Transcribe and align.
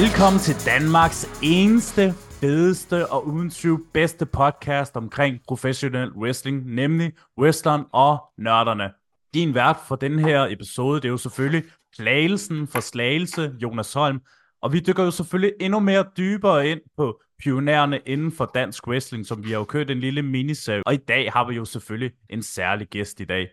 Velkommen 0.00 0.40
til 0.40 0.54
Danmarks 0.66 1.28
eneste, 1.42 2.12
fedeste 2.12 3.12
og 3.12 3.26
uden 3.26 3.50
tvivl 3.50 3.82
bedste 3.92 4.26
podcast 4.26 4.96
omkring 4.96 5.38
professionel 5.48 6.12
wrestling, 6.12 6.74
nemlig 6.74 7.12
Western 7.38 7.84
og 7.92 8.24
Nørderne. 8.38 8.90
Din 9.34 9.54
vært 9.54 9.76
for 9.88 9.96
den 9.96 10.18
her 10.18 10.46
episode, 10.50 10.96
det 10.96 11.04
er 11.04 11.10
jo 11.10 11.16
selvfølgelig 11.16 11.64
Slagelsen 11.94 12.68
for 12.68 12.80
Slagelse, 12.80 13.54
Jonas 13.62 13.92
Holm, 13.92 14.20
og 14.62 14.72
vi 14.72 14.80
dykker 14.80 15.04
jo 15.04 15.10
selvfølgelig 15.10 15.52
endnu 15.60 15.80
mere 15.80 16.04
dybere 16.16 16.68
ind 16.68 16.80
på 16.96 17.20
pionererne 17.42 18.00
inden 18.06 18.32
for 18.32 18.50
dansk 18.54 18.88
wrestling, 18.88 19.26
som 19.26 19.44
vi 19.44 19.50
har 19.50 19.58
jo 19.58 19.64
kørt 19.64 19.90
en 19.90 20.00
lille 20.00 20.22
miniserie. 20.22 20.82
Og 20.86 20.94
i 20.94 21.00
dag 21.08 21.32
har 21.32 21.48
vi 21.48 21.54
jo 21.54 21.64
selvfølgelig 21.64 22.12
en 22.30 22.42
særlig 22.42 22.88
gæst 22.88 23.20
i 23.20 23.24
dag. 23.24 23.48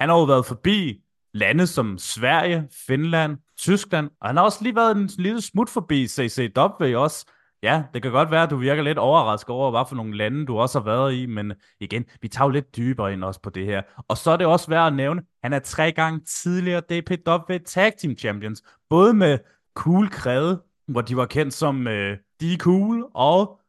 Han 0.00 0.08
har 0.08 0.16
jo 0.16 0.24
været 0.24 0.46
forbi 0.46 1.00
lande 1.36 1.66
som 1.66 1.98
Sverige, 1.98 2.68
Finland, 2.86 3.36
Tyskland, 3.58 4.10
og 4.20 4.28
han 4.28 4.36
har 4.36 4.44
også 4.44 4.58
lige 4.62 4.76
været 4.76 4.96
en 4.96 5.10
lille 5.18 5.40
smut 5.40 5.70
forbi 5.70 6.06
CCW 6.08 6.96
også. 6.96 7.26
Ja, 7.62 7.82
det 7.94 8.02
kan 8.02 8.10
godt 8.12 8.30
være, 8.30 8.42
at 8.42 8.50
du 8.50 8.56
virker 8.56 8.82
lidt 8.82 8.98
overrasket 8.98 9.50
over, 9.50 9.70
hvad 9.70 9.84
for 9.88 9.96
nogle 9.96 10.16
lande 10.16 10.46
du 10.46 10.58
også 10.58 10.78
har 10.78 10.84
været 10.84 11.14
i, 11.14 11.26
men 11.26 11.52
igen, 11.80 12.04
vi 12.22 12.28
tager 12.28 12.46
jo 12.46 12.50
lidt 12.50 12.76
dybere 12.76 13.12
ind 13.12 13.24
også 13.24 13.40
på 13.40 13.50
det 13.50 13.66
her. 13.66 13.82
Og 14.08 14.16
så 14.16 14.30
er 14.30 14.36
det 14.36 14.46
også 14.46 14.68
værd 14.68 14.86
at 14.86 14.92
nævne, 14.94 15.22
han 15.42 15.52
er 15.52 15.58
tre 15.58 15.92
gange 15.92 16.20
tidligere 16.42 16.80
DPW 16.80 17.52
Tag 17.66 17.92
Team 17.98 18.16
Champions, 18.18 18.62
både 18.90 19.14
med 19.14 19.38
Cool 19.74 20.08
Kræde, 20.10 20.62
hvor 20.88 21.00
de 21.00 21.16
var 21.16 21.26
kendt 21.26 21.54
som 21.54 21.86
øh, 21.86 22.18
De 22.40 22.56
Cool, 22.56 23.04
og 23.14 23.60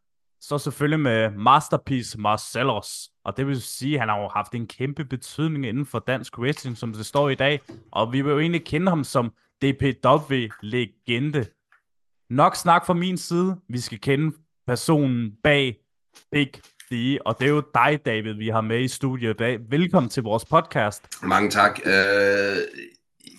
så 0.41 0.57
selvfølgelig 0.57 0.99
med 0.99 1.29
Masterpiece 1.31 2.19
Marcellus. 2.19 3.09
Og 3.25 3.37
det 3.37 3.47
vil 3.47 3.61
sige, 3.61 3.93
at 3.93 3.99
han 3.99 4.09
har 4.09 4.21
jo 4.21 4.29
haft 4.35 4.51
en 4.53 4.67
kæmpe 4.67 5.05
betydning 5.05 5.65
inden 5.65 5.85
for 5.85 5.99
dansk 5.99 6.39
wrestling, 6.39 6.77
som 6.77 6.93
det 6.93 7.05
står 7.05 7.29
i 7.29 7.35
dag. 7.35 7.61
Og 7.91 8.13
vi 8.13 8.21
vil 8.21 8.31
jo 8.31 8.39
egentlig 8.39 8.65
kende 8.65 8.89
ham 8.89 9.03
som 9.03 9.33
DPW-legende. 9.61 11.45
Nok 12.29 12.55
snak 12.55 12.85
fra 12.85 12.93
min 12.93 13.17
side. 13.17 13.57
Vi 13.69 13.79
skal 13.79 14.01
kende 14.01 14.37
personen 14.67 15.31
bag 15.43 15.77
Big 16.31 16.51
D, 16.91 17.17
og 17.25 17.39
det 17.39 17.45
er 17.45 17.49
jo 17.49 17.63
dig, 17.73 17.99
David, 18.05 18.33
vi 18.33 18.47
har 18.47 18.61
med 18.61 18.81
i 18.81 18.87
studiet 18.87 19.29
i 19.29 19.37
dag. 19.37 19.59
Velkommen 19.69 20.09
til 20.09 20.23
vores 20.23 20.45
podcast. 20.45 21.23
Mange 21.23 21.49
tak. 21.49 21.79
Uh, 21.85 21.91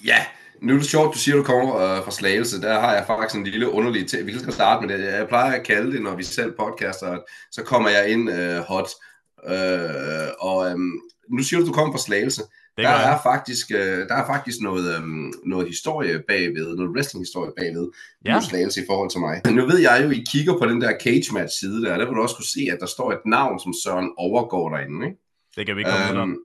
ja, 0.05 0.27
nu 0.63 0.75
er 0.75 0.79
det 0.79 0.87
sjovt, 0.87 1.15
du 1.15 1.19
siger, 1.19 1.35
at 1.35 1.39
du 1.39 1.45
kommer 1.45 1.75
uh, 1.75 2.05
fra 2.05 2.11
Slagelse. 2.11 2.61
Der 2.61 2.81
har 2.81 2.95
jeg 2.95 3.05
faktisk 3.07 3.39
en 3.39 3.45
lille 3.45 3.71
underlig 3.71 4.07
ting. 4.07 4.27
Vi 4.27 4.33
kan 4.33 4.53
starte 4.53 4.87
med 4.87 4.99
det. 4.99 5.05
Jeg 5.05 5.29
plejer 5.29 5.53
at 5.53 5.67
kalde 5.67 5.93
det, 5.93 6.03
når 6.03 6.17
vi 6.17 6.23
selv 6.23 6.53
podcaster, 6.53 7.19
så 7.53 7.63
kommer 7.63 7.89
jeg 7.89 8.11
ind 8.11 8.31
uh, 8.31 8.57
hot. 8.57 8.89
Uh, 9.51 10.29
og 10.39 10.73
um, 10.73 11.01
nu 11.31 11.43
siger 11.43 11.59
du, 11.61 11.65
at 11.65 11.69
du 11.69 11.73
kommer 11.73 11.93
fra 11.93 12.03
Slagelse. 12.03 12.43
Det 12.79 12.85
der 12.85 12.91
er, 12.91 13.19
faktisk, 13.23 13.71
øh, 13.71 14.09
der 14.09 14.15
er 14.15 14.27
faktisk 14.27 14.61
noget, 14.61 14.97
øhm, 14.97 15.33
noget 15.47 15.69
historie 15.69 16.23
bagved, 16.29 16.77
noget 16.77 16.91
wrestling-historie 16.95 17.53
bagved, 17.57 17.89
ja. 18.25 18.41
slagelse 18.41 18.83
i 18.83 18.85
forhold 18.91 19.11
til 19.11 19.21
mig. 19.21 19.43
Nu 19.59 19.67
ved 19.67 19.79
jeg 19.79 20.01
jo, 20.05 20.11
I 20.11 20.25
kigger 20.33 20.59
på 20.59 20.67
den 20.67 20.81
der 20.81 20.93
cage 21.01 21.35
match 21.35 21.59
side 21.61 21.83
der, 21.83 21.99
der 21.99 22.05
vil 22.07 22.15
du 22.15 22.23
også 22.23 22.37
kunne 22.37 22.53
se, 22.57 22.69
at 22.73 22.79
der 22.81 22.87
står 22.87 23.13
et 23.13 23.25
navn, 23.27 23.61
som 23.61 23.73
Søren 23.85 24.11
overgår 24.17 24.69
derinde, 24.69 25.07
ikke? 25.07 25.19
Det 25.57 25.67
kan 25.67 25.77
vi 25.77 25.81
ikke 25.81 25.91
komme 25.91 26.23
øhm, 26.23 26.37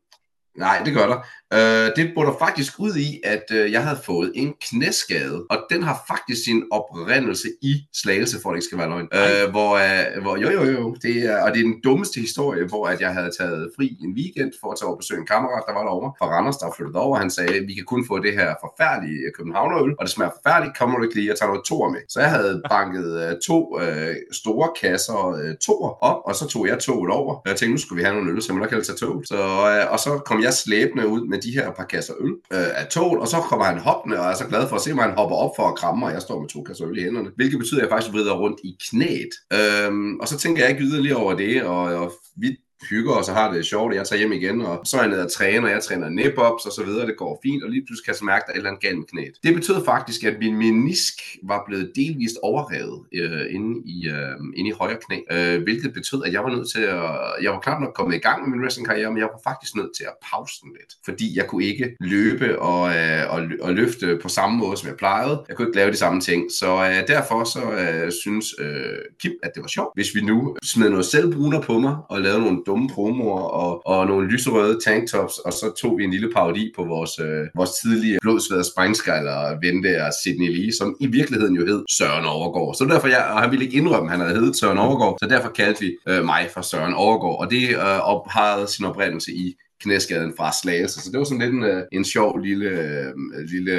Nej, 0.57 0.81
det 0.85 0.93
gør 0.93 1.07
der. 1.07 1.19
Øh, 1.53 1.91
det 1.95 2.11
bunder 2.15 2.35
faktisk 2.39 2.79
ud 2.79 2.95
i, 2.95 3.21
at 3.23 3.43
øh, 3.51 3.71
jeg 3.71 3.83
havde 3.83 3.99
fået 4.05 4.31
en 4.35 4.53
knæskade, 4.61 5.45
og 5.49 5.57
den 5.71 5.83
har 5.83 6.03
faktisk 6.07 6.43
sin 6.43 6.63
oprindelse 6.71 7.47
i 7.61 7.73
slagelse, 7.93 8.37
for 8.41 8.49
at 8.49 8.53
det 8.53 8.57
ikke 8.57 8.65
skal 8.65 8.77
være 8.77 8.89
løgn. 8.89 9.07
Øh, 9.13 9.49
hvor, 9.53 9.71
øh, 9.85 10.21
hvor, 10.23 10.35
jo, 10.37 10.49
jo, 10.57 10.63
jo, 10.77 10.95
det 11.01 11.15
er, 11.31 11.37
og 11.43 11.53
det 11.53 11.59
er 11.59 11.63
den 11.63 11.81
dummeste 11.83 12.19
historie, 12.19 12.63
hvor 12.71 12.87
at 12.87 13.01
jeg 13.01 13.13
havde 13.13 13.31
taget 13.39 13.71
fri 13.75 13.87
en 14.05 14.11
weekend 14.19 14.51
for 14.61 14.71
at 14.71 14.77
tage 14.79 14.87
over 14.87 14.97
besøge 14.97 15.19
en 15.19 15.27
kammerat, 15.33 15.63
der 15.67 15.73
var 15.73 15.83
derovre 15.87 16.11
fra 16.19 16.27
Randers, 16.33 16.57
der 16.57 16.73
flyttede 16.77 16.99
over. 17.05 17.17
Han 17.17 17.29
sagde, 17.29 17.53
vi 17.69 17.73
kan 17.73 17.85
kun 17.93 18.03
få 18.07 18.19
det 18.19 18.33
her 18.39 18.49
forfærdelige 18.65 19.19
Københavnerøl, 19.37 19.91
og 19.99 20.03
det 20.05 20.11
smager 20.15 20.33
forfærdeligt, 20.39 20.77
kommer 20.79 20.97
du 20.97 21.03
ikke 21.03 21.15
lige 21.19 21.31
at 21.31 21.37
tage 21.39 21.49
noget 21.51 21.65
toer 21.69 21.89
med. 21.95 22.01
Så 22.09 22.19
jeg 22.25 22.31
havde 22.37 22.61
banket 22.69 23.07
øh, 23.23 23.33
to 23.49 23.59
øh, 23.81 24.15
store 24.31 24.67
kasser 24.81 25.19
øh, 25.41 25.53
toer 25.65 25.91
op, 26.09 26.19
og 26.27 26.33
så 26.39 26.45
tog 26.53 26.67
jeg 26.67 26.79
toget 26.79 27.11
over. 27.19 27.31
Jeg 27.45 27.55
tænkte, 27.55 27.73
nu 27.75 27.81
skulle 27.83 27.99
vi 27.99 28.05
have 28.07 28.15
nogle 28.15 28.31
øl, 28.31 28.41
så 28.41 28.53
man 28.53 28.69
kan 28.69 28.83
tage 28.83 28.97
tog. 28.97 29.23
Så, 29.25 29.41
øh, 29.71 29.93
og 29.93 29.99
så 29.99 30.11
kom 30.27 30.42
jeg 30.43 30.53
slæbende 30.53 31.07
ud 31.07 31.27
med 31.27 31.41
de 31.41 31.51
her 31.51 31.71
par 31.71 31.85
kasser 31.85 32.13
øl 32.19 32.31
øh, 32.53 32.79
af 32.81 32.87
toget, 32.87 33.19
og 33.21 33.27
så 33.27 33.37
kommer 33.37 33.65
han 33.65 33.79
hoppende, 33.79 34.19
og 34.19 34.25
er 34.25 34.35
så 34.35 34.47
glad 34.47 34.69
for 34.69 34.75
at 34.75 34.81
se 34.81 34.93
mig, 34.93 35.03
han 35.03 35.17
hopper 35.17 35.35
op 35.35 35.51
for 35.55 35.67
at 35.67 35.75
kramme, 35.75 36.05
og 36.05 36.11
jeg 36.13 36.21
står 36.21 36.39
med 36.41 36.49
to 36.49 36.63
kasser 36.63 36.87
øl 36.87 36.97
i 36.97 37.03
hænderne, 37.03 37.29
hvilket 37.35 37.59
betyder, 37.59 37.79
at 37.79 37.83
jeg 37.83 37.89
faktisk 37.89 38.13
vrider 38.13 38.33
rundt 38.33 38.59
i 38.63 38.77
knæet. 38.89 39.33
Øh, 39.53 39.91
og 40.21 40.27
så 40.27 40.37
tænker 40.37 40.61
jeg 40.61 40.71
ikke 40.71 40.83
yderligere 40.83 41.17
over 41.17 41.33
det, 41.33 41.63
og, 41.63 41.83
og 41.83 42.11
vi 42.37 42.57
hygger 42.89 43.11
os 43.11 43.29
og 43.29 43.35
har 43.35 43.51
det 43.53 43.65
sjovt, 43.65 43.91
og 43.91 43.95
jeg 43.95 44.07
tager 44.07 44.19
hjem 44.19 44.31
igen, 44.31 44.61
og 44.61 44.81
så 44.85 44.97
er 44.97 45.01
jeg 45.01 45.09
nede 45.09 45.23
og 45.23 45.31
træner, 45.31 45.67
jeg 45.69 45.83
træner 45.83 46.09
nip-ups 46.09 46.65
og 46.65 46.71
så 46.77 46.83
videre, 46.85 47.07
det 47.07 47.17
går 47.17 47.39
fint, 47.43 47.63
og 47.63 47.69
lige 47.69 47.85
pludselig 47.85 48.05
kan 48.05 48.15
jeg 48.19 48.25
mærke, 48.25 48.43
at 48.43 48.47
der 48.47 48.51
er 48.51 48.55
et 48.55 48.57
eller 48.57 48.69
andet 48.69 48.83
galt 48.83 48.97
med 48.97 49.07
knæet. 49.11 49.35
Det 49.43 49.55
betød 49.55 49.85
faktisk, 49.85 50.23
at 50.23 50.35
min 50.39 50.55
menisk 50.57 51.13
var 51.43 51.63
blevet 51.67 51.91
delvist 51.95 52.37
overrevet 52.43 52.99
øh, 53.13 53.55
inde, 53.55 53.81
i, 53.85 54.07
øh, 54.07 54.35
inde 54.57 54.69
i 54.69 54.73
højre 54.81 54.97
knæ, 55.05 55.17
øh, 55.35 55.63
hvilket 55.63 55.93
betød, 55.93 56.21
at 56.25 56.33
jeg 56.33 56.43
var 56.43 56.49
nødt 56.55 56.69
til 56.75 56.81
at, 56.81 57.03
jeg 57.43 57.51
var 57.51 57.59
knap 57.59 57.81
nok 57.81 57.93
kommet 57.95 58.15
i 58.15 58.19
gang 58.19 58.37
med 58.41 58.49
min 58.51 58.61
wrestlingkarriere, 58.61 59.11
men 59.11 59.17
jeg 59.17 59.29
var 59.33 59.41
faktisk 59.49 59.75
nødt 59.75 59.91
til 59.97 60.03
at 60.03 60.15
pause 60.31 60.55
den 60.63 60.71
lidt, 60.79 60.91
fordi 61.05 61.37
jeg 61.37 61.47
kunne 61.47 61.65
ikke 61.65 61.95
løbe 61.99 62.59
og, 62.59 62.83
øh, 62.97 63.33
og, 63.33 63.39
og 63.61 63.73
løfte 63.73 64.19
på 64.21 64.29
samme 64.29 64.57
måde, 64.57 64.77
som 64.77 64.87
jeg 64.87 64.97
plejede. 64.97 65.45
Jeg 65.47 65.55
kunne 65.55 65.67
ikke 65.67 65.77
lave 65.77 65.91
de 65.91 65.97
samme 65.97 66.21
ting, 66.21 66.51
så 66.51 66.69
øh, 66.87 67.07
derfor 67.07 67.43
så 67.43 67.63
øh, 67.83 68.11
synes 68.23 68.55
øh, 68.59 68.97
Kim, 69.21 69.33
at 69.43 69.51
det 69.55 69.61
var 69.61 69.67
sjovt, 69.67 69.89
hvis 69.95 70.15
vi 70.15 70.21
nu 70.21 70.57
smed 70.63 70.89
noget 70.89 71.05
selvbruner 71.05 71.61
på 71.61 71.79
mig 71.79 71.95
og 72.09 72.21
lavede 72.21 72.41
nogle 72.41 72.63
dumme 72.73 72.89
promoer 72.89 73.41
og, 73.41 73.81
og 73.85 74.07
nogle 74.07 74.27
lyserøde 74.27 74.79
tanktops, 74.85 75.37
og 75.37 75.53
så 75.53 75.73
tog 75.81 75.97
vi 75.97 76.03
en 76.03 76.11
lille 76.11 76.29
parodi 76.35 76.73
på 76.75 76.83
vores, 76.83 77.19
øh, 77.19 77.43
vores 77.55 77.71
tidlige 77.81 78.17
blodsvede 78.21 78.63
sprængskejler 78.71 79.37
ven 79.63 79.83
der 79.83 80.11
Sidney 80.23 80.49
Lee, 80.57 80.73
som 80.79 80.95
i 80.99 81.07
virkeligheden 81.07 81.55
jo 81.55 81.65
hed 81.65 81.83
Søren 81.97 82.25
Overgaard. 82.25 82.75
Så 82.75 82.85
derfor, 82.85 83.07
jeg, 83.07 83.23
og 83.33 83.41
han 83.41 83.51
ville 83.51 83.65
ikke 83.65 83.77
indrømme, 83.77 84.07
at 84.07 84.17
han 84.17 84.19
havde 84.25 84.39
heddet 84.39 84.55
Søren 84.55 84.77
Overgaard, 84.77 85.17
så 85.21 85.27
derfor 85.29 85.49
kaldte 85.49 85.81
vi 85.85 85.89
øh, 86.09 86.25
mig 86.25 86.49
for 86.53 86.61
Søren 86.61 86.93
Overgaard, 86.93 87.39
og 87.41 87.51
det 87.51 87.63
øh, 87.69 87.99
op, 88.13 88.23
sin 88.67 88.85
oprindelse 88.85 89.31
i 89.31 89.55
knæskaden 89.83 90.33
fra 90.37 90.51
Slagelse. 90.61 91.01
Så 91.01 91.11
det 91.11 91.17
var 91.17 91.23
sådan 91.23 91.39
lidt 91.39 91.53
en, 91.53 91.63
øh, 91.63 91.83
en 91.91 92.05
sjov 92.05 92.39
lille, 92.39 92.69
øh, 92.69 93.13
lille 93.51 93.71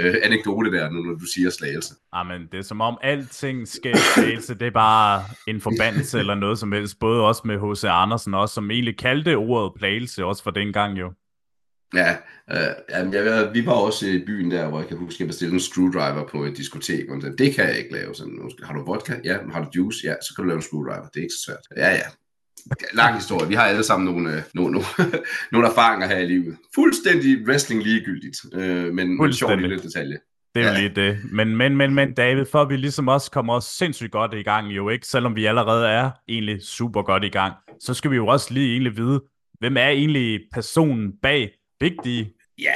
øh, 0.00 0.14
anekdote 0.22 0.72
der, 0.72 0.90
når 0.90 1.14
du 1.14 1.26
siger 1.34 1.50
Slagelse. 1.50 1.94
Jamen, 2.16 2.48
det 2.52 2.58
er 2.58 2.62
som 2.62 2.80
om 2.80 2.98
alting 3.02 3.68
sker 3.68 3.96
Slagelse. 4.14 4.54
Det 4.54 4.66
er 4.66 4.70
bare 4.70 5.22
en 5.46 5.60
forbandelse 5.60 6.18
eller 6.18 6.34
noget 6.34 6.58
som 6.58 6.72
helst. 6.72 6.98
Både 6.98 7.26
også 7.26 7.42
med 7.44 7.58
H.C. 7.58 7.84
Andersen, 7.84 8.34
også, 8.34 8.54
som 8.54 8.70
egentlig 8.70 8.98
kaldte 8.98 9.36
ordet 9.36 9.72
plagelse, 9.78 10.24
også 10.24 10.42
for 10.42 10.50
dengang 10.50 10.98
jo. 10.98 11.12
Ja, 11.94 12.16
øh, 12.50 12.74
jamen, 12.90 13.14
jeg, 13.14 13.50
vi 13.54 13.66
var 13.66 13.72
også 13.72 14.06
i 14.06 14.24
byen 14.26 14.50
der, 14.50 14.68
hvor 14.68 14.78
jeg 14.78 14.88
kan 14.88 14.96
huske, 14.96 15.16
at 15.16 15.20
jeg 15.20 15.26
bestilte 15.26 15.54
en 15.54 15.60
screwdriver 15.60 16.26
på 16.28 16.44
et 16.44 16.56
diskotek. 16.56 17.10
Og 17.10 17.38
det 17.38 17.54
kan 17.54 17.64
jeg 17.68 17.78
ikke 17.78 17.92
lave. 17.92 18.14
Sådan, 18.14 18.50
har 18.62 18.74
du 18.74 18.84
vodka? 18.84 19.14
Ja. 19.24 19.36
Har 19.52 19.64
du 19.64 19.68
juice? 19.76 19.98
Ja, 20.04 20.14
så 20.22 20.32
kan 20.34 20.42
du 20.42 20.48
lave 20.48 20.56
en 20.56 20.62
screwdriver. 20.62 21.08
Det 21.08 21.16
er 21.16 21.22
ikke 21.22 21.34
så 21.34 21.44
svært. 21.46 21.76
Ja, 21.76 21.90
ja 21.90 22.21
lang 22.92 23.14
historie. 23.14 23.48
Vi 23.48 23.54
har 23.54 23.62
alle 23.62 23.84
sammen 23.84 24.14
nogle, 24.14 24.36
øh, 24.36 24.42
nogle, 24.54 24.72
nogle, 24.72 24.86
nogle 25.52 25.68
erfaringer 25.68 26.06
her 26.06 26.18
i 26.18 26.26
livet. 26.26 26.56
Fuldstændig 26.74 27.46
wrestling 27.48 27.82
ligegyldigt, 27.82 28.38
øh, 28.54 28.94
men 28.94 29.24
en 29.24 29.32
sjov 29.32 29.56
lille 29.56 29.78
detalje. 29.78 30.18
Det 30.54 30.62
er 30.62 30.68
jo 30.68 30.72
ja. 30.72 30.80
lige 30.80 30.94
det. 30.94 31.18
Men, 31.32 31.56
men, 31.56 31.76
men, 31.76 31.94
men 31.94 32.14
David, 32.14 32.44
for 32.44 32.64
vi 32.64 32.76
ligesom 32.76 33.08
også 33.08 33.30
kommer 33.30 33.54
også 33.54 33.68
sindssygt 33.68 34.12
godt 34.12 34.34
i 34.34 34.42
gang 34.42 34.66
jo 34.66 34.88
ikke, 34.88 35.06
selvom 35.06 35.36
vi 35.36 35.44
allerede 35.44 35.88
er 35.88 36.10
egentlig 36.28 36.62
super 36.62 37.02
godt 37.02 37.24
i 37.24 37.28
gang, 37.28 37.54
så 37.80 37.94
skal 37.94 38.10
vi 38.10 38.16
jo 38.16 38.26
også 38.26 38.54
lige 38.54 38.72
egentlig 38.72 38.96
vide, 38.96 39.22
hvem 39.58 39.76
er 39.76 39.88
egentlig 39.88 40.40
personen 40.52 41.12
bag 41.22 41.50
D? 41.80 41.84
Ja, 42.58 42.74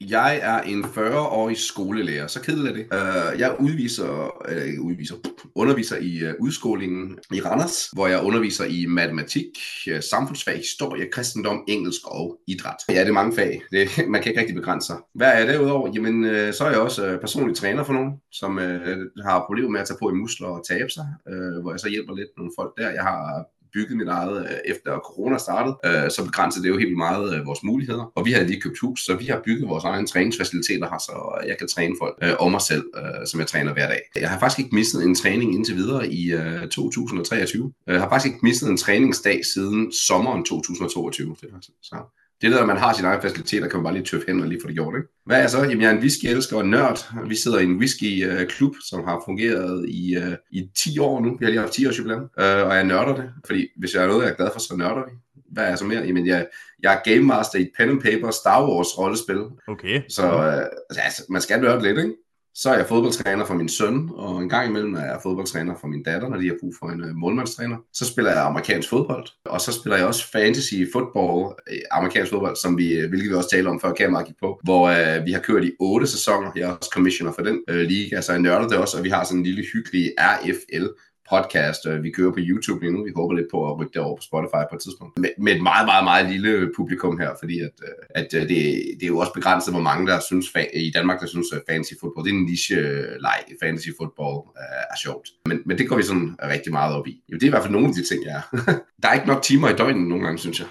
jeg 0.00 0.40
er 0.42 0.60
en 0.60 0.84
40-årig 0.84 1.56
skolelærer, 1.56 2.26
så 2.26 2.40
kedeligt 2.40 2.68
er 2.68 2.72
det. 2.74 3.32
Uh, 3.34 3.40
jeg 3.40 3.56
udviser, 3.60 4.10
uh, 4.50 4.86
udviser, 4.86 5.14
underviser 5.54 5.96
i 5.96 6.24
uh, 6.24 6.34
udskolingen 6.40 7.18
i 7.32 7.40
Randers, 7.40 7.88
hvor 7.92 8.06
jeg 8.06 8.22
underviser 8.22 8.64
i 8.64 8.86
matematik, 8.86 9.46
uh, 9.90 10.00
samfundsfag, 10.00 10.56
historie, 10.56 11.08
kristendom, 11.12 11.64
engelsk 11.68 12.00
og 12.04 12.38
idræt. 12.46 12.76
Ja, 12.88 13.00
det 13.00 13.08
er 13.08 13.12
mange 13.12 13.36
fag. 13.36 13.62
Det, 13.72 13.88
man 14.12 14.22
kan 14.22 14.30
ikke 14.30 14.40
rigtig 14.40 14.56
begrænse 14.56 14.86
sig. 14.86 14.96
Hvad 15.14 15.32
er 15.42 15.46
det 15.46 15.60
udover? 15.60 15.90
Jamen, 15.94 16.24
uh, 16.24 16.52
så 16.52 16.64
er 16.64 16.70
jeg 16.70 16.80
også 16.80 17.14
uh, 17.14 17.20
personlig 17.20 17.56
træner 17.56 17.84
for 17.84 17.92
nogen, 17.92 18.12
som 18.32 18.56
uh, 18.56 19.24
har 19.24 19.44
problemer 19.46 19.70
med 19.70 19.80
at 19.80 19.86
tage 19.86 19.98
på 20.02 20.10
i 20.10 20.14
muskler 20.14 20.48
og 20.48 20.64
tabe 20.68 20.90
sig, 20.90 21.06
uh, 21.30 21.62
hvor 21.62 21.70
jeg 21.72 21.80
så 21.80 21.88
hjælper 21.88 22.14
lidt 22.14 22.28
nogle 22.36 22.52
folk 22.58 22.72
der. 22.78 22.90
Jeg 22.90 23.02
har 23.02 23.46
bygget 23.72 23.96
mit 23.96 24.08
eget 24.08 24.42
øh, 24.42 24.56
efter 24.64 24.98
corona 24.98 25.38
startede, 25.38 25.76
øh, 25.84 26.10
så 26.10 26.24
begrænsede 26.24 26.64
det 26.64 26.70
jo 26.70 26.78
helt 26.78 26.96
meget 26.96 27.34
øh, 27.34 27.46
vores 27.46 27.62
muligheder. 27.62 28.12
Og 28.14 28.26
vi 28.26 28.32
har 28.32 28.42
lige 28.42 28.60
købt 28.60 28.78
hus, 28.78 29.04
så 29.04 29.16
vi 29.16 29.24
har 29.24 29.40
bygget 29.44 29.68
vores 29.68 29.84
egen 29.84 30.06
træningsfaciliteter 30.06 30.88
her, 30.90 30.98
så 30.98 31.44
jeg 31.46 31.58
kan 31.58 31.68
træne 31.68 31.94
folk 32.02 32.18
øh, 32.22 32.34
og 32.38 32.50
mig 32.50 32.60
selv, 32.60 32.84
øh, 32.96 33.26
som 33.26 33.40
jeg 33.40 33.46
træner 33.46 33.72
hver 33.72 33.88
dag. 33.88 34.00
Jeg 34.16 34.30
har 34.30 34.38
faktisk 34.38 34.58
ikke 34.58 34.74
mistet 34.74 35.04
en 35.04 35.14
træning 35.14 35.54
indtil 35.54 35.76
videre 35.76 36.12
i 36.12 36.32
øh, 36.32 36.68
2023. 36.68 37.72
Jeg 37.86 38.00
har 38.00 38.08
faktisk 38.08 38.34
ikke 38.34 38.40
mistet 38.42 38.68
en 38.70 38.76
træningsdag 38.76 39.40
siden 39.54 39.92
sommeren 39.92 40.44
2022. 40.44 41.36
Så 41.82 41.96
det 42.42 42.52
der, 42.52 42.66
man 42.66 42.76
har 42.76 42.92
sine 42.92 43.08
egne 43.08 43.22
faciliteter, 43.22 43.68
kan 43.68 43.76
man 43.76 43.84
bare 43.84 43.94
lige 43.94 44.04
tøffe 44.04 44.26
hen 44.28 44.40
og 44.40 44.48
lige 44.48 44.60
få 44.62 44.68
det 44.68 44.76
gjort. 44.76 44.94
Ikke? 44.96 45.08
Hvad 45.26 45.36
er 45.36 45.40
jeg 45.40 45.50
så? 45.50 45.62
Jamen, 45.62 45.80
jeg 45.80 45.88
er 45.88 45.92
en 45.92 45.98
whisky-elsker 45.98 46.56
og 46.56 46.66
nørd. 46.66 47.28
Vi 47.28 47.34
sidder 47.34 47.58
i 47.58 47.64
en 47.64 47.78
whisky-klub, 47.78 48.74
som 48.90 49.04
har 49.04 49.22
fungeret 49.24 49.88
i, 49.88 50.16
uh, 50.16 50.34
i 50.50 50.68
10 50.76 50.98
år 50.98 51.20
nu. 51.20 51.36
Vi 51.38 51.44
har 51.44 51.50
lige 51.50 51.60
haft 51.60 51.72
10 51.72 51.86
års 51.86 51.98
jubilæum, 51.98 52.20
uh, 52.20 52.44
og 52.68 52.74
jeg 52.74 52.84
nørder 52.84 53.16
det. 53.16 53.30
Fordi 53.46 53.66
hvis 53.76 53.94
jeg 53.94 54.02
er 54.02 54.06
noget, 54.06 54.22
jeg 54.22 54.30
er 54.30 54.36
glad 54.36 54.48
for, 54.52 54.60
så 54.60 54.76
nørder 54.76 55.04
vi. 55.04 55.12
Hvad 55.52 55.64
er 55.64 55.68
jeg 55.68 55.78
så 55.78 55.84
mere? 55.84 56.00
Jamen, 56.00 56.26
jeg, 56.26 56.46
jeg 56.82 56.94
er 56.94 57.10
game 57.12 57.26
master 57.26 57.58
i 57.58 57.70
pen 57.76 57.88
and 57.88 58.00
paper 58.00 58.30
Star 58.30 58.68
Wars 58.68 58.98
rollespil. 58.98 59.42
Okay. 59.68 60.02
Så 60.08 60.22
uh, 60.22 61.04
altså, 61.04 61.22
man 61.28 61.40
skal 61.40 61.60
nørde 61.60 61.82
lidt, 61.82 61.98
ikke? 61.98 62.14
Så 62.54 62.70
er 62.70 62.76
jeg 62.76 62.86
fodboldtræner 62.86 63.44
for 63.44 63.54
min 63.54 63.68
søn, 63.68 64.10
og 64.14 64.42
en 64.42 64.48
gang 64.48 64.68
imellem 64.68 64.94
er 64.94 65.04
jeg 65.04 65.20
fodboldtræner 65.22 65.74
for 65.80 65.86
min 65.86 66.02
datter, 66.02 66.28
når 66.28 66.36
de 66.36 66.46
har 66.46 66.56
brug 66.60 66.74
for 66.78 66.86
en 66.86 67.04
uh, 67.04 67.16
målmandstræner. 67.16 67.76
Så 67.92 68.04
spiller 68.04 68.30
jeg 68.30 68.42
amerikansk 68.42 68.88
fodbold, 68.88 69.26
og 69.44 69.60
så 69.60 69.72
spiller 69.72 69.96
jeg 69.96 70.06
også 70.06 70.30
fantasy 70.30 70.74
football, 70.92 71.54
øh, 71.70 71.78
amerikansk 71.90 72.32
fodbold, 72.32 72.56
som 72.56 72.78
vi, 72.78 72.92
øh, 72.92 73.08
hvilket 73.08 73.30
vi 73.30 73.34
også 73.34 73.50
talte 73.50 73.68
om 73.68 73.80
før 73.80 73.92
kameraet 73.92 74.26
gik 74.26 74.36
på, 74.40 74.60
hvor 74.64 74.82
uh, 74.90 75.26
vi 75.26 75.32
har 75.32 75.40
kørt 75.40 75.64
i 75.64 75.72
otte 75.80 76.06
sæsoner. 76.06 76.50
Jeg 76.56 76.62
er 76.62 76.76
også 76.76 76.90
commissioner 76.94 77.32
for 77.32 77.42
den 77.42 77.62
uh, 77.70 77.76
liga, 77.76 78.20
så 78.20 78.32
jeg 78.32 78.40
nørder 78.40 78.68
det 78.68 78.78
også, 78.78 78.98
og 78.98 79.04
vi 79.04 79.08
har 79.08 79.24
sådan 79.24 79.38
en 79.38 79.44
lille 79.44 79.64
hyggelig 79.72 80.12
RFL 80.18 80.86
podcast, 81.32 81.86
øh, 81.86 82.02
vi 82.02 82.10
kører 82.10 82.32
på 82.32 82.42
YouTube 82.48 82.80
lige 82.80 82.92
nu. 82.92 83.04
Vi 83.04 83.12
håber 83.16 83.34
lidt 83.34 83.50
på 83.50 83.58
at 83.68 83.78
rykke 83.78 83.92
det 83.94 84.02
over 84.02 84.16
på 84.16 84.22
Spotify 84.30 84.62
på 84.70 84.74
et 84.76 84.82
tidspunkt. 84.82 85.18
Med, 85.18 85.30
med 85.38 85.52
et 85.56 85.62
meget, 85.62 85.86
meget, 85.86 86.04
meget 86.04 86.30
lille 86.32 86.72
publikum 86.76 87.18
her, 87.18 87.30
fordi 87.40 87.60
at, 87.60 87.76
øh, 87.88 88.20
at 88.20 88.28
øh, 88.34 88.42
det, 88.42 88.58
det 88.98 89.02
er 89.02 89.12
jo 89.14 89.18
også 89.18 89.32
begrænset, 89.32 89.74
hvor 89.74 89.82
mange 89.90 90.06
der 90.06 90.18
synes, 90.20 90.46
i 90.88 90.90
Danmark, 90.94 91.20
der 91.20 91.26
synes, 91.26 91.46
at 91.52 91.62
fantasy 91.70 91.94
football, 92.00 92.24
det 92.24 92.32
er 92.34 92.38
en 92.38 92.44
niche-leg. 92.44 93.40
Fantasy 93.62 93.90
football 93.98 94.36
er 94.92 94.98
sjovt. 95.04 95.26
Men, 95.48 95.56
men 95.66 95.78
det 95.78 95.88
går 95.88 95.96
vi 95.96 96.02
sådan 96.02 96.36
rigtig 96.54 96.72
meget 96.72 96.96
op 96.96 97.06
i. 97.06 97.14
Jo, 97.32 97.34
det 97.34 97.42
er 97.42 97.46
i 97.46 97.54
hvert 97.54 97.62
fald 97.62 97.72
nogle 97.72 97.88
af 97.88 97.94
de 97.94 98.04
ting, 98.10 98.24
jeg 98.24 98.34
er. 98.40 98.44
der 99.02 99.08
er 99.08 99.14
ikke 99.14 99.26
nok 99.26 99.42
timer 99.42 99.68
i 99.68 99.76
døgnet 99.76 100.08
nogle 100.08 100.24
gange, 100.24 100.38
synes 100.38 100.60
jeg. 100.60 100.68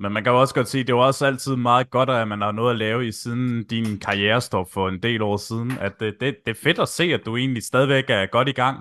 Men 0.00 0.12
man 0.12 0.24
kan 0.24 0.32
jo 0.32 0.40
også 0.40 0.54
godt 0.54 0.68
sige, 0.68 0.84
det 0.84 0.90
er 0.90 0.96
også 0.96 1.26
altid 1.26 1.56
meget 1.56 1.90
godt, 1.90 2.10
at 2.10 2.28
man 2.28 2.40
har 2.40 2.52
noget 2.52 2.70
at 2.70 2.78
lave 2.78 3.06
i 3.08 3.12
siden 3.12 3.64
din 3.64 3.98
karrierestop 3.98 4.66
for 4.72 4.88
en 4.88 5.02
del 5.02 5.22
år 5.22 5.36
siden. 5.36 5.72
At 5.80 5.92
det, 6.00 6.14
det, 6.20 6.36
det 6.46 6.50
er 6.50 6.60
fedt 6.62 6.78
at 6.78 6.88
se, 6.88 7.04
at 7.04 7.20
du 7.26 7.36
egentlig 7.36 7.62
stadigvæk 7.62 8.04
er 8.08 8.26
godt 8.26 8.48
i 8.48 8.52
gang 8.52 8.78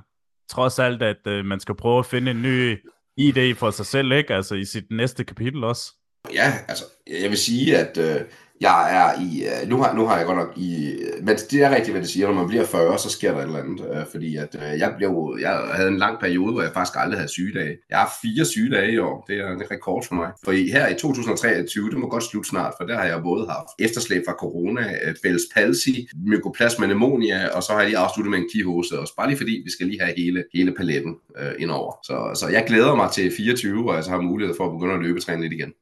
trods 0.49 0.79
alt, 0.79 1.01
at 1.01 1.27
øh, 1.27 1.45
man 1.45 1.59
skal 1.59 1.75
prøve 1.75 1.99
at 1.99 2.05
finde 2.05 2.31
en 2.31 2.41
ny 2.41 2.77
idé 3.19 3.53
for 3.53 3.71
sig 3.71 3.85
selv, 3.85 4.11
ikke? 4.11 4.33
Altså 4.33 4.55
i 4.55 4.65
sit 4.65 4.85
næste 4.91 5.23
kapitel 5.23 5.63
også. 5.63 5.94
Ja, 6.33 6.53
altså, 6.67 6.83
jeg 7.21 7.29
vil 7.29 7.38
sige, 7.38 7.77
at 7.77 7.97
øh, 7.97 8.21
jeg 8.62 8.98
er 8.98 9.21
i, 9.21 9.44
øh, 9.44 9.69
nu 9.69 9.81
har, 9.81 9.94
nu 9.94 10.06
har 10.06 10.18
jeg 10.18 10.25
godt 10.25 10.38
nok 10.38 10.57
i, 10.57 10.92
øh, 10.92 11.25
men 11.25 11.36
det 11.51 11.63
er 11.63 11.75
rigtigt, 11.75 11.92
hvad 11.92 12.01
det 12.01 12.09
siger, 12.09 12.27
når 12.27 12.33
man 12.33 12.48
bliver 12.48 12.65
40, 12.65 13.00
så 13.00 13.09
sker 13.09 13.31
der 13.31 13.39
et 13.39 13.44
eller 13.44 13.59
andet, 13.59 13.86
øh, 13.94 14.06
fordi 14.12 14.36
at 14.36 14.56
øh, 14.56 14.80
jeg 14.80 14.94
blev, 14.98 15.38
jeg 15.42 15.62
havde 15.74 15.89
en 15.89 15.98
lang 15.98 16.19
periode, 16.19 16.51
hvor 16.54 16.62
jeg 16.62 16.71
faktisk 16.74 16.98
aldrig 17.00 17.19
havde 17.19 17.31
sygedage. 17.31 17.77
Jeg 17.89 17.98
har 17.98 18.13
fire 18.21 18.45
sygedage 18.45 18.92
i 18.92 18.98
år, 18.98 19.25
det 19.27 19.39
er 19.39 19.51
en 19.51 19.63
rekord 19.71 20.06
for 20.07 20.15
mig. 20.15 20.31
For 20.45 20.51
her 20.51 20.88
i 20.88 20.94
2023, 20.94 21.89
det 21.89 21.98
må 21.98 22.09
godt 22.09 22.24
slutte 22.24 22.50
snart, 22.50 22.74
for 22.80 22.88
der 22.88 22.95
har 22.95 23.06
jeg 23.06 23.21
både 23.24 23.48
haft 23.48 23.69
efterslæb 23.80 24.21
fra 24.27 24.33
corona, 24.33 24.81
øh, 24.81 25.15
Bell's 25.25 25.54
palsy, 25.56 25.89
mykoplasma 26.25 26.86
pneumonia, 26.86 27.48
og 27.48 27.63
så 27.63 27.71
har 27.71 27.80
jeg 27.80 27.89
lige 27.89 27.98
afsluttet 27.98 28.31
med 28.31 28.39
en 28.39 28.50
kihose 28.54 29.00
også, 29.00 29.13
bare 29.18 29.27
lige 29.27 29.38
fordi 29.38 29.62
vi 29.65 29.71
skal 29.71 29.88
lige 29.88 30.01
have 30.01 30.13
hele, 30.18 30.44
hele 30.54 30.71
paletten 30.77 31.15
øh, 31.39 31.51
indover. 31.59 31.94
Så, 32.04 32.39
så 32.39 32.48
jeg 32.48 32.63
glæder 32.68 32.95
mig 32.95 33.12
til 33.12 33.31
24, 33.38 33.89
og 33.89 33.95
jeg 33.95 34.04
så 34.04 34.09
har 34.09 34.21
mulighed 34.21 34.56
for 34.57 34.65
at 34.65 34.71
begynde 34.71 34.94
at 34.94 35.01
løbetræne 35.01 35.42
lidt 35.42 35.54
igen. 35.54 35.74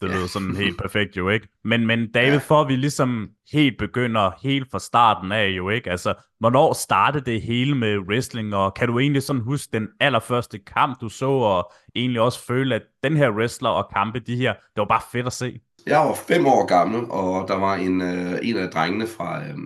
Det 0.00 0.10
lyder 0.10 0.26
sådan 0.26 0.56
helt 0.64 0.78
perfekt 0.78 1.16
jo, 1.16 1.28
ikke? 1.28 1.48
Men, 1.64 1.86
men 1.86 2.12
David, 2.12 2.32
ja. 2.32 2.38
for 2.38 2.64
vi 2.64 2.76
ligesom 2.76 3.28
helt 3.52 3.78
begynder 3.78 4.30
helt 4.42 4.70
fra 4.70 4.78
starten 4.78 5.32
af 5.32 5.48
jo, 5.48 5.70
ikke? 5.70 5.90
Altså, 5.90 6.14
hvornår 6.40 6.72
startede 6.72 7.24
det 7.24 7.42
hele 7.42 7.74
med 7.74 7.98
wrestling, 7.98 8.54
og 8.54 8.74
kan 8.74 8.88
du 8.88 8.98
egentlig 8.98 9.22
sådan 9.22 9.42
huske 9.42 9.70
den 9.72 9.88
allerførste 10.00 10.58
kamp, 10.58 11.00
du 11.00 11.08
så, 11.08 11.30
og 11.30 11.72
egentlig 11.94 12.20
også 12.20 12.46
føle, 12.46 12.74
at 12.74 12.82
den 13.04 13.16
her 13.16 13.30
wrestler 13.30 13.68
og 13.68 13.90
kampe, 13.94 14.18
de 14.18 14.36
her, 14.36 14.52
det 14.52 14.76
var 14.76 14.84
bare 14.84 15.02
fedt 15.12 15.26
at 15.26 15.32
se? 15.32 15.60
Jeg 15.86 15.98
var 15.98 16.14
fem 16.28 16.46
år 16.46 16.66
gammel, 16.66 17.10
og 17.10 17.48
der 17.48 17.58
var 17.58 17.74
en, 17.74 18.02
øh, 18.02 18.38
en 18.42 18.56
af 18.56 18.70
drengene 18.70 19.06
fra, 19.06 19.40
øh, 19.40 19.56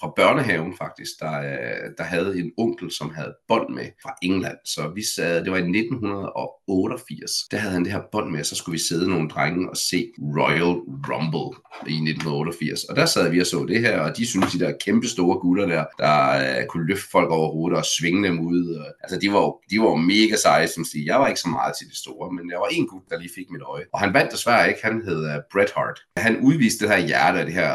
fra 0.00 0.12
børnehaven 0.16 0.74
faktisk, 0.78 1.10
der, 1.20 1.38
øh, 1.38 1.90
der 1.98 2.04
havde 2.04 2.38
en 2.38 2.52
onkel, 2.58 2.90
som 2.90 3.10
havde 3.14 3.34
bånd 3.48 3.74
med 3.74 3.86
fra 4.02 4.14
England. 4.22 4.58
Så 4.64 4.92
vi 4.94 5.02
sad, 5.14 5.44
det 5.44 5.52
var 5.52 5.58
i 5.58 5.70
1988, 5.70 7.32
der 7.50 7.56
havde 7.56 7.72
han 7.72 7.84
det 7.84 7.92
her 7.92 8.02
bånd 8.12 8.30
med, 8.30 8.40
og 8.40 8.46
så 8.46 8.56
skulle 8.56 8.72
vi 8.78 8.84
sidde 8.88 9.10
nogle 9.10 9.28
drenge 9.28 9.70
og 9.70 9.76
se 9.76 10.10
Royal 10.38 10.74
Rumble 11.10 11.50
i 11.86 11.94
1988. 11.94 12.84
Og 12.84 12.96
der 12.96 13.06
sad 13.06 13.30
vi 13.30 13.40
og 13.40 13.46
så 13.46 13.64
det 13.68 13.80
her, 13.80 14.00
og 14.00 14.16
de 14.16 14.26
synes 14.26 14.52
de 14.52 14.58
der 14.58 14.72
kæmpe 14.84 15.08
store 15.08 15.38
gutter 15.38 15.66
der, 15.66 15.84
der 15.98 16.14
uh, 16.60 16.66
kunne 16.66 16.86
løfte 16.86 17.10
folk 17.10 17.30
over 17.30 17.52
hovedet 17.52 17.78
og 17.78 17.84
svinge 17.84 18.28
dem 18.28 18.40
ud. 18.40 18.74
Og, 18.74 18.86
altså 19.02 19.18
de 19.20 19.32
var, 19.32 19.44
de 19.70 19.80
var 19.80 19.94
mega 19.94 20.36
seje, 20.36 20.68
som 20.68 20.84
sige. 20.84 21.06
Jeg 21.06 21.20
var 21.20 21.28
ikke 21.28 21.40
så 21.40 21.48
meget 21.48 21.74
til 21.78 21.86
de 21.90 21.96
store, 21.96 22.32
men 22.32 22.50
jeg 22.50 22.58
var 22.58 22.68
en 22.70 22.86
gut, 22.86 23.02
der 23.10 23.18
lige 23.18 23.32
fik 23.34 23.50
mit 23.50 23.62
øje. 23.62 23.84
Og 23.92 24.00
han 24.00 24.14
vandt 24.14 24.32
desværre 24.32 24.68
ikke, 24.68 24.80
han 24.82 25.02
hed 25.06 25.20
uh, 25.32 25.40
Bret 25.52 25.72
Hart. 25.76 25.98
Han 26.16 26.40
udviste 26.40 26.84
det 26.84 26.94
her 26.94 27.06
hjerte, 27.06 27.44
det 27.46 27.52
her, 27.52 27.72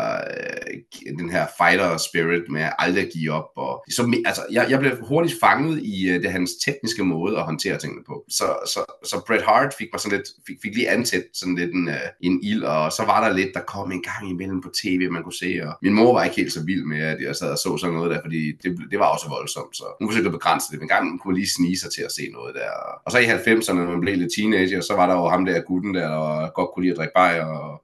uh, 1.07 1.19
den 1.19 1.29
her 1.29 1.45
fighter 1.59 1.97
spirit 2.13 2.49
med 2.49 2.61
at 2.61 2.73
aldrig 2.79 3.09
give 3.13 3.31
op. 3.31 3.49
Og, 3.55 3.83
så, 3.91 4.21
altså, 4.25 4.41
jeg, 4.51 4.67
jeg 4.69 4.79
blev 4.79 4.91
hurtigt 5.01 5.39
fanget 5.39 5.79
i 5.83 6.09
uh, 6.09 6.21
det 6.23 6.31
hans 6.31 6.51
tekniske 6.65 7.03
måde 7.03 7.37
at 7.37 7.43
håndtere 7.43 7.77
tingene 7.77 8.03
på. 8.07 8.25
Så, 8.29 8.47
så, 8.73 8.79
så 9.09 9.23
Bret 9.27 9.41
Hart 9.41 9.73
fik 9.79 9.87
mig 9.93 9.99
sådan 9.99 10.17
lidt, 10.17 10.27
fik, 10.47 10.57
fik 10.63 10.75
lige 10.75 10.89
antæt 10.89 11.23
sådan 11.33 11.55
lidt 11.55 11.71
en, 11.73 11.87
uh, 11.87 12.07
en 12.21 12.43
ild, 12.43 12.63
og 12.63 12.91
så 12.91 13.03
var 13.05 13.27
der 13.27 13.35
lidt, 13.35 13.53
der 13.53 13.61
kom 13.73 13.91
en 13.91 14.03
gang 14.03 14.29
imellem 14.29 14.61
på 14.61 14.69
tv, 14.81 15.09
man 15.11 15.23
kunne 15.23 15.41
se, 15.43 15.59
og 15.63 15.73
min 15.81 15.93
mor 15.93 16.13
var 16.13 16.23
ikke 16.23 16.35
helt 16.35 16.53
så 16.53 16.63
vild 16.63 16.85
med, 16.85 17.01
at 17.01 17.21
jeg 17.21 17.35
sad 17.35 17.51
og 17.51 17.57
så 17.57 17.77
sådan 17.77 17.95
noget 17.95 18.11
der, 18.11 18.21
fordi 18.21 18.51
det, 18.63 18.69
det 18.91 18.99
var 18.99 19.09
også 19.15 19.29
voldsomt, 19.29 19.77
så 19.77 19.85
hun 19.99 20.09
forsøgte 20.09 20.29
at 20.31 20.37
begrænse 20.39 20.67
det, 20.71 20.79
men 20.79 20.87
gang 20.87 21.21
kunne 21.21 21.37
lige 21.39 21.55
snige 21.57 21.79
sig 21.79 21.91
til 21.91 22.01
at 22.01 22.11
se 22.11 22.23
noget 22.33 22.55
der. 22.55 22.69
Og 23.05 23.11
så 23.11 23.17
i 23.17 23.25
90'erne, 23.25 23.73
når 23.73 23.91
man 23.91 24.01
blev 24.01 24.17
lidt 24.17 24.33
teenager, 24.37 24.81
så 24.81 24.93
var 24.95 25.07
der 25.07 25.15
jo 25.15 25.25
ham 25.33 25.45
der 25.45 25.61
gutten 25.61 25.93
der, 25.95 26.07
der 26.07 26.49
godt 26.59 26.69
kunne 26.69 26.83
lide 26.83 26.93
at 26.93 26.97
drikke 26.97 27.15
bajer, 27.15 27.45
og 27.45 27.81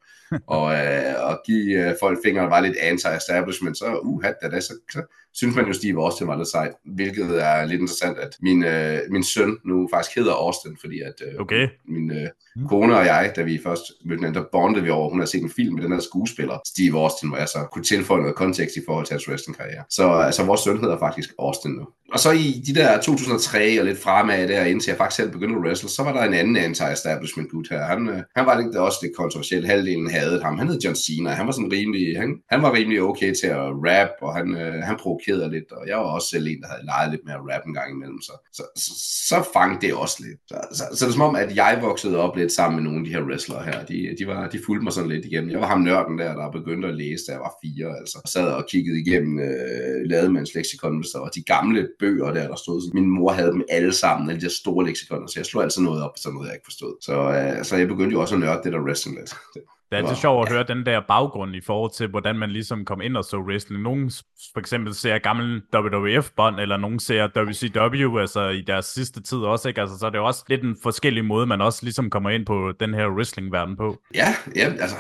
og, 0.48 0.74
øh, 0.74 1.14
og 1.30 1.42
give 1.46 1.90
øh, 1.90 1.96
folk 2.00 2.20
fingre, 2.26 2.44
der 2.44 2.50
var 2.50 2.62
lidt 2.62 2.78
anti-establishment, 2.78 3.76
så 3.78 4.00
uh, 4.04 4.24
da, 4.24 4.50
da, 4.50 4.60
så, 4.60 4.74
så 4.92 5.02
synes 5.34 5.56
man 5.56 5.68
jo, 5.68 5.74
Steve 5.74 6.04
Austin 6.04 6.28
var 6.28 6.38
lidt 6.38 6.48
sejt, 6.48 6.74
hvilket 6.86 7.44
er 7.44 7.66
lidt 7.66 7.82
interessant, 7.82 8.18
at 8.18 8.38
min, 8.42 8.64
øh, 8.64 9.00
min 9.10 9.24
søn 9.24 9.58
nu 9.66 9.90
faktisk 9.94 10.16
hedder 10.16 10.34
Austin, 10.34 10.78
fordi 10.82 11.02
at 11.02 11.22
øh, 11.28 11.42
okay. 11.42 11.68
min 11.88 12.12
øh. 12.12 12.28
Mm. 12.60 12.68
kone 12.68 12.98
og 12.98 13.06
jeg, 13.06 13.34
da 13.36 13.42
vi 13.42 13.60
først 13.64 13.82
mødte 14.06 14.20
hinanden, 14.20 14.44
der 14.44 14.50
bondede 14.52 14.84
vi 14.84 14.90
over, 14.90 15.10
hun 15.10 15.20
havde 15.20 15.32
set 15.32 15.42
en 15.42 15.52
film 15.56 15.76
med 15.76 15.84
den 15.84 15.92
her 15.92 16.00
skuespiller, 16.00 16.58
Steve 16.68 17.00
Austin, 17.00 17.30
hvor 17.30 17.38
jeg 17.38 17.48
så 17.48 17.68
kunne 17.72 17.84
tilføje 17.84 18.22
noget 18.22 18.36
kontekst 18.36 18.76
i 18.76 18.82
forhold 18.86 19.06
til 19.06 19.14
hans 19.14 19.30
wrestling-karriere. 19.30 19.84
Så 19.90 20.12
altså, 20.12 20.44
vores 20.44 20.62
søn 20.62 20.80
hedder 20.80 21.00
faktisk 21.00 21.30
Austin 21.40 21.72
nu. 21.72 21.86
Og 22.14 22.20
så 22.20 22.32
i 22.32 22.64
de 22.68 22.76
der 22.76 23.02
2003 23.02 23.80
og 23.80 23.86
lidt 23.86 24.00
fremad 24.00 24.48
der, 24.48 24.64
indtil 24.64 24.92
jeg 24.92 24.98
faktisk 24.98 25.18
selv 25.18 25.32
begyndte 25.32 25.56
at 25.56 25.62
wrestle, 25.62 25.90
så 25.90 26.04
var 26.04 26.14
der 26.14 26.24
en 26.24 26.34
anden 26.34 26.58
anti-establishment 26.58 27.52
gut 27.52 27.68
her. 27.70 27.82
Han, 27.86 28.10
øh, 28.10 28.24
han 28.36 28.46
var 28.46 28.62
lidt, 28.62 28.76
også 28.76 29.00
lidt 29.02 29.16
kontroversiel. 29.16 29.66
Halvdelen 29.66 30.10
havde 30.12 30.44
ham. 30.44 30.58
Han 30.58 30.68
hed 30.68 30.80
John 30.80 30.96
Cena. 30.96 31.30
Han 31.30 31.46
var 31.46 31.52
sådan 31.52 31.72
rimelig, 31.72 32.20
han, 32.20 32.30
han 32.52 32.62
var 32.62 32.74
rimelig 32.74 33.02
okay 33.02 33.34
til 33.42 33.48
at 33.48 33.72
rap, 33.88 34.10
og 34.22 34.36
han, 34.36 34.56
øh, 34.56 34.74
han 34.84 34.98
provokerede 35.00 35.52
lidt. 35.52 35.72
Og 35.72 35.88
jeg 35.88 35.98
var 35.98 36.04
også 36.04 36.28
selv 36.28 36.48
en, 36.48 36.62
der 36.62 36.68
havde 36.68 36.86
leget 36.86 37.12
lidt 37.12 37.26
med 37.26 37.34
at 37.34 37.40
rap 37.50 37.66
en 37.68 37.74
gang 37.74 37.92
imellem. 37.92 38.22
Så, 38.22 38.34
så, 38.54 38.64
så, 38.76 38.92
så 39.30 39.50
fangede 39.54 39.82
det 39.82 39.94
også 39.94 40.18
lidt. 40.26 40.40
Så, 40.48 40.58
så, 40.78 40.84
så, 40.96 41.06
det 41.06 41.12
er 41.12 41.14
som 41.14 41.30
om, 41.30 41.36
at 41.36 41.56
jeg 41.56 41.80
voksede 41.82 42.18
op 42.18 42.36
lidt 42.38 42.49
sammen 42.52 42.76
med 42.76 42.84
nogle 42.84 43.00
af 43.00 43.06
de 43.06 43.12
her 43.12 43.24
wrestlere 43.24 43.64
her. 43.64 43.86
De, 43.86 44.16
de, 44.20 44.28
var, 44.28 44.50
de 44.50 44.60
fulgte 44.66 44.84
mig 44.84 44.94
sådan 44.94 45.10
lidt 45.10 45.26
igennem. 45.26 45.50
Jeg 45.50 45.60
var 45.60 45.68
ham 45.68 45.82
nørden 45.82 46.20
der, 46.20 46.36
der 46.36 46.52
begyndte 46.52 46.88
at 46.88 46.96
læse, 46.96 47.24
da 47.28 47.32
jeg 47.32 47.42
var 47.42 47.54
fire. 47.64 47.98
Altså. 48.00 48.22
Jeg 48.24 48.30
sad 48.30 48.48
og 48.52 48.66
kiggede 48.72 49.00
igennem 49.00 49.40
øh, 49.40 50.10
Lademands 50.10 50.56
leksikon, 50.56 51.04
og 51.16 51.30
de 51.36 51.44
gamle 51.44 51.90
bøger 52.00 52.34
der, 52.34 52.48
der 52.48 52.56
stod. 52.56 52.94
Min 52.94 53.10
mor 53.10 53.32
havde 53.32 53.52
dem 53.52 53.64
alle 53.70 53.94
sammen, 53.94 54.30
alle 54.30 54.42
de 54.42 54.50
store 54.50 54.86
leksikoner, 54.86 55.28
så 55.28 55.40
jeg 55.40 55.46
slog 55.46 55.64
altid 55.64 55.82
noget 55.82 56.04
op, 56.04 56.18
sådan 56.18 56.34
noget, 56.34 56.48
jeg 56.48 56.56
ikke 56.56 56.66
forstod. 56.66 56.96
Så, 57.02 57.14
øh, 57.14 57.66
så 57.66 57.76
jeg 57.78 57.88
begyndte 57.88 58.14
jo 58.14 58.22
også 58.22 58.36
at 58.36 58.42
nørde 58.42 58.62
det 58.64 58.74
der 58.74 58.80
wrestling 58.80 59.18
lidt. 59.18 59.34
Det 59.90 59.98
er 59.98 60.02
altid 60.04 60.16
sjovt 60.16 60.48
at 60.48 60.54
høre 60.54 60.66
den 60.68 60.86
der 60.86 61.02
baggrund 61.08 61.56
i 61.56 61.62
forhold 61.62 61.92
til, 61.92 62.08
hvordan 62.08 62.36
man 62.36 62.50
ligesom 62.50 62.86
kom 62.86 63.02
ind 63.02 63.18
og 63.18 63.24
så 63.24 63.38
wrestling. 63.38 63.84
Nogen 63.84 64.12
for 64.54 64.60
eksempel 64.60 64.94
ser 64.94 65.18
gammel 65.18 65.62
WWF-bånd, 65.76 66.60
eller 66.60 66.78
nogen 66.78 67.00
ser 67.00 67.28
WCW, 67.38 68.18
altså 68.18 68.48
i 68.48 68.62
deres 68.62 68.86
sidste 68.86 69.22
tid 69.22 69.38
også, 69.38 69.68
ikke? 69.68 69.82
Altså, 69.82 69.98
så 69.98 70.06
er 70.06 70.10
det 70.10 70.18
jo 70.18 70.26
også 70.26 70.44
lidt 70.50 70.64
en 70.64 70.78
forskellig 70.84 71.26
måde, 71.26 71.46
man 71.46 71.62
også 71.62 71.80
ligesom 71.84 72.10
kommer 72.10 72.30
ind 72.30 72.46
på 72.46 72.74
den 72.80 72.94
her 72.94 73.08
wrestling-verden 73.08 73.78
på. 73.78 73.98
Ja, 74.16 74.36
ja, 74.56 74.72
altså 74.80 74.96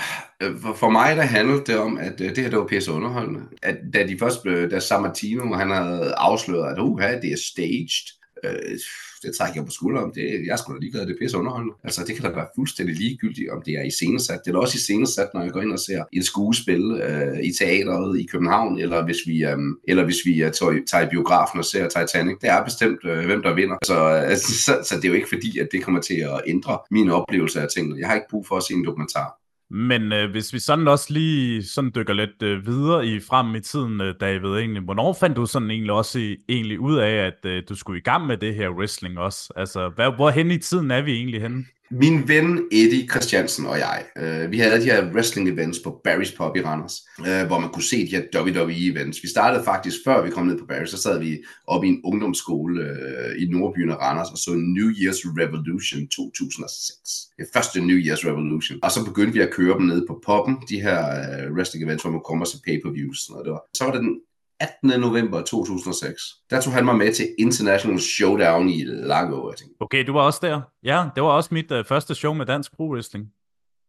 for, 0.75 0.89
mig 0.89 1.15
der 1.15 1.23
handlede 1.23 1.63
det 1.65 1.79
om, 1.79 1.97
at 1.97 2.21
øh, 2.21 2.29
det 2.29 2.37
her 2.37 2.49
der 2.49 2.57
var 2.57 2.67
pisse 2.67 2.91
underholdende. 2.91 3.41
At 3.63 3.77
da 3.93 4.07
de 4.07 4.17
først 4.19 4.43
blev, 4.43 4.69
da 4.69 4.79
Sammartino, 4.79 5.53
han 5.53 5.69
havde 5.69 6.13
afsløret, 6.17 6.71
at 6.71 6.79
uh, 6.79 7.01
det 7.01 7.31
er 7.31 7.37
staged, 7.53 8.18
øh, 8.43 8.79
det 9.23 9.35
trækker 9.37 9.55
jeg 9.55 9.65
på 9.65 9.71
skulderen. 9.71 10.11
Det, 10.15 10.23
jeg 10.45 10.53
er 10.53 10.55
sgu 10.55 10.73
da 10.73 10.77
ligeglad, 10.79 11.05
det 11.05 11.13
er 11.13 11.19
pisse 11.21 11.37
underholdende. 11.37 11.75
Altså, 11.83 12.03
det 12.07 12.15
kan 12.15 12.23
da 12.23 12.29
være 12.29 12.47
fuldstændig 12.55 12.95
ligegyldigt, 12.95 13.49
om 13.49 13.61
det 13.65 13.73
er 13.73 13.83
i 13.83 13.91
scenesat. 13.91 14.39
Det 14.45 14.51
er 14.51 14.55
da 14.55 14.59
også 14.59 14.75
i 14.77 14.79
scenesat, 14.79 15.29
når 15.33 15.41
jeg 15.41 15.51
går 15.51 15.61
ind 15.61 15.71
og 15.71 15.79
ser 15.79 16.03
et 16.13 16.25
skuespil 16.25 16.83
øh, 16.91 17.39
i 17.39 17.51
teateret 17.59 18.19
i 18.19 18.25
København, 18.31 18.79
eller 18.79 19.05
hvis 19.05 19.17
vi, 19.25 19.45
øh, 19.45 19.57
eller 19.87 20.03
hvis 20.03 20.25
vi 20.25 20.43
øh, 20.43 20.51
tager 20.91 21.05
i 21.05 21.09
biografen 21.09 21.59
og 21.59 21.65
ser 21.65 21.87
Titanic. 21.87 22.37
Det 22.41 22.49
er 22.49 22.63
bestemt, 22.63 22.99
øh, 23.05 23.25
hvem 23.25 23.41
der 23.41 23.53
vinder. 23.53 23.77
Så, 23.85 24.25
øh, 24.29 24.37
så, 24.65 24.73
så, 24.87 24.95
det 24.95 25.05
er 25.05 25.09
jo 25.09 25.15
ikke 25.15 25.29
fordi, 25.29 25.59
at 25.59 25.67
det 25.71 25.83
kommer 25.83 26.01
til 26.01 26.19
at 26.33 26.41
ændre 26.47 26.79
min 26.91 27.09
oplevelse 27.09 27.61
af 27.61 27.67
tingene. 27.75 27.99
Jeg 27.99 28.07
har 28.07 28.15
ikke 28.15 28.27
brug 28.29 28.47
for 28.47 28.57
at 28.57 28.63
se 28.63 28.73
en 28.73 28.85
dokumentar. 28.85 29.38
Men 29.71 30.13
øh, 30.13 30.31
hvis 30.31 30.53
vi 30.53 30.59
sådan 30.59 30.87
også 30.87 31.13
lige 31.13 31.63
sådan 31.63 31.91
dykker 31.95 32.13
lidt 32.13 32.43
øh, 32.43 32.65
videre 32.65 33.07
i 33.07 33.19
frem 33.19 33.55
i 33.55 33.59
tiden, 33.59 34.01
øh, 34.01 34.15
David, 34.19 34.49
egentlig, 34.49 34.83
hvornår 34.83 35.13
fandt 35.13 35.37
du 35.37 35.45
sådan 35.45 35.71
egentlig 35.71 35.93
også 35.93 36.19
i, 36.19 36.37
egentlig 36.49 36.79
ud 36.79 36.97
af, 36.97 37.11
at 37.11 37.45
øh, 37.45 37.63
du 37.69 37.75
skulle 37.75 37.99
i 37.99 38.03
gang 38.03 38.27
med 38.27 38.37
det 38.37 38.55
her 38.55 38.69
wrestling 38.69 39.19
også? 39.19 39.53
Altså, 39.55 39.89
hvad, 39.89 40.11
hvor 40.15 40.29
hen 40.29 40.51
i 40.51 40.57
tiden 40.57 40.91
er 40.91 41.01
vi 41.01 41.11
egentlig 41.11 41.41
henne? 41.41 41.65
Min 41.91 42.27
ven 42.27 42.67
Eddie 42.71 43.07
Christiansen 43.07 43.65
og 43.65 43.77
jeg, 43.79 44.05
øh, 44.17 44.51
vi 44.51 44.57
havde 44.59 44.81
de 44.81 44.85
her 44.85 45.11
wrestling 45.13 45.49
events 45.49 45.79
på 45.79 46.01
Barry's 46.07 46.37
Pub 46.37 46.55
i 46.55 46.61
Randers, 46.61 46.95
øh, 47.19 47.47
hvor 47.47 47.59
man 47.59 47.69
kunne 47.69 47.83
se 47.83 48.05
de 48.05 48.15
her 48.15 48.23
WWE 48.35 48.91
events. 48.91 49.23
Vi 49.23 49.27
startede 49.27 49.63
faktisk, 49.63 49.97
før 50.05 50.23
vi 50.25 50.29
kom 50.29 50.47
ned 50.47 50.57
på 50.59 50.65
Barry's, 50.71 50.85
så 50.85 50.97
sad 50.97 51.19
vi 51.19 51.43
oppe 51.67 51.87
i 51.87 51.89
en 51.89 52.01
ungdomsskole 52.03 52.81
øh, 52.81 53.41
i 53.41 53.45
Nordbyen 53.45 53.89
og 53.89 54.01
Randers 54.01 54.31
og 54.31 54.37
så 54.37 54.51
New 54.51 54.89
Year's 54.91 55.21
Revolution 55.41 56.07
2006. 56.07 57.29
Det 57.37 57.47
første 57.53 57.81
New 57.81 57.97
Year's 57.97 58.27
Revolution. 58.29 58.79
Og 58.83 58.91
så 58.91 59.05
begyndte 59.05 59.33
vi 59.33 59.39
at 59.39 59.51
køre 59.51 59.77
dem 59.77 59.85
ned 59.85 60.07
på 60.07 60.21
poppen, 60.25 60.57
de 60.69 60.81
her 60.81 60.99
øh, 61.19 61.53
wrestling 61.55 61.85
events, 61.85 62.03
hvor 62.03 62.11
man 62.11 62.21
kommer 62.25 62.45
til 62.45 62.59
pay-per-views. 62.67 63.29
Og 63.29 63.45
det 63.45 63.51
var. 63.51 63.61
Så 63.73 63.83
var 63.83 63.91
det 63.91 64.01
den 64.01 64.15
18. 64.59 65.01
november 65.01 65.41
2006. 65.41 66.21
Der 66.49 66.61
tog 66.61 66.73
han 66.73 66.85
mig 66.85 66.95
med 66.95 67.13
til 67.13 67.27
International 67.39 67.99
Showdown 67.99 68.69
i 68.69 68.83
Lago. 68.83 69.49
Jeg 69.49 69.57
tænkte, 69.57 69.75
Okay, 69.79 70.07
du 70.07 70.13
var 70.13 70.21
også 70.21 70.39
der. 70.41 70.61
Ja, 70.83 71.05
det 71.15 71.23
var 71.23 71.29
også 71.29 71.53
mit 71.53 71.71
uh, 71.71 71.85
første 71.85 72.15
show 72.15 72.33
med 72.33 72.45
dansk 72.45 72.75
pro 72.75 72.91
wrestling. 72.93 73.25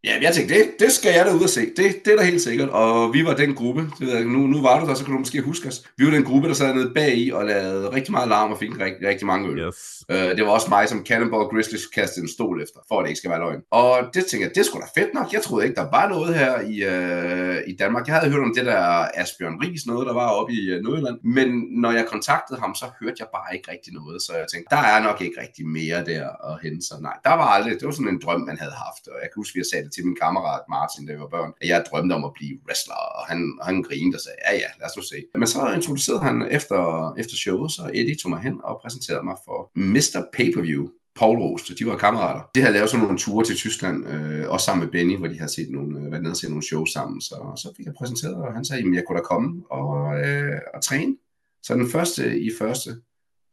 Ja, 0.04 0.18
jeg 0.22 0.34
tænkte, 0.34 0.54
det, 0.54 0.70
det 0.78 0.92
skal 0.92 1.12
jeg 1.16 1.26
da 1.26 1.34
ud 1.34 1.42
og 1.42 1.48
se. 1.48 1.60
Det, 1.60 2.04
det 2.04 2.12
er 2.12 2.16
da 2.16 2.22
helt 2.22 2.40
sikkert. 2.40 2.68
Og 2.68 3.14
vi 3.14 3.24
var 3.24 3.34
den 3.34 3.54
gruppe, 3.54 3.80
det 3.80 4.06
ved 4.06 4.14
jeg, 4.14 4.24
nu, 4.24 4.38
nu 4.38 4.62
var 4.62 4.80
du 4.80 4.86
der, 4.86 4.94
så 4.94 5.04
kan 5.04 5.12
du 5.12 5.18
måske 5.18 5.40
huske 5.40 5.68
os. 5.68 5.82
Vi 5.96 6.04
var 6.04 6.10
den 6.10 6.24
gruppe, 6.24 6.48
der 6.48 6.54
sad 6.54 6.74
nede 6.74 6.90
bag 6.94 7.16
i 7.16 7.30
og 7.30 7.44
lavede 7.44 7.92
rigtig 7.92 8.12
meget 8.12 8.28
larm 8.28 8.52
og 8.52 8.58
fik 8.58 8.70
rigtig, 8.80 9.08
rigtig 9.08 9.26
mange 9.26 9.48
øl. 9.48 9.58
Yes. 9.58 10.04
Øh, 10.10 10.36
det 10.36 10.44
var 10.44 10.50
også 10.50 10.66
mig, 10.70 10.88
som 10.88 11.06
Cannonball 11.06 11.44
Grizzlies 11.44 11.86
kastede 11.86 12.24
en 12.24 12.28
stol 12.28 12.62
efter, 12.62 12.80
for 12.88 12.98
at 12.98 13.02
det 13.04 13.08
ikke 13.08 13.18
skal 13.18 13.30
være 13.30 13.38
løgn. 13.38 13.60
Og 13.70 13.98
det 14.14 14.26
tænkte 14.26 14.46
jeg, 14.46 14.54
det 14.54 14.66
skulle 14.66 14.84
da 14.86 15.00
fedt 15.00 15.14
nok. 15.14 15.32
Jeg 15.32 15.42
troede 15.42 15.66
ikke, 15.66 15.76
der 15.76 15.90
var 15.90 16.08
noget 16.08 16.34
her 16.34 16.60
i, 16.60 16.76
øh, 16.94 17.56
i 17.66 17.76
Danmark. 17.76 18.06
Jeg 18.06 18.14
havde 18.14 18.32
hørt 18.32 18.44
om 18.44 18.54
det 18.56 18.66
der 18.66 19.08
Asbjørn 19.14 19.56
Ries 19.62 19.86
noget, 19.86 20.06
der 20.06 20.14
var 20.14 20.28
oppe 20.28 20.52
i 20.52 20.62
øh, 20.70 20.82
Nordjylland. 20.82 21.18
Men 21.36 21.48
når 21.82 21.92
jeg 21.92 22.06
kontaktede 22.06 22.60
ham, 22.60 22.74
så 22.74 22.86
hørte 23.00 23.16
jeg 23.18 23.28
bare 23.36 23.56
ikke 23.56 23.70
rigtig 23.72 23.92
noget. 23.92 24.22
Så 24.22 24.32
jeg 24.40 24.46
tænkte, 24.52 24.68
der 24.76 24.82
er 24.92 25.02
nok 25.02 25.20
ikke 25.20 25.40
rigtig 25.40 25.66
mere 25.68 26.04
der 26.04 26.24
at 26.50 26.54
hente. 26.62 26.86
Så 26.86 26.94
nej, 27.00 27.16
der 27.24 27.34
var 27.40 27.48
aldrig. 27.54 27.72
Det 27.80 27.86
var 27.86 27.92
sådan 27.92 28.08
en 28.14 28.20
drøm, 28.24 28.40
man 28.40 28.58
havde 28.58 28.76
haft. 28.86 29.04
Og 29.12 29.18
jeg 29.22 29.28
kan 29.30 29.40
huske, 29.42 29.56
at 29.56 29.60
jeg 29.62 29.68
sagde 29.72 29.89
det 29.90 29.94
til 29.96 30.06
min 30.06 30.16
kammerat 30.22 30.62
Martin, 30.68 31.06
da 31.06 31.12
var 31.22 31.28
børn, 31.36 31.52
at 31.60 31.68
jeg 31.68 31.84
drømte 31.90 32.12
om 32.18 32.24
at 32.24 32.32
blive 32.38 32.56
wrestler. 32.66 33.00
Og 33.18 33.22
han, 33.30 33.40
han 33.62 33.76
grinede 33.82 34.16
og 34.18 34.22
sagde, 34.24 34.38
ja 34.46 34.52
ja, 34.62 34.68
lad 34.78 34.86
os 34.88 34.96
nu 34.96 35.02
se. 35.12 35.18
Men 35.40 35.48
så 35.54 35.60
introducerede 35.78 36.22
han 36.28 36.36
efter, 36.58 36.80
efter 37.22 37.36
showet, 37.44 37.70
så 37.76 37.82
Eddie 37.98 38.16
tog 38.22 38.30
mig 38.30 38.40
hen 38.46 38.56
og 38.64 38.74
præsenterede 38.82 39.24
mig 39.30 39.36
for 39.46 39.58
Mr. 39.94 40.20
Pay-Per-View. 40.34 40.84
Paul 41.20 41.38
Rost, 41.38 41.78
de 41.78 41.86
var 41.86 41.96
kammerater. 41.96 42.42
Det 42.54 42.62
havde 42.62 42.74
lavet 42.74 42.90
sådan 42.90 43.04
nogle 43.04 43.18
ture 43.18 43.44
til 43.44 43.56
Tyskland, 43.56 44.08
øh, 44.08 44.50
også 44.50 44.64
sammen 44.64 44.84
med 44.84 44.92
Benny, 44.92 45.16
hvor 45.18 45.28
de 45.28 45.38
havde 45.38 45.52
set 45.52 45.70
nogle, 45.70 46.00
øh, 46.00 46.10
været 46.10 46.22
nede 46.22 46.32
og 46.32 46.36
set 46.36 46.50
nogle 46.50 46.66
shows 46.66 46.90
sammen. 46.90 47.20
Så, 47.20 47.34
så 47.56 47.72
fik 47.76 47.86
jeg 47.86 47.94
præsenteret, 47.98 48.34
og 48.34 48.52
han 48.52 48.64
sagde, 48.64 48.82
at 48.82 48.94
jeg 48.94 49.04
kunne 49.06 49.18
da 49.18 49.22
komme 49.22 49.62
og, 49.70 50.20
øh, 50.20 50.58
og 50.74 50.82
træne. 50.82 51.16
Så 51.62 51.74
den 51.74 51.90
første 51.90 52.40
i 52.40 52.50
første 52.58 52.90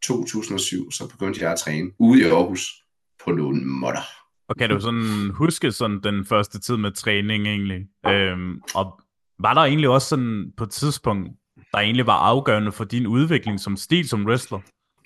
2007, 0.03 0.91
så 0.91 1.07
begyndte 1.07 1.43
jeg 1.43 1.51
at 1.51 1.59
træne 1.59 1.91
ude 1.99 2.21
i 2.21 2.23
Aarhus 2.23 2.83
på 3.25 3.31
nogle 3.31 3.65
modder. 3.65 4.26
Og 4.49 4.55
kan 4.55 4.69
du 4.69 4.79
sådan 4.79 5.29
huske 5.33 5.71
sådan 5.71 5.99
den 6.03 6.25
første 6.25 6.59
tid 6.59 6.77
med 6.77 6.91
træning 6.91 7.47
egentlig? 7.47 7.87
Øhm, 8.07 8.61
og 8.75 9.01
var 9.39 9.53
der 9.53 9.61
egentlig 9.61 9.89
også 9.89 10.07
sådan 10.07 10.51
på 10.57 10.63
et 10.63 10.69
tidspunkt, 10.69 11.29
der 11.71 11.77
egentlig 11.77 12.07
var 12.07 12.17
afgørende 12.17 12.71
for 12.71 12.83
din 12.83 13.07
udvikling 13.07 13.59
som 13.59 13.77
stil 13.77 14.09
som 14.09 14.25
wrestler? 14.25 14.59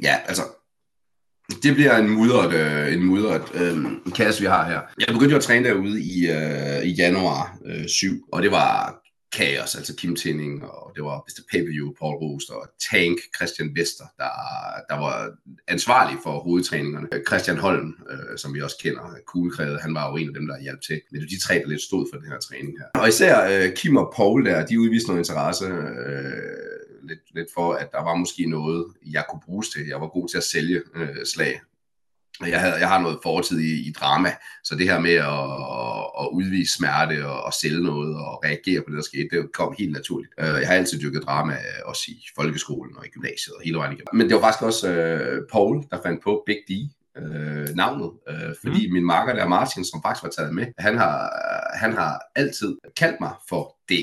Ja, 0.04 0.16
altså, 0.26 0.42
det 1.64 1.76
bliver 1.76 1.98
en 1.98 2.10
mudret, 2.10 2.54
øh, 2.54 2.94
en 2.94 3.04
mudret 3.04 3.56
øh, 3.56 3.78
kasse, 4.16 4.42
vi 4.42 4.48
har 4.48 4.66
her. 4.66 4.82
Jeg 5.00 5.08
begyndte 5.14 5.32
jo 5.32 5.38
at 5.38 5.44
træne 5.44 5.70
derude 5.70 6.02
i, 6.02 6.30
øh, 6.30 6.84
i 6.84 6.92
januar 6.92 7.58
øh, 7.66 7.88
7, 7.88 8.08
og 8.32 8.42
det 8.42 8.52
var 8.52 9.01
kaos, 9.32 9.76
altså 9.76 9.96
Kim 9.96 10.16
Tinning, 10.16 10.64
og 10.64 10.92
det 10.96 11.04
var 11.04 11.18
Mr. 11.18 11.42
Pay-Per-View, 11.52 11.94
Paul 12.00 12.16
Rost 12.16 12.50
og 12.50 12.64
Tank, 12.92 13.18
Christian 13.36 13.76
Vester, 13.76 14.08
der, 14.18 14.32
der 14.90 14.98
var 15.06 15.32
ansvarlig 15.68 16.18
for 16.24 16.40
hovedtræningerne. 16.40 17.08
Christian 17.28 17.58
Holm, 17.58 17.96
øh, 18.12 18.38
som 18.38 18.54
vi 18.54 18.62
også 18.62 18.78
kender, 18.82 19.16
Kuglekrævet, 19.28 19.82
han 19.82 19.94
var 19.94 20.10
jo 20.10 20.16
en 20.16 20.28
af 20.28 20.34
dem, 20.34 20.48
der 20.48 20.62
hjalp 20.62 20.82
til. 20.82 21.02
Men 21.12 21.22
de 21.22 21.40
tre, 21.40 21.56
der 21.56 21.68
lidt 21.68 21.82
stod 21.82 22.08
for 22.12 22.20
den 22.20 22.32
her 22.32 22.40
træning 22.40 22.74
her. 22.80 23.02
Og 23.02 23.08
især 23.08 23.36
øh, 23.52 23.76
Kim 23.76 23.98
og 23.98 24.14
Paul 24.16 24.46
der, 24.46 24.66
de 24.66 24.80
udviste 24.80 25.08
noget 25.08 25.20
interesse 25.20 25.66
øh, 25.66 26.62
lidt, 27.10 27.36
lidt 27.36 27.48
for, 27.54 27.74
at 27.74 27.90
der 27.92 28.04
var 28.04 28.16
måske 28.16 28.46
noget, 28.46 28.86
jeg 29.06 29.24
kunne 29.30 29.42
bruges 29.46 29.70
til. 29.70 29.88
Jeg 29.88 30.02
var 30.02 30.08
god 30.08 30.28
til 30.28 30.38
at 30.38 30.44
sælge 30.44 30.82
øh, 30.96 31.26
slag. 31.26 31.62
Jeg, 32.48 32.60
havde, 32.60 32.76
jeg 32.76 32.88
har 32.88 33.02
noget 33.02 33.20
fortid 33.24 33.60
i, 33.60 33.88
i 33.88 33.92
drama, 33.92 34.32
så 34.64 34.76
det 34.76 34.88
her 34.88 35.00
med 35.00 35.14
at, 35.14 35.46
at 36.22 36.28
udvise 36.34 36.74
smerte 36.78 37.28
og, 37.28 37.44
og 37.44 37.54
sælge 37.54 37.84
noget 37.84 38.16
og 38.16 38.44
reagere 38.46 38.82
på 38.82 38.90
det, 38.90 38.98
der 38.98 39.04
skete, 39.04 39.28
det 39.32 39.54
kom 39.54 39.76
helt 39.80 39.92
naturligt. 39.92 40.34
Øh, 40.40 40.46
Jeg 40.46 40.68
har 40.68 40.76
altid 40.76 41.02
dykket 41.02 41.24
drama, 41.24 41.54
øh, 41.54 41.82
også 41.86 42.04
i 42.08 42.18
folkeskolen 42.36 42.98
og 42.98 43.06
i 43.06 43.10
gymnasiet 43.10 43.56
og 43.56 43.62
hele 43.64 43.78
vejen 43.78 43.94
igennem. 43.94 44.18
Men 44.18 44.28
det 44.28 44.36
var 44.36 44.42
faktisk 44.42 44.64
også 44.64 44.88
uh, 44.90 45.48
Paul, 45.52 45.84
der 45.92 45.98
fandt 46.04 46.24
på 46.24 46.44
Big 46.46 46.58
D, 46.70 46.72
øh, 47.18 47.68
navnet, 47.76 48.12
øh, 48.30 48.56
fordi 48.64 48.88
mm. 48.88 48.94
min 48.94 49.06
marker 49.06 49.34
der, 49.34 49.48
Martin, 49.48 49.86
som 49.86 50.02
faktisk 50.06 50.24
var 50.24 50.30
taget 50.30 50.56
med, 50.56 50.66
han 50.78 50.98
har, 50.98 51.16
han 51.74 51.94
har 51.94 52.22
altid 52.36 52.78
kaldt 52.98 53.20
mig 53.20 53.34
for 53.50 53.78
D. 53.92 53.94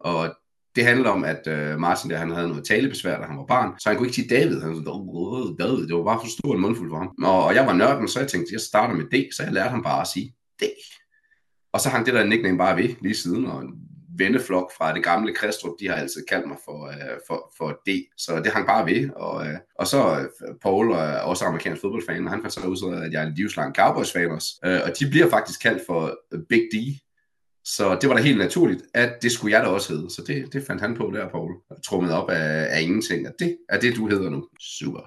Og 0.00 0.34
det 0.76 0.84
handler 0.84 1.10
om, 1.10 1.24
at 1.24 1.46
øh, 1.46 1.78
Martin 1.78 2.10
der, 2.10 2.16
han 2.16 2.30
havde 2.30 2.48
noget 2.48 2.64
talebesvær, 2.64 3.18
da 3.18 3.24
han 3.24 3.36
var 3.36 3.44
barn, 3.44 3.74
så 3.78 3.88
han 3.88 3.98
kunne 3.98 4.06
ikke 4.06 4.16
sige 4.16 4.28
David. 4.28 4.60
Han 4.60 4.74
sagde, 4.74 4.84
sådan, 4.86 5.56
David, 5.58 5.86
det 5.86 5.96
var 5.96 6.04
bare 6.04 6.20
for 6.20 6.26
stor 6.26 6.54
en 6.54 6.60
mundfuld 6.60 6.90
for 6.90 6.98
ham. 6.98 7.14
Og, 7.22 7.44
og 7.44 7.54
jeg 7.54 7.66
var 7.66 7.72
nørden, 7.72 8.08
så 8.08 8.20
jeg 8.20 8.28
tænkte, 8.28 8.52
jeg 8.52 8.60
starter 8.60 8.94
med 8.94 9.04
D, 9.04 9.34
så 9.34 9.42
jeg 9.42 9.52
lærte 9.52 9.70
ham 9.70 9.82
bare 9.82 10.00
at 10.00 10.06
sige 10.06 10.34
D. 10.62 10.64
Og 11.72 11.80
så 11.80 11.88
hang 11.88 12.06
det 12.06 12.14
der 12.14 12.24
nickname 12.24 12.58
bare 12.58 12.76
ved 12.76 12.88
lige 13.00 13.14
siden, 13.14 13.46
og 13.46 13.62
en 13.62 13.74
venneflok 14.18 14.72
fra 14.78 14.94
det 14.94 15.04
gamle 15.04 15.34
Kristrup, 15.34 15.72
de 15.80 15.88
har 15.88 15.94
altid 15.94 16.24
kaldt 16.28 16.48
mig 16.48 16.56
for, 16.64 16.86
øh, 16.88 17.18
for, 17.26 17.54
for 17.58 17.80
D, 17.86 17.88
så 18.16 18.40
det 18.44 18.52
hang 18.52 18.66
bare 18.66 18.86
ved. 18.86 19.10
Og, 19.16 19.46
øh, 19.46 19.58
og 19.78 19.86
så 19.86 20.18
øh, 20.20 20.54
Paul 20.62 20.92
øh, 20.92 21.28
også 21.28 21.44
amerikansk 21.44 21.80
fodboldfan, 21.82 22.24
og 22.24 22.30
han 22.30 22.40
fandt 22.42 22.54
så 22.54 22.88
ud 22.88 22.94
af, 22.94 23.06
at 23.06 23.12
jeg 23.12 23.22
er 23.22 23.26
en 23.26 23.34
livslang 23.34 23.74
Cowboys-fan 23.74 24.30
også. 24.30 24.48
Øh, 24.64 24.80
og 24.84 24.92
de 24.98 25.10
bliver 25.10 25.28
faktisk 25.30 25.62
kaldt 25.62 25.82
for 25.86 26.18
Big 26.48 26.62
D, 26.72 26.76
så 27.64 27.98
det 28.00 28.08
var 28.08 28.16
da 28.16 28.22
helt 28.22 28.38
naturligt, 28.38 28.82
at 28.94 29.22
det 29.22 29.32
skulle 29.32 29.56
jeg 29.56 29.64
da 29.64 29.68
også 29.68 29.92
hedde. 29.92 30.10
Så 30.10 30.22
det, 30.26 30.52
det 30.52 30.66
fandt 30.66 30.82
han 30.82 30.96
på 30.96 31.10
der, 31.14 31.28
Paul. 31.28 31.52
Trummet 31.86 32.12
op 32.12 32.30
af, 32.30 32.76
af 32.76 32.82
ingenting. 32.82 33.26
At 33.26 33.34
det 33.38 33.56
er 33.68 33.80
det, 33.80 33.96
du 33.96 34.08
hedder 34.08 34.30
nu. 34.30 34.48
Super. 34.60 35.00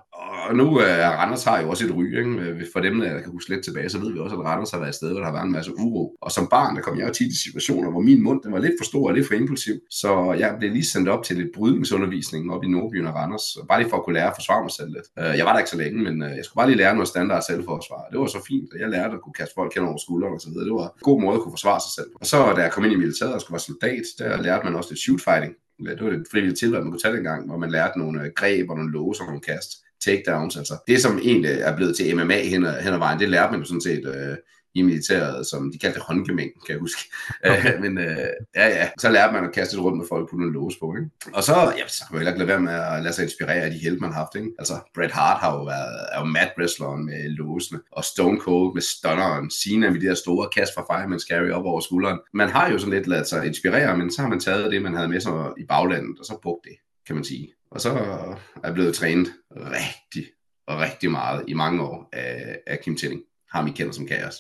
Og 0.50 0.56
nu 0.56 0.82
øh, 0.82 0.88
er 0.88 1.10
uh, 1.10 1.20
Randers 1.20 1.44
har 1.44 1.62
jo 1.62 1.70
også 1.70 1.86
et 1.86 1.96
ry. 1.96 2.06
Ikke? 2.06 2.30
Øh, 2.30 2.66
for 2.74 2.80
dem, 2.80 3.00
der 3.00 3.22
kan 3.22 3.32
huske 3.32 3.50
lidt 3.50 3.64
tilbage, 3.64 3.90
så 3.90 4.00
ved 4.00 4.14
vi 4.14 4.20
også, 4.20 4.36
at 4.36 4.46
Randers 4.46 4.72
har 4.72 4.80
været 4.80 4.90
et 4.90 4.96
sted, 4.96 5.10
hvor 5.12 5.20
der 5.20 5.26
har 5.26 5.34
været 5.34 5.46
en 5.46 5.52
masse 5.52 5.72
uro. 5.78 6.16
Og 6.22 6.32
som 6.32 6.48
barn, 6.48 6.76
der 6.76 6.82
kom 6.82 7.00
jeg 7.00 7.08
jo 7.08 7.14
tit 7.14 7.32
i 7.32 7.44
situationer, 7.44 7.92
hvor 7.92 8.02
min 8.02 8.24
mund 8.24 8.42
den 8.44 8.52
var 8.52 8.60
lidt 8.60 8.74
for 8.80 8.86
stor 8.86 9.08
og 9.08 9.14
lidt 9.14 9.28
for 9.28 9.34
impulsiv. 9.34 9.76
Så 9.90 10.36
jeg 10.40 10.56
blev 10.60 10.72
lige 10.72 10.86
sendt 10.86 11.10
op 11.10 11.24
til 11.24 11.36
lidt 11.38 11.52
brydningsundervisning 11.56 12.52
op 12.54 12.64
i 12.64 12.68
Nordbyen 12.68 13.08
og 13.08 13.16
Randers. 13.16 13.58
Bare 13.70 13.80
lige 13.80 13.90
for 13.90 13.98
at 13.98 14.04
kunne 14.04 14.14
lære 14.14 14.30
at 14.30 14.36
forsvare 14.36 14.62
mig 14.64 14.72
selv 14.72 14.90
lidt. 14.98 15.08
Uh, 15.22 15.38
jeg 15.38 15.46
var 15.46 15.52
der 15.52 15.60
ikke 15.60 15.70
så 15.76 15.78
længe, 15.78 15.98
men 16.08 16.16
uh, 16.22 16.30
jeg 16.38 16.46
skulle 16.46 16.60
bare 16.62 16.70
lige 16.70 16.78
lære 16.78 16.94
noget 16.94 17.08
standard 17.08 17.44
selvforsvar. 17.50 18.02
Det 18.12 18.20
var 18.20 18.28
så 18.28 18.42
fint, 18.48 18.70
at 18.74 18.80
jeg 18.82 18.90
lærte 18.90 19.14
at 19.18 19.22
kunne 19.22 19.38
kaste 19.40 19.54
folk 19.60 19.76
hen 19.76 19.84
over 19.90 19.98
skulderen 20.06 20.34
og 20.34 20.42
så 20.42 20.50
videre. 20.50 20.66
Det 20.70 20.74
var 20.74 20.90
en 21.00 21.08
god 21.10 21.22
måde 21.22 21.36
at 21.38 21.42
kunne 21.42 21.56
forsvare 21.58 21.82
sig 21.86 21.94
selv. 21.98 22.10
Og 22.22 22.26
så 22.32 22.38
da 22.58 22.62
jeg 22.62 22.72
kom 22.72 22.84
ind 22.86 22.94
i 22.94 23.04
militæret 23.04 23.34
og 23.34 23.42
skulle 23.42 23.56
være 23.58 23.70
soldat, 23.72 24.06
der 24.20 24.42
lærte 24.48 24.64
man 24.66 24.76
også 24.76 24.90
lidt 24.92 25.02
shootfighting. 25.06 25.54
Det 25.98 26.04
var 26.06 26.10
det 26.10 26.28
frivillige 26.32 26.56
tilvalg, 26.56 26.84
man 26.84 26.92
kunne 26.92 27.06
tage 27.06 27.16
dengang, 27.16 27.42
hvor 27.48 27.58
man 27.58 27.72
lærte 27.72 28.00
nogle 28.00 28.20
greb 28.40 28.70
og 28.70 28.76
nogle 28.78 28.92
låse 28.92 29.22
og 29.22 29.28
nogle 29.28 29.42
kast 29.42 29.70
takedowns. 30.06 30.58
Altså 30.58 30.74
det, 30.88 31.02
som 31.02 31.20
egentlig 31.24 31.52
er 31.52 31.76
blevet 31.76 31.96
til 31.96 32.16
MMA 32.16 32.42
hen 32.42 32.66
ad, 32.66 32.82
hen 32.82 32.94
ad 32.94 32.98
vejen, 32.98 33.20
det 33.20 33.30
lærte 33.30 33.52
man 33.52 33.60
jo 33.60 33.66
sådan 33.66 33.82
set 33.82 34.06
øh, 34.16 34.38
i 34.76 34.82
militæret, 34.82 35.48
som 35.48 35.72
de 35.72 35.80
kaldte 35.80 36.00
håndgemæng, 36.00 36.52
kan 36.66 36.74
jeg 36.74 36.80
huske. 36.80 37.02
Okay. 37.46 37.74
Øh, 37.76 37.82
men 37.82 37.98
øh, 37.98 38.18
ja, 38.56 38.68
ja, 38.68 38.90
så 39.00 39.10
lærte 39.10 39.34
man 39.34 39.44
at 39.44 39.54
kaste 39.54 39.78
rundt 39.78 39.98
med 39.98 40.06
folk 40.10 40.30
på 40.30 40.36
nogle 40.36 40.54
låse 40.54 40.78
på. 40.80 40.96
Ikke? 40.96 41.10
Og 41.34 41.44
så, 41.44 41.54
ja, 41.78 41.88
så 41.88 42.04
kan 42.08 42.18
man 42.18 42.28
ikke 42.28 42.40
lade 42.40 42.48
være 42.48 42.60
med 42.60 42.74
at 42.74 43.04
lade 43.04 43.14
sig 43.14 43.24
inspirere 43.24 43.62
af 43.62 43.72
de 43.72 43.78
hjælp, 43.78 44.02
man 44.02 44.12
har 44.12 44.20
haft. 44.20 44.36
Ikke? 44.36 44.50
Altså, 44.60 44.74
Bret 44.96 45.12
Hart 45.12 45.40
har 45.40 45.58
jo 45.58 45.64
været 45.64 45.96
er 46.14 46.20
jo 46.20 46.26
mad 46.26 46.48
wrestleren 46.58 47.06
med 47.06 47.30
låsene, 47.30 47.80
og 47.92 48.04
Stone 48.04 48.40
Cold 48.40 48.74
med 48.74 48.82
stunneren, 48.82 49.52
Cena 49.52 49.90
med 49.90 50.00
de 50.02 50.06
der 50.06 50.14
store 50.14 50.50
kast 50.56 50.72
fra 50.76 50.86
Fireman's 50.90 51.28
Carry 51.30 51.50
op 51.50 51.66
over 51.66 51.80
skulderen. 51.80 52.20
Man 52.34 52.50
har 52.50 52.72
jo 52.72 52.78
sådan 52.78 52.94
lidt 52.94 53.08
ladet 53.08 53.28
sig 53.28 53.46
inspirere, 53.46 53.98
men 53.98 54.12
så 54.12 54.22
har 54.22 54.30
man 54.30 54.40
taget 54.40 54.72
det, 54.72 54.82
man 54.82 54.96
havde 54.96 55.10
med 55.10 55.20
sig 55.20 55.34
i 55.58 55.66
baglandet, 55.70 56.20
og 56.20 56.26
så 56.26 56.40
brugt 56.44 56.64
det, 56.64 56.76
kan 57.08 57.16
man 57.16 57.24
sige. 57.24 57.54
Og 57.72 57.82
så 57.82 57.90
er 58.64 58.74
blevet 58.74 58.96
trænet 58.96 59.28
rigtig, 59.56 60.26
rigtig 60.70 61.12
meget 61.12 61.44
i 61.48 61.54
mange 61.54 61.82
år 61.82 62.10
af, 62.14 62.60
af 62.68 62.80
Kim 62.80 62.98
Tilling. 62.98 63.22
Ham 63.52 63.68
I 63.68 63.72
kender 63.72 63.94
som 63.94 64.08
Kaos. 64.08 64.36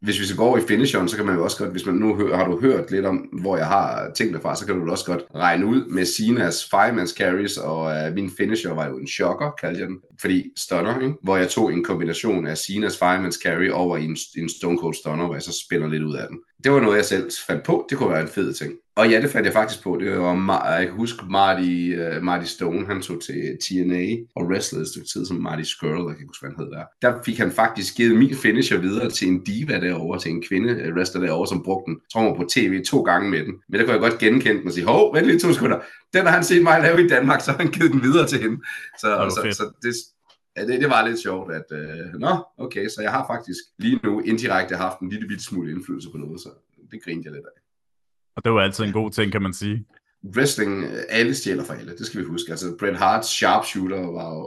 Hvis 0.00 0.20
vi 0.20 0.24
så 0.24 0.36
går 0.36 0.58
i 0.58 0.60
finisheren, 0.68 1.08
så 1.08 1.16
kan 1.16 1.26
man 1.26 1.34
jo 1.34 1.44
også 1.44 1.58
godt, 1.58 1.70
hvis 1.70 1.86
man 1.86 1.94
nu 1.94 2.16
hører, 2.16 2.36
har 2.36 2.44
du 2.44 2.60
hørt 2.60 2.90
lidt 2.90 3.06
om, 3.06 3.16
hvor 3.16 3.56
jeg 3.56 3.66
har 3.66 4.10
tingene 4.16 4.40
fra, 4.40 4.56
så 4.56 4.66
kan 4.66 4.74
du 4.80 4.90
også 4.90 5.04
godt 5.04 5.22
regne 5.34 5.66
ud 5.66 5.84
med 5.84 6.04
Sinas 6.04 6.64
fireman's 6.64 7.16
carries, 7.16 7.56
og 7.56 7.96
øh, 7.96 8.14
min 8.14 8.30
finisher 8.36 8.74
var 8.74 8.88
jo 8.88 8.98
en 8.98 9.06
choker, 9.06 9.50
kaldte 9.50 9.80
jeg 9.80 9.88
den, 9.88 9.98
fordi 10.20 10.50
stunner, 10.56 11.00
ikke? 11.00 11.14
hvor 11.22 11.36
jeg 11.36 11.48
tog 11.48 11.72
en 11.72 11.84
kombination 11.84 12.46
af 12.46 12.58
Sinas 12.58 12.96
fireman's 13.02 13.42
carry 13.44 13.70
over 13.70 13.96
i 13.96 14.04
en, 14.04 14.16
en 14.36 14.48
Stone 14.48 14.78
Cold 14.78 14.94
Stunner, 14.94 15.24
hvor 15.24 15.34
jeg 15.34 15.42
så 15.42 15.64
spiller 15.66 15.88
lidt 15.88 16.02
ud 16.02 16.16
af 16.16 16.28
den. 16.28 16.38
Det 16.64 16.72
var 16.72 16.80
noget, 16.80 16.96
jeg 16.96 17.04
selv 17.04 17.30
fandt 17.46 17.64
på. 17.64 17.86
Det 17.90 17.98
kunne 17.98 18.10
være 18.10 18.22
en 18.22 18.28
fed 18.28 18.52
ting. 18.52 18.72
Og 18.96 19.10
ja, 19.10 19.20
det 19.20 19.30
fandt 19.30 19.46
jeg 19.46 19.52
faktisk 19.52 19.82
på. 19.82 19.98
Det 20.00 20.18
var, 20.18 20.70
jeg 20.76 20.86
kan 20.86 20.96
huske 20.96 21.24
Marty, 21.30 21.94
uh, 21.98 22.22
Marty 22.22 22.46
Stone, 22.46 22.86
han 22.86 23.02
tog 23.02 23.20
til 23.22 23.58
TNA 23.62 24.16
og 24.36 24.46
wrestlede 24.46 24.82
et 24.82 24.88
stykke 24.88 25.08
tid 25.08 25.26
som 25.26 25.36
Marty 25.36 25.62
Skrull, 25.62 26.08
jeg 26.08 26.16
kan 26.16 26.26
huske, 26.26 26.42
hvad 26.42 26.50
han 26.56 26.64
hed 26.64 26.70
der. 26.72 26.84
Der 27.02 27.22
fik 27.24 27.38
han 27.38 27.50
faktisk 27.50 27.96
givet 27.96 28.18
min 28.18 28.34
finisher 28.34 28.78
videre 28.78 29.10
til 29.10 29.28
en 29.28 29.44
diva 29.44 29.80
derovre, 29.80 30.18
til 30.20 30.30
en 30.30 30.42
kvinde 30.42 30.70
øh, 30.70 30.94
wrestler 30.94 31.20
derovre, 31.20 31.48
som 31.48 31.62
brugte 31.62 31.90
den, 31.90 32.00
tror 32.12 32.36
på 32.36 32.44
tv 32.50 32.84
to 32.84 33.02
gange 33.02 33.30
med 33.30 33.38
den. 33.38 33.54
Men 33.68 33.80
der 33.80 33.86
kunne 33.86 33.92
jeg 33.92 34.00
godt 34.00 34.18
genkende 34.18 34.58
den 34.58 34.66
og 34.66 34.72
sige, 34.72 34.86
hov, 34.86 35.14
vent 35.14 35.26
lige 35.26 35.38
to 35.38 35.52
sekunder. 35.52 35.78
Den 36.12 36.26
har 36.26 36.32
han 36.32 36.44
set 36.44 36.62
mig 36.62 36.82
lave 36.82 37.04
i 37.04 37.08
Danmark, 37.08 37.40
så 37.40 37.50
har 37.50 37.58
han 37.58 37.70
givet 37.70 37.92
den 37.92 38.02
videre 38.02 38.26
til 38.26 38.40
hende. 38.40 38.56
Så, 38.98 39.30
så, 39.30 39.40
så, 39.50 39.56
så 39.56 39.64
det, 39.82 39.94
Ja, 40.58 40.66
det, 40.66 40.80
det 40.80 40.90
var 40.90 41.08
lidt 41.08 41.20
sjovt, 41.20 41.52
at, 41.52 41.68
øh, 41.72 42.12
nå, 42.14 42.44
okay, 42.58 42.88
så 42.88 43.02
jeg 43.02 43.10
har 43.10 43.26
faktisk 43.26 43.60
lige 43.78 44.00
nu 44.04 44.20
indirekte 44.20 44.76
haft 44.76 45.00
en 45.00 45.08
lille 45.08 45.28
bit 45.28 45.42
smule 45.42 45.70
indflydelse 45.72 46.10
på 46.10 46.18
noget, 46.18 46.40
så 46.40 46.48
det 46.90 47.02
grinte 47.04 47.26
jeg 47.26 47.32
lidt 47.32 47.46
af. 47.46 47.60
Og 48.36 48.44
det 48.44 48.52
var 48.52 48.60
altid 48.60 48.84
en 48.84 48.92
god 48.92 49.10
ting, 49.10 49.32
kan 49.32 49.42
man 49.42 49.52
sige. 49.52 49.86
Wrestling, 50.36 50.84
alle 51.08 51.34
stjæler 51.34 51.64
for 51.64 51.74
alle, 51.74 51.96
det 51.96 52.06
skal 52.06 52.20
vi 52.20 52.26
huske. 52.26 52.50
Altså, 52.50 52.76
Bret 52.78 52.96
Harts 52.96 53.28
sharpshooter 53.28 53.96
var 53.96 54.28
jo, 54.34 54.42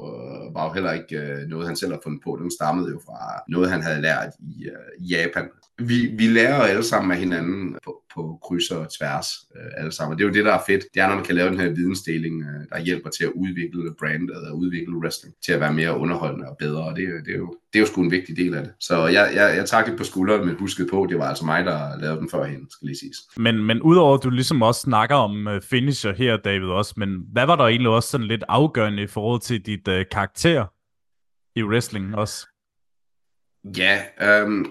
var 0.53 0.65
jo 0.68 0.74
heller 0.74 0.91
ikke 0.91 1.15
uh, 1.22 1.50
noget, 1.50 1.68
han 1.68 1.75
selv 1.75 1.91
har 1.91 2.00
fundet 2.03 2.22
på. 2.24 2.38
Den 2.41 2.51
stammede 2.51 2.91
jo 2.91 3.00
fra 3.06 3.44
noget, 3.48 3.72
han 3.72 3.82
havde 3.82 4.01
lært 4.01 4.34
i 4.39 4.70
uh, 4.70 5.12
Japan. 5.12 5.50
Vi, 5.79 6.07
vi 6.17 6.27
lærer 6.27 6.61
alle 6.61 6.83
sammen 6.83 7.11
af 7.11 7.17
hinanden 7.17 7.77
på, 7.83 8.01
på 8.13 8.39
kryds 8.43 8.71
og 8.71 8.87
tværs 8.99 9.27
øh, 9.55 9.71
alle 9.77 9.91
sammen. 9.91 10.13
Og 10.13 10.17
det 10.17 10.23
er 10.23 10.27
jo 10.27 10.33
det, 10.33 10.45
der 10.45 10.53
er 10.53 10.63
fedt. 10.67 10.83
Det 10.93 11.01
er, 11.01 11.07
når 11.07 11.15
man 11.15 11.23
kan 11.23 11.35
lave 11.35 11.49
den 11.49 11.59
her 11.59 11.69
vidensdeling, 11.69 12.43
øh, 12.43 12.67
der 12.69 12.79
hjælper 12.79 13.09
til 13.09 13.23
at 13.23 13.31
udvikle 13.35 13.95
brandet 13.99 14.49
og 14.49 14.57
udvikle 14.57 14.97
wrestling 14.97 15.35
til 15.45 15.53
at 15.53 15.59
være 15.59 15.73
mere 15.73 15.97
underholdende 15.97 16.49
og 16.49 16.57
bedre. 16.59 16.83
Og 16.83 16.95
det, 16.95 17.07
det, 17.25 17.33
er, 17.33 17.37
jo, 17.37 17.55
det 17.73 17.79
er 17.79 17.83
jo 17.83 17.85
sgu 17.85 18.01
en 18.01 18.11
vigtig 18.11 18.37
del 18.37 18.53
af 18.53 18.63
det. 18.63 18.73
Så 18.79 19.07
jeg, 19.07 19.31
jeg, 19.35 19.57
jeg 19.57 19.65
tager 19.65 19.85
det 19.85 19.97
på 19.97 20.03
skulderen, 20.03 20.45
men 20.45 20.55
huskede 20.55 20.87
på, 20.87 21.07
det 21.09 21.17
var 21.17 21.25
altså 21.25 21.45
mig, 21.45 21.65
der 21.65 21.99
lavede 21.99 22.19
den 22.19 22.29
førhen, 22.29 22.69
skal 22.69 22.85
lige 22.85 22.99
siges. 22.99 23.17
Men, 23.37 23.63
men 23.63 23.81
udover 23.81 24.17
at 24.17 24.23
du 24.23 24.29
ligesom 24.29 24.61
også 24.61 24.81
snakker 24.81 25.15
om 25.15 25.47
uh, 25.47 25.61
finisher 25.61 26.13
her, 26.13 26.37
David, 26.37 26.67
også, 26.67 26.93
men 26.97 27.25
hvad 27.31 27.45
var 27.45 27.55
der 27.55 27.63
egentlig 27.63 27.89
også 27.89 28.09
sådan 28.09 28.27
lidt 28.27 28.43
afgørende 28.47 29.03
i 29.03 29.07
forhold 29.07 29.41
til 29.41 29.65
dit 29.65 29.87
uh, 29.87 30.01
karakter 30.11 30.65
i 31.55 31.63
wrestling 31.63 32.15
også? 32.15 32.47
Ja, 33.77 34.01
øhm, 34.21 34.65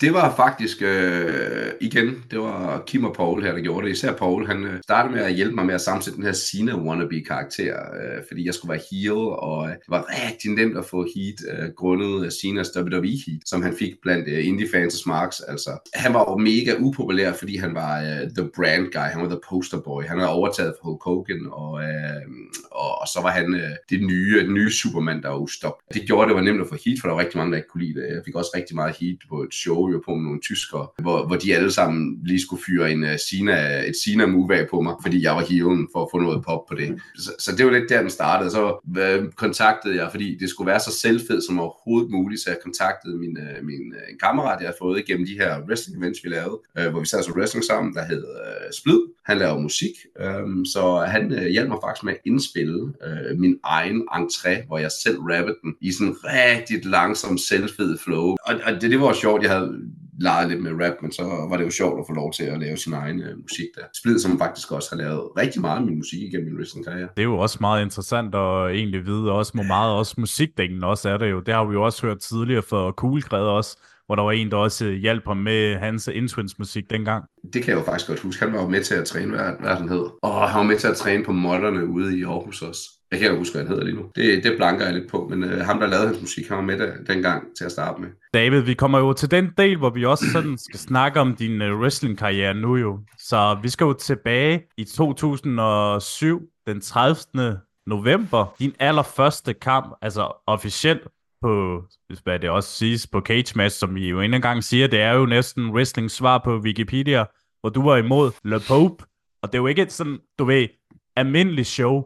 det 0.00 0.12
var 0.12 0.36
faktisk, 0.36 0.82
øh, 0.82 1.66
igen, 1.80 2.24
det 2.30 2.38
var 2.38 2.82
Kim 2.86 3.04
og 3.04 3.14
Paul 3.14 3.42
her, 3.42 3.52
der 3.52 3.60
gjorde 3.60 3.86
det. 3.86 3.92
Især 3.92 4.12
Paul, 4.12 4.46
han 4.46 4.64
øh, 4.64 4.82
startede 4.82 5.14
med 5.14 5.22
at 5.22 5.34
hjælpe 5.34 5.54
mig 5.54 5.66
med 5.66 5.74
at 5.74 5.80
sammensætte 5.80 6.16
den 6.16 6.24
her 6.24 6.32
Cena 6.32 6.74
wannabe-karakter, 6.74 7.74
øh, 7.74 8.22
fordi 8.28 8.46
jeg 8.46 8.54
skulle 8.54 8.72
være 8.72 8.82
heel, 8.90 9.12
og 9.48 9.66
øh, 9.66 9.72
det 9.72 9.88
var 9.88 10.04
rigtig 10.08 10.50
nemt 10.50 10.78
at 10.78 10.84
få 10.84 11.06
heat 11.14 11.38
øh, 11.52 11.68
grundet 11.76 12.20
øh, 12.20 12.26
af 12.26 12.32
Cenas 12.32 12.76
WWE-heat, 12.76 13.40
som 13.46 13.62
han 13.62 13.74
fik 13.78 13.92
blandt 14.02 14.28
øh, 14.28 14.46
indie-fans 14.46 14.94
og 14.94 15.08
marks. 15.08 15.40
Altså, 15.40 15.70
han 15.94 16.14
var 16.14 16.24
jo 16.30 16.36
mega 16.36 16.72
upopulær, 16.80 17.32
fordi 17.32 17.56
han 17.56 17.74
var 17.74 18.00
øh, 18.00 18.30
the 18.36 18.50
brand 18.56 18.86
guy, 18.92 19.08
han 19.14 19.22
var 19.22 19.28
the 19.28 19.40
poster 19.50 19.80
boy. 19.80 20.02
Han 20.02 20.18
havde 20.18 20.32
overtaget 20.32 20.74
for 20.80 20.88
Hulk 20.88 21.02
Hogan, 21.04 21.46
og, 21.52 21.82
øh, 21.82 22.22
og, 22.70 23.00
og 23.00 23.06
så 23.08 23.18
var 23.22 23.30
han 23.30 23.54
øh, 23.54 23.74
det 23.90 24.00
nye, 24.02 24.42
den 24.46 24.54
nye 24.54 24.70
Superman, 24.70 25.22
der 25.22 25.28
var 25.28 25.38
ustop. 25.38 25.76
Det 25.94 26.02
gjorde, 26.06 26.28
det 26.28 26.36
var 26.36 26.42
nemt 26.42 26.60
at 26.60 26.68
få 26.68 26.76
heat, 26.84 26.98
for 27.00 27.08
der 27.08 27.14
var 27.14 27.22
rigtig 27.22 27.38
mange, 27.38 27.50
der 27.52 27.56
ikke 27.56 27.68
kunne 27.68 27.84
lide 27.84 28.00
det. 28.00 28.06
Jeg 28.08 28.22
fik 28.24 28.34
også 28.34 28.50
rigtig 28.54 28.76
meget 28.76 28.96
heat 29.00 29.18
på 29.30 29.42
et 29.42 29.54
show, 29.54 29.77
jo 29.92 30.02
på 30.06 30.14
med 30.14 30.24
nogle 30.24 30.40
tyskere, 30.40 30.86
hvor, 31.04 31.26
hvor 31.26 31.36
de 31.36 31.54
alle 31.56 31.72
sammen 31.72 32.18
lige 32.24 32.42
skulle 32.42 32.62
fyre 32.66 32.92
en 32.92 33.02
uh, 33.02 33.16
Sina, 33.28 33.56
et 33.88 33.96
Sina-move 34.04 34.54
af 34.58 34.68
på 34.70 34.80
mig, 34.80 34.94
fordi 35.02 35.22
jeg 35.22 35.34
var 35.36 35.44
hiven 35.50 35.88
for 35.92 36.00
at 36.02 36.08
få 36.12 36.18
noget 36.18 36.44
pop 36.44 36.62
på 36.68 36.74
det. 36.74 37.00
Så, 37.24 37.30
så 37.38 37.56
det 37.56 37.66
var 37.66 37.72
lidt 37.72 37.88
der, 37.88 38.00
den 38.00 38.10
startede. 38.10 38.50
Så 38.50 38.64
uh, 38.98 39.32
kontaktede 39.32 39.96
jeg, 40.00 40.08
fordi 40.10 40.36
det 40.40 40.48
skulle 40.50 40.70
være 40.72 40.80
så 40.80 40.92
selvfed 40.92 41.40
som 41.40 41.60
overhovedet 41.60 42.10
muligt, 42.10 42.40
så 42.40 42.50
jeg 42.50 42.58
kontaktede 42.64 43.18
min, 43.18 43.36
uh, 43.44 43.66
min 43.66 43.84
uh, 43.96 44.12
en 44.12 44.18
kammerat, 44.24 44.60
jeg 44.60 44.68
havde 44.68 44.78
fået 44.80 44.98
igennem 44.98 45.26
de 45.26 45.38
her 45.40 45.60
wrestling 45.68 46.02
events, 46.02 46.20
vi 46.24 46.28
lavede, 46.28 46.58
uh, 46.78 46.86
hvor 46.90 47.00
vi 47.00 47.06
sad 47.06 47.22
så 47.22 47.32
wrestling 47.36 47.64
sammen, 47.64 47.94
der 47.94 48.04
hed 48.04 48.24
uh, 48.24 48.68
Splid. 48.80 49.00
Han 49.28 49.38
laver 49.38 49.58
musik, 49.58 49.94
um, 50.42 50.64
så 50.64 51.04
han 51.08 51.32
øh, 51.32 51.46
hjalp 51.46 51.68
mig 51.68 51.78
faktisk 51.84 52.04
med 52.04 52.12
at 52.12 52.20
indspille 52.26 52.92
øh, 53.06 53.38
min 53.38 53.58
egen 53.64 54.08
entré, 54.12 54.66
hvor 54.66 54.78
jeg 54.78 54.90
selv 55.04 55.18
rappede 55.18 55.56
den 55.62 55.74
i 55.80 55.92
sådan 55.92 56.16
rigtig 56.24 56.86
langsom, 56.86 57.38
selvfed 57.38 57.98
flow. 57.98 58.26
Og, 58.48 58.54
og 58.66 58.72
det, 58.80 58.90
det 58.90 59.00
var 59.00 59.12
sjovt, 59.12 59.42
jeg 59.42 59.50
havde 59.50 59.72
leget 60.20 60.48
lidt 60.48 60.62
med 60.62 60.72
rap, 60.72 60.94
men 61.02 61.12
så 61.12 61.22
var 61.50 61.56
det 61.56 61.64
jo 61.64 61.70
sjovt 61.70 62.00
at 62.00 62.04
få 62.08 62.14
lov 62.14 62.32
til 62.32 62.44
at 62.44 62.58
lave 62.60 62.76
sin 62.76 62.92
egen 62.92 63.22
øh, 63.22 63.38
musik 63.42 63.66
der. 63.76 63.82
Splid, 64.00 64.18
som 64.18 64.38
faktisk 64.38 64.72
også 64.72 64.88
har 64.92 64.96
lavet 64.96 65.22
rigtig 65.38 65.60
meget 65.60 65.76
af 65.76 65.84
min 65.84 65.96
musik 65.96 66.22
igennem 66.22 66.52
min 66.52 66.62
recent 66.62 66.86
karriere. 66.86 67.08
Det 67.16 67.22
er 67.22 67.30
jo 67.34 67.38
også 67.38 67.58
meget 67.60 67.84
interessant 67.84 68.34
at 68.34 68.70
egentlig 68.70 69.06
vide, 69.06 69.32
også 69.32 69.52
hvor 69.54 69.62
meget 69.62 69.92
også 69.92 70.14
musikdelen 70.18 70.84
også 70.84 71.08
er 71.08 71.16
det 71.16 71.30
jo. 71.30 71.40
Det 71.40 71.54
har 71.54 71.64
vi 71.64 71.72
jo 71.72 71.82
også 71.82 72.06
hørt 72.06 72.18
tidligere 72.18 72.62
for 72.62 72.92
Coolgred 72.92 73.46
også, 73.58 73.76
hvor 74.08 74.14
der 74.14 74.22
var 74.22 74.32
en, 74.32 74.50
der 74.50 74.56
også 74.56 74.90
hjalp 74.90 75.26
ham 75.26 75.36
med 75.36 75.76
hans 75.76 76.08
Instruments 76.14 76.58
musik 76.58 76.90
dengang. 76.90 77.24
Det 77.52 77.62
kan 77.62 77.70
jeg 77.70 77.78
jo 77.78 77.84
faktisk 77.84 78.08
godt 78.08 78.20
huske. 78.20 78.44
Han 78.44 78.52
var 78.54 78.62
jo 78.62 78.68
med 78.68 78.82
til 78.82 78.94
at 78.94 79.04
træne, 79.04 79.30
hvad, 79.30 79.52
hvad 79.60 79.76
den 79.76 79.88
hed. 79.88 80.04
Og 80.22 80.50
han 80.50 80.58
var 80.58 80.64
med 80.66 80.78
til 80.78 80.88
at 80.88 80.96
træne 80.96 81.24
på 81.24 81.32
modderne 81.32 81.86
ude 81.86 82.18
i 82.18 82.22
Aarhus 82.22 82.62
også. 82.62 82.80
Jeg 83.10 83.18
kan 83.18 83.30
ikke 83.30 83.38
huske, 83.38 83.54
hvad 83.54 83.62
han 83.62 83.68
hedder 83.68 83.84
lige 83.84 83.96
nu. 83.96 84.04
Det, 84.16 84.44
det 84.44 84.56
blanker 84.56 84.84
jeg 84.84 84.94
lidt 84.94 85.10
på, 85.10 85.26
men 85.30 85.44
uh, 85.44 85.50
ham, 85.50 85.80
der 85.80 85.86
lavede 85.86 86.06
hans 86.06 86.20
musik, 86.20 86.48
han 86.48 86.56
var 86.56 86.62
med 86.62 86.78
der, 86.78 86.92
dengang 87.06 87.42
til 87.58 87.64
at 87.64 87.72
starte 87.72 88.00
med. 88.00 88.08
David, 88.34 88.60
vi 88.60 88.74
kommer 88.74 88.98
jo 88.98 89.12
til 89.12 89.30
den 89.30 89.50
del, 89.58 89.76
hvor 89.76 89.90
vi 89.90 90.04
også 90.04 90.24
sådan 90.32 90.58
skal 90.58 90.80
snakke 90.80 91.20
om 91.20 91.36
din 91.36 91.62
uh, 91.62 91.80
wrestling-karriere 91.80 92.54
nu 92.54 92.76
jo. 92.76 93.00
Så 93.18 93.58
vi 93.62 93.68
skal 93.68 93.84
jo 93.84 93.92
tilbage 93.92 94.62
i 94.76 94.84
2007, 94.84 96.42
den 96.66 96.80
30. 96.80 97.60
november. 97.86 98.54
Din 98.58 98.72
allerførste 98.78 99.54
kamp, 99.54 99.98
altså 100.02 100.42
officielt 100.46 101.02
på, 101.42 101.84
hvad 102.22 102.38
det 102.38 102.50
også 102.50 102.70
siges, 102.76 103.06
på 103.06 103.20
Cage 103.20 103.52
Match, 103.56 103.78
som 103.78 103.94
vi 103.94 104.08
jo 104.08 104.20
en 104.20 104.42
gang 104.42 104.64
siger, 104.64 104.86
det 104.86 105.00
er 105.00 105.12
jo 105.12 105.26
næsten 105.26 105.70
wrestling 105.70 106.10
svar 106.10 106.40
på 106.44 106.58
Wikipedia, 106.58 107.24
hvor 107.60 107.70
du 107.70 107.82
var 107.82 107.96
imod 107.96 108.30
Le 108.44 108.60
Pope, 108.68 109.04
og 109.42 109.52
det 109.52 109.54
er 109.54 109.62
jo 109.62 109.66
ikke 109.66 109.86
sådan, 109.90 110.18
du 110.38 110.44
ved, 110.44 110.68
almindelig 111.16 111.66
show. 111.66 112.02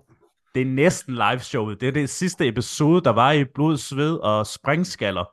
Det 0.55 0.63
er 0.63 0.67
næsten 0.67 1.15
live 1.15 1.39
showet. 1.41 1.81
Det 1.81 1.89
er 1.89 1.93
det 1.93 2.11
sidste 2.11 2.49
episode, 2.49 3.05
der 3.05 3.11
var 3.11 3.33
i 3.33 3.45
blod, 3.45 3.77
sved 3.77 4.17
og 4.17 4.47
springskaller. 4.47 5.25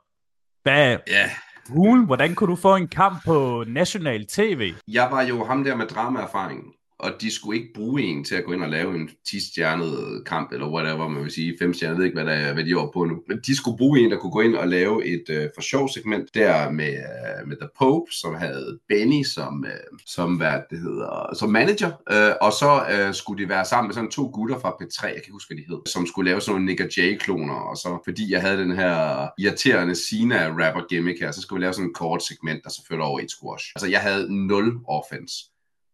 Hvad, 0.62 0.98
Ja, 1.08 1.30
Rune, 1.76 2.06
hvordan 2.06 2.34
kunne 2.34 2.50
du 2.50 2.56
få 2.56 2.76
en 2.76 2.88
kamp 2.88 3.24
på 3.24 3.64
national 3.66 4.26
tv? 4.26 4.74
jeg 4.88 5.08
var 5.10 5.22
jo 5.22 5.44
ham 5.44 5.64
der 5.64 5.76
med 5.76 5.86
dramaerfaring, 5.86 6.64
og 7.02 7.10
de 7.20 7.34
skulle 7.34 7.60
ikke 7.60 7.72
bruge 7.74 8.02
en 8.02 8.24
til 8.24 8.34
at 8.34 8.44
gå 8.44 8.52
ind 8.52 8.62
og 8.62 8.68
lave 8.68 8.94
en 8.94 9.10
10-stjernet 9.28 10.22
kamp, 10.26 10.52
eller 10.52 10.68
whatever, 10.68 11.08
man 11.08 11.22
vil 11.22 11.30
sige, 11.30 11.56
5 11.58 11.74
stjerner, 11.74 11.94
jeg 11.94 11.98
ved 11.98 12.04
ikke, 12.04 12.22
hvad, 12.22 12.32
der 12.32 12.32
er, 12.32 12.54
hvad 12.54 12.64
de 12.64 12.76
var 12.76 12.90
på 12.94 13.04
nu. 13.04 13.16
Men 13.28 13.40
de 13.46 13.56
skulle 13.56 13.78
bruge 13.78 14.00
en, 14.00 14.10
der 14.10 14.16
kunne 14.16 14.32
gå 14.32 14.40
ind 14.40 14.54
og 14.54 14.68
lave 14.68 15.06
et 15.06 15.24
øh, 15.30 15.48
for 15.54 15.62
sjov 15.62 15.88
segment 15.88 16.34
der 16.34 16.70
med, 16.70 16.92
øh, 16.92 17.48
med 17.48 17.56
The 17.56 17.68
Pope, 17.78 18.12
som 18.12 18.34
havde 18.34 18.78
Benny 18.88 19.22
som, 19.24 19.64
øh, 19.64 19.98
som, 20.06 20.36
hvad 20.36 20.60
det 20.70 20.78
hedder, 20.78 21.34
som 21.38 21.50
manager, 21.50 21.90
øh, 22.12 22.32
og 22.40 22.52
så 22.52 22.70
øh, 22.92 23.14
skulle 23.14 23.44
de 23.44 23.48
være 23.48 23.64
sammen 23.64 23.88
med 23.88 23.94
sådan 23.94 24.10
to 24.10 24.30
gutter 24.34 24.58
fra 24.58 24.70
P3, 24.70 25.04
jeg 25.04 25.12
kan 25.12 25.16
ikke 25.16 25.32
huske, 25.32 25.54
hvad 25.54 25.62
de 25.62 25.68
hed, 25.68 25.80
som 25.86 26.06
skulle 26.06 26.30
lave 26.30 26.40
sådan 26.40 26.52
nogle 26.54 26.66
Nick 26.66 26.98
J-kloner, 26.98 27.54
og 27.54 27.76
så 27.76 28.00
fordi 28.04 28.32
jeg 28.32 28.40
havde 28.40 28.58
den 28.58 28.72
her 28.72 29.28
irriterende 29.38 29.94
Sina-rapper 29.94 30.86
gimmick 30.88 31.20
her, 31.20 31.30
så 31.30 31.40
skulle 31.40 31.60
vi 31.60 31.64
lave 31.64 31.72
sådan 31.72 31.88
en 31.88 31.94
kort 31.94 32.22
segment, 32.22 32.64
der 32.64 32.70
så 32.70 32.82
førte 32.88 33.00
over 33.00 33.20
i 33.20 33.24
et 33.24 33.30
squash. 33.30 33.66
Altså, 33.74 33.88
jeg 33.88 34.00
havde 34.00 34.46
nul 34.46 34.80
offense. 34.88 35.34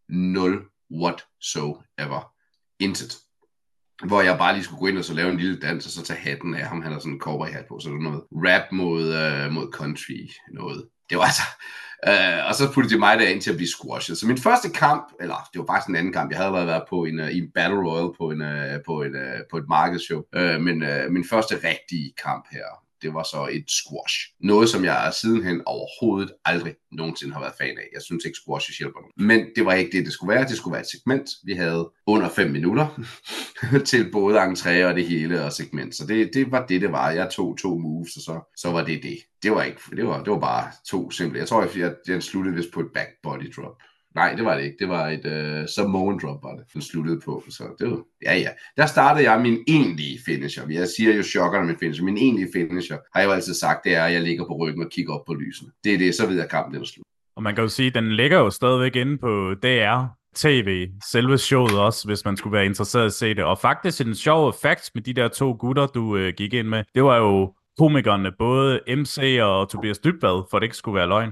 Nul 0.09 0.61
whatsoever. 0.91 2.31
Intet. 2.79 3.17
Hvor 4.05 4.21
jeg 4.21 4.37
bare 4.37 4.53
lige 4.53 4.63
skulle 4.63 4.79
gå 4.79 4.87
ind 4.87 4.97
og 4.97 5.05
så 5.05 5.13
lave 5.13 5.31
en 5.31 5.37
lille 5.37 5.59
dans, 5.59 5.85
og 5.85 5.91
så 5.91 6.03
tage 6.03 6.19
hatten 6.19 6.55
af 6.55 6.65
ham. 6.65 6.81
Han 6.81 6.91
har 6.91 6.99
sådan 6.99 7.13
en 7.13 7.19
cowboy 7.19 7.47
hat 7.47 7.65
på, 7.69 7.79
så 7.79 7.89
det 7.89 7.95
var 7.95 8.01
noget 8.01 8.23
rap 8.31 8.71
mod, 8.71 9.13
øh, 9.13 9.51
mod 9.51 9.71
country 9.71 10.29
noget. 10.53 10.89
Det 11.09 11.17
var 11.17 11.23
altså... 11.23 11.47
Øh, 12.07 12.47
og 12.47 12.55
så 12.55 12.71
puttede 12.73 12.95
de 12.95 12.99
mig 12.99 13.19
derind 13.19 13.41
til 13.41 13.49
at 13.49 13.55
blive 13.55 13.75
squashet. 13.77 14.17
Så 14.17 14.27
min 14.27 14.37
første 14.37 14.69
kamp, 14.69 15.05
eller 15.19 15.49
det 15.53 15.59
var 15.59 15.65
faktisk 15.65 15.89
en 15.89 15.95
anden 15.95 16.13
kamp, 16.13 16.31
jeg 16.31 16.39
havde 16.39 16.53
været, 16.53 16.67
været 16.67 16.83
på 16.89 17.03
en, 17.03 17.19
uh, 17.19 17.29
i 17.29 17.37
en 17.37 17.51
Battle 17.55 17.79
Royal 17.87 18.09
på, 18.17 18.31
en, 18.31 18.41
uh, 18.41 18.79
på, 18.85 19.01
en, 19.01 19.15
uh, 19.15 19.21
øh, 19.21 19.39
på 19.51 19.57
et 19.57 19.65
markedsshow. 19.69 20.21
Uh, 20.37 20.61
men 20.61 20.77
uh, 20.89 21.11
min 21.11 21.25
første 21.29 21.55
rigtige 21.55 22.13
kamp 22.23 22.45
her, 22.51 22.67
det 23.01 23.13
var 23.13 23.23
så 23.23 23.47
et 23.51 23.65
squash. 23.79 24.15
Noget, 24.39 24.69
som 24.69 24.83
jeg 24.83 25.13
sidenhen 25.21 25.61
overhovedet 25.65 26.31
aldrig 26.45 26.73
nogensinde 26.91 27.33
har 27.33 27.41
været 27.41 27.53
fan 27.61 27.77
af. 27.77 27.87
Jeg 27.93 28.01
synes 28.01 28.25
ikke, 28.25 28.37
squash 28.43 28.71
hjælper 28.79 28.99
nogen. 28.99 29.27
Men 29.29 29.39
det 29.55 29.65
var 29.65 29.73
ikke 29.73 29.97
det, 29.97 30.05
det 30.05 30.13
skulle 30.13 30.35
være. 30.35 30.47
Det 30.47 30.57
skulle 30.57 30.73
være 30.73 30.81
et 30.81 30.91
segment. 30.91 31.29
Vi 31.45 31.53
havde 31.53 31.91
under 32.07 32.29
5 32.29 32.51
minutter 32.51 32.87
til 33.91 34.11
både 34.11 34.43
entré 34.43 34.83
og 34.85 34.95
det 34.95 35.07
hele 35.07 35.43
og 35.45 35.53
segment. 35.53 35.95
Så 35.95 36.07
det, 36.07 36.29
det 36.33 36.51
var 36.51 36.65
det, 36.65 36.81
det 36.81 36.91
var. 36.91 37.11
Jeg 37.11 37.29
tog 37.29 37.57
to 37.57 37.77
moves, 37.77 38.15
og 38.15 38.21
så, 38.21 38.53
så 38.57 38.71
var 38.71 38.83
det 38.83 39.03
det. 39.03 39.17
Det 39.43 39.51
var 39.51 39.63
ikke, 39.63 39.81
det 39.95 40.07
var, 40.07 40.23
det 40.23 40.31
var 40.31 40.39
bare 40.39 40.71
to 40.89 41.11
simple. 41.11 41.39
Jeg 41.39 41.47
tror, 41.47 41.61
jeg, 41.61 41.77
jeg, 41.77 41.95
jeg 42.07 42.23
sluttede 42.23 42.55
vist 42.55 42.73
på 42.73 42.79
et 42.79 42.91
back 42.93 43.09
body 43.23 43.53
drop. 43.55 43.77
Nej, 44.15 44.33
det 44.33 44.45
var 44.45 44.57
det 44.57 44.63
ikke. 44.63 44.77
Det 44.79 44.89
var 44.89 45.07
et 45.07 45.25
uh, 45.25 45.69
Samoan 45.75 46.19
drop, 46.19 46.43
var 46.43 46.55
det, 46.55 46.63
den 46.73 46.81
sluttede 46.81 47.19
på. 47.25 47.43
Så 47.49 47.63
det 47.79 47.91
var, 47.91 48.01
ja, 48.23 48.35
ja. 48.35 48.49
Der 48.77 48.85
startede 48.85 49.31
jeg 49.31 49.41
min 49.41 49.63
egentlige 49.67 50.19
finisher. 50.25 50.63
Jeg 50.69 50.87
siger 50.97 51.15
jo 51.15 51.23
chokkerne 51.23 51.67
med 51.67 51.75
finisher. 51.79 52.05
Min 52.05 52.17
egentlige 52.17 52.49
finisher, 52.53 52.97
har 53.13 53.21
jeg 53.21 53.27
jo 53.27 53.33
altid 53.33 53.53
sagt, 53.53 53.83
det 53.83 53.95
er, 53.95 54.03
at 54.03 54.13
jeg 54.13 54.21
ligger 54.21 54.45
på 54.45 54.57
ryggen 54.57 54.83
og 54.83 54.89
kigger 54.91 55.13
op 55.13 55.25
på 55.25 55.33
lysene. 55.33 55.69
Det 55.83 55.93
er 55.93 55.97
det, 55.97 56.15
så 56.15 56.27
ved 56.27 56.35
jeg, 56.35 56.43
at 56.43 56.51
kampen 56.51 56.81
er 56.81 56.85
slut. 56.85 57.05
Og 57.35 57.43
man 57.43 57.55
kan 57.55 57.61
jo 57.61 57.67
sige, 57.67 57.87
at 57.87 57.95
den 57.95 58.11
ligger 58.15 58.37
jo 58.37 58.49
stadigvæk 58.49 58.95
inde 58.95 59.17
på 59.17 59.53
DR 59.63 60.17
TV, 60.35 60.89
selve 61.03 61.37
showet 61.37 61.79
også, 61.79 62.07
hvis 62.07 62.25
man 62.25 62.37
skulle 62.37 62.53
være 62.53 62.65
interesseret 62.65 63.03
i 63.03 63.05
at 63.05 63.13
se 63.13 63.33
det. 63.35 63.43
Og 63.43 63.59
faktisk 63.59 64.01
en 64.01 64.15
sjov 64.15 64.53
fact 64.61 64.91
med 64.95 65.03
de 65.03 65.13
der 65.13 65.27
to 65.27 65.55
gutter, 65.59 65.87
du 65.87 66.17
øh, 66.17 66.33
gik 66.37 66.53
ind 66.53 66.67
med, 66.67 66.83
det 66.95 67.03
var 67.03 67.17
jo 67.17 67.53
komikerne, 67.79 68.31
både 68.39 68.81
MC 68.87 69.39
og 69.41 69.69
Tobias 69.69 69.99
Dybvad, 69.99 70.43
for 70.49 70.59
det 70.59 70.63
ikke 70.65 70.77
skulle 70.77 70.95
være 70.95 71.07
løgn. 71.07 71.31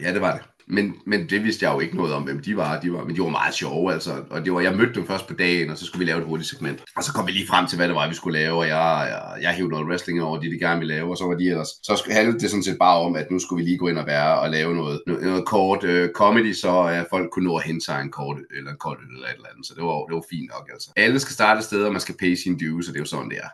Ja, 0.00 0.12
det 0.12 0.20
var 0.20 0.36
det. 0.36 0.42
Men, 0.70 0.94
men 1.06 1.30
det 1.30 1.44
vidste 1.44 1.64
jeg 1.64 1.74
jo 1.74 1.80
ikke 1.80 1.96
noget 1.96 2.14
om, 2.14 2.22
hvem 2.22 2.42
de 2.42 2.56
var. 2.56 2.80
De 2.80 2.92
var 2.92 3.04
men 3.04 3.16
de 3.16 3.22
var 3.22 3.28
meget 3.28 3.54
sjove, 3.54 3.92
altså. 3.92 4.12
Og 4.30 4.44
det 4.44 4.52
var, 4.52 4.60
jeg 4.60 4.76
mødte 4.76 4.94
dem 4.94 5.06
først 5.06 5.26
på 5.26 5.34
dagen, 5.34 5.70
og 5.70 5.78
så 5.78 5.86
skulle 5.86 6.04
vi 6.04 6.10
lave 6.10 6.18
et 6.18 6.26
hurtigt 6.26 6.50
segment. 6.50 6.84
Og 6.96 7.04
så 7.04 7.12
kom 7.12 7.26
vi 7.26 7.32
lige 7.32 7.46
frem 7.46 7.66
til, 7.66 7.76
hvad 7.76 7.88
det 7.88 7.96
var, 7.96 8.08
vi 8.08 8.14
skulle 8.14 8.38
lave, 8.38 8.56
og 8.58 8.68
jeg, 8.68 9.08
jeg, 9.12 9.42
jeg 9.42 9.52
hævde 9.54 9.70
noget 9.70 9.86
wrestling 9.86 10.22
over, 10.22 10.40
de 10.40 10.50
de 10.50 10.58
gerne 10.58 10.78
ville 10.78 10.94
lave, 10.94 11.10
og 11.10 11.16
så 11.16 11.24
var 11.24 11.34
de 11.34 11.48
ellers. 11.48 11.68
Så 11.68 12.02
handlede 12.10 12.38
det 12.40 12.50
sådan 12.50 12.62
set 12.62 12.78
bare 12.78 12.98
om, 12.98 13.16
at 13.16 13.30
nu 13.30 13.38
skulle 13.38 13.64
vi 13.64 13.70
lige 13.70 13.78
gå 13.78 13.88
ind 13.88 13.98
og 13.98 14.06
være 14.06 14.40
og 14.40 14.50
lave 14.50 14.74
noget, 14.74 15.00
noget, 15.06 15.22
noget 15.22 15.44
kort 15.46 15.84
øh, 15.84 16.10
comedy, 16.14 16.52
så 16.52 16.82
at 16.82 17.06
folk 17.10 17.30
kunne 17.30 17.44
nå 17.44 17.56
at 17.56 17.64
hente 17.64 17.84
sig 17.84 18.00
en 18.02 18.10
kort, 18.10 18.36
eller 18.56 18.70
en 18.70 18.76
kort 18.76 18.98
eller 18.98 19.28
et 19.28 19.34
eller 19.34 19.48
andet. 19.52 19.66
Så 19.66 19.72
det 19.76 19.84
var, 19.84 20.04
det 20.08 20.14
var 20.14 20.24
fint 20.30 20.50
nok, 20.54 20.68
altså. 20.72 20.92
Alle 20.96 21.20
skal 21.20 21.34
starte 21.34 21.58
et 21.58 21.64
sted, 21.64 21.82
og 21.84 21.92
man 21.92 22.00
skal 22.00 22.14
pay 22.20 22.34
sin 22.34 22.58
dues, 22.58 22.88
og 22.88 22.94
det 22.94 22.98
er 23.00 23.06
jo 23.06 23.14
sådan, 23.14 23.30
det 23.30 23.38
er. 23.38 23.50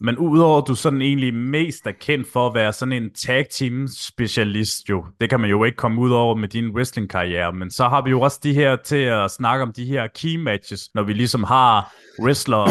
Men 0.00 0.18
udover 0.18 0.62
at 0.62 0.68
du 0.68 0.74
sådan 0.74 1.02
egentlig 1.02 1.34
mest 1.34 1.86
er 1.86 1.92
kendt 1.92 2.28
for 2.32 2.46
at 2.46 2.54
være 2.54 2.72
sådan 2.72 2.92
en 2.92 3.14
tag 3.14 3.46
team 3.50 3.88
specialist 3.88 4.88
jo, 4.88 5.04
det 5.20 5.30
kan 5.30 5.40
man 5.40 5.50
jo 5.50 5.64
ikke 5.64 5.76
komme 5.76 6.00
ud 6.00 6.10
over 6.10 6.34
med 6.34 6.48
din 6.48 6.70
wrestling 6.70 7.10
karriere, 7.10 7.52
men 7.52 7.70
så 7.70 7.88
har 7.88 8.02
vi 8.02 8.10
jo 8.10 8.20
også 8.20 8.40
de 8.42 8.54
her 8.54 8.76
til 8.76 8.96
at 8.96 9.30
snakke 9.30 9.62
om 9.62 9.72
de 9.72 9.84
her 9.84 10.06
key 10.06 10.36
matches, 10.36 10.94
når 10.94 11.02
vi 11.02 11.12
ligesom 11.12 11.44
har 11.44 11.94
wrestlere 12.22 12.68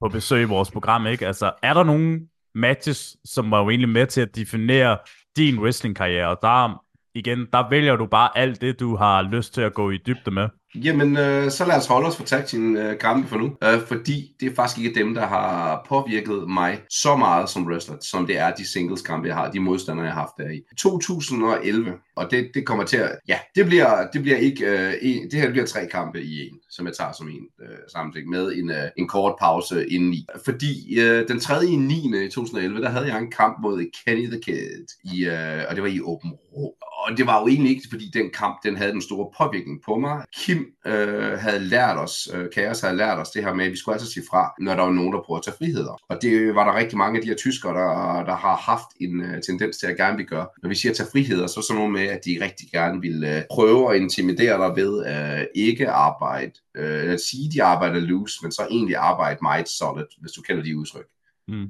på 0.00 0.08
besøg 0.08 0.42
i 0.42 0.44
vores 0.44 0.70
program, 0.70 1.06
ikke? 1.06 1.26
Altså, 1.26 1.52
er 1.62 1.74
der 1.74 1.82
nogle 1.82 2.20
matches, 2.54 3.16
som 3.24 3.50
var 3.50 3.62
jo 3.62 3.70
egentlig 3.70 3.88
med 3.88 4.06
til 4.06 4.20
at 4.20 4.36
definere 4.36 4.98
din 5.36 5.58
wrestling 5.58 5.96
karriere, 5.96 6.28
og 6.28 6.38
der 6.42 6.84
igen, 7.14 7.46
der 7.52 7.68
vælger 7.70 7.96
du 7.96 8.06
bare 8.06 8.38
alt 8.38 8.60
det, 8.60 8.80
du 8.80 8.96
har 8.96 9.22
lyst 9.22 9.54
til 9.54 9.60
at 9.60 9.74
gå 9.74 9.90
i 9.90 9.98
dybde 10.06 10.30
med. 10.30 10.48
Jamen, 10.74 11.16
øh, 11.16 11.50
så 11.50 11.64
lad 11.64 11.76
os 11.76 11.86
holde 11.86 12.06
os 12.06 12.16
for 12.16 12.24
tag 12.24 12.46
team 12.46 12.76
øh, 12.76 12.98
kampe 12.98 13.28
for 13.28 13.36
nu, 13.36 13.56
øh, 13.64 13.86
fordi 13.86 14.34
det 14.40 14.50
er 14.50 14.54
faktisk 14.54 14.86
ikke 14.86 15.00
dem, 15.00 15.14
der 15.14 15.26
har 15.26 15.84
påvirket 15.88 16.48
mig 16.48 16.80
så 16.90 17.16
meget 17.16 17.50
som 17.50 17.66
wrestler, 17.66 17.96
som 18.00 18.26
det 18.26 18.38
er 18.38 18.54
de 18.54 18.66
singles 18.72 19.02
kampe, 19.02 19.28
jeg 19.28 19.36
har, 19.36 19.50
de 19.50 19.60
modstandere, 19.60 20.06
jeg 20.06 20.14
har 20.14 20.20
haft 20.20 20.32
der 20.38 20.48
i. 20.48 20.60
2011, 20.78 21.92
og 22.16 22.30
det, 22.30 22.50
det 22.54 22.66
kommer 22.66 22.84
til 22.84 22.96
at, 22.96 23.18
ja, 23.28 23.38
det 23.54 23.66
bliver, 23.66 24.06
det 24.12 24.22
bliver 24.22 24.36
ikke, 24.36 24.66
øh, 24.66 24.94
en, 25.02 25.30
det 25.30 25.40
her 25.40 25.50
bliver 25.50 25.66
tre 25.66 25.86
kampe 25.86 26.22
i 26.22 26.48
en, 26.48 26.58
som 26.70 26.86
jeg 26.86 26.94
tager 26.94 27.12
som 27.12 27.28
en 27.28 27.46
øh, 27.62 27.78
sammenhæng 27.92 28.28
med 28.28 28.52
en, 28.52 28.70
øh, 28.70 28.88
en 28.96 29.08
kort 29.08 29.34
pause 29.40 29.88
indeni. 29.88 30.26
Fordi 30.44 31.00
øh, 31.00 31.28
den 31.28 31.40
3. 31.40 31.66
i 31.66 31.76
9. 31.76 32.26
i 32.26 32.30
2011, 32.30 32.80
der 32.80 32.88
havde 32.88 33.06
jeg 33.06 33.18
en 33.18 33.30
kamp 33.30 33.56
mod 33.62 33.90
Kenny 34.04 34.26
the 34.26 34.40
Kid, 34.40 34.86
i, 35.04 35.24
øh, 35.24 35.64
og 35.68 35.74
det 35.74 35.82
var 35.82 35.88
i 35.88 36.00
Open 36.00 36.32
Rå. 36.56 36.74
Og 36.98 37.16
det 37.16 37.26
var 37.26 37.40
jo 37.40 37.46
egentlig 37.46 37.70
ikke, 37.70 37.88
fordi 37.90 38.10
den 38.14 38.30
kamp, 38.30 38.58
den 38.64 38.76
havde 38.76 38.92
den 38.92 39.02
store 39.02 39.30
påvirkning 39.38 39.82
på 39.84 39.98
mig. 39.98 40.24
Kim 40.36 40.66
øh, 40.86 41.38
havde 41.38 41.60
lært 41.60 41.98
os, 41.98 42.28
øh, 42.34 42.46
Kaos 42.54 42.80
havde 42.80 42.96
lært 42.96 43.18
os 43.18 43.30
det 43.30 43.44
her 43.44 43.54
med, 43.54 43.64
at 43.64 43.70
vi 43.70 43.76
skulle 43.76 43.94
altid 43.94 44.08
sige 44.08 44.24
fra, 44.30 44.52
når 44.60 44.74
der 44.74 44.82
var 44.82 44.92
nogen, 44.92 45.12
der 45.12 45.22
prøvede 45.26 45.40
at 45.40 45.44
tage 45.44 45.56
friheder. 45.58 45.96
Og 46.08 46.22
det 46.22 46.54
var 46.54 46.64
der 46.64 46.78
rigtig 46.78 46.98
mange 46.98 47.18
af 47.18 47.22
de 47.22 47.28
her 47.28 47.36
tyskere, 47.36 47.74
der, 47.74 48.24
der 48.24 48.36
har 48.36 48.56
haft 48.56 48.88
en 49.00 49.20
øh, 49.20 49.42
tendens 49.42 49.76
til 49.76 49.86
at 49.86 49.96
gerne 49.96 50.16
vil 50.16 50.26
gøre. 50.26 50.46
Når 50.62 50.68
vi 50.68 50.74
siger 50.74 50.92
tage 50.94 51.08
friheder, 51.12 51.46
så 51.46 51.60
er 51.60 51.62
sådan 51.62 51.76
noget 51.76 51.92
med, 51.92 52.06
at 52.06 52.20
de 52.24 52.38
rigtig 52.40 52.66
gerne 52.72 53.00
vil 53.00 53.24
øh, 53.24 53.42
prøve 53.50 53.94
at 53.94 54.00
intimidere 54.00 54.66
dig 54.66 54.76
ved 54.76 54.92
øh, 55.06 55.46
ikke 55.54 55.90
arbejde, 55.90 56.52
øh, 56.76 57.12
at 57.12 57.20
sige, 57.20 57.50
de 57.52 57.62
arbejder 57.62 58.00
loose, 58.00 58.38
men 58.42 58.52
så 58.52 58.66
egentlig 58.70 58.96
arbejde 58.96 59.38
meget 59.42 59.68
solid, 59.68 60.06
hvis 60.20 60.32
du 60.32 60.42
kender 60.42 60.62
de 60.62 60.78
udtryk. 60.78 61.06
Mm. 61.48 61.66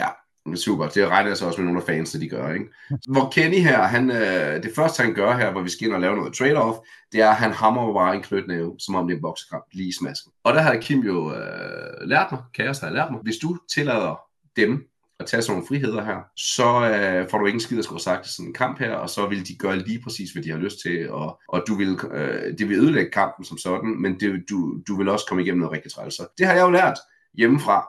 Ja, 0.00 0.08
Super, 0.56 0.88
det 0.88 1.08
regner 1.08 1.30
jeg 1.30 1.36
så 1.36 1.46
også 1.46 1.60
med 1.60 1.66
nogle 1.66 1.80
af 1.80 1.86
fansene, 1.86 2.24
de 2.24 2.28
gør. 2.28 2.52
Ikke? 2.52 2.66
Hvor 3.12 3.30
Kenny 3.32 3.58
her, 3.58 3.82
han, 3.82 4.10
øh, 4.10 4.62
det 4.62 4.70
første 4.76 5.02
han 5.02 5.14
gør 5.14 5.36
her, 5.36 5.52
hvor 5.52 5.62
vi 5.62 5.70
skal 5.70 5.86
ind 5.86 5.94
og 5.94 6.00
lave 6.00 6.16
noget 6.16 6.40
trade-off, 6.40 7.08
det 7.12 7.20
er, 7.20 7.30
at 7.30 7.36
han 7.36 7.52
hammer 7.52 7.94
bare 7.94 8.14
en 8.14 8.22
knytnæve, 8.22 8.74
som 8.78 8.94
om 8.94 9.06
det 9.06 9.12
er 9.14 9.16
en 9.16 9.22
boksekamp, 9.22 9.64
lige 9.72 9.88
i 9.88 9.92
smasken. 9.92 10.32
Og 10.44 10.54
der 10.54 10.60
har 10.60 10.76
Kim 10.76 11.00
jo 11.00 11.34
øh, 11.34 12.08
lært 12.08 12.26
mig, 12.32 12.40
Kaos 12.54 12.78
har 12.78 12.90
lært 12.90 13.10
mig, 13.10 13.20
hvis 13.22 13.36
du 13.36 13.58
tillader 13.74 14.20
dem 14.56 14.88
at 15.20 15.26
tage 15.26 15.42
sådan 15.42 15.52
nogle 15.52 15.66
friheder 15.68 16.04
her, 16.04 16.18
så 16.36 16.90
øh, 16.90 17.30
får 17.30 17.38
du 17.38 17.46
ingen 17.46 17.60
skid 17.60 17.78
at 17.78 17.84
skulle 17.84 18.02
sagt 18.02 18.26
i 18.26 18.32
sådan 18.32 18.46
en 18.46 18.54
kamp 18.54 18.78
her, 18.78 18.92
og 18.92 19.10
så 19.10 19.26
vil 19.26 19.48
de 19.48 19.56
gøre 19.56 19.78
lige 19.78 20.00
præcis, 20.02 20.30
hvad 20.30 20.42
de 20.42 20.50
har 20.50 20.58
lyst 20.58 20.76
til, 20.82 21.10
og, 21.10 21.40
og 21.48 21.64
du 21.68 21.74
vil, 21.74 21.98
øh, 22.12 22.58
det 22.58 22.68
vil 22.68 22.78
ødelægge 22.78 23.10
kampen 23.10 23.44
som 23.44 23.58
sådan, 23.58 24.02
men 24.02 24.20
det, 24.20 24.44
du, 24.50 24.80
du 24.88 24.96
vil 24.96 25.08
også 25.08 25.26
komme 25.28 25.42
igennem 25.42 25.60
noget 25.60 25.72
rigtig 25.72 25.92
træls. 25.92 26.20
Det 26.38 26.46
har 26.46 26.54
jeg 26.54 26.62
jo 26.62 26.70
lært 26.70 26.98
hjemmefra, 27.34 27.88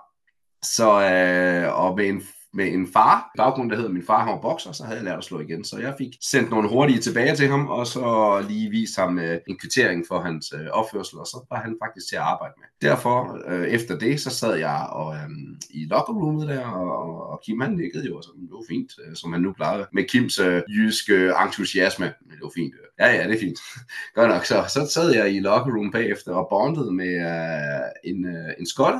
så, 0.63 0.89
øh, 1.01 1.79
og 1.83 1.95
med 1.97 2.09
en 2.09 2.23
med 2.53 2.73
en 2.73 2.87
far, 2.93 3.31
baggrund 3.37 3.69
der 3.69 3.75
hedder, 3.75 3.91
min 3.91 4.05
far 4.05 4.23
han 4.23 4.33
var 4.33 4.41
bokser, 4.41 4.71
så 4.71 4.83
havde 4.83 4.97
jeg 4.97 5.05
lært 5.05 5.17
at 5.17 5.23
slå 5.23 5.39
igen. 5.39 5.63
Så 5.63 5.77
jeg 5.77 5.95
fik 5.97 6.17
sendt 6.21 6.49
nogle 6.49 6.69
hurtige 6.69 6.99
tilbage 6.99 7.35
til 7.35 7.47
ham, 7.47 7.67
og 7.67 7.87
så 7.87 8.45
lige 8.49 8.69
vist 8.69 8.95
ham 8.95 9.19
øh, 9.19 9.39
en 9.47 9.57
kvittering 9.57 10.05
for 10.07 10.19
hans 10.19 10.53
øh, 10.55 10.67
opførsel, 10.71 11.19
og 11.19 11.27
så 11.27 11.45
var 11.49 11.61
han 11.61 11.77
faktisk 11.83 12.09
til 12.09 12.15
at 12.15 12.21
arbejde 12.21 12.53
med. 12.57 12.89
Derfor, 12.89 13.39
øh, 13.47 13.67
efter 13.67 13.97
det, 13.97 14.21
så 14.21 14.29
sad 14.29 14.55
jeg 14.55 14.87
og, 14.91 15.15
øh, 15.15 15.29
i 15.69 15.85
lockerroomet 15.85 16.47
der, 16.47 16.65
og, 16.65 17.29
og 17.29 17.41
Kim 17.45 17.61
han 17.61 17.73
nikkede 17.73 18.05
jo, 18.05 18.21
så 18.21 18.29
det 18.41 18.49
var 18.51 18.63
fint, 18.69 18.91
øh, 19.05 19.15
som 19.15 19.33
han 19.33 19.41
nu 19.41 19.53
plejede. 19.53 19.87
Med 19.93 20.03
Kims 20.03 20.39
øh, 20.39 20.61
jyske 20.69 21.31
entusiasme, 21.45 22.05
det 22.05 22.39
var 22.41 22.51
fint. 22.55 22.73
Ja, 22.99 23.07
ja, 23.07 23.23
det 23.27 23.35
er 23.35 23.39
fint. 23.39 23.59
Godt 24.15 24.29
nok, 24.29 24.45
så, 24.45 24.65
så 24.73 24.91
sad 24.93 25.13
jeg 25.15 25.35
i 25.35 25.39
lockerroom 25.39 25.91
bagefter 25.91 26.33
og 26.33 26.47
bondede 26.49 26.91
med 26.91 27.13
øh, 27.31 28.11
en, 28.11 28.25
øh, 28.25 28.53
en 28.59 28.65
skotte, 28.65 28.99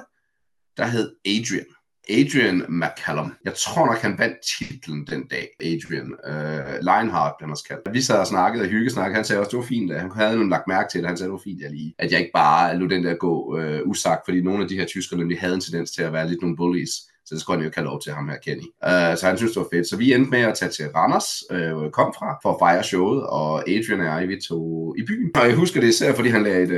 der 0.78 0.86
hed 0.86 1.16
Adrian. 1.26 1.66
Adrian 2.10 2.64
McCallum. 2.70 3.34
Jeg 3.46 3.54
tror 3.54 3.86
nok, 3.86 3.98
han 3.98 4.20
vandt 4.20 4.38
titlen 4.58 5.08
den 5.08 5.24
dag, 5.28 5.48
Adrian. 5.60 6.12
Uh, 6.30 6.74
Lionheart, 6.82 7.34
han 7.40 7.52
også 7.52 7.64
kaldt. 7.64 7.94
Vi 7.94 8.02
sad 8.02 8.20
og 8.20 8.28
snakkede 8.28 8.64
og 8.64 8.70
hyggesnakkede. 8.70 9.16
Han 9.16 9.26
sagde 9.26 9.40
også, 9.40 9.50
det 9.50 9.58
var 9.58 9.66
fint. 9.66 9.94
Han 9.94 10.12
havde 10.12 10.38
nu 10.38 10.44
lagt 10.44 10.68
mærke 10.68 10.90
til 10.92 11.00
det. 11.02 11.08
Han 11.08 11.18
sagde, 11.18 11.28
det 11.28 11.34
var 11.34 11.42
fint, 11.44 11.62
jeg 11.62 11.72
lige, 11.72 11.94
at 12.00 12.12
jeg 12.12 12.20
ikke 12.20 12.32
bare 12.34 12.78
lod 12.78 12.90
den 12.90 13.04
der 13.04 13.14
gå 13.14 13.58
uh, 13.58 13.90
usagt, 13.90 14.22
fordi 14.26 14.42
nogle 14.42 14.64
af 14.64 14.70
de 14.70 14.76
her 14.76 14.86
tyskere 14.86 15.20
nemlig 15.20 15.40
havde 15.40 15.56
en 15.56 15.62
tendens 15.62 15.92
til 15.92 16.04
at 16.04 16.14
være 16.14 16.30
lidt 16.30 16.42
nogle 16.42 16.58
bullies. 16.58 16.92
Så 17.26 17.36
det 17.36 17.42
skulle 17.42 17.58
han 17.58 17.64
jo 17.64 17.68
ikke 17.68 17.78
have 17.78 17.86
lov 17.86 18.02
til 18.02 18.12
ham 18.12 18.30
her, 18.30 18.38
Kenny. 18.38 18.64
Uh, 18.64 19.18
så 19.18 19.24
han 19.28 19.38
synes, 19.38 19.52
det 19.52 19.60
var 19.60 19.68
fedt. 19.74 19.90
Så 19.90 19.98
vi 19.98 20.14
endte 20.14 20.32
med 20.32 20.40
at 20.40 20.56
tage 20.58 20.72
til 20.72 20.86
Randers, 20.96 21.30
uh, 21.52 21.92
kom 21.92 22.14
fra, 22.18 22.40
for 22.44 22.54
at 22.54 22.60
fejre 22.60 22.84
showet, 22.84 23.24
og 23.24 23.70
Adrian 23.70 24.00
og 24.00 24.06
jeg, 24.06 24.28
vi 24.28 24.42
tog 24.48 24.96
i 24.98 25.04
byen. 25.08 25.32
Og 25.36 25.48
jeg 25.48 25.56
husker 25.56 25.82
det 25.82 25.88
især, 25.88 26.14
fordi 26.14 26.30
han 26.30 26.44
lagde 26.44 26.64
et, 26.64 26.72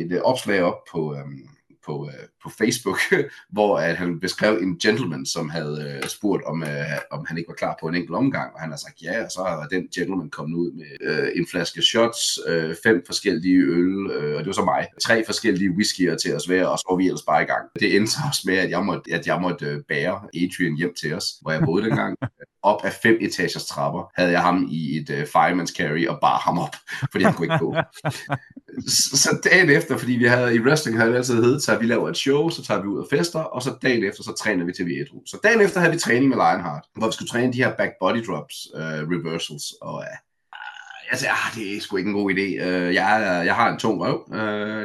et, 0.00 0.12
et 0.12 0.22
opslag 0.22 0.62
op 0.62 0.78
på, 0.92 1.12
um, 1.12 1.55
på, 1.86 2.08
øh, 2.12 2.24
på 2.42 2.50
Facebook, 2.58 2.98
hvor 3.54 3.78
at 3.78 3.96
han 3.96 4.20
beskrev 4.20 4.58
en 4.62 4.78
gentleman, 4.78 5.26
som 5.26 5.48
havde 5.50 6.00
øh, 6.02 6.08
spurgt, 6.08 6.42
om, 6.44 6.62
øh, 6.62 6.98
om 7.10 7.24
han 7.28 7.38
ikke 7.38 7.48
var 7.48 7.54
klar 7.54 7.76
på 7.80 7.88
en 7.88 7.94
enkelt 7.94 8.16
omgang, 8.16 8.54
og 8.54 8.60
han 8.60 8.70
har 8.70 8.76
sagt 8.76 9.02
ja, 9.02 9.24
og 9.24 9.30
så 9.30 9.42
har 9.42 9.66
den 9.70 9.88
gentleman 9.94 10.30
kommet 10.30 10.56
ud 10.56 10.72
med 10.72 10.92
øh, 11.00 11.28
en 11.34 11.46
flaske 11.50 11.82
shots, 11.82 12.38
øh, 12.48 12.74
fem 12.84 13.02
forskellige 13.06 13.60
øl, 13.78 14.10
øh, 14.10 14.36
og 14.36 14.40
det 14.40 14.46
var 14.46 14.52
så 14.52 14.64
mig, 14.64 14.86
tre 15.02 15.24
forskellige 15.26 15.70
whiskyer 15.70 16.16
til 16.16 16.34
os 16.36 16.46
hver, 16.46 16.66
og 16.66 16.78
så 16.78 16.86
var 16.90 16.96
vi 16.96 17.06
ellers 17.06 17.22
bare 17.22 17.42
i 17.42 17.46
gang. 17.46 17.64
Det 17.80 17.96
endte 17.96 18.16
også 18.28 18.42
med, 18.46 18.56
at 18.56 18.70
jeg 18.70 18.84
måtte, 18.84 19.14
at 19.14 19.26
jeg 19.26 19.40
måtte 19.40 19.66
øh, 19.66 19.82
bære 19.88 20.16
Adrian 20.34 20.76
hjem 20.76 20.94
til 21.00 21.14
os, 21.14 21.26
hvor 21.42 21.50
jeg 21.52 21.62
boede 21.64 21.84
dengang. 21.84 22.16
op 22.66 22.84
af 22.84 22.92
fem 23.02 23.16
etagers 23.20 23.66
trapper, 23.66 24.12
havde 24.14 24.30
jeg 24.30 24.42
ham 24.42 24.68
i 24.70 24.96
et 24.96 25.10
uh, 25.10 25.16
fireman's 25.16 25.72
carry 25.78 26.06
og 26.06 26.18
bar 26.20 26.38
ham 26.38 26.58
op, 26.58 26.76
fordi 27.12 27.24
han 27.24 27.34
kunne 27.34 27.46
ikke 27.46 27.58
gå. 27.58 27.76
så, 28.96 29.16
så 29.16 29.40
dagen 29.44 29.70
efter, 29.70 29.96
fordi 29.96 30.12
vi 30.12 30.24
havde 30.24 30.54
i 30.54 30.60
wrestling 30.60 30.98
havde 30.98 31.10
det 31.10 31.16
altid 31.16 31.42
heddet, 31.42 31.62
så 31.62 31.78
vi 31.78 31.86
laver 31.86 32.08
et 32.08 32.16
show, 32.16 32.48
så 32.48 32.64
tager 32.64 32.82
vi 32.82 32.86
ud 32.86 32.98
og 32.98 33.06
fester, 33.10 33.40
og 33.40 33.62
så 33.62 33.74
dagen 33.82 34.04
efter, 34.04 34.22
så 34.22 34.32
træner 34.32 34.64
vi 34.64 34.72
til 34.72 34.86
vi 34.86 35.00
ædru. 35.00 35.22
Så 35.26 35.38
dagen 35.44 35.60
efter 35.60 35.80
havde 35.80 35.92
vi 35.92 35.98
træning 35.98 36.28
med 36.28 36.36
Lionheart, 36.36 36.84
hvor 36.96 37.06
vi 37.06 37.12
skulle 37.12 37.28
træne 37.28 37.52
de 37.52 37.64
her 37.64 37.76
back 37.76 37.92
body 38.00 38.26
drops, 38.26 38.54
uh, 38.74 38.80
reversals, 38.80 39.72
og 39.82 39.94
uh, 39.94 40.25
Altså, 41.10 41.26
jeg 41.26 41.34
sagde, 41.36 41.62
ah, 41.62 41.70
det 41.70 41.76
er 41.76 41.80
sgu 41.80 41.96
ikke 41.96 42.08
en 42.08 42.14
god 42.14 42.30
idé. 42.30 42.46
Uh, 42.66 42.94
jeg, 42.94 43.42
jeg 43.46 43.54
har 43.54 43.72
en 43.72 43.78
tung 43.78 44.00
røv. 44.00 44.24
Uh, 44.26 44.36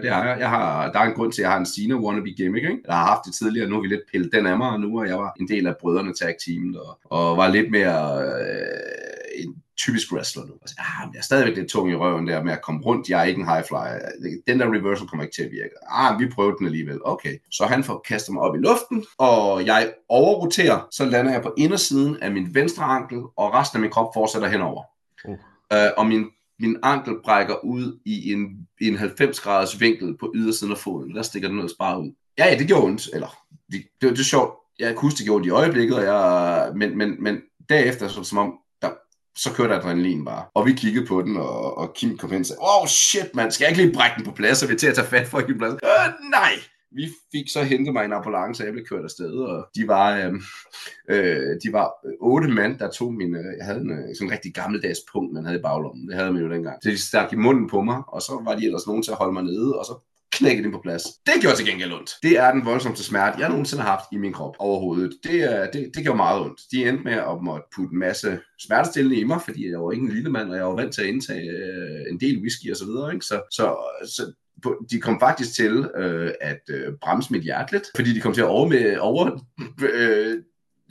det 0.04 0.10
har 0.12 0.26
jeg. 0.28 0.40
jeg 0.40 0.50
har, 0.50 0.92
der 0.92 1.00
er 1.00 1.04
en 1.04 1.14
grund 1.14 1.32
til, 1.32 1.42
at 1.42 1.44
jeg 1.44 1.52
har 1.52 1.60
en 1.60 1.66
Cena 1.66 1.96
wannabe 1.96 2.30
gimmick. 2.30 2.64
Ikke? 2.64 2.82
Jeg 2.88 2.96
har 2.96 3.06
haft 3.06 3.26
det 3.26 3.34
tidligere, 3.34 3.70
nu 3.70 3.76
har 3.76 3.82
vi 3.82 3.88
lidt 3.88 4.02
pillet 4.12 4.34
den 4.34 4.46
af 4.48 4.58
mig, 4.58 4.70
og 4.70 4.80
nu 4.80 4.98
er 4.98 5.06
jeg 5.06 5.18
var 5.18 5.36
en 5.40 5.48
del 5.48 5.68
af 5.68 5.76
brødrene 5.82 6.14
tag 6.14 6.36
teamet, 6.46 6.80
og, 6.80 7.00
og 7.04 7.38
var 7.38 7.48
lidt 7.48 7.72
mere 7.72 8.18
uh, 8.18 9.44
en 9.44 9.56
typisk 9.78 10.14
wrestler 10.14 10.46
nu. 10.46 10.54
Altså, 10.62 10.76
ah, 10.80 11.10
jeg 11.14 11.20
er 11.20 11.24
stadigvæk 11.24 11.56
lidt 11.56 11.70
tung 11.70 11.92
i 11.92 11.96
røven 11.96 12.28
der 12.28 12.44
med 12.44 12.54
at 12.54 12.62
komme 12.62 12.82
rundt. 12.82 13.10
Jeg 13.10 13.20
er 13.20 13.24
ikke 13.24 13.42
en 13.42 13.48
high 13.48 13.64
flyer. 13.68 14.00
Den 14.48 14.60
der 14.60 14.66
reversal 14.66 15.08
kommer 15.08 15.24
ikke 15.24 15.36
til 15.36 15.44
at 15.44 15.52
virke. 15.52 15.74
Ah, 15.90 16.20
vi 16.20 16.30
prøvede 16.36 16.56
den 16.58 16.66
alligevel. 16.66 17.00
Okay. 17.06 17.38
Så 17.52 17.66
han 17.66 17.84
får 17.84 18.06
kastet 18.08 18.34
mig 18.34 18.44
op 18.44 18.56
i 18.56 18.60
luften, 18.60 19.06
og 19.18 19.66
jeg 19.66 19.94
overroterer. 20.10 20.88
Så 20.92 21.06
lander 21.06 21.32
jeg 21.32 21.42
på 21.42 21.54
indersiden 21.58 22.18
af 22.22 22.32
min 22.32 22.56
venstre 22.56 22.84
ankel, 22.84 23.18
og 23.18 23.54
resten 23.54 23.78
af 23.78 23.82
min 23.82 23.92
krop 23.92 24.14
fortsætter 24.14 24.48
henover. 24.48 24.84
Uh 25.26 25.36
øh, 25.74 25.90
og 25.98 26.06
min, 26.06 26.26
min 26.60 26.78
ankel 26.84 27.14
brækker 27.24 27.66
ud 27.66 28.00
i 28.06 28.34
en, 28.34 28.68
i 28.82 28.88
en 28.88 28.98
90 28.98 29.40
graders 29.40 29.80
vinkel 29.80 30.18
på 30.18 30.32
ydersiden 30.36 30.72
af 30.72 30.78
foden. 30.78 31.16
Der 31.16 31.22
stikker 31.22 31.48
den 31.48 31.58
noget 31.58 31.72
bare 31.80 32.02
ud. 32.02 32.12
Ja, 32.38 32.46
ja, 32.46 32.58
det 32.58 32.68
gjorde 32.68 32.84
ondt. 32.84 33.10
Eller, 33.14 33.38
det, 33.72 33.84
det, 34.02 34.12
det 34.12 34.20
er 34.20 34.24
sjovt. 34.24 34.54
Jeg 34.80 34.96
kunne 34.96 35.08
huske, 35.08 35.18
det 35.18 35.26
gjorde 35.26 35.44
det 35.44 35.50
i 35.50 35.54
øjeblikket, 35.54 35.98
og 35.98 36.04
jeg, 36.04 36.72
men, 36.76 36.98
men, 36.98 37.24
men 37.24 37.42
derefter, 37.70 38.08
så, 38.08 38.24
som 38.24 38.38
om, 38.38 38.54
der, 38.82 38.90
så 39.36 39.54
kørte 39.54 39.76
adrenalin 39.76 40.26
bare. 40.26 40.46
Og 40.56 40.66
vi 40.66 40.74
kiggede 40.74 41.06
på 41.06 41.22
den, 41.22 41.38
og, 41.38 41.78
og 41.78 41.94
Kim 41.94 42.18
kom 42.18 42.32
hen 42.32 42.40
og 42.40 42.46
sagde, 42.46 42.60
oh 42.62 42.88
shit, 42.88 43.36
man, 43.36 43.52
skal 43.52 43.66
jeg 43.66 43.72
ikke 43.72 43.84
lige 43.84 43.96
brække 43.96 44.16
den 44.18 44.26
på 44.26 44.32
plads, 44.32 44.64
og 44.64 44.70
vi 44.70 44.74
er 44.74 44.78
til 44.78 44.88
at 44.88 44.96
tage 44.96 45.08
fat 45.08 45.28
for 45.28 45.38
at 45.38 45.46
give 45.46 45.58
plads? 45.58 45.74
Øh, 45.74 46.30
nej! 46.30 46.54
Vi 46.96 47.10
fik 47.32 47.50
så 47.50 47.64
hentet 47.64 47.94
mig 47.94 48.06
en 48.06 48.14
ambulance, 48.14 48.64
og 48.64 48.66
jeg 48.66 48.74
blev 48.74 48.86
kørt 48.86 49.04
afsted, 49.04 49.34
og 49.34 49.68
de 49.76 49.88
var, 49.88 50.18
øh, 50.18 50.34
øh, 51.10 51.56
de 51.64 51.74
var 51.74 51.92
otte 52.22 52.48
mand, 52.48 52.80
der 52.80 52.92
tog 52.92 53.14
min, 53.14 53.36
øh, 53.36 53.58
jeg 53.58 53.66
havde 53.66 53.82
en 53.82 53.92
øh, 53.92 54.16
sådan 54.16 54.28
en 54.28 54.32
rigtig 54.32 54.54
gammeldags 54.54 55.00
punkt, 55.12 55.34
man 55.34 55.46
havde 55.46 55.60
i 55.60 55.62
baglommen, 55.62 56.08
det 56.08 56.16
havde 56.16 56.32
man 56.32 56.44
jo 56.44 56.52
dengang. 56.52 56.78
Så 56.84 56.90
de 56.90 56.98
stak 56.98 57.34
i 57.34 57.36
munden 57.36 57.70
på 57.70 57.82
mig, 57.82 58.02
og 58.08 58.22
så 58.22 58.42
var 58.46 58.56
de 58.56 58.66
ellers 58.66 58.88
nogen 58.88 59.04
til 59.04 59.12
at 59.12 59.18
holde 59.18 59.34
mig 59.34 59.44
nede, 59.44 59.80
og 59.80 59.86
så 59.86 59.96
knækkede 60.32 60.64
den 60.64 60.72
på 60.72 60.80
plads. 60.84 61.04
Det 61.26 61.34
gjorde 61.42 61.56
til 61.56 61.66
gengæld 61.66 61.94
ondt. 61.94 62.12
Det 62.24 62.40
er 62.40 62.52
den 62.52 62.66
voldsomste 62.66 63.04
smerte, 63.04 63.40
jeg 63.40 63.50
nogensinde 63.50 63.84
har 63.84 63.92
haft 63.92 64.06
i 64.12 64.18
min 64.18 64.34
krop 64.34 64.56
overhovedet. 64.60 65.14
Det, 65.24 65.38
øh, 65.50 65.68
det, 65.74 65.92
det 65.96 66.04
gjorde 66.04 66.18
meget 66.18 66.42
ondt. 66.42 66.62
De 66.72 66.90
endte 66.90 67.04
med 67.04 67.14
at 67.14 67.38
måtte 67.44 67.66
putte 67.76 67.94
en 67.94 68.00
masse 68.00 68.40
smertestillende 68.60 69.18
i 69.18 69.24
mig, 69.24 69.42
fordi 69.42 69.70
jeg 69.72 69.82
var 69.82 69.92
ikke 69.92 70.06
en 70.06 70.14
lille 70.14 70.30
mand, 70.30 70.50
og 70.50 70.58
jeg 70.58 70.66
var 70.66 70.76
vant 70.76 70.94
til 70.94 71.02
at 71.02 71.08
indtage 71.08 71.50
øh, 71.50 72.12
en 72.12 72.20
del 72.20 72.38
whisky 72.42 72.72
og 72.72 72.78
så 72.78 72.86
videre. 72.86 73.14
Ikke? 73.14 73.26
Så, 73.26 73.42
så, 73.52 73.66
så 74.06 74.34
de 74.92 75.02
kom 75.02 75.20
faktisk 75.20 75.54
til 75.56 75.90
øh, 75.96 76.32
at 76.42 76.62
øh, 76.70 76.94
bremse 77.02 77.34
mit 77.34 77.44
hjerte 77.44 77.72
lidt, 77.72 77.84
fordi 77.96 78.14
de 78.14 78.22
kom 78.22 78.34
til 78.34 78.42
at 78.42 78.48
over, 78.48 78.68
med, 78.68 78.98
over 79.10 79.40
øh, 79.94 80.38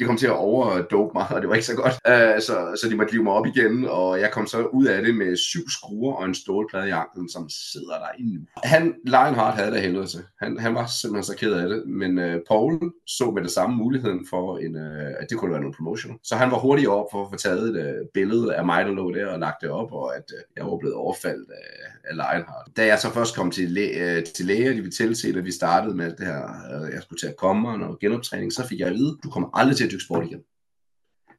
de 0.00 0.04
kom 0.04 0.16
til 0.16 0.26
at 0.26 0.36
overdope 0.36 1.10
mig, 1.14 1.26
og 1.30 1.40
det 1.40 1.48
var 1.48 1.54
ikke 1.54 1.66
så 1.66 1.76
godt. 1.76 1.94
Uh, 2.08 2.40
så, 2.46 2.78
så 2.82 2.88
de 2.90 2.96
måtte 2.96 3.12
live 3.12 3.24
mig 3.24 3.32
op 3.32 3.46
igen, 3.46 3.84
og 3.88 4.20
jeg 4.20 4.30
kom 4.30 4.46
så 4.46 4.62
ud 4.62 4.86
af 4.86 5.02
det 5.02 5.14
med 5.14 5.36
syv 5.36 5.68
skruer 5.68 6.14
og 6.14 6.24
en 6.24 6.34
stålplade 6.34 6.88
i 6.88 6.90
anklen, 6.90 7.28
som 7.30 7.48
sidder 7.48 7.94
der 8.02 8.08
endnu. 8.18 8.40
Han, 8.64 8.94
Lionheart 9.04 9.54
havde 9.54 9.70
det 9.70 9.80
helvede 9.80 10.06
til. 10.06 10.20
Han, 10.42 10.58
han 10.58 10.74
var 10.74 10.86
simpelthen 10.86 11.24
så 11.24 11.36
ked 11.36 11.52
af 11.52 11.68
det, 11.68 11.82
men 11.86 12.18
uh, 12.18 12.40
Paul 12.48 12.92
så 13.06 13.30
med 13.30 13.42
det 13.42 13.50
samme 13.50 13.76
muligheden 13.76 14.26
for, 14.30 14.58
en, 14.58 14.76
uh, 14.76 15.20
at 15.20 15.26
det 15.30 15.38
kunne 15.38 15.50
være 15.50 15.60
noget 15.60 15.76
promotion. 15.76 16.18
Så 16.24 16.36
han 16.36 16.50
var 16.50 16.58
hurtigt 16.58 16.88
op 16.88 17.06
for 17.12 17.24
at 17.24 17.28
få 17.32 17.36
taget 17.36 17.76
et 17.76 18.00
uh, 18.00 18.06
billede 18.14 18.54
af 18.54 18.64
mig, 18.64 18.84
der 18.84 18.92
lå 18.92 19.10
der 19.14 19.26
og 19.26 19.38
lagt 19.38 19.62
det 19.62 19.70
op, 19.70 19.92
og 19.92 20.16
at 20.16 20.24
uh, 20.32 20.40
jeg 20.56 20.64
var 20.64 20.76
blevet 20.80 20.96
overfaldt 20.96 21.50
af, 21.50 21.68
af 22.04 22.14
Lionheart. 22.14 22.66
Da 22.76 22.86
jeg 22.86 22.98
så 22.98 23.10
først 23.10 23.36
kom 23.36 23.50
til, 23.50 23.70
læ- 23.70 24.18
uh, 24.18 24.24
til 24.36 24.46
læger, 24.46 24.70
de 24.70 24.76
ville 24.76 24.90
tilse, 24.90 25.28
at 25.28 25.44
vi 25.44 25.52
startede 25.52 25.96
med 25.96 26.04
alt 26.04 26.18
det 26.18 26.26
her, 26.26 26.42
uh, 26.82 26.94
jeg 26.94 27.02
skulle 27.02 27.20
til 27.20 27.26
at 27.26 27.36
komme 27.36 27.68
og 27.68 27.78
noget 27.78 27.98
genoptræning, 28.00 28.52
så 28.52 28.66
fik 28.68 28.78
jeg 28.80 28.88
at 28.88 28.94
vide, 28.94 29.16
du 29.24 29.30
kommer 29.30 29.48
aldrig 29.54 29.76
til 29.76 29.89
at 29.90 29.92
dyrke 29.92 30.04
sport 30.04 30.24
igen. 30.26 30.40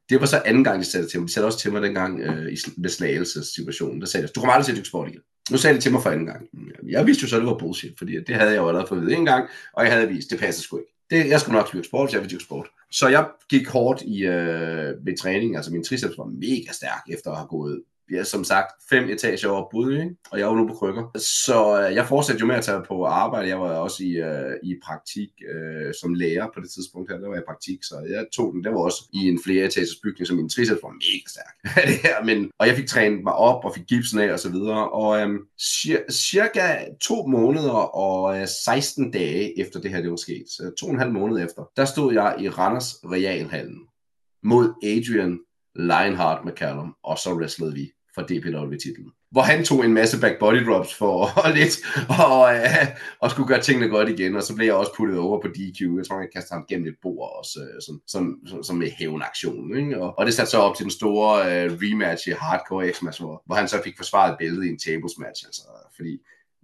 Det 0.08 0.20
var 0.20 0.26
så 0.26 0.42
anden 0.44 0.64
gang, 0.64 0.80
de 0.80 0.84
sagde 0.84 1.04
det 1.04 1.10
til 1.10 1.20
mig. 1.20 1.28
De 1.28 1.32
sagde 1.32 1.46
også 1.46 1.58
til 1.58 1.72
mig 1.72 1.82
dengang 1.82 2.20
øh, 2.20 2.52
i 2.52 2.56
med 2.76 2.90
slagelsessituationen. 2.90 4.00
Der 4.00 4.06
sagde 4.06 4.26
jeg, 4.26 4.34
du 4.34 4.40
kommer 4.40 4.52
aldrig 4.52 4.74
til 4.74 4.80
at 4.80 4.86
sport 4.86 5.08
igen. 5.08 5.20
Nu 5.50 5.56
sagde 5.56 5.74
det 5.74 5.82
til 5.82 5.92
mig 5.92 6.02
for 6.02 6.10
anden 6.10 6.26
gang. 6.26 6.48
Jeg 6.88 7.06
vidste 7.06 7.22
jo 7.22 7.28
så, 7.28 7.36
at 7.36 7.40
det 7.40 7.48
var 7.48 7.58
bullshit, 7.58 7.98
fordi 7.98 8.24
det 8.26 8.34
havde 8.34 8.50
jeg 8.50 8.58
jo 8.58 8.68
allerede 8.68 8.88
fået 8.88 9.00
ved 9.00 9.08
vide 9.08 9.18
en 9.18 9.24
gang, 9.24 9.48
og 9.72 9.84
jeg 9.84 9.92
havde 9.92 10.08
vist, 10.08 10.30
det 10.30 10.38
passer 10.38 10.62
sgu 10.62 10.78
ikke. 10.78 10.92
Det, 11.10 11.28
jeg 11.28 11.40
skulle 11.40 11.56
nok 11.56 11.72
dyrke 11.72 11.86
sport, 11.86 12.10
så 12.10 12.16
jeg 12.16 12.22
ville 12.22 12.32
dyrke 12.32 12.44
sport. 12.44 12.68
Så 12.90 13.08
jeg 13.08 13.28
gik 13.50 13.68
hårdt 13.68 14.02
i, 14.02 14.24
øh, 14.24 14.94
min 15.06 15.16
træning, 15.16 15.56
altså 15.56 15.72
min 15.72 15.84
triceps 15.84 16.18
var 16.18 16.24
mega 16.24 16.72
stærk 16.72 17.02
efter 17.08 17.30
at 17.30 17.36
have 17.36 17.48
gået 17.48 17.82
vi 18.08 18.16
er 18.16 18.24
som 18.24 18.44
sagt 18.44 18.72
fem 18.90 19.04
etager 19.10 19.48
over 19.48 19.68
Budø, 19.70 20.04
og 20.30 20.38
jeg 20.38 20.44
er 20.44 20.50
jo 20.50 20.56
nu 20.56 20.66
på 20.68 20.74
krykker. 20.74 21.18
Så 21.18 21.58
øh, 21.80 21.94
jeg 21.94 22.06
fortsatte 22.06 22.40
jo 22.40 22.46
med 22.46 22.54
at 22.54 22.64
tage 22.64 22.82
på 22.88 23.04
arbejde. 23.04 23.48
Jeg 23.48 23.60
var 23.60 23.70
også 23.70 24.04
i, 24.04 24.10
øh, 24.10 24.54
i 24.62 24.76
praktik 24.84 25.30
øh, 25.54 25.94
som 26.00 26.14
lærer 26.14 26.46
på 26.54 26.60
det 26.60 26.70
tidspunkt 26.70 27.10
her. 27.10 27.18
Der 27.18 27.28
var 27.28 27.34
jeg 27.34 27.42
i 27.42 27.50
praktik, 27.50 27.84
så 27.84 27.94
jeg 28.10 28.26
tog 28.32 28.52
den. 28.52 28.64
Det 28.64 28.72
var 28.72 28.78
også 28.78 29.02
i 29.12 29.28
en 29.28 29.40
flere 29.44 29.64
etagers 29.66 29.96
bygning, 30.02 30.26
så 30.26 30.34
min 30.34 30.48
triceps 30.48 30.82
var 30.82 30.94
mega 31.04 31.26
stærk. 31.34 31.54
det 31.90 31.98
her, 32.08 32.24
men, 32.24 32.50
og 32.58 32.66
jeg 32.66 32.76
fik 32.76 32.86
trænet 32.86 33.22
mig 33.24 33.34
op 33.34 33.64
og 33.64 33.74
fik 33.74 33.86
gipsen 33.86 34.20
af 34.20 34.32
og 34.32 34.40
så 34.40 34.50
videre. 34.50 34.90
Og 34.90 35.20
øh, 35.20 35.28
cirka 36.10 36.84
to 37.00 37.26
måneder 37.26 37.80
og 38.06 38.40
øh, 38.40 38.48
16 38.64 39.10
dage 39.10 39.60
efter 39.60 39.80
det 39.80 39.90
her 39.90 40.00
det 40.00 40.10
var 40.10 40.16
sket, 40.16 40.44
så 40.48 40.72
to 40.78 40.86
og 40.86 40.92
en 40.92 40.98
halv 40.98 41.12
måned 41.12 41.44
efter, 41.44 41.62
der 41.76 41.84
stod 41.84 42.12
jeg 42.12 42.36
i 42.40 42.48
Randers 42.48 42.94
Realhallen 43.04 43.80
mod 44.42 44.74
Adrian 44.82 45.38
Lionheart 45.76 46.44
McCallum, 46.44 46.94
og 47.04 47.18
så 47.18 47.34
wrestlede 47.34 47.74
vi 47.74 47.90
for 48.14 48.22
DPW-titlen. 48.22 49.12
Hvor 49.30 49.42
han 49.42 49.64
tog 49.64 49.84
en 49.84 49.94
masse 49.94 50.20
back 50.20 50.38
body 50.38 50.66
drops 50.66 50.94
for 50.94 51.48
lidt, 51.58 51.74
og, 52.28 52.54
øh, 52.54 52.86
og 53.20 53.30
skulle 53.30 53.48
gøre 53.48 53.60
tingene 53.60 53.88
godt 53.88 54.08
igen, 54.08 54.36
og 54.36 54.42
så 54.42 54.54
blev 54.54 54.66
jeg 54.66 54.74
også 54.74 54.92
puttet 54.96 55.18
over 55.18 55.40
på 55.40 55.48
DQ. 55.48 55.80
Jeg 55.80 56.06
tror, 56.08 56.20
jeg 56.20 56.28
kastede 56.34 56.54
ham 56.54 56.66
gennem 56.68 56.86
et 56.86 56.94
bord 57.02 57.38
også, 57.38 57.60
øh, 57.60 57.82
som, 57.86 58.00
som, 58.06 58.38
som, 58.46 58.62
som 58.62 58.76
med 58.76 58.90
hævnaktion. 58.98 59.76
Ikke? 59.76 60.00
Og, 60.02 60.18
og 60.18 60.26
det 60.26 60.34
satte 60.34 60.50
så 60.50 60.58
op 60.58 60.76
til 60.76 60.84
den 60.84 60.90
store 60.90 61.34
øh, 61.38 61.70
rematch 61.82 62.28
i 62.28 62.32
Hardcore 62.32 62.88
X-Match, 62.90 63.20
hvor, 63.20 63.42
hvor 63.46 63.56
han 63.56 63.68
så 63.68 63.82
fik 63.84 63.96
forsvaret 63.96 64.36
billedet 64.38 64.66
i 64.66 64.68
en 64.68 64.78
tables 64.78 65.18
match, 65.18 65.44
altså, 65.46 65.62
fordi 65.96 66.18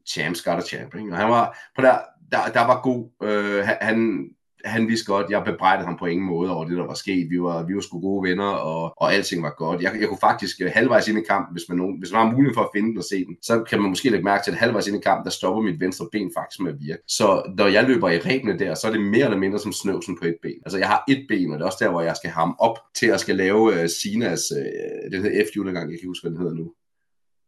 champs 0.09 0.42
got 0.42 0.59
a 0.59 0.66
champ. 0.66 0.94
Ikke? 0.94 1.12
Og 1.12 1.16
han 1.16 1.31
var, 1.31 1.59
på 1.77 1.83
der, 1.83 1.99
der, 2.33 2.53
der 2.55 2.66
var 2.66 2.83
god, 2.83 3.11
øh, 3.23 3.68
han, 3.81 4.29
han 4.64 4.88
vidste 4.88 5.07
godt, 5.07 5.31
jeg 5.31 5.42
bebrejdede 5.44 5.87
ham 5.87 5.97
på 5.99 6.07
ingen 6.07 6.27
måde 6.27 6.55
over 6.55 6.64
det, 6.64 6.77
der 6.77 6.87
var 6.87 6.94
sket. 6.94 7.31
Vi 7.31 7.42
var, 7.42 7.66
vi 7.66 7.75
var 7.75 7.81
sgu 7.81 8.01
gode 8.01 8.29
venner, 8.29 8.44
og, 8.44 8.94
og 8.97 9.14
alting 9.14 9.42
var 9.42 9.55
godt. 9.59 9.83
Jeg, 9.83 9.92
jeg 10.01 10.09
kunne 10.09 10.18
faktisk 10.21 10.57
øh, 10.62 10.71
halvvejs 10.75 11.09
ind 11.09 11.18
i 11.18 11.23
kampen, 11.29 11.55
hvis 11.55 11.68
man, 11.68 11.79
nogen, 11.79 11.99
hvis 11.99 12.12
man 12.12 12.21
har 12.21 12.33
mulighed 12.33 12.55
for 12.55 12.61
at 12.61 12.68
finde 12.75 12.88
den 12.88 12.99
og 12.99 13.05
se 13.05 13.25
den, 13.25 13.37
så 13.42 13.64
kan 13.68 13.81
man 13.81 13.88
måske 13.90 14.11
lægge 14.11 14.25
mærke 14.25 14.44
til, 14.44 14.51
at 14.51 14.59
halvvejs 14.59 14.87
ind 14.87 14.97
i 14.97 15.01
kampen, 15.01 15.25
der 15.25 15.31
stopper 15.31 15.62
mit 15.62 15.81
venstre 15.81 16.07
ben 16.12 16.31
faktisk 16.37 16.61
med 16.61 16.73
at 16.73 16.79
virke. 16.81 17.03
Så 17.09 17.42
når 17.59 17.66
jeg 17.66 17.85
løber 17.85 18.09
i 18.09 18.18
rebene 18.18 18.59
der, 18.59 18.75
så 18.75 18.87
er 18.88 18.92
det 18.92 19.01
mere 19.01 19.25
eller 19.25 19.38
mindre 19.38 19.59
som 19.59 19.73
snøvsen 19.73 20.18
på 20.18 20.25
et 20.25 20.37
ben. 20.42 20.61
Altså 20.64 20.79
jeg 20.79 20.88
har 20.88 21.05
et 21.09 21.25
ben, 21.29 21.53
og 21.53 21.59
det 21.59 21.62
er 21.62 21.66
også 21.66 21.85
der, 21.85 21.90
hvor 21.90 22.01
jeg 22.01 22.16
skal 22.16 22.31
ham 22.31 22.57
op 22.59 22.79
til 22.94 23.07
at 23.07 23.21
skal 23.21 23.37
lave 23.37 23.62
uh, 23.62 23.87
Sinas, 24.03 24.42
uh, 24.57 25.12
den 25.12 25.23
hedder 25.23 25.44
f 25.47 25.49
gang 25.75 25.90
jeg 25.92 25.99
kan 26.01 26.09
huske, 26.09 26.25
hvad 26.25 26.31
den 26.31 26.40
hedder 26.40 26.55
nu 26.55 26.73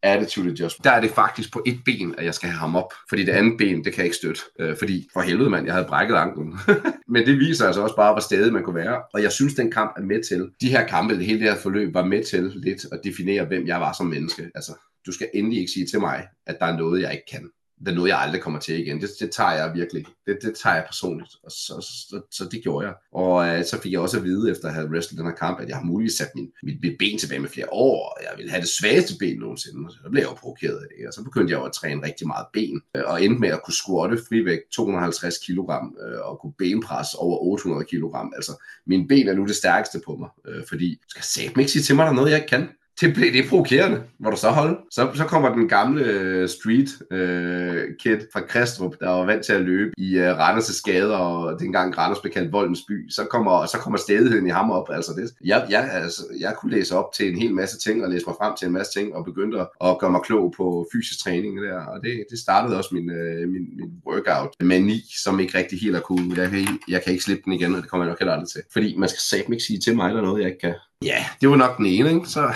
attitude 0.03 0.51
adjustment. 0.51 0.85
Der 0.85 0.91
er 0.91 1.01
det 1.01 1.11
faktisk 1.11 1.53
på 1.53 1.63
et 1.67 1.81
ben, 1.85 2.15
at 2.19 2.25
jeg 2.25 2.35
skal 2.35 2.49
have 2.49 2.59
ham 2.59 2.77
op, 2.77 2.93
fordi 3.09 3.25
det 3.25 3.33
andet 3.33 3.59
ben, 3.59 3.85
det 3.85 3.93
kan 3.93 3.97
jeg 3.97 4.05
ikke 4.05 4.17
støtte, 4.17 4.41
øh, 4.61 4.77
fordi 4.77 5.09
for 5.13 5.21
helvede 5.21 5.51
mand, 5.51 5.67
jeg 5.67 5.75
havde 5.75 5.87
brækket 5.87 6.15
anklen. 6.15 6.59
Men 7.13 7.27
det 7.27 7.39
viser 7.39 7.67
altså 7.67 7.83
også 7.83 7.97
bare, 7.97 8.13
hvor 8.13 8.21
stedet 8.21 8.53
man 8.53 8.63
kunne 8.63 8.77
være, 8.77 9.03
og 9.15 9.23
jeg 9.23 9.33
synes, 9.33 9.55
den 9.55 9.71
kamp 9.71 9.93
er 9.97 10.03
med 10.03 10.23
til, 10.29 10.51
de 10.61 10.69
her 10.69 10.87
kampe, 10.87 11.15
det 11.15 11.27
hele 11.27 11.41
det 11.41 11.49
her 11.49 11.59
forløb, 11.61 11.95
var 11.95 12.05
med 12.05 12.25
til 12.25 12.43
lidt 12.43 12.87
at 12.93 13.01
definere, 13.05 13.45
hvem 13.45 13.67
jeg 13.67 13.81
var 13.81 13.93
som 13.93 14.07
menneske. 14.07 14.51
Altså, 14.55 14.73
du 15.07 15.13
skal 15.13 15.29
endelig 15.35 15.59
ikke 15.59 15.73
sige 15.73 15.87
til 15.87 16.01
mig, 16.01 16.27
at 16.47 16.57
der 16.61 16.67
er 16.67 16.77
noget, 16.77 17.03
jeg 17.03 17.13
ikke 17.13 17.27
kan 17.31 17.51
det 17.81 17.89
er 17.89 17.95
noget, 17.95 18.09
jeg 18.09 18.19
aldrig 18.19 18.41
kommer 18.41 18.61
til 18.61 18.81
igen. 18.81 19.01
Det, 19.01 19.11
det 19.21 19.31
tager 19.31 19.53
jeg 19.53 19.75
virkelig. 19.75 20.07
Det, 20.27 20.39
det 20.43 20.55
tager 20.63 20.77
jeg 20.77 20.85
personligt. 20.87 21.31
Og 21.43 21.51
så, 21.51 21.87
så, 22.11 22.21
så 22.31 22.49
det 22.51 22.63
gjorde 22.63 22.87
jeg. 22.87 22.95
Og 23.13 23.49
øh, 23.49 23.65
så 23.65 23.81
fik 23.83 23.93
jeg 23.93 24.01
også 24.01 24.17
at 24.19 24.25
vide, 24.25 24.51
efter 24.51 24.69
at 24.69 24.75
have 24.75 24.91
wrestlet 24.91 25.19
den 25.19 25.27
her 25.27 25.35
kamp, 25.35 25.61
at 25.61 25.69
jeg 25.69 25.77
har 25.77 25.85
muligvis 25.85 26.13
sat 26.13 26.31
min, 26.35 26.49
mit, 26.63 26.83
mit 26.83 26.97
ben 26.99 27.19
tilbage 27.19 27.41
med 27.41 27.49
flere 27.49 27.73
år, 27.73 28.15
og 28.17 28.23
jeg 28.23 28.33
ville 28.37 28.51
have 28.51 28.61
det 28.61 28.69
svageste 28.69 29.15
ben 29.19 29.39
nogensinde. 29.39 29.91
Så 29.91 30.11
blev 30.11 30.23
jeg 30.23 30.31
jo 30.31 30.35
provokeret 30.35 30.77
af 30.77 30.87
det. 30.97 31.09
Og 31.09 31.15
så 31.15 31.25
begyndte 31.25 31.53
jeg 31.53 31.61
jo 31.61 31.65
at 31.65 31.73
træne 31.73 32.07
rigtig 32.07 32.27
meget 32.27 32.47
ben, 32.53 32.83
øh, 32.97 33.03
og 33.07 33.25
endte 33.25 33.41
med 33.41 33.49
at 33.49 33.63
kunne 33.65 33.75
squatte 33.75 34.19
frivægt 34.29 34.71
250 34.73 35.39
kg, 35.39 35.59
øh, 35.59 36.21
og 36.29 36.39
kunne 36.41 36.53
benpresse 36.59 37.17
over 37.19 37.39
800 37.39 37.85
kg. 37.85 38.05
Altså, 38.37 38.53
min 38.87 39.09
ben 39.09 39.29
er 39.29 39.35
nu 39.35 39.47
det 39.47 39.57
stærkeste 39.57 40.01
på 40.07 40.17
mig, 40.17 40.29
øh, 40.49 40.63
fordi 40.69 40.89
du 40.95 41.09
skal 41.09 41.25
satme 41.25 41.63
ikke 41.63 41.73
sige 41.73 41.83
til 41.83 41.97
mig, 41.97 42.05
der 42.05 42.11
er 42.11 42.17
noget, 42.17 42.31
jeg 42.31 42.39
ikke 42.39 42.49
kan 42.57 42.69
det 43.01 43.15
blev 43.15 43.33
det 43.33 43.49
provokerende. 43.49 44.03
Hvor 44.19 44.31
du 44.31 44.37
så 44.37 44.49
holde? 44.49 44.77
Så, 44.91 45.11
så 45.15 45.25
kommer 45.25 45.55
den 45.55 45.69
gamle 45.69 46.05
øh, 46.05 46.49
street 46.49 47.13
øh, 47.13 47.85
kid 47.99 48.19
fra 48.33 48.41
Kristrup, 48.41 48.95
der 49.01 49.11
var 49.11 49.25
vant 49.25 49.45
til 49.45 49.53
at 49.53 49.63
løbe 49.63 49.93
i 49.99 50.19
øh, 50.19 50.39
Randers' 50.39 50.83
gader, 50.85 51.17
og 51.17 51.61
dengang 51.61 51.99
Randers 51.99 52.19
blev 52.21 52.33
kaldt 52.33 52.53
Voldens 52.53 52.81
by. 52.89 53.11
Så 53.11 53.25
kommer, 53.25 53.67
så 53.67 53.79
kommer 53.79 53.99
stedigheden 53.99 54.47
i 54.47 54.51
ham 54.51 54.71
op. 54.71 54.87
Altså 54.91 55.13
det. 55.13 55.31
Jeg, 55.45 55.67
jeg, 55.71 55.91
altså, 55.93 56.23
jeg 56.41 56.55
kunne 56.61 56.73
læse 56.73 56.97
op 56.97 57.13
til 57.17 57.33
en 57.33 57.39
hel 57.39 57.55
masse 57.55 57.79
ting, 57.79 58.05
og 58.05 58.11
læse 58.11 58.27
mig 58.27 58.35
frem 58.41 58.53
til 58.59 58.67
en 58.67 58.73
masse 58.73 58.93
ting, 58.99 59.15
og 59.15 59.25
begyndte 59.25 59.59
at 59.61 59.99
gøre 59.99 60.11
mig 60.11 60.21
klog 60.25 60.55
på 60.57 60.89
fysisk 60.93 61.25
træning 61.25 61.63
der. 61.63 61.79
Og 61.87 62.01
det, 62.03 62.25
det 62.31 62.39
startede 62.39 62.79
også 62.79 62.91
min, 62.93 63.11
øh, 63.11 63.49
min, 63.49 63.65
min 63.77 63.91
workout-mani, 64.07 65.01
som 65.25 65.41
ikke 65.41 65.59
rigtig 65.59 65.81
helt 65.81 65.97
er 65.97 66.01
cool. 66.01 66.39
Jeg 66.39 66.51
kan, 66.51 66.79
jeg 66.89 67.03
kan 67.03 67.13
ikke 67.13 67.25
slippe 67.25 67.43
den 67.45 67.53
igen, 67.53 67.75
og 67.75 67.83
det 67.83 67.91
kommer 67.91 68.05
jeg 68.05 68.11
nok 68.11 68.19
heller 68.19 68.33
aldrig 68.33 68.49
til. 68.49 68.63
Fordi 68.73 68.97
man 68.99 69.09
skal 69.09 69.21
satme 69.21 69.55
ikke 69.55 69.65
sige 69.65 69.79
til 69.79 69.97
mig, 69.97 70.15
der 70.15 70.23
noget, 70.23 70.43
jeg 70.43 70.49
ikke 70.49 70.61
kan. 70.61 70.75
Ja, 71.05 71.25
det 71.41 71.51
var 71.51 71.57
nok 71.57 71.79
den 71.79 71.87
ene, 71.87 72.15
ikke? 72.15 72.27
Så 72.27 72.55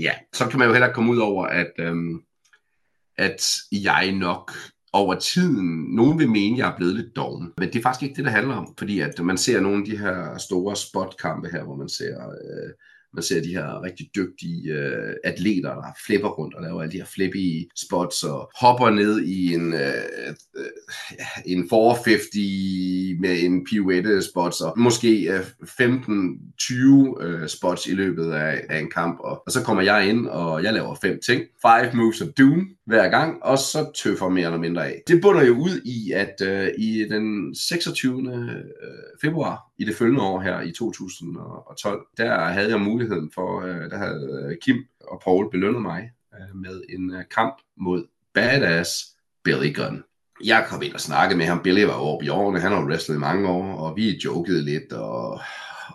ja, 0.00 0.12
så 0.32 0.48
kan 0.48 0.58
man 0.58 0.68
jo 0.68 0.74
heller 0.74 0.92
komme 0.92 1.12
ud 1.12 1.18
over, 1.18 1.46
at, 1.46 1.72
øhm, 1.78 2.20
at 3.16 3.44
jeg 3.72 4.12
nok 4.12 4.52
over 4.92 5.14
tiden, 5.14 5.94
nogen 5.94 6.18
vil 6.18 6.30
mene, 6.30 6.54
at 6.54 6.58
jeg 6.58 6.72
er 6.72 6.76
blevet 6.76 6.94
lidt 6.94 7.16
doven. 7.16 7.52
Men 7.58 7.68
det 7.68 7.78
er 7.78 7.82
faktisk 7.82 8.02
ikke 8.02 8.16
det, 8.16 8.24
det 8.24 8.32
handler 8.32 8.54
om. 8.54 8.74
Fordi 8.78 9.00
at 9.00 9.24
man 9.24 9.38
ser 9.38 9.60
nogle 9.60 9.78
af 9.78 9.84
de 9.84 9.98
her 9.98 10.38
store 10.38 10.76
spotkampe 10.76 11.48
her, 11.48 11.64
hvor 11.64 11.76
man 11.76 11.88
ser 11.88 12.28
øh, 12.28 12.70
man 13.14 13.22
ser 13.22 13.42
de 13.42 13.48
her 13.48 13.82
rigtig 13.82 14.10
dygtige 14.16 14.72
øh, 14.72 15.14
atleter, 15.24 15.74
der 15.74 15.96
flipper 16.06 16.28
rundt 16.28 16.54
og 16.54 16.62
laver 16.62 16.82
alle 16.82 16.92
de 16.92 16.96
her 16.96 17.06
flippy 17.06 17.70
spots 17.76 18.22
og 18.22 18.50
hopper 18.60 18.90
ned 18.90 19.20
i 19.20 19.54
en, 19.54 19.74
øh, 19.74 20.34
øh, 20.56 20.66
en 21.46 21.68
450 21.68 23.20
med 23.20 23.42
en 23.42 23.64
pirouette 23.64 24.22
spots 24.22 24.60
og 24.60 24.78
måske 24.78 25.32
øh, 25.32 25.40
15-20 25.40 27.22
øh, 27.22 27.48
spots 27.48 27.86
i 27.86 27.94
løbet 27.94 28.32
af, 28.32 28.64
af 28.68 28.78
en 28.78 28.90
kamp. 28.90 29.20
Og, 29.20 29.42
og 29.46 29.52
så 29.52 29.62
kommer 29.62 29.82
jeg 29.82 30.08
ind, 30.08 30.26
og 30.26 30.62
jeg 30.62 30.72
laver 30.72 30.94
fem 30.94 31.20
ting. 31.26 31.42
Five 31.66 31.90
moves 31.94 32.20
of 32.20 32.28
doom 32.38 32.77
hver 32.88 33.08
gang, 33.08 33.42
og 33.42 33.58
så 33.58 33.90
tøffer 33.94 34.28
mere 34.28 34.44
eller 34.44 34.58
mindre 34.58 34.86
af. 34.86 35.02
Det 35.08 35.20
bunder 35.22 35.44
jo 35.44 35.54
ud 35.54 35.80
i, 35.84 36.12
at 36.12 36.34
øh, 36.42 36.68
i 36.78 37.08
den 37.10 37.54
26. 37.54 38.32
Øh, 38.34 38.64
februar 39.20 39.72
i 39.78 39.84
det 39.84 39.96
følgende 39.96 40.22
år 40.22 40.40
her 40.40 40.60
i 40.60 40.72
2012, 40.72 42.06
der 42.16 42.44
havde 42.44 42.70
jeg 42.70 42.80
muligheden 42.80 43.30
for, 43.34 43.60
øh, 43.60 43.90
der 43.90 43.96
havde 43.96 44.56
Kim 44.62 44.76
og 45.00 45.20
Paul 45.24 45.50
belønnet 45.50 45.82
mig 45.82 46.10
øh, 46.34 46.56
med 46.56 46.82
en 46.88 47.14
øh, 47.14 47.24
kamp 47.34 47.54
mod 47.76 48.04
badass 48.34 48.90
Billy 49.44 49.74
Gunn. 49.74 50.02
Jeg 50.44 50.66
kom 50.68 50.82
ind 50.82 50.94
og 50.94 51.00
snakkede 51.00 51.38
med 51.38 51.46
ham. 51.46 51.62
Billy 51.62 51.82
var 51.82 51.92
over 51.92 52.22
i 52.22 52.28
årene, 52.28 52.60
han 52.60 52.72
har 52.72 52.84
wrestlet 52.84 53.16
i 53.16 53.18
mange 53.18 53.48
år, 53.48 53.76
og 53.76 53.96
vi 53.96 54.20
jokede 54.24 54.64
lidt, 54.64 54.92
og 54.92 55.40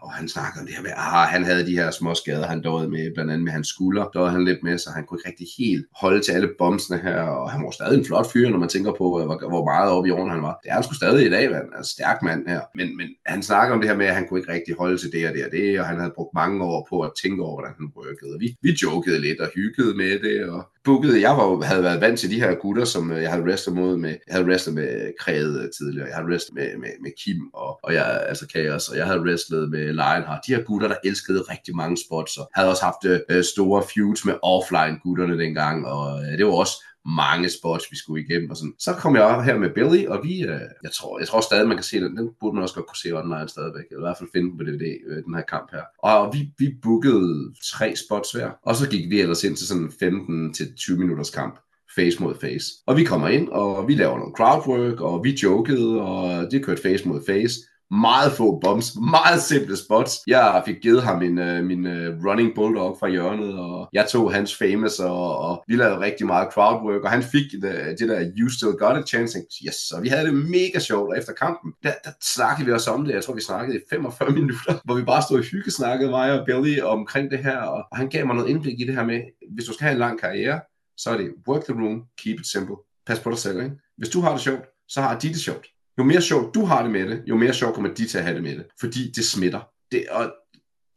og 0.03 0.11
han 0.13 0.27
snakker 0.27 0.59
om 0.59 0.65
det 0.65 0.75
her 0.75 0.83
med, 0.83 0.91
ah, 0.95 1.27
han 1.27 1.43
havde 1.43 1.65
de 1.65 1.75
her 1.75 1.91
små 1.91 2.13
skader, 2.15 2.47
han 2.47 2.61
døde 2.61 2.89
med, 2.89 3.13
blandt 3.13 3.31
andet 3.31 3.43
med 3.43 3.51
hans 3.51 3.67
skulder, 3.67 4.09
døde 4.13 4.29
han 4.29 4.45
lidt 4.45 4.63
med, 4.63 4.77
så 4.77 4.89
han 4.95 5.05
kunne 5.05 5.17
ikke 5.19 5.29
rigtig 5.29 5.47
helt 5.57 5.85
holde 5.95 6.21
til 6.21 6.31
alle 6.31 6.49
bomsene 6.59 6.97
her, 6.97 7.21
og 7.21 7.51
han 7.51 7.63
var 7.63 7.71
stadig 7.71 7.97
en 7.99 8.05
flot 8.05 8.31
fyr, 8.33 8.49
når 8.49 8.57
man 8.57 8.69
tænker 8.69 8.91
på, 8.91 9.19
øh, 9.19 9.25
hvor, 9.25 9.49
hvor 9.49 9.65
meget 9.65 9.91
oppe 9.91 10.07
i 10.09 10.11
årene 10.11 10.31
han 10.31 10.41
var. 10.41 10.59
Det 10.63 10.69
er 10.69 10.73
han 10.73 10.83
sgu 10.83 10.93
stadig 10.93 11.25
i 11.25 11.29
dag, 11.29 11.51
man. 11.51 11.61
Altså, 11.77 11.77
en 11.77 11.83
stærk 11.83 12.21
mand 12.21 12.47
her. 12.47 12.61
Men, 12.75 12.97
men 12.97 13.07
han 13.25 13.43
snakker 13.43 13.75
om 13.75 13.81
det 13.81 13.89
her 13.89 13.97
med, 13.97 14.05
at 14.05 14.15
han 14.15 14.27
kunne 14.27 14.39
ikke 14.39 14.53
rigtig 14.53 14.75
holde 14.79 14.97
til 14.97 15.11
det 15.11 15.27
og 15.27 15.33
det 15.33 15.45
og 15.45 15.51
det, 15.51 15.79
og 15.79 15.85
han 15.85 15.97
havde 15.99 16.13
brugt 16.15 16.33
mange 16.33 16.63
år 16.63 16.87
på 16.89 17.01
at 17.01 17.11
tænke 17.23 17.43
over, 17.43 17.55
hvordan 17.55 17.75
han 17.79 17.91
workede. 17.97 18.39
Vi, 18.39 18.55
vi 18.61 18.71
jokede 18.83 19.19
lidt 19.21 19.39
og 19.39 19.49
hyggede 19.55 19.93
med 19.97 20.19
det, 20.25 20.45
og 20.45 20.61
bookede. 20.83 21.21
Jeg 21.21 21.37
var, 21.37 21.61
havde 21.61 21.83
været 21.83 22.01
vant 22.01 22.19
til 22.19 22.29
de 22.29 22.39
her 22.39 22.55
gutter, 22.55 22.85
som 22.85 23.11
øh, 23.11 23.21
jeg 23.21 23.31
havde 23.31 23.43
wrestlet 23.43 23.75
mod 23.75 23.97
med. 23.97 24.09
Jeg 24.09 24.33
havde 24.35 24.45
wrestlet 24.45 24.75
med 24.75 25.11
Kræde 25.19 25.63
øh, 25.63 25.69
tidligere. 25.77 26.07
Jeg 26.07 26.15
havde 26.15 26.27
wrestlet 26.27 26.53
med, 26.55 26.77
med, 26.77 26.89
med 27.01 27.11
Kim 27.23 27.49
og, 27.53 27.79
og 27.83 27.93
jeg, 27.93 28.25
altså 28.29 28.45
Chaos, 28.45 28.89
og 28.89 28.97
jeg 28.97 29.05
havde 29.05 29.21
wrestlet 29.21 29.69
med 29.69 29.85
Lionheart. 29.85 30.41
De 30.47 30.55
her 30.55 30.63
gutter, 30.63 30.87
der 30.87 30.95
elskede 31.03 31.41
rigtig 31.41 31.75
mange 31.75 31.97
spots, 32.07 32.37
og 32.37 32.49
havde 32.53 32.69
også 32.69 32.83
haft 32.83 33.05
øh, 33.05 33.19
øh 33.29 33.43
store 33.43 33.83
feuds 33.95 34.25
med 34.25 34.35
offline 34.43 34.99
gutterne 35.03 35.39
dengang, 35.39 35.87
og 35.87 36.21
øh, 36.23 36.37
det 36.37 36.45
var 36.45 36.51
også 36.51 36.75
mange 37.05 37.49
spots, 37.49 37.91
vi 37.91 37.97
skulle 37.97 38.23
igennem. 38.25 38.49
Og 38.49 38.57
sådan. 38.57 38.73
Så 38.79 38.93
kom 38.93 39.15
jeg 39.15 39.23
op 39.23 39.43
her 39.43 39.57
med 39.57 39.69
Billy, 39.69 40.05
og 40.05 40.19
vi, 40.23 40.41
øh, 40.41 40.61
jeg, 40.83 40.91
tror, 40.91 41.19
jeg 41.19 41.27
tror 41.27 41.41
stadig, 41.41 41.67
man 41.67 41.77
kan 41.77 41.83
se 41.83 41.99
den. 41.99 42.17
Den 42.17 42.29
burde 42.39 42.55
man 42.55 42.63
også 42.63 42.75
godt 42.75 42.87
kunne 42.87 43.03
se 43.03 43.11
online 43.11 43.49
stadigvæk. 43.49 43.85
Eller 43.91 44.03
i 44.03 44.07
hvert 44.07 44.17
fald 44.17 44.29
finde 44.33 44.49
den 44.49 44.57
på 44.57 44.63
DVD, 44.63 44.97
øh, 45.07 45.23
den 45.23 45.35
her 45.35 45.41
kamp 45.41 45.71
her. 45.71 45.83
Og 45.97 46.33
vi, 46.33 46.51
vi 46.57 46.75
bookede 46.81 47.53
tre 47.73 47.95
spots 47.95 48.31
hver. 48.31 48.49
Og 48.63 48.75
så 48.75 48.89
gik 48.89 49.09
vi 49.09 49.21
ellers 49.21 49.43
ind 49.43 49.55
til 49.55 49.67
sådan 49.67 49.87
15-20 49.87 50.97
minutters 50.97 51.29
kamp 51.29 51.59
face 51.95 52.23
mod 52.23 52.35
face. 52.41 52.65
Og 52.85 52.97
vi 52.97 53.03
kommer 53.03 53.27
ind, 53.27 53.49
og 53.49 53.87
vi 53.87 53.95
laver 53.95 54.17
noget 54.17 54.35
crowdwork, 54.37 55.01
og 55.01 55.23
vi 55.23 55.39
jokede, 55.43 56.01
og 56.01 56.51
det 56.51 56.65
kørte 56.65 56.81
face 56.81 57.07
mod 57.07 57.21
face 57.25 57.59
meget 57.91 58.31
få 58.31 58.59
bombs, 58.59 58.95
meget 58.95 59.41
simple 59.41 59.77
spots. 59.77 60.19
Jeg 60.27 60.63
fik 60.65 60.75
givet 60.81 61.03
ham 61.03 61.19
min, 61.19 61.37
øh, 61.39 61.63
min 61.63 61.85
øh, 61.87 62.25
running 62.25 62.55
bulldog 62.55 62.97
fra 62.99 63.09
hjørnet, 63.09 63.59
og 63.59 63.89
jeg 63.93 64.07
tog 64.09 64.33
hans 64.33 64.57
famous, 64.57 64.99
og, 64.99 65.37
og 65.37 65.63
vi 65.67 65.75
lavede 65.75 65.99
rigtig 65.99 66.25
meget 66.25 66.53
crowdwork, 66.53 67.03
og 67.03 67.11
han 67.11 67.23
fik 67.23 67.51
det, 67.61 67.99
det 67.99 68.09
der 68.09 68.31
You 68.37 68.49
Still 68.49 68.71
Got 68.71 68.97
a 68.97 69.01
chance. 69.01 69.39
Yes, 69.67 69.75
så 69.75 69.99
vi 70.01 70.07
havde 70.07 70.25
det 70.25 70.35
mega 70.35 70.79
sjovt, 70.79 71.09
og 71.09 71.17
efter 71.17 71.33
kampen, 71.33 71.73
der, 71.83 71.91
der 72.03 72.11
snakkede 72.21 72.65
vi 72.65 72.71
også 72.71 72.91
om 72.91 73.05
det. 73.05 73.13
Jeg 73.13 73.23
tror, 73.23 73.33
vi 73.33 73.41
snakkede 73.41 73.77
i 73.77 73.81
45 73.89 74.29
minutter, 74.39 74.73
hvor 74.85 74.95
vi 74.95 75.03
bare 75.03 75.21
stod 75.21 75.39
i 75.39 75.47
hyggesnakkede, 75.51 76.09
mig 76.09 76.39
og 76.39 76.45
Billy, 76.45 76.81
omkring 76.81 77.31
det 77.31 77.39
her, 77.39 77.57
og, 77.57 77.83
og 77.91 77.97
han 77.97 78.09
gav 78.09 78.25
mig 78.25 78.35
noget 78.35 78.49
indblik 78.49 78.79
i 78.79 78.83
det 78.83 78.95
her 78.95 79.05
med, 79.05 79.21
hvis 79.53 79.65
du 79.65 79.73
skal 79.73 79.83
have 79.85 79.93
en 79.93 79.99
lang 79.99 80.19
karriere, 80.19 80.61
så 80.97 81.09
er 81.09 81.17
det 81.17 81.33
work 81.47 81.63
the 81.63 81.73
room, 81.73 82.03
keep 82.17 82.39
it 82.39 82.47
simple. 82.47 82.75
Pas 83.05 83.19
på 83.19 83.29
dig 83.29 83.37
selv, 83.37 83.63
ikke? 83.63 83.75
Hvis 83.97 84.09
du 84.09 84.21
har 84.21 84.31
det 84.31 84.41
sjovt, 84.41 84.65
så 84.87 85.01
har 85.01 85.19
de 85.19 85.27
det 85.27 85.39
sjovt. 85.39 85.67
Jo 85.97 86.03
mere 86.03 86.21
sjovt 86.21 86.55
du 86.55 86.65
har 86.65 86.81
det 86.81 86.91
med 86.91 87.07
det, 87.07 87.21
jo 87.27 87.35
mere 87.35 87.53
sjovt 87.53 87.73
kommer 87.73 87.93
de 87.93 88.07
til 88.07 88.17
at 88.17 88.23
have 88.23 88.35
det 88.35 88.43
med 88.43 88.55
det. 88.55 88.65
Fordi 88.79 89.11
det 89.15 89.25
smitter. 89.25 89.59
Det, 89.91 90.05
og 90.11 90.33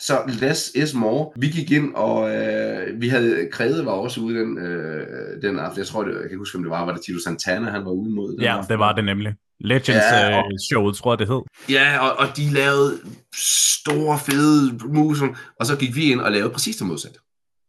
så 0.00 0.18
less 0.40 0.70
is 0.74 0.94
more. 0.94 1.30
Vi 1.36 1.48
gik 1.48 1.70
ind, 1.70 1.94
og 1.94 2.36
øh, 2.36 3.00
vi 3.00 3.08
havde 3.08 3.48
krævet 3.52 3.86
var 3.86 3.92
også 3.92 4.20
ude 4.20 4.40
den, 4.40 4.58
øh, 4.58 5.42
den 5.42 5.58
aften. 5.58 5.78
Jeg 5.78 5.86
tror, 5.86 6.04
det, 6.04 6.20
jeg 6.20 6.28
kan 6.28 6.38
huske, 6.38 6.56
om 6.56 6.62
det 6.62 6.70
var, 6.70 6.84
var 6.84 6.92
det 6.92 7.02
Tito 7.04 7.18
Santana, 7.18 7.70
han 7.70 7.84
var 7.84 7.90
ude 7.90 8.14
mod. 8.14 8.32
Den 8.32 8.42
ja, 8.42 8.58
aften. 8.58 8.70
det 8.70 8.78
var 8.78 8.92
det 8.92 9.04
nemlig. 9.04 9.34
Legends 9.60 10.04
ja, 10.12 10.38
og, 10.38 10.44
uh, 10.44 10.50
show, 10.70 10.90
tror 10.90 11.12
jeg, 11.12 11.18
det 11.18 11.28
hed. 11.28 11.42
Ja, 11.70 11.98
og, 11.98 12.16
og 12.18 12.36
de 12.36 12.50
lavede 12.52 12.98
store, 13.78 14.18
fede 14.18 14.78
moves, 14.88 15.20
og 15.60 15.66
så 15.66 15.76
gik 15.76 15.96
vi 15.96 16.12
ind 16.12 16.20
og 16.20 16.32
lavede 16.32 16.50
præcis 16.50 16.76
det 16.76 16.86
modsatte. 16.86 17.18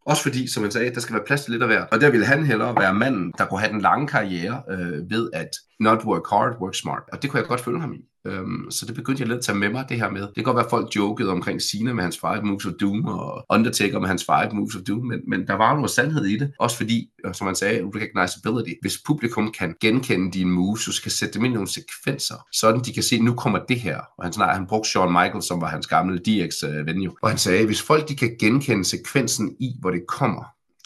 Også 0.07 0.23
fordi, 0.23 0.47
som 0.47 0.63
han 0.63 0.71
sagde, 0.71 0.93
der 0.93 0.99
skal 0.99 1.15
være 1.15 1.23
plads 1.25 1.43
til 1.43 1.51
lidt 1.51 1.63
af 1.63 1.69
hvert. 1.69 1.87
Og 1.91 2.01
der 2.01 2.11
ville 2.11 2.25
han 2.25 2.45
hellere 2.45 2.75
være 2.75 2.93
manden, 2.93 3.33
der 3.37 3.45
kunne 3.45 3.59
have 3.59 3.73
den 3.73 3.81
lange 3.81 4.07
karriere 4.07 4.63
øh, 4.71 5.09
ved 5.09 5.29
at 5.33 5.49
not 5.79 6.05
work 6.05 6.29
hard, 6.29 6.61
work 6.61 6.75
smart. 6.75 7.03
Og 7.13 7.21
det 7.21 7.29
kunne 7.29 7.39
jeg 7.39 7.47
godt 7.47 7.61
følge 7.61 7.81
ham 7.81 7.93
i. 7.93 8.01
Øhm, 8.27 8.71
så 8.71 8.85
det 8.85 8.95
begyndte 8.95 9.21
jeg 9.21 9.27
lidt 9.27 9.37
at 9.37 9.43
tage 9.45 9.57
med 9.57 9.69
mig, 9.69 9.85
det 9.89 9.97
her 9.97 10.09
med. 10.09 10.21
Det 10.21 10.35
kan 10.35 10.43
godt 10.43 10.55
være, 10.55 10.65
at 10.65 10.69
folk 10.69 10.95
jokede 10.95 11.29
omkring 11.29 11.61
Cena 11.61 11.93
med 11.93 12.03
hans 12.03 12.19
five 12.19 12.41
moves 12.43 12.65
of 12.65 12.73
doom, 12.81 13.05
og 13.05 13.45
Undertaker 13.49 13.99
med 13.99 14.07
hans 14.07 14.23
five 14.23 14.49
moves 14.53 14.75
of 14.75 14.81
doom, 14.81 15.05
men, 15.05 15.19
men 15.27 15.47
der 15.47 15.53
var 15.53 15.75
noget 15.75 15.89
sandhed 15.89 16.25
i 16.25 16.37
det. 16.37 16.51
Også 16.59 16.77
fordi, 16.77 17.09
øh, 17.25 17.33
som 17.33 17.45
man 17.45 17.55
sagde, 17.55 17.81
recognizability. 17.95 18.71
Hvis 18.81 18.97
publikum 19.07 19.51
kan 19.59 19.75
genkende 19.81 20.31
dine 20.31 20.51
moves, 20.51 20.81
så 20.81 20.91
skal 20.91 21.11
sætte 21.11 21.33
dem 21.33 21.45
ind 21.45 21.51
i 21.51 21.55
nogle 21.55 21.69
sekvenser, 21.69 22.35
sådan 22.53 22.81
de 22.81 22.93
kan 22.93 23.03
se, 23.03 23.19
nu 23.19 23.33
kommer 23.33 23.59
det 23.69 23.79
her. 23.79 23.97
Og 24.17 24.25
han, 24.25 24.33
nej, 24.37 24.53
han 24.53 24.67
brugte 24.67 24.89
Shawn 24.89 25.11
Michaels, 25.11 25.45
som 25.45 25.61
var 25.61 25.67
hans 25.67 25.87
gamle 25.87 26.17
DX-ven 26.17 27.05
øh, 27.05 27.11
Og 27.21 27.29
han 27.29 27.37
sagde, 27.37 27.65
hvis 27.65 27.81
folk 27.81 28.09
de 28.09 28.15
kan 28.15 28.35
genkende 28.39 28.85
sekvensen 28.85 29.55
i, 29.59 29.69
hvor 29.79 29.91
det 29.91 30.01
kommer, 30.07 30.43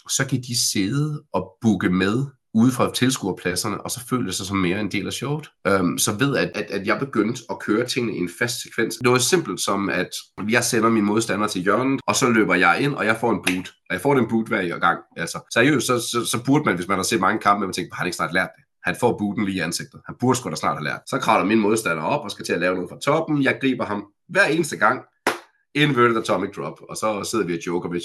så 0.08 0.26
kan 0.26 0.42
de 0.42 0.70
sidde 0.72 1.22
og 1.32 1.52
booke 1.60 1.90
med 1.90 2.26
ude 2.54 2.72
fra 2.72 2.92
tilskuerpladserne, 2.94 3.80
og 3.80 3.90
så 3.90 4.00
følte 4.10 4.26
det 4.26 4.34
sig 4.34 4.46
som 4.46 4.56
mere 4.56 4.80
en 4.80 4.92
del 4.92 5.06
af 5.06 5.12
showet. 5.12 5.50
Øhm, 5.66 5.98
så 5.98 6.12
ved 6.12 6.36
at, 6.36 6.50
at, 6.54 6.70
at 6.70 6.86
jeg 6.86 6.98
begyndte 6.98 7.42
at 7.50 7.58
køre 7.58 7.86
tingene 7.86 8.16
i 8.16 8.18
en 8.18 8.30
fast 8.38 8.62
sekvens. 8.62 8.96
Det 8.96 9.10
var 9.10 9.18
simpelt 9.18 9.60
som, 9.60 9.90
at 9.90 10.08
jeg 10.50 10.64
sender 10.64 10.90
min 10.90 11.04
modstander 11.04 11.46
til 11.46 11.62
hjørnet, 11.62 12.00
og 12.06 12.16
så 12.16 12.28
løber 12.28 12.54
jeg 12.54 12.80
ind, 12.80 12.94
og 12.94 13.06
jeg 13.06 13.16
får 13.20 13.30
en 13.30 13.42
boot. 13.46 13.68
Og 13.90 13.94
jeg 13.94 14.00
får 14.00 14.14
den 14.14 14.28
boot 14.28 14.48
hver 14.48 14.78
gang. 14.78 14.98
Altså, 15.16 15.38
seriøst, 15.54 15.86
så, 15.86 15.98
så, 15.98 16.24
så 16.30 16.44
burde 16.44 16.64
man, 16.64 16.74
hvis 16.76 16.88
man 16.88 16.98
har 16.98 17.02
set 17.02 17.20
mange 17.20 17.38
kampe, 17.38 17.66
man 17.66 17.72
tænker, 17.72 17.94
har 17.94 17.98
han 17.98 18.06
ikke 18.06 18.16
snart 18.16 18.32
lært 18.32 18.50
det? 18.56 18.64
Han 18.84 18.96
får 19.00 19.18
booten 19.18 19.44
lige 19.44 19.56
i 19.56 19.60
ansigtet. 19.60 20.00
Han 20.06 20.14
burde 20.20 20.38
sgu 20.38 20.50
da 20.50 20.56
snart 20.56 20.76
have 20.76 20.84
lært. 20.84 21.00
Så 21.06 21.18
kravler 21.18 21.46
min 21.46 21.58
modstander 21.58 22.02
op 22.02 22.24
og 22.24 22.30
skal 22.30 22.44
til 22.44 22.52
at 22.52 22.60
lave 22.60 22.74
noget 22.74 22.90
fra 22.90 22.98
toppen. 23.04 23.42
Jeg 23.42 23.58
griber 23.60 23.84
ham 23.84 24.04
hver 24.28 24.44
eneste 24.44 24.76
gang, 24.76 25.00
inverted 25.74 26.16
atomic 26.16 26.50
drop, 26.56 26.80
og 26.88 26.96
så 26.96 27.24
sidder 27.30 27.44
vi 27.44 27.54
og 27.54 27.66
joker 27.66 27.88
hvis 27.88 28.04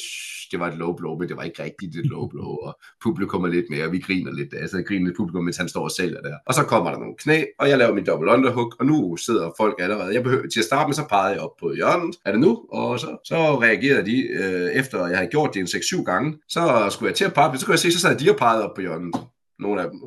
det 0.52 0.60
var 0.60 0.68
et 0.68 0.78
low 0.78 0.96
blow, 0.96 1.18
men 1.18 1.30
det 1.30 1.38
var 1.38 1.44
ikke 1.44 1.64
rigtigt 1.64 1.96
et 1.96 2.06
low 2.06 2.28
blow, 2.28 2.46
og 2.46 2.80
publikum 3.04 3.44
er 3.44 3.48
lidt 3.48 3.66
mere, 3.70 3.86
og 3.86 3.92
vi 3.92 4.00
griner 4.00 4.32
lidt, 4.32 4.54
altså 4.54 4.84
griner 4.88 5.06
lidt 5.06 5.18
publikum, 5.18 5.44
mens 5.44 5.58
han 5.58 5.70
står 5.70 5.84
og 5.84 5.92
sælger 5.92 6.22
der. 6.22 6.38
Og 6.46 6.54
så 6.54 6.64
kommer 6.64 6.92
der 6.92 7.00
nogle 7.00 7.16
knæ, 7.20 7.44
og 7.60 7.70
jeg 7.70 7.78
laver 7.78 7.94
min 7.94 8.06
double 8.06 8.32
underhook, 8.32 8.76
og 8.80 8.86
nu 8.86 9.18
sidder 9.18 9.52
folk 9.58 9.76
allerede, 9.80 10.14
jeg 10.14 10.24
behøver, 10.24 10.48
til 10.48 10.60
at 10.60 10.66
starte 10.66 10.88
med, 10.88 10.94
så 10.94 11.06
pegede 11.10 11.34
jeg 11.34 11.42
op 11.42 11.58
på 11.60 11.74
hjørnet, 11.74 12.16
er 12.26 12.32
det 12.32 12.40
nu? 12.40 12.66
Og 12.72 13.00
så, 13.00 13.18
så 13.26 13.62
reagerede 13.62 14.06
de, 14.06 14.18
øh, 14.22 14.72
efter 14.72 15.08
jeg 15.08 15.18
havde 15.18 15.32
gjort 15.32 15.54
det 15.54 15.60
en 15.60 15.68
6-7 15.68 16.04
gange, 16.04 16.38
så 16.48 16.88
skulle 16.90 17.10
jeg 17.10 17.16
til 17.16 17.26
at 17.26 17.34
pege, 17.34 17.58
så 17.58 17.66
kunne 17.66 17.74
jeg 17.74 17.80
se, 17.80 17.92
så 17.92 18.00
sad 18.00 18.20
de 18.20 18.32
og 18.32 18.38
pegede 18.38 18.70
op 18.70 18.76
på 18.76 18.82
hjørnet, 18.82 19.16
nogle 19.60 19.82
af 19.82 19.90
dem. 19.92 20.00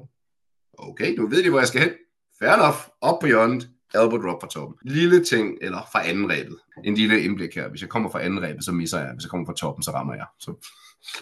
Okay, 0.78 1.16
nu 1.16 1.28
ved 1.28 1.42
de, 1.42 1.50
hvor 1.50 1.58
jeg 1.58 1.68
skal 1.68 1.80
hen. 1.80 1.90
Fair 2.38 2.52
enough, 2.52 2.76
op 3.00 3.18
på 3.20 3.26
hjørnet, 3.26 3.68
elbow 3.94 4.18
drop 4.18 4.40
fra 4.42 4.48
toppen. 4.48 4.76
Lille 4.84 5.24
ting, 5.24 5.58
eller 5.60 5.88
fra 5.92 6.08
anden 6.08 6.30
rebet. 6.30 6.56
En 6.84 6.94
lille 6.94 7.22
indblik 7.22 7.54
her. 7.54 7.68
Hvis 7.68 7.80
jeg 7.80 7.88
kommer 7.88 8.10
fra 8.10 8.22
anden 8.22 8.42
rebet, 8.42 8.64
så 8.64 8.72
misser 8.72 8.98
jeg. 8.98 9.10
Hvis 9.14 9.24
jeg 9.24 9.30
kommer 9.30 9.46
fra 9.46 9.54
toppen, 9.54 9.82
så 9.82 9.90
rammer 9.90 10.14
jeg. 10.14 10.26
Så 10.40 10.66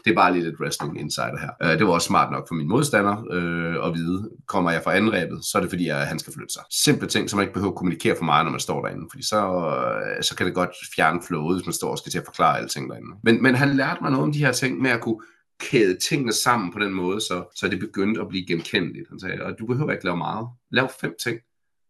det 0.04 0.10
er 0.10 0.14
bare 0.14 0.32
lige 0.32 0.44
lidt 0.44 0.60
wrestling 0.60 1.00
insider 1.00 1.38
her. 1.40 1.50
Øh, 1.62 1.78
det 1.78 1.86
var 1.86 1.92
også 1.92 2.06
smart 2.06 2.32
nok 2.32 2.48
for 2.48 2.54
min 2.54 2.68
modstander 2.68 3.24
øh, 3.32 3.86
at 3.86 3.94
vide, 3.94 4.30
kommer 4.46 4.70
jeg 4.70 4.80
fra 4.84 4.96
anden 4.96 5.12
rebet, 5.12 5.44
så 5.44 5.58
er 5.58 5.62
det 5.62 5.70
fordi, 5.70 5.88
at 5.88 6.06
han 6.06 6.18
skal 6.18 6.32
flytte 6.32 6.52
sig. 6.52 6.62
Simple 6.70 7.08
ting, 7.08 7.30
som 7.30 7.36
man 7.36 7.44
ikke 7.44 7.54
behøver 7.54 7.72
at 7.72 7.76
kommunikere 7.76 8.16
for 8.16 8.24
meget, 8.24 8.44
når 8.46 8.50
man 8.50 8.60
står 8.60 8.82
derinde, 8.82 9.06
fordi 9.10 9.22
så, 9.26 9.36
øh, 9.36 10.22
så 10.22 10.36
kan 10.36 10.46
det 10.46 10.54
godt 10.54 10.70
fjerne 10.96 11.20
flowet, 11.26 11.56
hvis 11.56 11.66
man 11.66 11.72
står 11.72 11.90
og 11.90 11.98
skal 11.98 12.12
til 12.12 12.18
at 12.18 12.24
forklare 12.24 12.56
alle 12.56 12.68
ting 12.68 12.90
derinde. 12.90 13.08
Men, 13.22 13.42
men 13.42 13.54
han 13.54 13.76
lærte 13.76 14.00
mig 14.02 14.10
noget 14.10 14.24
om 14.24 14.32
de 14.32 14.44
her 14.44 14.52
ting 14.52 14.82
med 14.82 14.90
at 14.90 15.00
kunne 15.00 15.20
kæde 15.60 15.98
tingene 15.98 16.32
sammen 16.32 16.72
på 16.72 16.78
den 16.78 16.92
måde, 16.92 17.20
så, 17.20 17.52
så 17.56 17.68
det 17.68 17.80
begyndte 17.80 18.20
at 18.20 18.28
blive 18.28 18.46
genkendeligt. 18.46 19.08
Han 19.08 19.20
sagde, 19.20 19.42
og 19.42 19.54
du 19.58 19.66
behøver 19.66 19.92
ikke 19.92 20.04
lave 20.04 20.16
meget. 20.16 20.48
Lav 20.70 20.90
fem 21.00 21.14
ting 21.24 21.38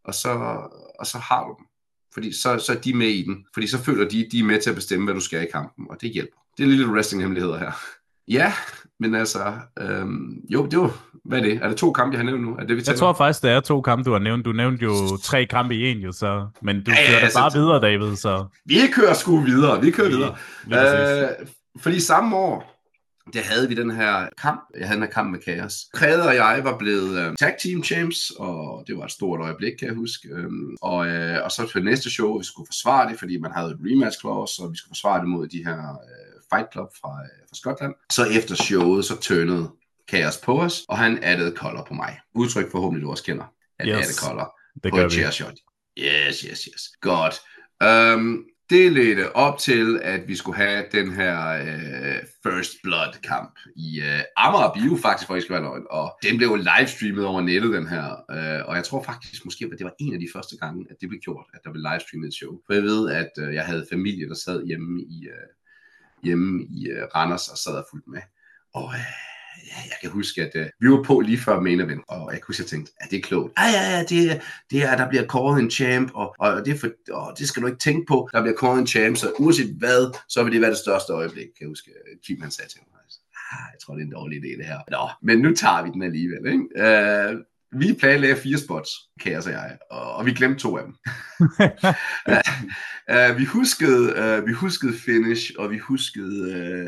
og 0.09 0.15
så, 0.15 0.31
og 0.99 1.07
så 1.07 1.19
har 1.19 1.45
du 1.45 1.55
dem. 1.59 1.67
Fordi 2.15 2.33
så, 2.33 2.59
så 2.59 2.73
er 2.73 2.77
de 2.77 2.95
med 2.95 3.07
i 3.07 3.23
den. 3.23 3.47
Fordi 3.55 3.67
så 3.67 3.79
føler 3.79 4.09
de, 4.09 4.29
de 4.33 4.39
er 4.39 4.45
med 4.45 4.61
til 4.61 4.71
at 4.71 4.77
bestemme, 4.77 5.05
hvad 5.05 5.15
du 5.15 5.21
skal 5.21 5.43
i 5.43 5.51
kampen, 5.53 5.87
og 5.91 5.97
det 6.01 6.11
hjælper. 6.11 6.37
Det 6.57 6.65
er 6.65 6.69
lille 6.69 6.87
wrestling-hemmeligheder 6.87 7.59
her. 7.59 7.73
Ja, 8.31 8.53
men 9.01 9.15
altså, 9.15 9.55
øhm, 9.81 10.41
jo, 10.51 10.67
det 10.67 10.79
var, 10.79 10.93
hvad 11.25 11.39
er 11.39 11.43
det? 11.43 11.59
Er 11.63 11.69
det 11.69 11.77
to 11.77 11.93
kampe, 11.93 12.13
jeg 12.13 12.19
har 12.19 12.25
nævnt 12.25 12.43
nu? 12.43 12.57
Er 12.57 12.65
det, 12.65 12.77
vi 12.77 12.83
jeg 12.87 12.97
tror 12.97 13.13
faktisk, 13.13 13.43
det 13.43 13.51
er 13.51 13.61
to 13.61 13.81
kampe, 13.81 14.05
du 14.05 14.13
har 14.13 14.19
nævnt. 14.19 14.45
Du 14.45 14.53
nævnte 14.53 14.85
jo 14.85 15.17
tre 15.17 15.47
kampe 15.47 15.75
i 15.75 15.91
en, 15.91 15.99
jo, 15.99 16.13
så, 16.13 16.47
men 16.63 16.85
du 16.85 16.91
ja, 16.91 16.97
kører 16.97 17.19
ja, 17.19 17.25
altså, 17.25 17.39
bare 17.39 17.53
videre, 17.53 17.81
David. 17.81 18.17
Så. 18.17 18.47
Vi 18.65 18.77
kører 18.93 19.15
sgu 19.15 19.41
videre, 19.41 19.81
vi 19.81 19.91
kører 19.91 20.09
videre. 20.09 20.37
Ja, 20.71 21.23
øh, 21.23 21.29
fordi 21.81 22.01
samme 22.01 22.37
år, 22.37 22.78
der 23.33 23.43
havde 23.43 23.69
vi 23.69 23.75
den 23.75 23.91
her 23.91 24.29
kamp. 24.39 24.61
Jeg 24.79 24.87
havde 24.89 25.01
den 25.01 25.07
her 25.07 25.13
kamp 25.13 25.31
med 25.31 25.41
Chaos. 25.43 25.75
Kræde 25.93 26.29
og 26.29 26.35
jeg 26.35 26.61
var 26.65 26.79
blevet 26.79 27.29
uh, 27.29 27.35
tag 27.39 27.55
team 27.63 27.85
champs, 27.85 28.31
og 28.39 28.85
det 28.87 28.97
var 28.97 29.05
et 29.05 29.11
stort 29.11 29.41
øjeblik, 29.41 29.73
kan 29.79 29.89
jeg 29.89 29.95
huske. 29.97 30.29
Um, 30.35 30.77
og, 30.83 30.99
uh, 30.99 31.45
og 31.45 31.51
så 31.51 31.69
til 31.73 31.85
næste 31.85 32.11
show, 32.11 32.39
vi 32.39 32.45
skulle 32.45 32.67
forsvare 32.67 33.11
det, 33.11 33.19
fordi 33.19 33.39
man 33.39 33.53
havde 33.53 33.71
et 33.71 33.79
rematch 33.81 34.21
clause, 34.21 34.63
og 34.63 34.73
vi 34.73 34.77
skulle 34.77 34.91
forsvare 34.91 35.21
det 35.21 35.29
mod 35.29 35.49
de 35.49 35.65
her 35.65 35.79
uh, 35.79 36.43
Fight 36.53 36.73
Club 36.73 36.89
fra, 37.01 37.09
uh, 37.09 37.49
fra 37.49 37.55
Skotland. 37.55 37.95
Så 38.13 38.25
efter 38.25 38.55
showet, 38.55 39.05
så 39.05 39.21
tørnede 39.21 39.71
Chaos 40.11 40.37
på 40.37 40.61
os, 40.61 40.85
og 40.89 40.99
han 40.99 41.19
addede 41.23 41.57
color 41.57 41.85
på 41.89 41.95
mig. 41.95 42.19
Udtryk 42.35 42.71
forhåbentlig, 42.71 43.05
du 43.05 43.11
også 43.11 43.25
kender. 43.25 43.45
At 43.79 43.89
yes. 43.89 43.97
addede 43.97 44.15
color 44.15 44.59
det 44.85 44.93
på 44.93 44.99
et 44.99 45.13
chair 45.13 45.31
shot. 45.31 45.55
Yes, 45.99 46.41
yes, 46.41 46.61
yes. 46.65 46.83
Godt. 47.01 47.35
Um, 47.85 48.45
det 48.71 48.93
ledte 48.93 49.37
op 49.37 49.59
til, 49.59 50.01
at 50.03 50.29
vi 50.29 50.37
skulle 50.37 50.57
have 50.57 50.85
den 50.93 51.13
her 51.13 51.49
øh, 51.49 52.23
First 52.43 52.73
Blood-kamp 52.83 53.59
i 53.77 54.01
øh, 54.01 54.23
Amager 54.37 54.73
Bio, 54.75 54.97
faktisk, 54.97 55.27
for 55.27 55.37
I 55.37 55.41
skal 55.41 55.53
være 55.53 55.63
løgn. 55.63 55.87
Og 55.91 56.19
den 56.23 56.37
blev 56.37 56.57
livestreamet 56.57 57.27
over 57.27 57.41
nettet, 57.41 57.73
den 57.73 57.89
her. 57.89 58.07
Øh, 58.31 58.69
og 58.69 58.77
jeg 58.77 58.85
tror 58.85 59.03
faktisk, 59.03 59.45
måske 59.45 59.69
at 59.73 59.79
det 59.79 59.85
var 59.85 59.95
en 59.99 60.15
af 60.15 60.21
de 60.21 60.29
første 60.35 60.57
gange, 60.57 60.87
at 60.91 60.97
det 61.01 61.09
blev 61.09 61.21
gjort, 61.21 61.47
at 61.55 61.61
der 61.65 61.71
blev 61.73 61.83
livestreamet 61.93 62.27
et 62.27 62.35
show. 62.35 62.53
For 62.67 62.73
jeg 62.73 62.83
ved, 62.83 63.11
at 63.11 63.31
øh, 63.39 63.55
jeg 63.55 63.65
havde 63.65 63.87
familie, 63.91 64.29
der 64.29 64.35
sad 64.35 64.67
hjemme 64.67 65.03
i, 65.03 65.27
øh, 65.27 65.49
hjemme 66.23 66.65
i 66.65 66.89
øh, 66.89 67.03
Randers 67.15 67.49
og 67.49 67.59
sad 67.59 67.73
og 67.73 67.87
fulgte 67.91 68.11
med. 68.11 68.23
Og 68.75 68.89
øh, 68.95 69.38
ja, 69.67 69.81
jeg 69.91 69.99
kan 70.01 70.11
huske, 70.11 70.43
at 70.43 70.51
uh, 70.55 70.67
vi 70.81 70.91
var 70.91 71.03
på 71.03 71.21
lige 71.21 71.39
før 71.39 71.61
main 71.61 71.81
event, 71.81 72.03
og 72.09 72.33
jeg 72.33 72.41
kunne 72.41 72.53
huske, 72.53 72.61
at 72.61 72.65
jeg 72.65 72.71
tænkte, 72.71 72.93
at 73.01 73.11
det 73.11 73.17
er 73.17 73.23
klogt. 73.23 73.53
Ja, 73.59 73.67
ja, 73.77 73.97
ja, 73.97 74.01
det, 74.03 74.41
det 74.71 74.83
er, 74.83 74.97
der 74.97 75.09
bliver 75.09 75.27
kåret 75.27 75.63
en 75.63 75.71
champ, 75.71 76.11
og, 76.15 76.35
og 76.39 76.65
det, 76.65 76.75
er 76.75 76.79
for, 76.79 76.89
og 77.11 77.35
det 77.39 77.49
skal 77.49 77.63
du 77.63 77.67
ikke 77.67 77.79
tænke 77.79 78.07
på. 78.09 78.29
Der 78.33 78.43
bliver 78.43 78.57
kåret 78.57 78.79
en 78.79 78.87
champ, 78.87 79.17
så 79.17 79.33
uanset 79.39 79.75
hvad, 79.79 80.19
så 80.29 80.43
vil 80.43 80.53
det 80.53 80.61
være 80.61 80.71
det 80.71 80.79
største 80.79 81.13
øjeblik, 81.13 81.45
kan 81.45 81.61
jeg 81.61 81.69
huske, 81.69 81.91
øh, 81.91 82.17
Kim 82.27 82.41
han 82.41 82.51
sagde 82.51 82.71
til 82.71 82.81
mig. 82.81 82.99
Ah, 83.53 83.69
jeg 83.73 83.81
tror, 83.81 83.95
det 83.95 84.03
er 84.03 84.07
en 84.07 84.13
dårlig 84.13 84.39
idé, 84.39 84.59
det 84.59 84.67
her. 84.67 84.81
Nå, 84.91 85.09
men 85.23 85.39
nu 85.39 85.55
tager 85.55 85.83
vi 85.83 85.91
den 85.91 86.03
alligevel, 86.03 86.47
ikke? 86.47 86.65
Uh, 86.85 87.41
vi 87.73 87.97
planlagde 88.01 88.37
fire 88.37 88.59
spots, 88.59 88.91
Kaos 89.21 89.47
og 89.47 89.53
jeg, 89.53 89.79
og, 89.91 90.27
vi 90.27 90.33
glemte 90.33 90.61
to 90.61 90.77
af 90.77 90.85
dem. 90.85 90.95
uh, 93.11 93.37
vi, 93.39 93.45
huskede, 93.45 94.39
uh, 94.39 94.47
vi 94.47 94.53
huskede 94.53 94.93
finish, 94.93 95.53
og 95.59 95.71
vi 95.71 95.79
huskede, 95.79 96.41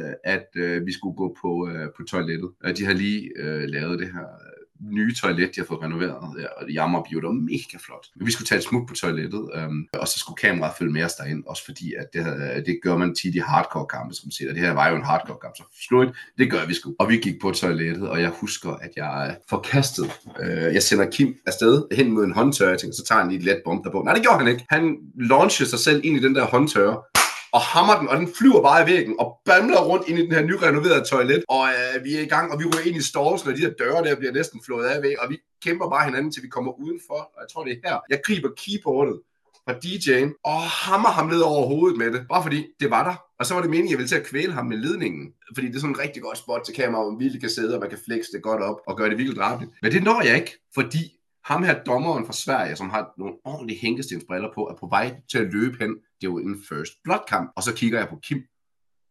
uh, 0.04 0.12
at 0.24 0.46
vi 0.86 0.92
skulle 0.92 1.16
gå 1.16 1.36
på, 1.42 1.68
på 1.96 2.02
toilettet. 2.02 2.50
De 2.76 2.84
har 2.84 2.92
lige 2.92 3.30
lavet 3.66 3.98
det 3.98 4.12
her 4.12 4.49
nye 4.82 5.14
toilet, 5.14 5.50
de 5.54 5.60
har 5.60 5.66
fået 5.66 5.82
renoveret, 5.82 6.40
ja, 6.40 6.46
og 6.46 6.66
det 6.66 6.74
jammer 6.74 7.02
bio, 7.02 7.20
det 7.20 7.26
var 7.26 7.32
mega 7.32 7.76
flot. 7.86 8.06
Men 8.16 8.26
Vi 8.26 8.32
skulle 8.32 8.46
tage 8.46 8.58
et 8.58 8.64
smut 8.64 8.88
på 8.88 8.94
toilettet, 8.94 9.50
øhm, 9.54 9.86
og 9.94 10.08
så 10.08 10.18
skulle 10.18 10.36
kameraet 10.36 10.74
følge 10.78 10.92
med 10.92 11.04
os 11.04 11.14
derind, 11.14 11.44
også 11.46 11.64
fordi, 11.64 11.94
at 11.94 12.06
det, 12.12 12.24
havde, 12.24 12.52
øh, 12.56 12.66
det 12.66 12.80
gør 12.82 12.96
man 12.96 13.14
tit 13.14 13.34
i 13.34 13.38
hardcore 13.38 13.86
kampe, 13.86 14.14
som 14.14 14.30
siger, 14.30 14.52
det 14.52 14.62
her 14.62 14.72
var 14.72 14.88
jo 14.88 14.96
en 14.96 15.04
hardcore 15.04 15.38
kamp, 15.42 15.56
så 15.56 15.62
slut, 15.88 16.08
det 16.38 16.50
gør 16.50 16.66
vi 16.66 16.74
sgu. 16.74 16.94
Og 16.98 17.08
vi 17.08 17.16
gik 17.16 17.40
på 17.40 17.50
toilettet, 17.50 18.08
og 18.08 18.20
jeg 18.20 18.30
husker, 18.30 18.70
at 18.70 18.90
jeg 18.96 19.36
forkastede, 19.48 20.08
øh, 20.42 20.74
jeg 20.74 20.82
sender 20.82 21.10
Kim 21.10 21.34
afsted 21.46 21.84
hen 21.92 22.12
mod 22.12 22.24
en 22.24 22.32
håndtør, 22.32 22.68
jeg 22.68 22.78
tænker, 22.78 22.96
så 22.96 23.04
tager 23.04 23.20
han 23.20 23.28
lige 23.30 23.38
et 23.38 23.44
let 23.44 23.62
bomb 23.64 23.84
derpå. 23.84 24.02
Nej, 24.02 24.14
det 24.14 24.22
gjorde 24.22 24.38
han 24.38 24.48
ikke. 24.48 24.66
Han 24.70 24.96
launchede 25.20 25.70
sig 25.70 25.78
selv 25.78 26.00
ind 26.04 26.16
i 26.16 26.20
den 26.20 26.34
der 26.34 26.44
håndtør, 26.44 27.09
og 27.52 27.60
hammer 27.60 27.98
den, 27.98 28.08
og 28.08 28.16
den 28.16 28.28
flyver 28.38 28.62
bare 28.62 28.82
i 28.82 28.86
væggen, 28.92 29.14
og 29.18 29.38
bamler 29.44 29.80
rundt 29.80 30.08
ind 30.08 30.18
i 30.18 30.22
den 30.22 30.32
her 30.32 30.42
nyrenoverede 30.42 31.04
toilet, 31.04 31.44
og 31.48 31.68
øh, 31.68 32.04
vi 32.04 32.16
er 32.16 32.20
i 32.20 32.30
gang, 32.34 32.52
og 32.52 32.60
vi 32.60 32.64
ryger 32.64 32.86
ind 32.86 32.96
i 32.96 33.02
stålsen, 33.02 33.50
og 33.50 33.56
de 33.56 33.62
der 33.62 33.70
døre 33.70 34.04
der 34.04 34.16
bliver 34.16 34.32
næsten 34.32 34.60
flået 34.66 34.86
af 34.86 35.02
væk, 35.02 35.16
og 35.18 35.30
vi 35.30 35.38
kæmper 35.64 35.90
bare 35.90 36.04
hinanden, 36.04 36.32
til 36.32 36.42
vi 36.42 36.48
kommer 36.48 36.72
udenfor, 36.72 37.20
og 37.34 37.38
jeg 37.40 37.48
tror, 37.52 37.64
det 37.64 37.72
er 37.72 37.88
her. 37.88 37.98
Jeg 38.10 38.20
griber 38.24 38.48
keyboardet 38.56 39.20
fra 39.64 39.74
DJ'en 39.84 40.40
og 40.44 40.60
hammer 40.60 41.08
ham 41.08 41.26
ned 41.26 41.40
over 41.40 41.66
hovedet 41.66 41.98
med 41.98 42.12
det, 42.12 42.26
bare 42.28 42.42
fordi 42.42 42.66
det 42.80 42.90
var 42.90 43.04
der. 43.04 43.14
Og 43.38 43.46
så 43.46 43.54
var 43.54 43.60
det 43.60 43.70
meningen, 43.70 43.88
at 43.88 43.90
jeg 43.90 43.98
ville 43.98 44.08
til 44.08 44.16
at 44.16 44.26
kvæle 44.26 44.52
ham 44.52 44.66
med 44.66 44.76
ledningen. 44.76 45.32
Fordi 45.54 45.66
det 45.68 45.76
er 45.76 45.80
sådan 45.80 45.94
en 45.94 46.00
rigtig 46.00 46.22
godt 46.22 46.38
spot 46.38 46.62
til 46.64 46.74
kamera, 46.74 47.02
hvor 47.02 47.10
man 47.10 47.20
virkelig 47.20 47.40
kan 47.40 47.50
sidde, 47.50 47.74
og 47.74 47.80
man 47.80 47.90
kan 47.90 47.98
flexe 48.04 48.32
det 48.32 48.42
godt 48.42 48.62
op 48.62 48.76
og 48.86 48.96
gøre 48.96 49.10
det 49.10 49.18
virkelig 49.18 49.38
drabeligt. 49.38 49.72
Men 49.82 49.92
det 49.92 50.02
når 50.02 50.22
jeg 50.22 50.36
ikke, 50.36 50.52
fordi 50.74 51.19
ham 51.44 51.62
her 51.62 51.82
dommeren 51.84 52.26
fra 52.26 52.32
Sverige, 52.32 52.76
som 52.76 52.90
har 52.90 53.12
nogle 53.18 53.34
ordentlige 53.44 53.80
hænkestensbriller 53.80 54.48
på, 54.54 54.66
er 54.66 54.74
på 54.74 54.86
vej 54.86 55.20
til 55.30 55.38
at 55.38 55.52
løbe 55.52 55.76
hen. 55.80 55.90
Det 55.90 56.26
er 56.26 56.30
jo 56.30 56.38
en 56.38 56.64
first 56.68 56.92
blood 57.04 57.24
kamp. 57.28 57.52
Og 57.56 57.62
så 57.62 57.74
kigger 57.74 57.98
jeg 57.98 58.08
på 58.08 58.18
Kim, 58.22 58.42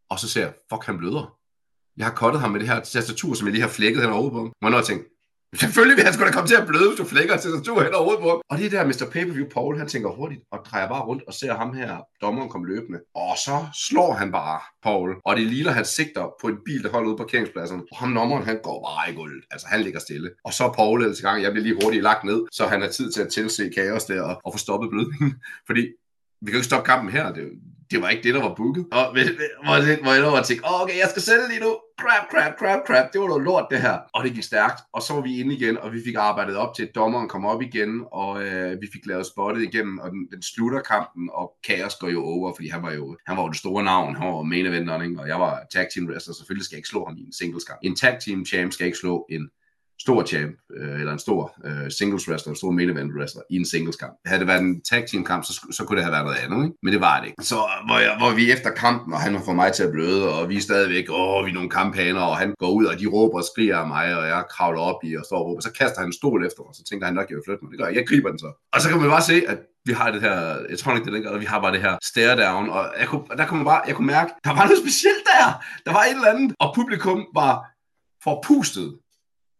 og 0.09 0.19
så 0.19 0.29
ser 0.29 0.41
jeg, 0.41 0.53
fuck, 0.69 0.85
han 0.85 0.97
bløder. 0.97 1.35
Jeg 1.97 2.05
har 2.05 2.13
kottet 2.13 2.41
ham 2.41 2.51
med 2.51 2.59
det 2.59 2.69
her 2.69 2.79
tastatur, 2.79 3.33
som 3.33 3.47
jeg 3.47 3.53
lige 3.53 3.61
har 3.61 3.69
flækket 3.69 4.01
hen 4.01 4.11
over 4.11 4.29
på 4.29 4.37
ham. 4.37 4.51
Og 4.61 4.71
når 4.71 4.77
jeg 4.77 4.85
tænkte, 4.85 5.09
Selvfølgelig 5.55 5.97
vil 5.97 6.05
han 6.05 6.13
skulle 6.13 6.27
da 6.27 6.33
komme 6.33 6.47
til 6.47 6.55
at 6.55 6.67
bløde, 6.67 6.87
hvis 6.89 6.99
du 6.99 7.05
flækker 7.05 7.37
til 7.37 7.51
tastatur 7.51 7.83
hen 7.83 7.93
over 7.93 8.15
på. 8.21 8.41
Og 8.49 8.57
det 8.57 8.65
er 8.65 8.69
der, 8.69 8.85
Mr. 8.85 9.05
Pay-Per-View 9.13 9.47
Paul, 9.55 9.77
han 9.77 9.87
tænker 9.87 10.09
hurtigt 10.09 10.41
og 10.51 10.59
drejer 10.65 10.87
bare 10.87 11.01
rundt 11.01 11.23
og 11.27 11.33
ser 11.33 11.53
ham 11.53 11.73
her, 11.73 11.97
dommeren 12.21 12.49
komme 12.49 12.67
løbende. 12.67 12.99
Og 13.15 13.37
så 13.45 13.57
slår 13.87 14.13
han 14.13 14.31
bare 14.31 14.59
Paul. 14.83 15.15
Og 15.25 15.35
det 15.37 15.45
ligner, 15.45 15.71
han 15.71 15.85
sigter 15.85 16.29
på 16.41 16.47
en 16.47 16.57
bil, 16.65 16.83
der 16.83 16.89
holder 16.89 17.09
ude 17.09 17.17
på 17.17 17.23
parkeringspladsen. 17.23 17.81
Og 17.91 17.97
ham 17.97 18.13
dommeren, 18.13 18.43
han 18.43 18.59
går 18.63 18.77
bare 18.87 19.11
i 19.11 19.15
gulvet. 19.15 19.43
Altså, 19.51 19.67
han 19.67 19.81
ligger 19.81 19.99
stille. 19.99 20.29
Og 20.43 20.53
så 20.53 20.71
Paul 20.75 21.01
ellers 21.01 21.19
i 21.19 21.21
gang. 21.21 21.43
Jeg 21.43 21.51
bliver 21.51 21.63
lige 21.63 21.79
hurtigt 21.83 22.03
lagt 22.03 22.23
ned, 22.23 22.41
så 22.51 22.67
han 22.67 22.81
har 22.81 22.89
tid 22.89 23.11
til 23.11 23.21
at 23.21 23.29
tilse 23.29 23.69
kaos 23.75 24.05
der 24.05 24.21
og, 24.21 24.41
og 24.45 24.53
få 24.53 24.57
stoppet 24.57 24.89
blødningen. 24.89 25.31
Fordi 25.67 25.81
vi 26.41 26.45
kan 26.45 26.53
jo 26.53 26.57
ikke 26.57 26.71
stoppe 26.71 26.85
kampen 26.85 27.11
her. 27.11 27.33
Det, 27.33 27.49
det 27.91 28.01
var 28.01 28.09
ikke 28.09 28.23
det, 28.23 28.33
der 28.33 28.41
var 28.41 28.53
booket. 28.55 28.85
Og 28.91 29.05
hvor, 29.11 30.03
hvor 30.03 30.13
jeg 30.13 30.23
var 30.23 30.43
tænkte, 30.43 30.65
oh, 30.65 30.81
okay, 30.81 30.97
jeg 30.97 31.09
skal 31.09 31.21
sælge 31.21 31.47
lige 31.49 31.59
nu. 31.59 31.77
Crap, 32.01 32.25
crap, 32.31 32.53
crap, 32.59 32.79
crap. 32.87 33.13
Det 33.13 33.21
var 33.21 33.27
noget 33.27 33.43
lort, 33.43 33.67
det 33.71 33.81
her. 33.81 33.97
Og 34.13 34.23
det 34.23 34.33
gik 34.33 34.43
stærkt. 34.43 34.79
Og 34.93 35.01
så 35.01 35.13
var 35.13 35.21
vi 35.21 35.39
inde 35.39 35.55
igen, 35.55 35.77
og 35.77 35.93
vi 35.93 35.99
fik 36.05 36.15
arbejdet 36.17 36.55
op 36.55 36.75
til, 36.75 36.83
at 36.83 36.95
dommeren 36.95 37.29
kom 37.29 37.45
op 37.45 37.61
igen, 37.61 38.03
og 38.11 38.43
øh, 38.43 38.81
vi 38.81 38.87
fik 38.93 39.05
lavet 39.05 39.25
spottet 39.25 39.61
igennem, 39.63 39.97
og 39.99 40.11
den, 40.11 40.27
den 40.31 40.41
slutter 40.41 40.81
kampen, 40.81 41.29
og 41.33 41.53
Chaos 41.65 41.95
går 41.95 42.09
jo 42.09 42.23
over, 42.23 42.53
fordi 42.55 42.67
han 42.69 42.81
var 42.83 42.93
jo, 42.93 43.17
han 43.27 43.37
var 43.37 43.43
jo 43.43 43.49
det 43.49 43.57
store 43.57 43.83
navn, 43.83 44.15
han 44.15 44.27
var 44.27 44.41
main 44.41 44.65
eventeren, 44.65 45.01
ikke? 45.01 45.21
og 45.21 45.27
jeg 45.27 45.39
var 45.39 45.63
tag 45.73 45.87
team 45.93 46.07
wrestler, 46.09 46.33
selvfølgelig 46.33 46.65
skal 46.65 46.75
jeg 46.75 46.79
ikke 46.79 46.89
slå 46.89 47.05
ham 47.05 47.17
i 47.17 47.21
en 47.21 47.33
singles 47.33 47.63
kamp. 47.63 47.79
En 47.83 47.95
tag 47.95 48.19
team 48.19 48.45
champ 48.45 48.73
skal 48.73 48.85
ikke 48.85 48.97
slå 48.97 49.25
en 49.29 49.49
stor 50.01 50.23
champ, 50.23 50.55
øh, 50.77 50.99
eller 50.99 51.13
en 51.13 51.19
stor 51.19 51.53
øh, 51.65 51.91
singles 51.91 52.29
wrestler, 52.29 52.51
en 52.51 52.57
stor 52.57 52.71
main 52.71 52.89
event 52.89 53.11
wrestler 53.17 53.41
i 53.49 53.55
en 53.55 53.65
singles 53.65 53.95
kamp. 53.95 54.13
Havde 54.25 54.39
det 54.39 54.47
været 54.47 54.61
en 54.61 54.81
tag 54.81 55.05
team 55.11 55.23
kamp, 55.23 55.43
så, 55.45 55.53
så 55.71 55.83
kunne 55.83 55.95
det 55.97 56.03
have 56.05 56.11
været 56.11 56.25
noget 56.25 56.37
andet, 56.37 56.65
ikke? 56.65 56.77
men 56.83 56.93
det 56.93 57.01
var 57.01 57.19
det 57.19 57.27
ikke. 57.27 57.43
Så 57.43 57.59
hvor, 57.87 57.99
jeg, 57.99 58.15
hvor 58.17 58.31
vi 58.35 58.51
efter 58.51 58.69
kampen, 58.69 59.13
og 59.13 59.19
han 59.19 59.35
har 59.35 59.41
fået 59.45 59.55
mig 59.55 59.73
til 59.73 59.83
at 59.83 59.91
bløde, 59.91 60.33
og 60.33 60.49
vi 60.49 60.55
er 60.57 60.61
stadigvæk, 60.61 61.05
åh, 61.09 61.45
vi 61.45 61.49
er 61.49 61.53
nogle 61.53 61.69
kamphaner, 61.69 62.21
og 62.21 62.37
han 62.37 62.53
går 62.59 62.71
ud, 62.71 62.85
og 62.85 62.99
de 62.99 63.07
råber 63.07 63.37
og 63.37 63.43
skriger 63.51 63.77
af 63.77 63.87
mig, 63.87 64.17
og 64.17 64.27
jeg 64.27 64.43
kravler 64.49 64.81
op 64.81 64.99
i 65.03 65.15
og 65.15 65.25
står 65.25 65.37
og 65.37 65.45
råber, 65.45 65.61
så 65.61 65.71
kaster 65.71 65.99
han 65.99 66.09
en 66.09 66.13
stol 66.13 66.45
efter 66.45 66.61
mig, 66.63 66.75
så 66.75 66.83
tænker 66.89 67.05
han 67.05 67.15
nok, 67.15 67.29
jeg 67.29 67.35
vil 67.35 67.43
flytte 67.47 67.63
mig. 67.63 67.71
Det 67.71 67.79
gør 67.79 67.87
jeg. 67.87 67.95
Jeg 67.95 68.07
griber 68.07 68.29
den 68.29 68.39
så. 68.39 68.49
Og 68.73 68.81
så 68.81 68.89
kan 68.89 68.99
man 68.99 69.09
bare 69.09 69.21
se, 69.21 69.37
at 69.47 69.59
vi 69.85 69.93
har 69.93 70.11
det 70.11 70.21
her, 70.21 70.35
jeg 70.69 70.79
tror 70.79 70.95
ikke 70.95 71.05
det 71.05 71.13
ligger, 71.13 71.37
vi 71.37 71.45
har 71.45 71.61
bare 71.61 71.73
det 71.73 71.81
her 71.81 71.97
stare 72.03 72.35
down, 72.45 72.69
og 72.69 72.83
jeg 72.99 73.07
kunne, 73.07 73.23
der 73.37 73.45
kunne 73.47 73.57
man 73.57 73.65
bare, 73.65 73.81
jeg 73.87 73.95
kunne 73.95 74.07
mærke, 74.07 74.31
der 74.43 74.49
var 74.49 74.63
noget 74.65 74.81
specielt 74.85 75.23
der, 75.33 75.45
der 75.85 75.91
var 75.97 76.03
et 76.03 76.15
eller 76.15 76.31
andet, 76.33 76.55
og 76.59 76.75
publikum 76.75 77.19
var 77.33 77.53
forpustet 78.23 78.87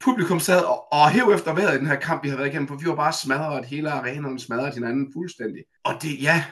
publikum 0.04 0.40
sad 0.40 0.64
og, 0.64 0.94
og 0.94 1.12
hæv 1.12 1.32
efter 1.36 1.54
vejret 1.54 1.76
i 1.76 1.80
den 1.80 1.88
her 1.88 1.96
kamp, 1.96 2.24
vi 2.24 2.30
har 2.30 2.38
været 2.38 2.48
igennem, 2.48 2.68
for 2.68 2.76
vi 2.76 2.86
var 2.86 2.96
bare 2.96 3.14
smadret, 3.14 3.66
hele 3.66 3.92
arenaen 3.92 4.40
smadret 4.40 4.74
hinanden 4.74 5.14
fuldstændig. 5.14 5.64
Og 5.84 5.94
det, 6.02 6.22
ja, 6.22 6.46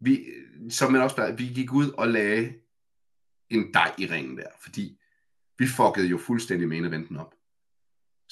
vi, 0.00 0.24
som 0.70 0.92
man 0.92 1.02
også 1.02 1.34
vi 1.38 1.44
gik 1.44 1.72
ud 1.72 1.90
og 1.90 2.08
lagde 2.08 2.52
en 3.50 3.74
dej 3.74 3.92
i 3.98 4.06
ringen 4.06 4.36
der, 4.36 4.46
fordi 4.62 4.98
vi 5.58 5.66
fuckede 5.66 6.06
jo 6.06 6.18
fuldstændig 6.18 6.68
main 6.68 6.84
eventen 6.84 7.16
op 7.16 7.34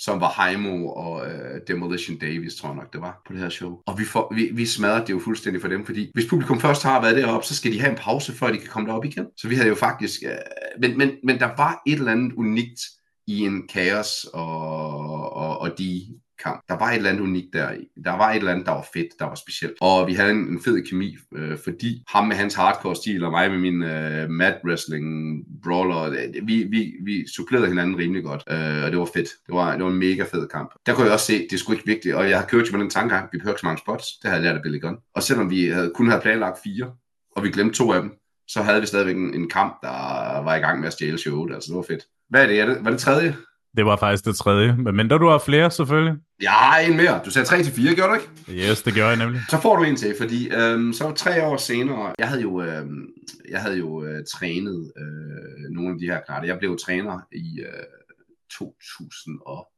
som 0.01 0.21
var 0.21 0.33
Heimo 0.37 0.89
og 0.89 1.31
øh, 1.31 1.61
Demolition 1.69 2.19
Davis, 2.19 2.55
tror 2.55 2.69
jeg 2.69 2.77
nok, 2.77 2.93
det 2.93 3.01
var 3.01 3.23
på 3.27 3.33
det 3.33 3.41
her 3.41 3.49
show. 3.49 3.79
Og 3.87 3.99
vi, 3.99 4.05
for, 4.05 4.35
vi, 4.35 4.51
vi 4.53 4.67
smadrede 4.67 5.07
det 5.07 5.11
jo 5.11 5.21
fuldstændig 5.25 5.61
for 5.61 5.69
dem, 5.69 5.87
fordi 5.87 6.11
hvis 6.15 6.27
publikum 6.27 6.61
først 6.61 6.83
har 6.83 7.01
været 7.01 7.17
deroppe, 7.17 7.47
så 7.47 7.57
skal 7.57 7.73
de 7.73 7.81
have 7.81 7.91
en 7.91 7.99
pause, 7.99 8.33
før 8.33 8.53
de 8.53 8.59
kan 8.59 8.69
komme 8.69 8.89
derop 8.89 9.05
igen. 9.05 9.27
Så 9.37 9.49
vi 9.49 9.55
havde 9.55 9.69
jo 9.69 9.75
faktisk... 9.75 10.23
Øh, 10.23 10.31
men, 10.81 10.99
men, 10.99 11.11
men 11.25 11.39
der 11.39 11.51
var 11.57 11.83
et 11.87 11.99
eller 11.99 12.13
andet 12.13 12.33
unikt 12.33 12.81
i 13.27 13.41
en 13.41 13.69
kaos 13.69 14.27
og, 14.33 15.33
og, 15.33 15.59
og 15.59 15.79
de 15.79 16.07
kamp. 16.43 16.61
Der 16.69 16.79
var 16.79 16.91
et 16.91 16.97
eller 16.97 17.11
andet 17.11 17.23
unikt 17.23 17.53
der. 17.53 17.71
Der 18.05 18.11
var 18.11 18.31
et 18.31 18.37
eller 18.37 18.51
andet, 18.51 18.67
der 18.67 18.73
var 18.73 18.87
fedt, 18.93 19.09
der 19.19 19.25
var 19.25 19.35
specielt. 19.35 19.75
Og 19.81 20.07
vi 20.07 20.13
havde 20.15 20.31
en, 20.31 20.37
en 20.37 20.63
fed 20.63 20.87
kemi, 20.87 21.17
øh, 21.37 21.59
fordi 21.65 22.05
ham 22.09 22.27
med 22.27 22.37
hans 22.37 22.55
hardcore 22.55 22.97
stil, 22.97 23.25
og 23.25 23.31
mig 23.31 23.51
med 23.51 23.59
min 23.59 23.83
øh, 23.83 24.31
mad 24.31 24.55
wrestling 24.65 25.05
brawler, 25.63 26.03
øh, 26.03 26.47
vi, 26.49 26.63
vi, 26.71 26.93
vi 27.05 27.27
supplerede 27.35 27.69
hinanden 27.69 27.99
rimelig 27.99 28.25
godt, 28.25 28.43
øh, 28.51 28.85
og 28.85 28.91
det 28.91 28.99
var 28.99 29.11
fedt. 29.15 29.29
Det 29.47 29.55
var, 29.55 29.77
det 29.77 29.85
var 29.85 29.91
en 29.91 29.99
mega 29.99 30.23
fed 30.23 30.49
kamp. 30.49 30.75
Der 30.87 30.95
kunne 30.95 31.05
jeg 31.05 31.13
også 31.13 31.27
se, 31.27 31.47
det 31.51 31.59
skulle 31.59 31.77
ikke 31.77 31.87
vigtigt, 31.87 32.15
og 32.15 32.31
jeg 32.31 32.39
har 32.39 32.47
kørt 32.47 32.73
med 32.73 32.81
den 32.81 32.91
tanke, 32.91 33.15
vi 33.33 33.39
behøver 33.39 33.55
ikke 33.55 33.61
så 33.61 33.67
mange 33.67 33.79
spots. 33.79 34.07
Det 34.23 34.31
havde 34.31 34.43
jeg 34.43 34.45
lært 34.45 34.57
af 34.57 34.63
Billy 34.63 34.81
Gunn. 34.81 34.97
Og 35.15 35.23
selvom 35.23 35.51
vi 35.51 35.67
havde, 35.67 35.93
kun 35.95 36.09
havde 36.09 36.23
planlagt 36.23 36.59
fire, 36.65 36.93
og 37.37 37.45
vi 37.45 37.51
glemte 37.51 37.75
to 37.75 37.93
af 37.93 38.03
dem, 38.03 38.11
så 38.53 38.63
havde 38.63 38.81
vi 38.81 38.87
stadigvæk 38.87 39.17
en, 39.17 39.35
en 39.35 39.51
kamp, 39.51 39.79
der 39.83 39.89
var 40.45 40.55
i 40.55 40.59
gang 40.59 40.81
med 40.81 40.87
at 40.87 40.93
stjæle 40.93 41.19
showet. 41.19 41.55
Altså, 41.55 41.69
det 41.69 41.77
var 41.77 41.85
fedt. 41.89 42.05
Hvad 42.29 42.43
er 42.43 42.47
det? 42.47 42.61
Er 42.61 42.67
det 42.67 42.85
var 42.85 42.91
det 42.91 43.01
tredje? 43.01 43.37
Det 43.77 43.85
var 43.87 43.97
faktisk 43.97 44.25
det 44.25 44.37
tredje. 44.37 44.77
Men 44.77 44.97
mindre 44.97 45.19
du 45.19 45.29
har 45.29 45.39
flere, 45.39 45.71
selvfølgelig. 45.71 46.15
Jeg 46.43 46.51
har 46.51 46.79
en 46.79 46.97
mere. 46.97 47.21
Du 47.25 47.31
sagde 47.31 47.49
3 47.49 47.63
til 47.63 47.73
4, 47.73 47.95
gjorde 47.95 48.11
du 48.11 48.15
ikke? 48.15 48.71
Yes, 48.71 48.83
det 48.83 48.95
gjorde 48.95 49.09
jeg 49.09 49.19
nemlig. 49.19 49.41
Så 49.49 49.61
får 49.61 49.77
du 49.77 49.83
en 49.83 49.97
til, 49.97 50.15
fordi 50.19 50.51
øhm, 50.55 50.93
så 50.93 51.13
tre 51.13 51.45
år 51.47 51.57
senere, 51.57 52.15
jeg 52.19 52.29
havde 52.29 52.43
jo, 52.43 52.63
øhm, 52.63 53.09
jeg 53.51 53.61
havde 53.61 53.77
jo 53.79 54.05
øh, 54.05 54.25
trænet 54.33 54.93
øh, 54.97 55.71
nogle 55.71 55.91
af 55.91 55.99
de 55.99 56.07
her 56.07 56.21
knatter. 56.27 56.49
Jeg 56.49 56.59
blev 56.59 56.79
træner 56.79 57.21
i 57.33 57.61
øh, 57.61 57.85
2000 58.59 59.39
og 59.47 59.69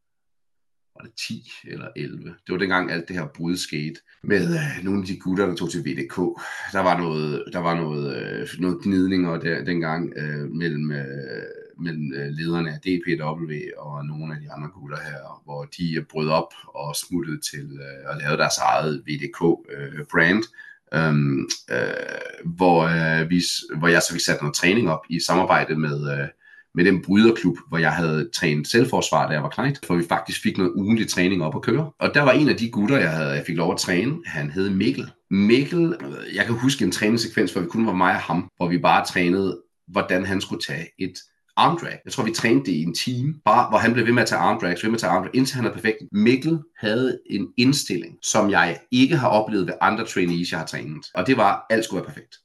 var 0.96 1.04
det 1.04 1.14
10 1.28 1.50
eller 1.64 1.88
11. 1.96 2.24
Det 2.24 2.52
var 2.52 2.58
dengang 2.58 2.90
alt 2.90 3.08
det 3.08 3.16
her 3.16 3.26
brud 3.26 3.56
skete 3.56 4.00
med 4.22 4.54
øh, 4.54 4.84
nogle 4.84 5.00
af 5.00 5.06
de 5.06 5.18
gutter, 5.18 5.46
der 5.46 5.54
tog 5.54 5.70
til 5.70 5.80
VDK. 5.80 6.16
Der 6.72 6.80
var 6.80 6.98
noget, 6.98 7.44
der 7.52 7.58
var 7.58 7.74
noget, 7.74 8.16
øh, 8.16 8.48
noget 8.58 8.78
gnidninger 8.82 9.38
der, 9.38 9.64
dengang 9.64 10.12
øh, 10.16 10.50
mellem, 10.50 10.92
øh, 10.92 11.42
mellem 11.78 12.12
øh, 12.12 12.28
lederne 12.28 12.70
af 12.70 12.80
DPW 12.80 13.52
og 13.78 14.06
nogle 14.06 14.34
af 14.34 14.40
de 14.40 14.52
andre 14.52 14.68
gutter 14.68 14.98
her, 14.98 15.42
hvor 15.44 15.64
de 15.64 15.94
øh, 15.94 16.04
brød 16.10 16.28
op 16.28 16.52
og 16.74 16.96
smuttede 16.96 17.40
til 17.50 17.78
øh, 17.80 18.10
at 18.10 18.18
lave 18.22 18.36
deres 18.36 18.58
eget 18.58 19.02
VDK-brand. 19.06 20.44
Øh, 20.44 20.50
øhm, 20.94 21.48
øh, 21.70 22.50
hvor, 22.56 22.78
øh, 22.82 23.30
vi, 23.30 23.42
hvor 23.78 23.88
jeg 23.88 24.02
så 24.02 24.12
fik 24.12 24.20
sat 24.20 24.42
noget 24.42 24.54
træning 24.54 24.90
op 24.90 25.04
i 25.10 25.20
samarbejde 25.20 25.76
med, 25.76 26.12
øh, 26.12 26.28
med 26.74 26.84
den 26.84 27.02
bryderklub, 27.02 27.56
hvor 27.68 27.78
jeg 27.78 27.92
havde 27.92 28.30
trænet 28.34 28.66
selvforsvar, 28.66 29.26
da 29.26 29.32
jeg 29.32 29.42
var 29.42 29.48
knægt, 29.48 29.86
for 29.86 29.94
vi 29.94 30.04
faktisk 30.08 30.42
fik 30.42 30.58
noget 30.58 30.72
ugenlig 30.72 31.08
træning 31.08 31.44
op 31.44 31.56
at 31.56 31.62
køre. 31.62 31.90
Og 31.98 32.14
der 32.14 32.22
var 32.22 32.32
en 32.32 32.48
af 32.48 32.56
de 32.56 32.70
gutter, 32.70 32.98
jeg, 32.98 33.10
havde, 33.10 33.30
jeg 33.30 33.44
fik 33.46 33.56
lov 33.56 33.72
at 33.72 33.78
træne, 33.78 34.16
han 34.26 34.50
hed 34.50 34.70
Mikkel. 34.70 35.10
Mikkel, 35.30 35.96
jeg 36.34 36.44
kan 36.46 36.54
huske 36.54 36.84
en 36.84 36.92
træningssekvens, 36.92 37.52
hvor 37.52 37.60
vi 37.60 37.66
kun 37.66 37.86
var 37.86 37.94
mig 37.94 38.14
og 38.14 38.20
ham, 38.20 38.48
hvor 38.56 38.68
vi 38.68 38.78
bare 38.78 39.04
trænede, 39.06 39.60
hvordan 39.88 40.26
han 40.26 40.40
skulle 40.40 40.62
tage 40.62 40.86
et 40.98 41.14
armdrag. 41.56 41.98
Jeg 42.04 42.12
tror, 42.12 42.24
vi 42.24 42.30
trænede 42.30 42.64
det 42.64 42.72
i 42.72 42.82
en 42.82 42.94
time, 42.94 43.34
bare 43.44 43.68
hvor 43.68 43.78
han 43.78 43.92
blev 43.92 44.06
ved 44.06 44.12
med 44.12 44.22
at 44.22 44.28
tage 44.28 44.38
armdrags, 44.38 44.82
ved 44.82 44.90
med 44.90 44.96
at 44.96 45.00
tage 45.00 45.10
armdrag, 45.10 45.30
indtil 45.34 45.56
han 45.56 45.66
er 45.66 45.72
perfekt. 45.72 45.96
Mikkel 46.12 46.58
havde 46.78 47.18
en 47.30 47.48
indstilling, 47.56 48.16
som 48.22 48.50
jeg 48.50 48.78
ikke 48.90 49.16
har 49.16 49.28
oplevet 49.28 49.66
ved 49.66 49.74
andre 49.80 50.06
trainees, 50.06 50.50
jeg 50.50 50.58
har 50.58 50.66
trænet. 50.66 51.06
Og 51.14 51.26
det 51.26 51.36
var, 51.36 51.52
at 51.52 51.76
alt 51.76 51.84
skulle 51.84 52.00
være 52.02 52.14
perfekt 52.14 52.36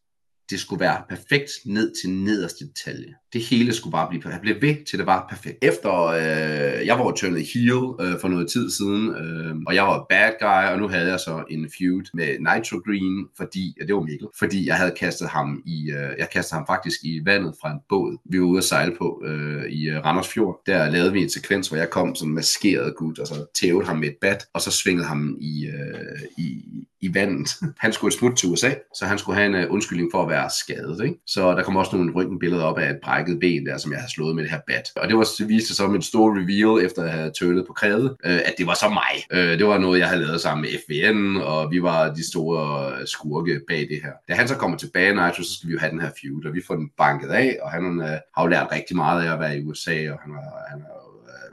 det 0.49 0.59
skulle 0.59 0.79
være 0.79 1.01
perfekt 1.09 1.51
ned 1.65 1.93
til 2.01 2.09
nederste 2.09 2.67
detalje. 2.67 3.13
Det 3.33 3.41
hele 3.41 3.73
skulle 3.73 3.91
bare 3.91 4.09
blive 4.09 4.21
perfekt. 4.21 4.45
Jeg 4.45 4.57
blev 4.59 4.69
ved 4.69 4.85
til 4.85 4.99
det 4.99 5.05
var 5.05 5.25
perfekt. 5.29 5.57
Efter 5.61 6.05
øh, 6.05 6.85
jeg 6.85 6.99
var 6.99 7.11
turnet 7.11 7.47
heel 7.53 7.83
øh, 8.01 8.19
for 8.21 8.27
noget 8.27 8.51
tid 8.51 8.69
siden, 8.69 9.15
øh, 9.15 9.55
og 9.67 9.75
jeg 9.75 9.83
var 9.83 10.05
bad 10.09 10.31
guy, 10.39 10.73
og 10.73 10.79
nu 10.79 10.87
havde 10.87 11.09
jeg 11.11 11.19
så 11.19 11.43
en 11.49 11.69
feud 11.77 12.05
med 12.13 12.27
Nitro 12.39 12.77
Green, 12.85 13.27
fordi, 13.37 13.75
ja, 13.79 13.85
det 13.85 13.95
var 13.95 14.01
Mikkel, 14.01 14.27
fordi 14.39 14.67
jeg 14.67 14.75
havde 14.75 14.93
kastet 14.99 15.27
ham 15.27 15.63
i, 15.65 15.91
øh, 15.91 16.11
jeg 16.17 16.27
kastede 16.33 16.57
ham 16.57 16.67
faktisk 16.67 16.99
i 17.03 17.21
vandet 17.25 17.55
fra 17.61 17.71
en 17.71 17.79
båd, 17.89 18.17
vi 18.31 18.39
var 18.39 18.45
ude 18.45 18.57
at 18.57 18.63
sejle 18.63 18.95
på 18.97 19.23
øh, 19.25 19.65
i 19.69 19.89
øh, 19.89 20.05
Randers 20.05 20.27
Fjord. 20.27 20.61
Der 20.65 20.89
lavede 20.89 21.13
vi 21.13 21.21
en 21.21 21.29
sekvens, 21.29 21.67
hvor 21.67 21.77
jeg 21.77 21.89
kom 21.89 22.15
sådan 22.15 22.33
maskeret 22.33 22.95
gut, 22.95 23.19
og 23.19 23.27
så 23.27 23.45
tævede 23.59 23.85
ham 23.85 23.97
med 23.97 24.07
et 24.07 24.17
bat, 24.21 24.45
og 24.53 24.61
så 24.61 24.71
svingede 24.71 25.07
ham 25.07 25.37
i, 25.41 25.65
øh, 25.65 26.19
i, 26.37 26.63
i 27.01 27.13
vandet. 27.13 27.49
Han 27.83 27.93
skulle 27.93 28.13
et 28.13 28.19
smut 28.19 28.37
til 28.37 28.49
USA, 28.49 28.71
så 28.95 29.05
han 29.05 29.17
skulle 29.17 29.35
have 29.35 29.57
en 29.57 29.65
uh, 29.65 29.73
undskyldning 29.73 30.09
for 30.13 30.23
at 30.23 30.29
være 30.29 30.49
skadet. 30.49 31.03
Ikke? 31.03 31.15
Så 31.27 31.55
der 31.55 31.63
kom 31.63 31.75
også 31.75 31.95
nogle 31.95 32.13
røntgenbilleder 32.15 32.63
op 32.63 32.77
af 32.77 32.89
et 32.89 32.99
brækket 33.03 33.39
ben 33.39 33.65
der, 33.65 33.77
som 33.77 33.91
jeg 33.91 33.99
havde 33.99 34.11
slået 34.11 34.35
med 34.35 34.43
det 34.43 34.51
her 34.51 34.59
bat. 34.67 34.89
Og 34.95 35.07
det 35.07 35.17
var 35.17 35.23
så 35.23 35.45
viste 35.45 35.67
sig 35.67 35.75
som 35.75 35.95
en 35.95 36.01
stor 36.01 36.31
reveal, 36.31 36.85
efter 36.85 37.03
at 37.03 37.11
have 37.11 37.31
tørnet 37.31 37.67
på 37.67 37.73
krævet, 37.73 38.15
øh, 38.25 38.39
at 38.45 38.53
det 38.57 38.67
var 38.67 38.73
så 38.73 38.89
mig. 38.89 39.23
Øh, 39.31 39.59
det 39.59 39.67
var 39.67 39.77
noget, 39.77 39.99
jeg 39.99 40.07
havde 40.07 40.25
lavet 40.25 40.41
sammen 40.41 40.61
med 40.61 40.79
FVN, 40.79 41.37
og 41.41 41.71
vi 41.71 41.81
var 41.81 42.13
de 42.13 42.29
store 42.29 42.91
øh, 42.99 43.07
skurke 43.07 43.61
bag 43.67 43.79
det 43.79 44.01
her. 44.03 44.11
Da 44.27 44.33
han 44.33 44.47
så 44.47 44.55
kommer 44.55 44.77
tilbage, 44.77 45.13
Nigel, 45.13 45.45
så 45.45 45.53
skal 45.57 45.67
vi 45.67 45.73
jo 45.73 45.79
have 45.79 45.91
den 45.91 46.01
her 46.01 46.11
feud, 46.21 46.45
og 46.45 46.53
vi 46.53 46.61
får 46.67 46.75
den 46.75 46.89
banket 46.97 47.29
af, 47.29 47.57
og 47.61 47.71
han 47.71 47.85
uh, 47.85 48.05
har 48.05 48.41
jo 48.41 48.47
lært 48.47 48.67
rigtig 48.71 48.95
meget 48.95 49.25
af 49.25 49.33
at 49.33 49.39
være 49.39 49.57
i 49.57 49.63
USA, 49.63 50.11
og 50.11 50.19
han 50.19 50.31
er, 50.31 50.69
han 50.69 50.79
er 50.79 50.97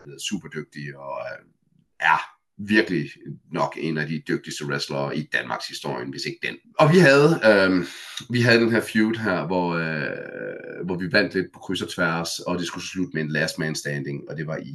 uh, 0.06 0.12
super 0.28 0.48
dygtig, 0.48 0.96
og 0.96 1.12
uh, 1.12 1.44
ja, 2.02 2.16
virkelig 2.58 3.10
nok 3.52 3.78
en 3.80 3.98
af 3.98 4.06
de 4.06 4.22
dygtigste 4.28 4.66
wrestlere 4.66 5.16
i 5.16 5.28
Danmarks 5.32 5.68
historie, 5.68 6.06
hvis 6.10 6.24
ikke 6.24 6.38
den. 6.42 6.56
Og 6.78 6.92
vi 6.92 6.98
havde, 6.98 7.40
øh, 7.44 7.86
vi 8.30 8.40
havde 8.40 8.60
den 8.60 8.70
her 8.70 8.80
feud 8.80 9.14
her, 9.14 9.46
hvor, 9.46 9.74
øh, 9.74 10.86
hvor 10.86 10.96
vi 10.96 11.12
vandt 11.12 11.34
lidt 11.34 11.52
på 11.52 11.58
kryds 11.58 11.82
og 11.82 11.90
tværs, 11.90 12.38
og 12.38 12.58
det 12.58 12.66
skulle 12.66 12.86
slutte 12.86 13.10
med 13.14 13.22
en 13.22 13.30
last 13.30 13.58
man 13.58 13.74
standing, 13.74 14.30
og 14.30 14.36
det 14.36 14.46
var 14.46 14.56
i 14.56 14.74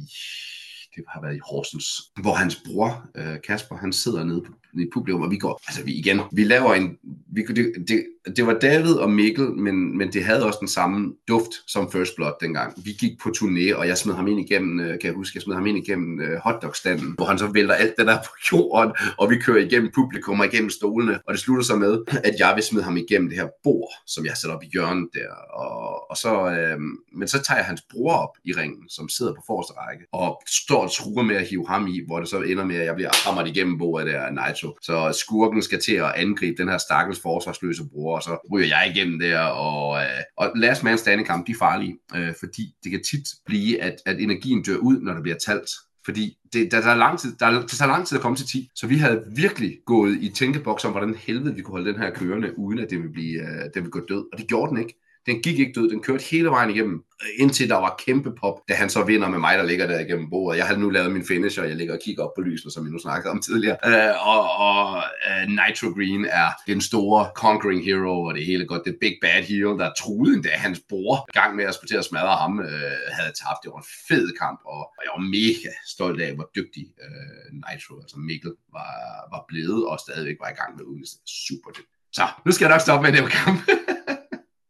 det 0.94 1.04
har 1.08 1.20
været 1.20 1.36
i 1.36 1.40
Horsens, 1.50 1.86
hvor 2.22 2.34
hans 2.34 2.62
bror, 2.66 3.10
øh, 3.16 3.36
Kasper, 3.46 3.76
han 3.76 3.92
sidder 3.92 4.24
nede 4.24 4.42
på, 4.46 4.52
i 4.74 4.86
publikum, 4.92 5.22
og 5.22 5.30
vi 5.30 5.36
går, 5.36 5.60
altså 5.68 5.84
vi 5.84 5.92
igen, 5.92 6.20
vi 6.32 6.44
laver 6.44 6.74
en, 6.74 6.98
vi, 7.32 7.42
det, 7.42 7.72
det, 7.88 8.04
det 8.36 8.46
var 8.46 8.52
David 8.52 8.92
og 8.92 9.10
Mikkel, 9.10 9.50
men, 9.50 9.98
men 9.98 10.12
det 10.12 10.24
havde 10.24 10.46
også 10.46 10.58
den 10.60 10.68
samme 10.68 11.14
duft 11.28 11.50
som 11.66 11.92
First 11.92 12.16
Blood 12.16 12.32
dengang. 12.40 12.84
Vi 12.84 12.92
gik 12.92 13.18
på 13.22 13.28
turné, 13.36 13.74
og 13.74 13.88
jeg 13.88 13.98
smed 13.98 14.14
ham 14.14 14.28
ind 14.28 14.40
igennem, 14.40 14.80
øh, 14.80 14.86
kan 14.86 15.04
jeg 15.04 15.12
huske, 15.12 15.36
jeg 15.36 15.42
smed 15.42 15.54
ham 15.54 15.66
ind 15.66 15.78
igennem 15.78 16.20
uh, 16.20 16.36
hotdogstanden, 16.44 17.14
hvor 17.16 17.24
han 17.24 17.38
så 17.38 17.46
vælter 17.46 17.74
alt 17.74 17.94
det 17.98 18.06
der 18.06 18.16
på 18.16 18.30
jorden, 18.52 18.92
og 19.18 19.30
vi 19.30 19.36
kører 19.36 19.64
igennem 19.66 19.90
publikum 19.94 20.40
og 20.40 20.46
igennem 20.46 20.70
stolene, 20.70 21.20
og 21.26 21.34
det 21.34 21.40
slutter 21.40 21.64
så 21.64 21.76
med, 21.76 21.98
at 22.24 22.34
jeg 22.38 22.52
vil 22.54 22.64
smide 22.64 22.84
ham 22.84 22.96
igennem 22.96 23.28
det 23.28 23.38
her 23.38 23.48
bord, 23.62 23.92
som 24.06 24.24
jeg 24.24 24.36
sætter 24.36 24.56
op 24.56 24.62
i 24.62 24.70
hjørnet 24.72 25.08
der, 25.14 25.34
og, 25.52 26.10
og 26.10 26.16
så, 26.16 26.50
øh, 26.50 26.80
men 27.12 27.28
så 27.28 27.42
tager 27.42 27.58
jeg 27.58 27.66
hans 27.66 27.82
bror 27.90 28.12
op 28.12 28.36
i 28.44 28.52
ringen, 28.52 28.88
som 28.88 29.08
sidder 29.08 29.32
på 29.34 29.42
forreste 29.46 29.72
række, 29.72 30.04
og 30.12 30.42
står 30.48 30.82
og 30.82 30.92
truer 30.92 31.22
med 31.22 31.36
at 31.36 31.46
hive 31.46 31.66
ham 31.68 31.86
i, 31.86 32.00
hvor 32.06 32.20
det 32.20 32.28
så 32.28 32.40
ender 32.40 32.64
med, 32.64 32.76
at 32.76 32.86
jeg 32.86 32.94
bliver 32.94 33.10
hamret 33.28 33.48
igennem 33.48 33.78
bordet 33.78 34.06
der 34.06 34.30
Nitro. 34.62 34.78
Så 34.82 35.18
skurken 35.20 35.62
skal 35.62 35.80
til 35.80 35.94
at 35.94 36.12
angribe 36.16 36.62
den 36.62 36.68
her 36.68 36.78
stakkels 36.78 37.20
forsvarsløse 37.20 37.82
bror, 37.92 38.16
og 38.16 38.22
så 38.22 38.48
ryger 38.52 38.66
jeg 38.66 38.92
igennem 38.94 39.18
der, 39.18 39.40
og, 39.40 40.02
øh, 40.02 40.22
og 40.36 40.52
last 40.56 40.84
man 40.84 40.98
standing 40.98 41.26
kamp, 41.26 41.46
de 41.46 41.52
er 41.52 41.56
farlige, 41.58 41.98
øh, 42.14 42.34
fordi 42.40 42.74
det 42.84 42.90
kan 42.90 43.02
tit 43.10 43.28
blive, 43.46 43.82
at, 43.82 43.96
at 44.06 44.20
energien 44.20 44.62
dør 44.62 44.76
ud, 44.76 45.00
når 45.00 45.14
der 45.14 45.22
bliver 45.22 45.38
talt. 45.46 45.70
Fordi 46.04 46.36
det, 46.52 46.72
der, 46.72 46.80
der, 46.80 46.88
er 46.88 46.96
lang 46.96 47.18
tid, 47.18 47.36
der, 47.40 47.60
det 47.60 47.70
tager 47.70 47.88
lang 47.88 48.06
tid 48.06 48.16
at 48.16 48.22
komme 48.22 48.36
til 48.36 48.46
10, 48.46 48.68
så 48.74 48.86
vi 48.86 48.96
havde 48.96 49.24
virkelig 49.36 49.78
gået 49.86 50.18
i 50.20 50.28
tænkeboks 50.28 50.84
om, 50.84 50.90
hvordan 50.90 51.14
helvede 51.14 51.54
vi 51.54 51.62
kunne 51.62 51.72
holde 51.72 51.92
den 51.92 52.00
her 52.00 52.10
kørende, 52.10 52.58
uden 52.58 52.78
at 52.78 52.90
det 52.90 52.98
ville, 52.98 53.12
blive, 53.12 53.40
øh, 53.40 53.64
det 53.64 53.74
ville 53.74 53.90
gå 53.90 54.00
død. 54.08 54.24
Og 54.32 54.38
det 54.38 54.48
gjorde 54.48 54.70
den 54.70 54.78
ikke. 54.78 55.00
Den 55.26 55.42
gik 55.42 55.58
ikke 55.58 55.72
død, 55.80 55.90
den 55.90 56.02
kørte 56.02 56.24
hele 56.30 56.48
vejen 56.48 56.70
igennem, 56.70 57.04
indtil 57.38 57.68
der 57.68 57.76
var 57.76 58.02
kæmpe 58.06 58.32
pop, 58.40 58.54
da 58.68 58.74
han 58.74 58.90
så 58.90 59.04
vinder 59.04 59.28
med 59.28 59.38
mig, 59.38 59.58
der 59.58 59.64
ligger 59.64 59.86
der 59.86 59.98
igennem 59.98 60.30
bordet. 60.30 60.58
Jeg 60.58 60.66
har 60.66 60.76
nu 60.76 60.90
lavet 60.90 61.12
min 61.12 61.26
finisher, 61.26 61.64
jeg 61.64 61.76
ligger 61.76 61.94
og 61.94 62.00
kigger 62.04 62.24
op 62.24 62.30
på 62.36 62.42
lysene, 62.42 62.72
som 62.72 62.86
vi 62.86 62.90
nu 62.90 62.98
snakkede 62.98 63.30
om 63.30 63.42
tidligere. 63.42 63.76
Øh, 63.86 64.26
og 64.28 64.42
og 64.68 65.02
øh, 65.28 65.48
Nitro 65.48 65.88
Green 65.96 66.24
er 66.24 66.48
den 66.66 66.80
store 66.80 67.30
conquering 67.34 67.84
hero, 67.84 68.22
og 68.22 68.34
det 68.34 68.46
hele 68.46 68.66
godt. 68.66 68.84
Det 68.84 68.96
big 69.00 69.14
bad 69.22 69.42
hero, 69.42 69.78
der 69.78 69.90
truede 70.00 70.34
endda 70.34 70.50
hans 70.50 70.80
bror 70.88 71.32
gang 71.40 71.56
med 71.56 71.64
at 71.64 71.74
skulle 71.74 71.88
til 71.88 71.96
at 71.96 72.04
smadre 72.04 72.36
ham, 72.36 72.60
øh, 72.60 72.98
havde 73.18 73.32
tabt. 73.42 73.60
Det 73.62 73.70
var 73.72 73.78
en 73.78 73.90
fed 74.08 74.26
kamp, 74.42 74.60
og, 74.64 74.82
jeg 75.04 75.12
var 75.16 75.24
mega 75.38 75.72
stolt 75.94 76.20
af, 76.20 76.34
hvor 76.34 76.48
dygtig 76.56 76.84
øh, 77.04 77.48
Nitro, 77.64 77.94
altså 78.02 78.18
Mikkel, 78.18 78.52
var, 78.76 78.92
var 79.32 79.44
blevet 79.48 79.86
og 79.90 79.98
stadigvæk 80.04 80.36
var 80.40 80.50
i 80.50 80.58
gang 80.60 80.76
med 80.76 80.84
uden 80.84 81.04
super 81.26 81.70
dygtig. 81.70 81.96
Så, 82.12 82.24
nu 82.46 82.52
skal 82.52 82.64
jeg 82.64 82.72
nok 82.74 82.80
stoppe 82.80 83.02
med 83.06 83.12
den 83.18 83.28
kamp. 83.28 83.60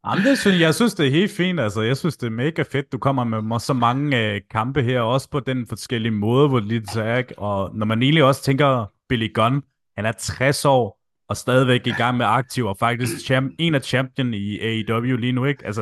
Jamen, 0.06 0.24
det 0.24 0.38
synes, 0.38 0.60
jeg 0.60 0.74
synes, 0.74 0.94
det 0.94 1.06
er 1.06 1.10
helt 1.10 1.32
fint. 1.32 1.60
Altså, 1.60 1.82
jeg 1.82 1.96
synes, 1.96 2.16
det 2.16 2.26
er 2.26 2.30
mega 2.30 2.62
fedt, 2.62 2.92
du 2.92 2.98
kommer 2.98 3.24
med 3.24 3.60
så 3.60 3.72
mange 3.72 4.34
øh, 4.34 4.40
kampe 4.50 4.82
her, 4.82 5.00
også 5.00 5.30
på 5.30 5.40
den 5.40 5.66
forskellige 5.66 6.12
måde, 6.12 6.48
hvor 6.48 6.60
det 6.60 6.96
er, 6.96 7.16
ikke? 7.16 7.38
Og 7.38 7.76
når 7.76 7.86
man 7.86 8.02
egentlig 8.02 8.24
også 8.24 8.42
tænker, 8.42 8.86
Billy 9.08 9.32
Gunn, 9.34 9.62
han 9.96 10.06
er 10.06 10.12
60 10.12 10.64
år, 10.64 11.00
og 11.28 11.36
stadigvæk 11.36 11.86
i 11.86 11.90
gang 11.90 12.16
med 12.16 12.26
aktiv, 12.26 12.66
og 12.66 12.76
faktisk 12.78 13.26
champ, 13.26 13.54
en 13.58 13.74
af 13.74 13.82
champion 13.82 14.34
i 14.34 14.58
AEW 14.60 15.16
lige 15.16 15.32
nu, 15.32 15.44
ikke? 15.44 15.66
Altså, 15.66 15.80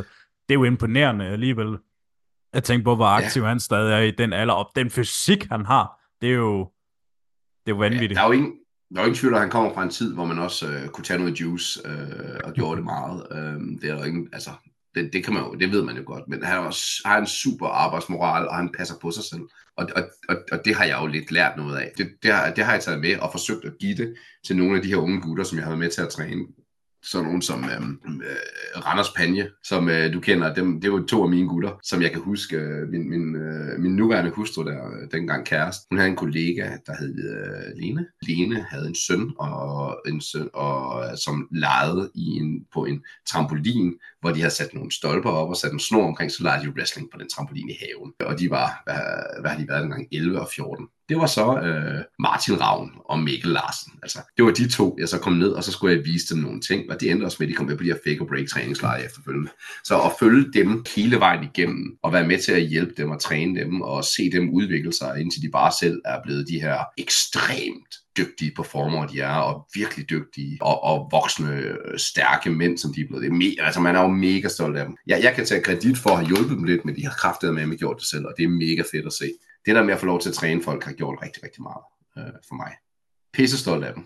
det 0.49 0.55
er 0.55 0.55
jo 0.55 0.65
imponerende 0.65 1.27
alligevel. 1.27 1.79
Jeg 2.55 2.65
tænker 2.65 2.85
på, 2.85 2.95
hvor 2.95 3.07
aktiv 3.07 3.43
ja. 3.43 3.49
han 3.49 3.61
stadig 3.61 3.93
er 3.93 3.99
i 3.99 4.11
den 4.11 4.33
alder, 4.33 4.55
og 4.55 4.71
den 4.77 4.91
fysik, 4.91 5.47
han 5.51 5.67
har, 5.67 6.01
det 6.21 6.29
er 6.29 6.35
jo, 6.35 6.59
det 7.67 7.73
er 7.73 7.77
jo 7.77 7.77
vanvittigt. 7.77 8.11
Ja, 8.11 8.15
der 8.15 8.23
er 8.23 8.27
jo 8.27 8.33
ingen, 8.33 8.53
der 8.95 9.01
er 9.01 9.05
ingen 9.05 9.19
tvivl, 9.19 9.35
at 9.35 9.41
han 9.41 9.51
kommer 9.51 9.75
fra 9.75 9.83
en 9.83 9.91
tid, 9.91 10.15
hvor 10.15 10.25
man 10.25 10.39
også 10.39 10.69
øh, 10.69 10.89
kunne 10.89 11.05
tage 11.05 11.19
noget 11.19 11.41
juice 11.41 11.81
øh, 11.85 12.41
og 12.45 12.53
gjorde 12.53 12.77
det 12.77 12.85
meget. 12.85 13.27
Øh, 13.31 13.81
det 13.83 13.91
er 13.91 13.95
der 13.95 14.05
ingen, 14.05 14.29
altså, 14.33 14.51
det, 14.95 15.13
det, 15.13 15.25
kan 15.25 15.35
man 15.35 15.43
jo, 15.43 15.55
det 15.55 15.73
ved 15.73 15.83
man 15.83 15.97
jo 15.97 16.03
godt, 16.07 16.29
men 16.29 16.43
han 16.43 16.57
har, 16.57 16.67
også, 16.67 17.03
har 17.05 17.19
en 17.19 17.27
super 17.27 17.67
arbejdsmoral, 17.67 18.49
og 18.49 18.57
han 18.57 18.73
passer 18.79 18.95
på 19.03 19.11
sig 19.11 19.25
selv. 19.25 19.43
Og, 19.77 19.89
og, 19.97 20.03
og, 20.29 20.37
og 20.53 20.65
det 20.65 20.75
har 20.75 20.85
jeg 20.85 20.99
jo 21.01 21.07
lidt 21.07 21.33
lært 21.33 21.57
noget 21.57 21.77
af. 21.77 21.93
Det, 21.99 22.09
det, 22.23 22.33
har, 22.33 22.51
det 22.51 22.65
har 22.65 22.73
jeg 22.73 22.83
taget 22.83 23.01
med 23.01 23.19
og 23.19 23.31
forsøgt 23.33 23.65
at 23.65 23.73
give 23.81 23.97
det 23.97 24.15
til 24.47 24.57
nogle 24.57 24.77
af 24.77 24.83
de 24.83 24.89
her 24.89 24.97
unge 24.97 25.21
gutter, 25.21 25.45
som 25.45 25.59
jeg 25.59 25.65
har 25.65 25.71
været 25.71 25.79
med 25.79 25.91
til 25.91 26.03
at 26.03 26.09
træne 26.09 26.47
sådan 27.03 27.25
nogen 27.25 27.43
som 27.43 27.65
øhm, 27.65 28.01
øh, 28.05 28.87
Randers 28.87 29.11
Panje, 29.17 29.51
som 29.65 29.89
øh, 29.89 30.13
du 30.13 30.21
kender, 30.21 30.55
dem, 30.55 30.81
det 30.81 30.93
var 30.93 31.05
to 31.09 31.23
af 31.23 31.29
mine 31.29 31.49
gutter, 31.49 31.73
som 31.83 32.03
jeg 32.03 32.13
kan 32.13 32.21
huske, 32.21 32.57
øh, 32.57 32.89
min, 32.89 33.11
min, 33.11 33.37
øh, 33.37 33.81
min 33.81 33.97
nuværende 33.97 34.31
hustru 34.31 34.65
der, 34.65 34.87
øh, 34.87 35.11
dengang 35.13 35.47
kæreste, 35.47 35.87
hun 35.91 35.99
havde 35.99 36.11
en 36.11 36.17
kollega, 36.17 36.71
der 36.87 36.93
hed 37.01 37.15
øh, 37.31 37.81
Lene. 37.81 38.07
Lene 38.23 38.67
havde 38.71 38.89
en 38.89 38.95
søn, 38.95 39.33
og 39.39 39.97
en 40.09 40.21
søn 40.21 40.49
og, 40.55 41.05
øh, 41.05 41.17
som 41.25 41.49
legede 41.53 42.11
i 42.15 42.27
en, 42.27 42.65
på 42.75 42.85
en 42.85 43.03
trampolin, 43.29 43.95
hvor 44.21 44.31
de 44.31 44.41
havde 44.41 44.55
sat 44.55 44.75
nogle 44.75 44.93
stolper 44.93 45.31
op 45.31 45.49
og 45.49 45.57
sat 45.57 45.73
en 45.73 45.81
snor 45.81 46.07
omkring, 46.07 46.33
så 46.33 46.43
legede 46.43 46.67
de 46.67 46.71
wrestling 46.71 47.09
på 47.13 47.19
den 47.19 47.29
trampolin 47.29 47.71
i 47.71 47.77
haven. 47.81 48.13
Og 48.21 48.39
de 48.39 48.51
var, 48.51 48.83
hvad, 48.85 49.41
hvad 49.41 49.51
har 49.51 49.59
de 49.59 49.69
været 49.69 49.83
dengang, 49.83 50.09
11 50.13 50.41
og 50.41 50.49
14 50.57 50.89
det 51.09 51.17
var 51.17 51.27
så 51.27 51.61
øh, 51.61 52.05
Martin 52.19 52.61
Ravn 52.61 52.91
og 53.05 53.19
Mikkel 53.19 53.51
Larsen. 53.51 53.93
Altså, 54.03 54.19
det 54.37 54.45
var 54.45 54.51
de 54.51 54.69
to, 54.69 54.97
jeg 55.01 55.09
så 55.09 55.19
kom 55.19 55.33
ned, 55.33 55.53
og 55.53 55.65
så 55.65 55.73
skulle 55.73 55.97
jeg 55.97 56.05
vise 56.05 56.35
dem 56.35 56.43
nogle 56.43 56.61
ting, 56.61 56.91
og 56.91 57.01
det 57.01 57.11
endte 57.11 57.25
også 57.25 57.37
med, 57.41 57.47
at 57.47 57.51
de 57.51 57.57
kom 57.57 57.67
med 57.67 57.77
på 57.77 57.83
de 57.83 57.89
her 57.89 57.99
fake 58.07 58.21
og 58.21 58.27
break 58.27 58.49
træningslejre 58.49 59.05
efterfølgende. 59.05 59.51
Så 59.85 60.01
at 60.01 60.13
følge 60.21 60.53
dem 60.53 60.85
hele 60.97 61.21
vejen 61.21 61.45
igennem, 61.45 61.99
og 62.03 62.13
være 62.13 62.27
med 62.27 62.39
til 62.39 62.53
at 62.53 62.63
hjælpe 62.63 62.93
dem 62.97 63.11
og 63.11 63.21
træne 63.21 63.61
dem, 63.61 63.81
og 63.81 64.05
se 64.05 64.31
dem 64.33 64.51
udvikle 64.51 64.93
sig, 64.93 65.21
indtil 65.21 65.43
de 65.43 65.51
bare 65.51 65.73
selv 65.81 66.01
er 66.05 66.23
blevet 66.25 66.49
de 66.49 66.61
her 66.61 66.79
ekstremt 66.99 67.95
dygtige 68.19 68.53
performer, 68.57 69.07
de 69.07 69.21
er, 69.21 69.35
og 69.35 69.67
virkelig 69.75 70.11
dygtige, 70.11 70.59
og, 70.61 70.85
og 70.85 71.09
voksne, 71.11 71.77
stærke 71.97 72.51
mænd, 72.51 72.79
som 72.79 72.95
de 72.95 73.01
er 73.01 73.07
blevet. 73.07 73.23
Det 73.23 73.33
er 73.33 73.37
me- 73.37 73.65
altså, 73.65 73.81
man 73.81 73.97
er 73.97 74.01
jo 74.01 74.09
mega 74.09 74.49
stolt 74.49 74.77
af 74.77 74.85
dem. 74.85 74.97
Jeg, 75.07 75.23
jeg 75.23 75.35
kan 75.35 75.47
tage 75.47 75.63
kredit 75.63 75.99
for 75.99 76.11
at 76.11 76.17
have 76.17 76.27
hjulpet 76.27 76.57
dem 76.57 76.65
lidt, 76.65 76.85
men 76.85 76.97
de 76.97 77.05
har 77.05 77.13
kraftet 77.13 77.55
med, 77.55 77.63
at 77.73 77.79
gjort 77.79 77.97
det 77.97 78.07
selv, 78.07 78.27
og 78.27 78.33
det 78.37 78.45
er 78.45 78.49
mega 78.49 78.83
fedt 78.93 79.07
at 79.07 79.13
se 79.13 79.33
det 79.67 79.77
der 79.77 79.85
med 79.85 79.95
at 79.95 80.01
få 80.01 80.07
lov 80.07 80.21
til 80.21 80.29
at 80.29 80.35
træne 80.35 80.63
folk, 80.63 80.85
har 80.85 80.93
gjort 80.93 81.19
rigtig, 81.23 81.43
rigtig 81.45 81.63
meget 81.63 81.85
øh, 82.19 82.33
for 82.49 82.55
mig. 82.55 82.73
Pisse 83.33 83.59
stolt 83.59 83.85
af 83.85 83.95
dem. 83.95 84.05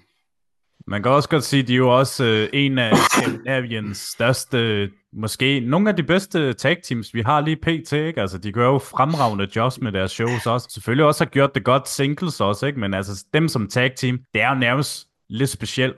Man 0.87 1.03
kan 1.03 1.13
også 1.13 1.29
godt 1.29 1.45
sige, 1.45 1.63
at 1.63 1.69
de 1.69 1.73
er 1.73 1.77
jo 1.77 1.99
også 1.99 2.25
øh, 2.25 2.49
en 2.53 2.79
af 2.79 2.93
Skandinaviens 2.97 3.99
største, 3.99 4.91
måske 5.13 5.61
nogle 5.61 5.91
af 5.91 5.97
de 5.97 6.03
bedste 6.03 6.53
tag 6.53 6.83
teams, 6.83 7.15
vi 7.15 7.21
har 7.21 7.41
lige 7.41 7.57
pt. 7.57 7.93
Ikke? 7.93 8.21
Altså, 8.21 8.39
de 8.39 8.53
gør 8.53 8.67
jo 8.67 8.79
fremragende 8.79 9.49
jobs 9.57 9.81
med 9.81 9.93
deres 9.93 10.11
shows 10.11 10.47
også. 10.47 10.69
Selvfølgelig 10.71 11.05
også 11.05 11.25
har 11.25 11.31
gjort 11.31 11.55
det 11.55 11.65
godt 11.65 11.89
singles 11.89 12.41
også, 12.41 12.67
ikke? 12.67 12.81
men 12.81 12.95
altså 12.95 13.25
dem 13.35 13.49
som 13.49 13.69
tag 13.69 13.93
team, 13.97 14.19
det 14.35 14.43
er 14.43 14.49
jo 14.49 14.55
nærmest 14.55 15.09
lidt 15.29 15.51
specielt 15.51 15.97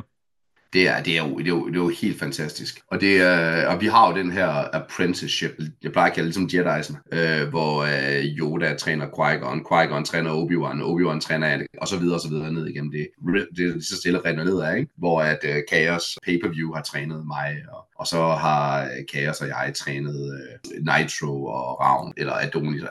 det 0.75 0.89
er, 0.89 1.03
det 1.03 1.19
er, 1.19 1.29
jo, 1.29 1.39
det 1.39 1.45
er, 1.45 1.49
jo, 1.49 1.69
det 1.69 1.77
er 1.77 1.81
jo 1.81 1.89
helt 1.89 2.19
fantastisk. 2.19 2.81
Og, 2.91 3.01
det 3.01 3.21
er, 3.21 3.67
og 3.67 3.81
vi 3.81 3.87
har 3.87 4.11
jo 4.11 4.17
den 4.17 4.33
her 4.33 4.77
apprenticeship, 4.77 5.51
jeg 5.83 5.93
plejer 5.93 6.11
at 6.11 6.15
kalde 6.15 6.27
det 6.27 6.35
som 6.35 6.49
Jedi'sen, 6.53 7.19
øh, 7.19 7.49
hvor 7.49 7.83
øh, 7.83 8.25
Yoda 8.25 8.75
træner 8.75 9.07
Qui-Gon, 9.07 9.61
Qui-Gon 9.73 10.05
træner 10.05 10.31
Obi-Wan, 10.31 10.83
Obi-Wan 10.83 11.21
træner 11.21 11.47
Anakin, 11.47 11.79
og 11.81 11.89
så 11.89 11.99
videre 11.99 12.17
og 12.17 12.21
så 12.21 12.29
videre 12.29 12.53
ned 12.53 12.67
igennem 12.67 12.93
det. 12.93 13.09
Det 13.57 13.77
er 13.77 13.81
så 13.81 13.97
stille 13.97 14.21
rent 14.25 14.45
ned 14.45 14.61
af, 14.61 14.77
ikke? 14.77 14.91
hvor 14.99 15.21
at 15.21 15.39
øh, 15.45 15.63
Chaos 15.73 16.19
Pay-Per-View 16.27 16.75
har 16.75 16.83
trænet 16.83 17.27
mig, 17.27 17.57
og, 17.73 17.87
og 17.99 18.07
så 18.07 18.23
har 18.27 18.85
øh, 18.85 19.05
Chaos 19.11 19.41
og 19.41 19.49
jeg 19.49 19.73
trænet 19.77 20.35
øh, 20.35 20.81
Nitro 20.81 21.45
og 21.45 21.81
Ravn, 21.81 22.13
eller 22.17 22.33
Adonis, 22.33 22.83
øh, 22.83 22.89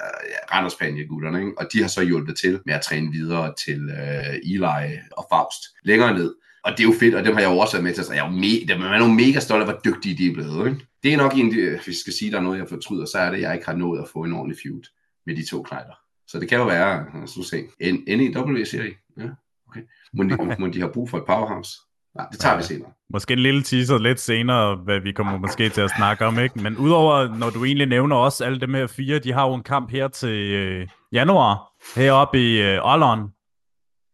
Randers 0.52 0.76
gutterne, 1.10 1.40
ikke? 1.40 1.52
og 1.58 1.68
de 1.74 1.82
har 1.82 1.88
så 1.88 2.02
hjulpet 2.02 2.38
til 2.38 2.60
med 2.66 2.74
at 2.74 2.82
træne 2.82 3.12
videre 3.12 3.54
til 3.66 3.90
øh, 3.90 4.54
Eli 4.54 5.00
og 5.12 5.26
Faust. 5.32 5.64
Længere 5.84 6.14
ned, 6.14 6.34
og 6.64 6.72
det 6.72 6.80
er 6.80 6.84
jo 6.84 6.94
fedt, 7.00 7.16
og 7.16 7.24
dem 7.26 7.34
har 7.34 7.42
jeg 7.42 7.52
jo 7.52 7.58
også 7.58 7.74
været 7.74 7.84
med 7.84 7.94
til, 7.94 8.04
så 8.04 8.14
jeg 8.14 8.26
er 8.26 8.32
jo 8.32 8.38
me- 8.38 8.78
man 8.80 9.02
er 9.02 9.06
jo 9.06 9.12
mega 9.12 9.40
stolt 9.40 9.62
af, 9.62 9.68
hvor 9.68 9.80
dygtige 9.86 10.18
de 10.18 10.28
er 10.30 10.34
blevet. 10.34 10.68
Ikke? 10.68 10.86
Det 11.04 11.14
er 11.14 11.18
nok 11.18 11.34
en, 11.38 11.54
hvis 11.56 11.88
jeg 11.88 11.96
skal 11.96 12.14
sige, 12.14 12.32
der 12.32 12.38
er 12.38 12.42
noget, 12.42 12.60
jeg 12.60 12.68
fortryder, 12.70 13.06
så 13.06 13.18
er 13.18 13.30
det, 13.30 13.38
at 13.38 13.42
jeg 13.42 13.54
ikke 13.54 13.66
har 13.66 13.76
nået 13.76 14.00
at 14.02 14.08
få 14.14 14.20
en 14.24 14.34
ordentlig 14.34 14.58
feud 14.64 14.84
med 15.26 15.36
de 15.36 15.50
to 15.50 15.64
knejder. 15.64 15.94
Så 16.28 16.40
det 16.40 16.50
kan 16.50 16.58
jo 16.58 16.66
være, 16.66 17.06
os 17.24 17.48
se, 17.48 17.64
en 17.80 18.04
NEW 18.08 18.66
serie. 18.66 18.94
Ja, 19.18 19.30
okay. 19.70 19.82
Må 20.14 20.24
de, 20.24 20.38
må 20.62 20.68
de 20.68 20.80
have 20.80 20.92
brug 20.94 21.10
for 21.10 21.18
et 21.18 21.26
powerhouse? 21.26 21.72
Nej, 22.16 22.28
det 22.32 22.40
tager 22.40 22.58
vi 22.58 22.64
senere. 22.64 22.90
Måske 23.14 23.34
en 23.34 23.40
lille 23.40 23.64
teaser 23.64 23.98
lidt 23.98 24.20
senere, 24.20 24.76
hvad 24.76 25.00
vi 25.00 25.12
kommer 25.12 25.38
måske 25.38 25.70
til 25.70 25.82
at 25.82 25.92
snakke 25.98 26.26
om, 26.26 26.40
ikke? 26.40 26.60
Men 26.60 26.78
udover, 26.78 27.38
når 27.38 27.50
du 27.50 27.66
egentlig 27.66 27.88
nævner 27.88 28.16
også 28.16 28.46
alle 28.46 28.60
dem 28.60 28.74
her 28.74 28.88
fire, 28.88 29.20
de 29.20 29.34
har 29.34 29.48
jo 29.48 29.54
en 29.54 29.64
kamp 29.64 29.92
her 29.92 30.08
til 30.08 30.52
øh, 30.54 30.88
januar, 31.12 31.72
heroppe 31.96 32.40
i 32.40 32.62
øh, 32.62 32.80
Ollon. 32.84 33.30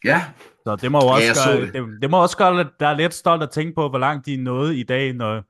Ja, 0.05 0.23
så 0.67 0.75
det 0.75 0.91
må 0.91 0.99
også 0.99 1.43
ja, 1.45 1.51
gøre, 1.51 1.65
det. 1.65 2.01
Det, 2.01 2.09
må 2.09 2.21
også 2.21 2.37
gøre, 2.37 2.59
at 2.59 2.67
der 2.79 2.87
er 2.87 2.97
lidt 2.97 3.13
stolt 3.13 3.43
at 3.43 3.49
tænke 3.49 3.75
på, 3.75 3.89
hvor 3.89 3.99
langt 3.99 4.25
de 4.25 4.33
er 4.33 4.37
nået 4.37 4.75
i 4.75 4.83
dag, 4.83 5.13
når 5.13 5.43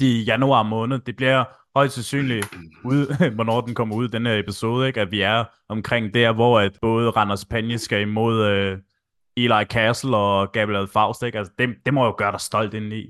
de 0.00 0.20
i 0.20 0.24
januar 0.24 0.62
måned. 0.62 0.98
Det 0.98 1.16
bliver 1.16 1.44
højst 1.76 1.94
sandsynligt 1.94 2.48
ud, 2.84 3.30
hvornår 3.34 3.60
den 3.60 3.74
kommer 3.74 3.96
ud, 3.96 4.08
den 4.08 4.26
her 4.26 4.38
episode, 4.38 4.86
ikke? 4.86 5.00
at 5.00 5.10
vi 5.10 5.20
er 5.20 5.44
omkring 5.68 6.14
der, 6.14 6.32
hvor 6.32 6.60
at 6.60 6.78
både 6.82 7.10
Randers 7.10 7.44
Panje 7.44 7.78
skal 7.78 8.00
imod 8.00 8.72
uh, 8.72 8.78
Eli 9.36 9.64
Castle 9.64 10.16
og 10.16 10.52
Gabriel 10.52 10.88
Faust. 10.88 11.22
Ikke? 11.22 11.38
Altså, 11.38 11.52
det, 11.58 11.68
det 11.86 11.94
må 11.94 12.04
jo 12.04 12.14
gøre 12.18 12.32
dig 12.32 12.40
stolt 12.40 12.74
indeni. 12.74 13.06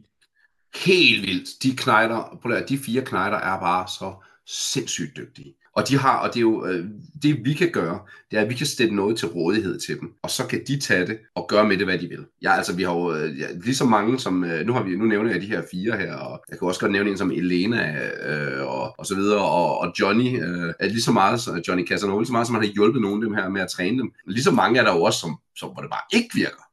Helt 0.84 1.22
vildt. 1.22 1.62
De 1.62 1.76
knejder, 1.76 2.64
de 2.68 2.78
fire 2.78 3.02
knejder 3.02 3.36
er 3.36 3.60
bare 3.60 3.88
så 3.88 4.14
sindssygt 4.46 5.16
dygtige. 5.16 5.54
Og 5.74 5.88
de 5.88 5.98
har, 5.98 6.18
og 6.18 6.28
det 6.28 6.36
er 6.36 6.40
jo, 6.40 6.66
øh, 6.66 6.86
det 7.22 7.44
vi 7.44 7.52
kan 7.52 7.70
gøre, 7.70 7.98
det 8.30 8.38
er, 8.38 8.42
at 8.42 8.48
vi 8.48 8.54
kan 8.54 8.66
stille 8.66 8.96
noget 8.96 9.18
til 9.18 9.28
rådighed 9.28 9.80
til 9.80 10.00
dem, 10.00 10.12
og 10.22 10.30
så 10.30 10.46
kan 10.46 10.60
de 10.66 10.80
tage 10.80 11.06
det 11.06 11.18
og 11.34 11.46
gøre 11.48 11.68
med 11.68 11.76
det, 11.76 11.86
hvad 11.86 11.98
de 11.98 12.08
vil. 12.08 12.26
Ja, 12.42 12.52
altså 12.52 12.76
vi 12.76 12.82
har 12.82 12.94
jo 12.94 13.14
øh, 13.14 13.40
ja, 13.40 13.46
lige 13.64 13.74
så 13.74 13.84
mange 13.84 14.20
som, 14.20 14.44
øh, 14.44 14.66
nu, 14.66 14.72
har 14.72 14.82
vi, 14.82 14.96
nu 14.96 15.04
nævner 15.04 15.30
jeg 15.30 15.40
de 15.40 15.46
her 15.46 15.62
fire 15.70 15.96
her, 15.96 16.14
og 16.14 16.44
jeg 16.50 16.58
kan 16.58 16.68
også 16.68 16.80
godt 16.80 16.92
nævne 16.92 17.10
en 17.10 17.18
som 17.18 17.30
Elena, 17.30 18.08
øh, 18.26 18.66
og, 18.66 18.94
og 18.98 19.06
så 19.06 19.14
videre, 19.14 19.44
og, 19.44 19.78
og 19.78 19.92
Johnny, 20.00 20.42
øh, 20.44 20.74
er 20.80 20.88
lige 20.88 21.02
så 21.02 21.12
meget, 21.12 21.40
så 21.40 21.62
Johnny 21.68 21.86
Casanova, 21.86 22.20
lige 22.20 22.26
så 22.26 22.32
meget 22.32 22.46
som 22.46 22.54
han 22.54 22.64
har 22.64 22.72
hjulpet 22.72 23.02
nogle 23.02 23.16
af 23.16 23.28
dem 23.28 23.34
her 23.34 23.48
med 23.48 23.60
at 23.60 23.70
træne 23.70 23.98
dem. 23.98 24.12
Lige 24.26 24.44
så 24.44 24.50
mange 24.50 24.80
er 24.80 24.84
der 24.84 24.94
jo 24.94 25.02
også, 25.02 25.18
som, 25.18 25.38
som 25.56 25.68
hvor 25.68 25.82
det 25.82 25.90
bare 25.90 26.18
ikke 26.18 26.34
virker 26.34 26.64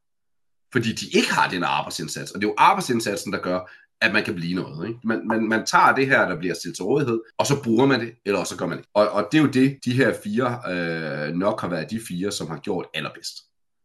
fordi 0.73 0.93
de 0.93 1.05
ikke 1.17 1.33
har 1.33 1.49
den 1.49 1.63
arbejdsindsats. 1.63 2.31
Og 2.31 2.41
det 2.41 2.47
er 2.47 2.49
jo 2.49 2.55
arbejdsindsatsen, 2.57 3.33
der 3.33 3.39
gør, 3.39 3.59
at 4.01 4.13
man 4.13 4.23
kan 4.23 4.35
blive 4.35 4.55
noget. 4.55 4.87
Ikke? 4.87 4.99
Man, 5.03 5.27
man, 5.27 5.47
man 5.47 5.65
tager 5.65 5.95
det 5.95 6.07
her, 6.07 6.27
der 6.29 6.37
bliver 6.37 6.53
stillet 6.53 6.75
til 6.75 6.85
rådighed, 6.85 7.19
og 7.37 7.45
så 7.45 7.63
bruger 7.63 7.85
man 7.85 7.99
det, 7.99 8.11
eller 8.25 8.43
så 8.43 8.57
gør 8.57 8.65
man 8.65 8.77
det. 8.77 8.85
Og, 8.93 9.09
og 9.09 9.27
det 9.31 9.37
er 9.37 9.41
jo 9.41 9.49
det, 9.49 9.77
de 9.85 9.93
her 9.93 10.13
fire 10.23 10.59
øh, 10.71 11.33
nok 11.35 11.61
har 11.61 11.69
været 11.69 11.91
de 11.91 11.99
fire, 12.07 12.31
som 12.31 12.47
har 12.47 12.57
gjort 12.57 12.85
allerbedst. 12.93 13.33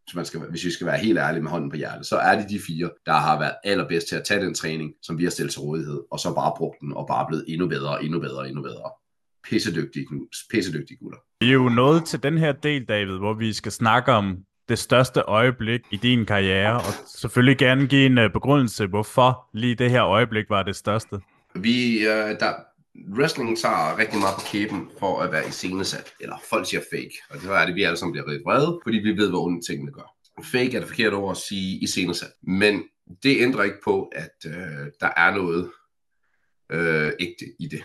Hvis, 0.05 0.15
man 0.15 0.25
skal, 0.25 0.39
hvis 0.39 0.65
vi 0.65 0.71
skal 0.71 0.87
være 0.87 0.97
helt 0.97 1.17
ærlige 1.17 1.43
med 1.43 1.51
hånden 1.51 1.69
på 1.69 1.75
hjertet, 1.75 2.05
så 2.05 2.15
er 2.17 2.39
det 2.39 2.49
de 2.49 2.59
fire, 2.67 2.89
der 3.05 3.13
har 3.13 3.39
været 3.39 3.55
allerbedst 3.63 4.07
til 4.07 4.15
at 4.15 4.23
tage 4.23 4.45
den 4.45 4.53
træning, 4.53 4.93
som 5.01 5.17
vi 5.17 5.23
har 5.23 5.31
stillet 5.31 5.51
til 5.53 5.61
rådighed, 5.61 6.01
og 6.11 6.19
så 6.19 6.33
bare 6.33 6.53
brugt 6.57 6.81
den, 6.81 6.93
og 6.93 7.07
bare 7.07 7.25
blevet 7.27 7.45
endnu 7.47 7.67
bedre, 7.67 8.03
endnu 8.03 8.19
bedre, 8.19 8.47
endnu 8.47 8.61
bedre. 8.61 8.91
Pissedygtige, 9.49 10.05
pissedygtige 10.51 10.97
gutter. 10.97 11.19
Vi 11.39 11.49
er 11.49 11.53
jo 11.53 11.69
nået 11.69 12.05
til 12.05 12.23
den 12.23 12.37
her 12.37 12.51
del, 12.51 12.85
David, 12.85 13.17
hvor 13.17 13.33
vi 13.33 13.53
skal 13.53 13.71
snakke 13.71 14.11
om 14.11 14.37
det 14.69 14.79
største 14.79 15.21
øjeblik 15.21 15.81
i 15.91 15.97
din 15.97 16.25
karriere, 16.25 16.75
og 16.75 16.93
selvfølgelig 17.07 17.57
gerne 17.57 17.87
give 17.87 18.05
en 18.05 18.17
uh, 18.17 18.31
begrundelse, 18.31 18.87
hvorfor 18.87 19.49
lige 19.53 19.75
det 19.75 19.91
her 19.91 20.05
øjeblik 20.05 20.45
var 20.49 20.63
det 20.63 20.75
største. 20.75 21.19
Vi, 21.55 21.97
uh, 22.07 22.13
der, 22.39 22.53
wrestling 23.17 23.57
tager 23.57 23.97
rigtig 23.97 24.19
meget 24.19 24.35
på 24.35 24.41
kæben 24.51 24.89
for 24.99 25.19
at 25.19 25.31
være 25.31 25.47
iscenesat, 25.47 26.13
eller 26.19 26.35
folk 26.49 26.69
siger 26.69 26.81
fake, 26.91 27.13
og 27.29 27.41
det 27.41 27.49
er 27.49 27.65
det, 27.65 27.75
vi 27.75 27.83
alle 27.83 27.97
sammen 27.97 28.13
bliver 28.13 28.27
rigtig 28.27 28.45
vrede, 28.45 28.79
fordi 28.83 28.97
vi 28.97 29.17
ved, 29.17 29.29
hvor 29.29 29.45
onde 29.45 29.61
tingene 29.67 29.91
gør. 29.91 30.13
Fake 30.43 30.75
er 30.75 30.79
det 30.79 30.87
forkerte 30.87 31.13
ord 31.13 31.31
at 31.31 31.37
sige 31.37 31.77
iscenesat, 31.83 32.31
men 32.43 32.83
det 33.23 33.41
ændrer 33.41 33.63
ikke 33.63 33.77
på, 33.83 34.11
at 34.15 34.35
øh, 34.45 34.87
der 35.01 35.09
er 35.17 35.35
noget 35.35 35.71
øh, 36.71 37.11
ægte 37.19 37.45
i 37.59 37.67
det. 37.67 37.83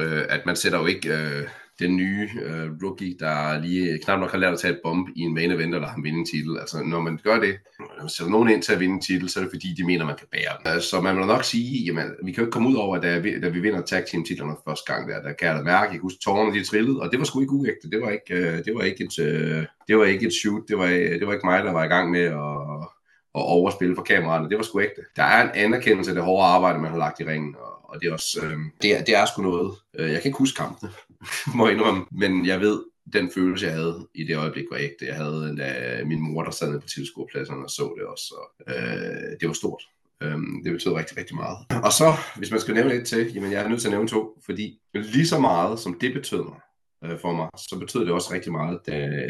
Øh, 0.00 0.24
at 0.28 0.46
man 0.46 0.56
sætter 0.56 0.78
jo 0.78 0.86
ikke 0.86 1.08
Øh, 1.08 1.48
den 1.80 1.96
nye 1.96 2.28
øh, 2.42 2.68
rookie, 2.82 3.16
der 3.18 3.60
lige 3.60 3.98
knap 3.98 4.20
nok 4.20 4.30
har 4.30 4.38
lært 4.38 4.52
at 4.52 4.58
tage 4.58 4.74
et 4.74 4.80
bomb 4.84 5.08
i 5.16 5.20
en 5.20 5.34
main 5.34 5.50
event, 5.50 5.74
eller 5.74 5.88
har 5.88 6.02
vinde 6.02 6.18
en 6.18 6.26
titel. 6.26 6.58
Altså, 6.60 6.82
når 6.84 7.00
man 7.00 7.18
gør 7.24 7.40
det, 7.40 7.54
når 7.78 8.00
man 8.00 8.08
sætter 8.08 8.30
nogen 8.30 8.48
ind 8.48 8.62
til 8.62 8.72
at 8.72 8.80
vinde 8.80 8.94
en 8.94 9.00
titel, 9.00 9.28
så 9.28 9.40
er 9.40 9.44
det 9.44 9.52
fordi, 9.52 9.74
de 9.76 9.84
mener, 9.84 10.04
man 10.06 10.16
kan 10.16 10.26
bære 10.32 10.56
den. 10.58 10.66
Altså, 10.72 10.88
så 10.88 11.00
man 11.00 11.16
må 11.16 11.24
nok 11.24 11.44
sige, 11.44 11.84
jamen, 11.84 12.06
vi 12.24 12.32
kan 12.32 12.42
jo 12.42 12.46
ikke 12.46 12.52
komme 12.52 12.68
ud 12.68 12.74
over, 12.74 12.96
at 12.96 13.02
da, 13.02 13.18
vi, 13.18 13.40
da 13.40 13.48
vi 13.48 13.60
vinder 13.60 13.82
tag 13.82 14.04
team 14.10 14.24
titlerne 14.24 14.56
første 14.68 14.92
gang, 14.92 15.08
der, 15.08 15.22
der 15.22 15.32
kan 15.32 15.48
jeg 15.48 15.56
da 15.56 15.62
mærke, 15.62 15.92
jeg 15.92 16.00
huske 16.00 16.18
tårerne, 16.24 16.58
de 16.58 16.64
trillede, 16.64 17.00
og 17.00 17.10
det 17.10 17.18
var 17.18 17.24
sgu 17.24 17.40
ikke 17.40 17.52
uægte. 17.52 17.90
Det 17.90 18.00
var 18.00 18.10
ikke, 18.10 18.34
øh, 18.34 18.64
det 18.64 18.74
var 18.74 18.82
ikke 18.82 19.04
et, 19.04 19.18
øh, 19.18 19.64
det 19.88 19.98
var 19.98 20.04
ikke 20.04 20.26
et 20.26 20.32
shoot, 20.32 20.62
det 20.68 20.78
var, 20.78 20.86
øh, 20.86 21.14
det 21.18 21.26
var 21.26 21.32
ikke 21.32 21.46
mig, 21.46 21.64
der 21.64 21.72
var 21.72 21.84
i 21.84 21.88
gang 21.94 22.10
med 22.10 22.20
at, 22.20 22.88
at 23.34 23.42
overspille 23.42 23.94
for 23.96 24.02
kameraerne. 24.02 24.48
Det 24.48 24.56
var 24.56 24.62
sgu 24.62 24.80
ægte. 24.80 25.02
Der 25.16 25.22
er 25.22 25.42
en 25.42 25.50
anerkendelse 25.54 26.10
af 26.10 26.14
det 26.14 26.24
hårde 26.24 26.46
arbejde, 26.46 26.78
man 26.78 26.90
har 26.90 26.98
lagt 26.98 27.20
i 27.20 27.24
ringen, 27.24 27.56
og, 27.58 27.90
og 27.90 28.00
det 28.00 28.08
er 28.08 28.12
også, 28.12 28.40
øh, 28.42 28.58
det, 28.82 28.98
er, 28.98 29.04
det 29.04 29.16
er 29.16 29.24
sgu 29.24 29.42
noget. 29.42 29.74
Øh, 29.98 30.12
jeg 30.12 30.22
kan 30.22 30.28
ikke 30.28 30.38
huske 30.38 30.56
kampene, 30.56 30.90
må 31.56 31.66
jeg 31.66 31.76
indrømme, 31.76 32.06
men 32.10 32.46
jeg 32.46 32.60
ved, 32.60 32.80
den 33.12 33.30
følelse, 33.34 33.66
jeg 33.66 33.74
havde 33.74 34.08
i 34.14 34.24
det 34.24 34.36
øjeblik, 34.36 34.64
var 34.70 34.78
ægte. 34.78 35.06
Jeg 35.06 35.14
havde 35.14 35.56
da 35.58 35.98
øh, 36.00 36.06
min 36.06 36.20
mor, 36.20 36.42
der 36.42 36.50
sad 36.50 36.68
nede 36.68 36.80
på 36.80 36.88
tilskuerpladserne 36.88 37.64
og 37.64 37.70
så 37.70 37.94
det 37.98 38.06
også. 38.06 38.34
Og, 38.38 38.74
øh, 38.74 39.40
det 39.40 39.48
var 39.48 39.52
stort. 39.52 39.82
Øhm, 40.22 40.62
det 40.64 40.72
betød 40.72 40.92
rigtig, 40.92 41.16
rigtig 41.16 41.36
meget. 41.36 41.58
Og 41.84 41.92
så, 41.92 42.12
hvis 42.36 42.50
man 42.50 42.60
skal 42.60 42.74
nævne 42.74 42.94
et 42.94 43.06
til, 43.06 43.32
jamen 43.34 43.52
jeg 43.52 43.64
er 43.64 43.68
nødt 43.68 43.80
til 43.80 43.88
at 43.88 43.92
nævne 43.92 44.08
to, 44.08 44.38
fordi 44.46 44.80
lige 44.94 45.26
så 45.26 45.38
meget, 45.38 45.78
som 45.78 45.98
det 46.00 46.14
betød 46.14 46.44
mig, 46.44 46.60
øh, 47.04 47.18
for 47.20 47.32
mig, 47.32 47.48
så 47.56 47.78
betød 47.78 48.00
det 48.00 48.12
også 48.12 48.34
rigtig 48.34 48.52
meget, 48.52 48.80
da 48.86 49.26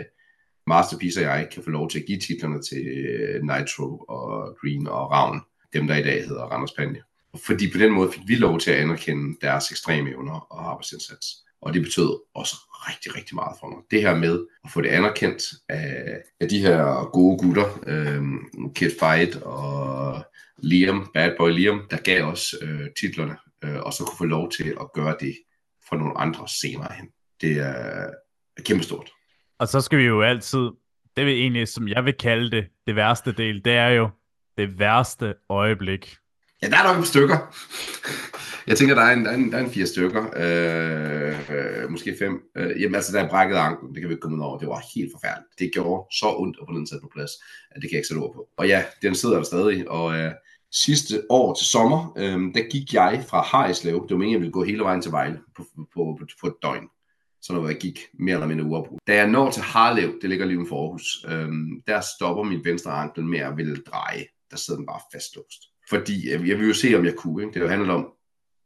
Masterpiece 0.71 1.21
og 1.21 1.25
jeg 1.25 1.49
kan 1.53 1.63
få 1.63 1.71
lov 1.71 1.91
til 1.91 1.99
at 1.99 2.07
give 2.07 2.19
titlerne 2.19 2.63
til 2.63 2.83
øh, 2.87 3.43
Nitro 3.43 3.89
og 3.97 4.57
Green 4.61 4.87
og 4.87 5.11
Ravn, 5.11 5.41
dem 5.73 5.87
der 5.87 5.97
i 5.97 6.03
dag 6.03 6.25
hedder 6.29 6.43
Randers 6.43 6.73
Panje. 6.73 7.03
Fordi 7.47 7.73
på 7.73 7.79
den 7.79 7.93
måde 7.93 8.13
fik 8.13 8.23
vi 8.27 8.35
lov 8.35 8.59
til 8.61 8.71
at 8.71 8.77
anerkende 8.77 9.37
deres 9.41 9.71
ekstreme 9.71 10.11
evner 10.11 10.53
og 10.53 10.71
arbejdsindsats. 10.71 11.27
Og 11.63 11.75
det 11.75 11.83
betød 11.83 12.21
også 12.35 12.55
rigtig, 12.89 13.17
rigtig 13.17 13.35
meget 13.35 13.57
for 13.61 13.67
mig. 13.67 13.79
Det 13.91 14.03
her 14.03 14.17
med 14.17 14.47
at 14.65 14.71
få 14.71 14.81
det 14.81 14.89
anerkendt 14.89 15.43
af, 15.69 16.17
af 16.41 16.49
de 16.49 16.59
her 16.59 17.11
gode 17.13 17.39
gutter, 17.39 17.69
øh, 17.87 18.23
Kid 18.75 18.91
Fight 19.01 19.37
og 19.37 20.25
Liam, 20.63 21.11
Bad 21.15 21.33
Boy 21.39 21.51
Liam, 21.51 21.83
der 21.91 21.97
gav 21.97 22.25
os 22.25 22.55
øh, 22.63 22.87
titlerne, 23.01 23.37
øh, 23.65 23.81
og 23.81 23.93
så 23.93 24.05
kunne 24.05 24.19
få 24.19 24.25
lov 24.25 24.51
til 24.51 24.77
at 24.81 24.93
gøre 24.95 25.17
det 25.21 25.35
for 25.89 25.97
nogle 25.97 26.19
andre 26.19 26.49
senere 26.49 26.93
hen. 26.93 27.09
Det 27.41 27.59
er, 27.59 28.07
er 28.57 28.63
kæmpestort. 28.63 29.11
Og 29.61 29.69
så 29.69 29.81
skal 29.81 29.99
vi 29.99 30.05
jo 30.05 30.23
altid, 30.23 30.71
det 31.17 31.27
vil 31.27 31.35
egentlig, 31.35 31.69
som 31.69 31.89
jeg 31.89 32.05
vil 32.05 32.15
kalde 32.15 32.51
det, 32.51 32.67
det 32.87 32.97
værste 32.97 33.33
del, 33.33 33.65
det 33.65 33.73
er 33.73 33.89
jo 33.89 34.11
det 34.57 34.79
værste 34.79 35.35
øjeblik 35.49 36.17
Ja, 36.63 36.69
der 36.69 36.77
er 36.77 36.93
nok 36.93 37.03
et 37.03 37.07
stykker. 37.07 37.39
Jeg 38.67 38.77
tænker, 38.77 38.95
der 38.95 39.03
er 39.03 39.13
en, 39.13 39.25
der 39.25 39.31
er 39.31 39.35
en, 39.35 39.53
der 39.53 39.59
er 39.59 39.65
en 39.65 39.71
fire 39.71 39.87
stykker. 39.87 40.23
Øh, 40.37 41.51
øh, 41.57 41.91
måske 41.91 42.17
fem. 42.19 42.43
Øh, 42.57 42.81
jamen 42.81 42.95
altså, 42.95 43.13
der 43.13 43.25
er 43.25 43.29
brækket 43.29 43.57
anklen. 43.57 43.95
Det 43.95 44.01
kan 44.01 44.09
vi 44.09 44.15
ikke 44.15 44.21
komme 44.21 44.37
ud 44.37 44.43
over. 44.43 44.59
Det 44.59 44.69
var 44.69 44.83
helt 44.95 45.13
forfærdeligt. 45.15 45.59
Det 45.59 45.71
gjorde 45.73 46.07
så 46.15 46.35
ondt 46.37 46.57
at 46.61 46.67
få 46.69 46.79
den 46.79 46.87
sat 46.87 47.01
på 47.03 47.11
plads. 47.15 47.31
At 47.71 47.83
det 47.83 47.91
kan 47.91 47.95
jeg 47.95 47.99
ikke 47.99 48.09
sætte 48.09 48.21
ord 48.21 48.35
på. 48.35 48.49
Og 48.57 48.69
ja, 48.69 48.85
den 49.03 49.15
sidder 49.15 49.37
der 49.37 49.43
stadig. 49.43 49.91
Og 49.91 50.19
øh, 50.19 50.33
sidste 50.73 51.23
år 51.31 51.55
til 51.55 51.67
sommer, 51.67 52.13
øh, 52.17 52.55
der 52.55 52.71
gik 52.71 52.95
jeg 52.95 53.25
fra 53.29 53.43
Harrislev. 53.43 54.03
Det 54.03 54.11
var 54.11 54.17
meningen, 54.17 54.35
jeg 54.35 54.41
ville 54.41 54.53
gå 54.53 54.65
hele 54.65 54.83
vejen 54.83 55.03
til 55.03 55.13
Vejle 55.13 55.39
på, 55.57 55.65
på, 55.75 55.89
på, 55.95 56.27
på 56.41 56.47
et 56.47 56.55
døgn. 56.63 56.89
Så 57.43 57.53
når 57.53 57.69
jeg 57.69 57.77
gik 57.77 58.01
mere 58.19 58.35
eller 58.35 58.47
mindre 58.47 58.65
uafbrudt. 58.65 59.01
Da 59.07 59.15
jeg 59.15 59.29
når 59.29 59.51
til 59.51 59.63
Harlev, 59.63 60.15
det 60.23 60.31
ligger 60.31 60.47
lige 60.47 60.59
uden 60.59 60.69
for 60.69 60.83
Aarhus, 60.83 61.25
øhm, 61.29 61.83
der 61.87 62.01
stopper 62.01 62.43
min 62.43 62.65
venstre 62.65 62.91
ankel 62.91 63.25
med 63.25 63.39
at 63.39 63.57
ville 63.57 63.77
dreje. 63.77 64.25
Der 64.51 64.57
sidder 64.57 64.79
den 64.79 64.87
bare 64.87 65.01
fastlåst. 65.13 65.61
Fordi 65.91 66.31
jeg, 66.31 66.49
jeg 66.49 66.59
vil 66.59 66.67
jo 66.67 66.75
se, 66.75 66.95
om 66.95 67.05
jeg 67.05 67.15
kunne. 67.15 67.45
Ikke? 67.45 67.61
Det 67.61 67.71
handler 67.71 67.95
om, 67.95 68.09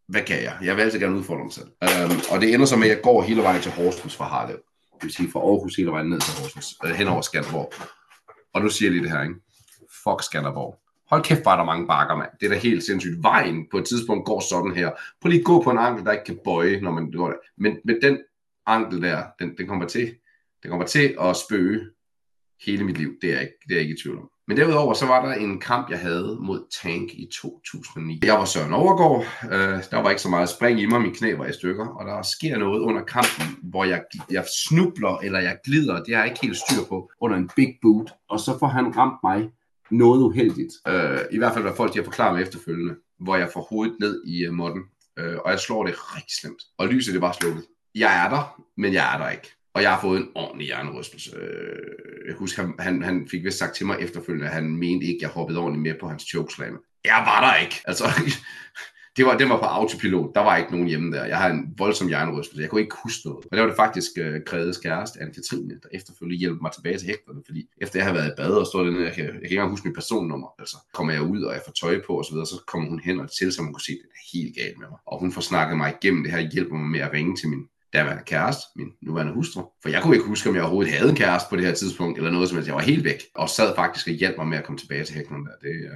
hvad 0.08 0.22
kan 0.22 0.42
jeg? 0.42 0.58
Jeg 0.62 0.76
vil 0.76 0.82
altid 0.82 1.00
gerne 1.00 1.16
udfordre 1.16 1.44
mig 1.44 1.52
selv. 1.52 1.68
Øhm, 1.82 2.20
og 2.30 2.40
det 2.40 2.54
ender 2.54 2.66
så 2.66 2.76
med, 2.76 2.84
at 2.84 2.96
jeg 2.96 3.02
går 3.02 3.22
hele 3.22 3.42
vejen 3.42 3.62
til 3.62 3.72
Horsens 3.72 4.16
fra 4.16 4.24
Harlev. 4.24 4.56
Det 4.94 5.02
vil 5.02 5.12
sige 5.12 5.30
fra 5.30 5.40
Aarhus 5.40 5.76
hele 5.76 5.90
vejen 5.90 6.08
ned 6.08 6.20
til 6.20 6.32
Horsens. 6.40 6.74
Øh, 6.84 6.90
hen 6.90 7.08
over 7.08 7.20
Skanderborg. 7.20 7.72
Og 8.54 8.62
nu 8.62 8.68
siger 8.68 8.86
jeg 8.86 8.92
lige 8.92 9.02
det 9.02 9.10
her, 9.10 9.22
ikke? 9.22 9.34
Fuck 10.04 10.22
Skanderborg. 10.22 10.78
Hold 11.10 11.22
kæft, 11.22 11.44
var 11.44 11.56
der 11.56 11.64
mange 11.64 11.86
bakker, 11.86 12.16
mand. 12.16 12.30
Det 12.40 12.46
er 12.46 12.50
da 12.50 12.58
helt 12.58 12.84
sindssygt. 12.84 13.22
Vejen 13.22 13.66
på 13.70 13.78
et 13.78 13.84
tidspunkt 13.84 14.26
går 14.26 14.40
sådan 14.40 14.74
her. 14.74 14.90
Prøv 15.20 15.28
lige 15.28 15.40
at 15.40 15.44
gå 15.44 15.62
på 15.62 15.70
en 15.70 15.78
ankel, 15.78 16.04
der 16.04 16.12
ikke 16.12 16.24
kan 16.24 16.38
bøje, 16.44 16.80
når 16.80 16.90
man 16.90 17.10
går 17.10 17.28
der. 17.28 17.36
Men 17.58 17.76
med 17.84 18.00
den 18.02 18.18
ankel 18.66 19.02
der, 19.02 19.22
den, 19.38 19.56
den 19.58 19.66
kommer 19.66 19.86
til, 19.86 20.14
den 20.62 20.70
kommer 20.70 20.86
til 20.86 21.16
at 21.20 21.36
spøge 21.36 21.80
hele 22.66 22.84
mit 22.84 22.98
liv. 22.98 23.14
Det 23.22 23.30
er 23.30 23.34
jeg 23.34 23.42
ikke, 23.42 23.54
det 23.68 23.70
er 23.70 23.76
jeg 23.76 23.82
ikke 23.82 23.94
i 23.94 24.02
tvivl 24.02 24.18
om. 24.18 24.30
Men 24.48 24.56
derudover 24.56 24.94
så 24.94 25.06
var 25.06 25.26
der 25.26 25.34
en 25.34 25.60
kamp, 25.60 25.90
jeg 25.90 25.98
havde 25.98 26.38
mod 26.40 26.64
Tank 26.82 27.10
i 27.12 27.28
2009. 27.32 28.20
Jeg 28.24 28.34
var 28.34 28.44
Søren 28.44 28.72
Overgaard. 28.72 29.24
Øh, 29.44 29.82
der 29.90 30.02
var 30.02 30.10
ikke 30.10 30.22
så 30.22 30.28
meget 30.28 30.48
spring 30.48 30.80
i 30.80 30.86
mig, 30.86 31.00
min 31.00 31.14
knæ 31.14 31.34
var 31.34 31.46
i 31.46 31.52
stykker. 31.52 31.86
Og 31.86 32.06
der 32.06 32.22
sker 32.22 32.58
noget 32.58 32.80
under 32.80 33.04
kampen, 33.04 33.46
hvor 33.62 33.84
jeg, 33.84 34.04
jeg 34.30 34.44
snubler, 34.68 35.18
eller 35.18 35.40
jeg 35.40 35.58
glider, 35.64 36.04
det 36.04 36.14
har 36.14 36.22
jeg 36.22 36.30
ikke 36.30 36.46
helt 36.46 36.56
styr 36.56 36.84
på, 36.88 37.10
under 37.20 37.36
en 37.36 37.50
big 37.56 37.78
boot. 37.82 38.12
Og 38.28 38.40
så 38.40 38.58
får 38.58 38.66
han 38.66 38.96
ramt 38.96 39.20
mig 39.22 39.50
noget 39.90 40.22
uheldigt. 40.22 40.72
Øh, 40.88 41.18
I 41.32 41.38
hvert 41.38 41.52
fald, 41.52 41.64
hvad 41.64 41.76
folk 41.76 41.92
de 41.92 41.98
har 41.98 42.04
forklaret 42.04 42.34
mig 42.34 42.42
efterfølgende, 42.42 42.94
hvor 43.20 43.36
jeg 43.36 43.50
får 43.52 43.66
hovedet 43.70 43.96
ned 44.00 44.24
i 44.26 44.48
uh, 44.48 44.54
modden. 44.54 44.82
Øh, 45.18 45.36
og 45.44 45.50
jeg 45.50 45.60
slår 45.60 45.86
det 45.86 45.94
rigtig 46.16 46.36
slemt. 46.40 46.62
Og 46.78 46.88
lyset 46.88 47.12
det 47.12 47.18
er 47.18 47.26
bare 47.28 47.34
slukket. 47.34 47.64
Jeg 47.94 48.24
er 48.24 48.28
der, 48.28 48.62
men 48.76 48.92
jeg 48.92 49.14
er 49.14 49.18
der 49.18 49.30
ikke. 49.30 49.52
Og 49.74 49.82
jeg 49.82 49.90
har 49.90 50.00
fået 50.00 50.20
en 50.20 50.28
ordentlig 50.34 50.66
hjernerystelse. 50.66 51.36
Øh, 51.36 52.28
jeg 52.28 52.34
husker, 52.34 52.62
han, 52.62 52.74
han, 52.78 53.02
han 53.02 53.28
fik 53.30 53.44
vist 53.44 53.58
sagt 53.58 53.76
til 53.76 53.86
mig 53.86 53.96
efterfølgende, 54.00 54.46
at 54.46 54.54
han 54.54 54.76
mente 54.76 55.06
ikke, 55.06 55.18
at 55.18 55.22
jeg 55.22 55.30
hoppede 55.30 55.58
ordentligt 55.58 55.82
med 55.82 56.00
på 56.00 56.08
hans 56.08 56.22
chokeslam. 56.22 56.78
Jeg 57.04 57.22
var 57.26 57.40
der 57.46 57.56
ikke. 57.56 57.82
Altså, 57.84 58.04
det 59.16 59.26
var, 59.26 59.36
det 59.36 59.48
var 59.48 59.58
på 59.58 59.64
autopilot. 59.64 60.34
Der 60.34 60.40
var 60.40 60.56
ikke 60.56 60.72
nogen 60.72 60.88
hjemme 60.88 61.16
der. 61.16 61.24
Jeg 61.24 61.38
har 61.38 61.50
en 61.50 61.74
voldsom 61.78 62.08
hjernerystelse. 62.08 62.62
Jeg 62.62 62.70
kunne 62.70 62.80
ikke 62.80 62.96
huske 63.02 63.20
noget. 63.28 63.44
Og 63.44 63.50
det 63.52 63.60
var 63.60 63.66
det 63.66 63.76
faktisk 63.76 64.10
øh, 64.18 64.34
uh, 64.34 64.40
Kredes 64.46 64.78
kæreste, 64.78 65.18
Anne-Katrine, 65.20 65.80
der 65.82 65.88
efterfølgende 65.92 66.38
hjalp 66.38 66.58
mig 66.62 66.72
tilbage 66.72 66.98
til 66.98 67.06
hægterne. 67.06 67.42
Fordi 67.46 67.68
efter 67.82 67.98
jeg 67.98 68.06
havde 68.06 68.18
været 68.18 68.32
i 68.32 68.36
bad 68.36 68.52
og 68.52 68.66
stod 68.66 68.86
der, 68.86 69.00
jeg 69.00 69.12
kan, 69.12 69.24
jeg 69.24 69.32
kan 69.32 69.42
ikke 69.42 69.54
engang 69.54 69.70
huske 69.70 69.88
mit 69.88 69.94
personnummer. 69.94 70.48
Altså, 70.58 70.76
kommer 70.92 71.12
jeg 71.12 71.22
ud, 71.22 71.42
og 71.42 71.52
jeg 71.54 71.62
får 71.66 71.72
tøj 71.72 72.00
på 72.06 72.12
og 72.18 72.24
så 72.24 72.32
videre, 72.32 72.46
så 72.46 72.62
kommer 72.66 72.88
hun 72.88 73.00
hen 73.00 73.20
og 73.20 73.28
til, 73.38 73.52
så 73.52 73.62
man 73.62 73.72
kunne 73.72 73.88
se, 73.88 73.92
at 73.92 73.98
det 74.02 74.10
er 74.20 74.38
helt 74.38 74.56
galt 74.56 74.78
med 74.78 74.86
mig. 74.90 74.98
Og 75.06 75.20
hun 75.20 75.32
får 75.32 75.40
snakket 75.40 75.76
mig 75.76 75.94
igennem 75.94 76.22
det 76.22 76.32
her, 76.32 76.50
hjælper 76.52 76.76
mig 76.76 76.90
med 76.90 77.00
at 77.00 77.12
ringe 77.12 77.36
til 77.36 77.48
min 77.48 77.64
daværende 77.94 78.22
kæreste, 78.26 78.62
min 78.76 78.88
nuværende 79.02 79.32
hustru. 79.32 79.62
For 79.82 79.88
jeg 79.88 80.02
kunne 80.02 80.16
ikke 80.16 80.28
huske, 80.28 80.48
om 80.48 80.54
jeg 80.54 80.62
overhovedet 80.62 80.92
havde 80.92 81.10
en 81.10 81.16
kæreste 81.16 81.48
på 81.50 81.56
det 81.56 81.64
her 81.64 81.74
tidspunkt, 81.74 82.18
eller 82.18 82.30
noget 82.30 82.48
som 82.48 82.56
helst. 82.56 82.68
Jeg 82.68 82.74
var 82.74 82.82
helt 82.82 83.04
væk, 83.04 83.22
og 83.34 83.48
sad 83.48 83.74
faktisk 83.76 84.06
og 84.08 84.12
hjalp 84.12 84.36
mig 84.38 84.46
med 84.46 84.58
at 84.58 84.64
komme 84.64 84.78
tilbage 84.78 85.04
til 85.04 85.14
hækken 85.14 85.46
der. 85.46 85.52
Det, 85.62 85.74
øh, 85.74 85.90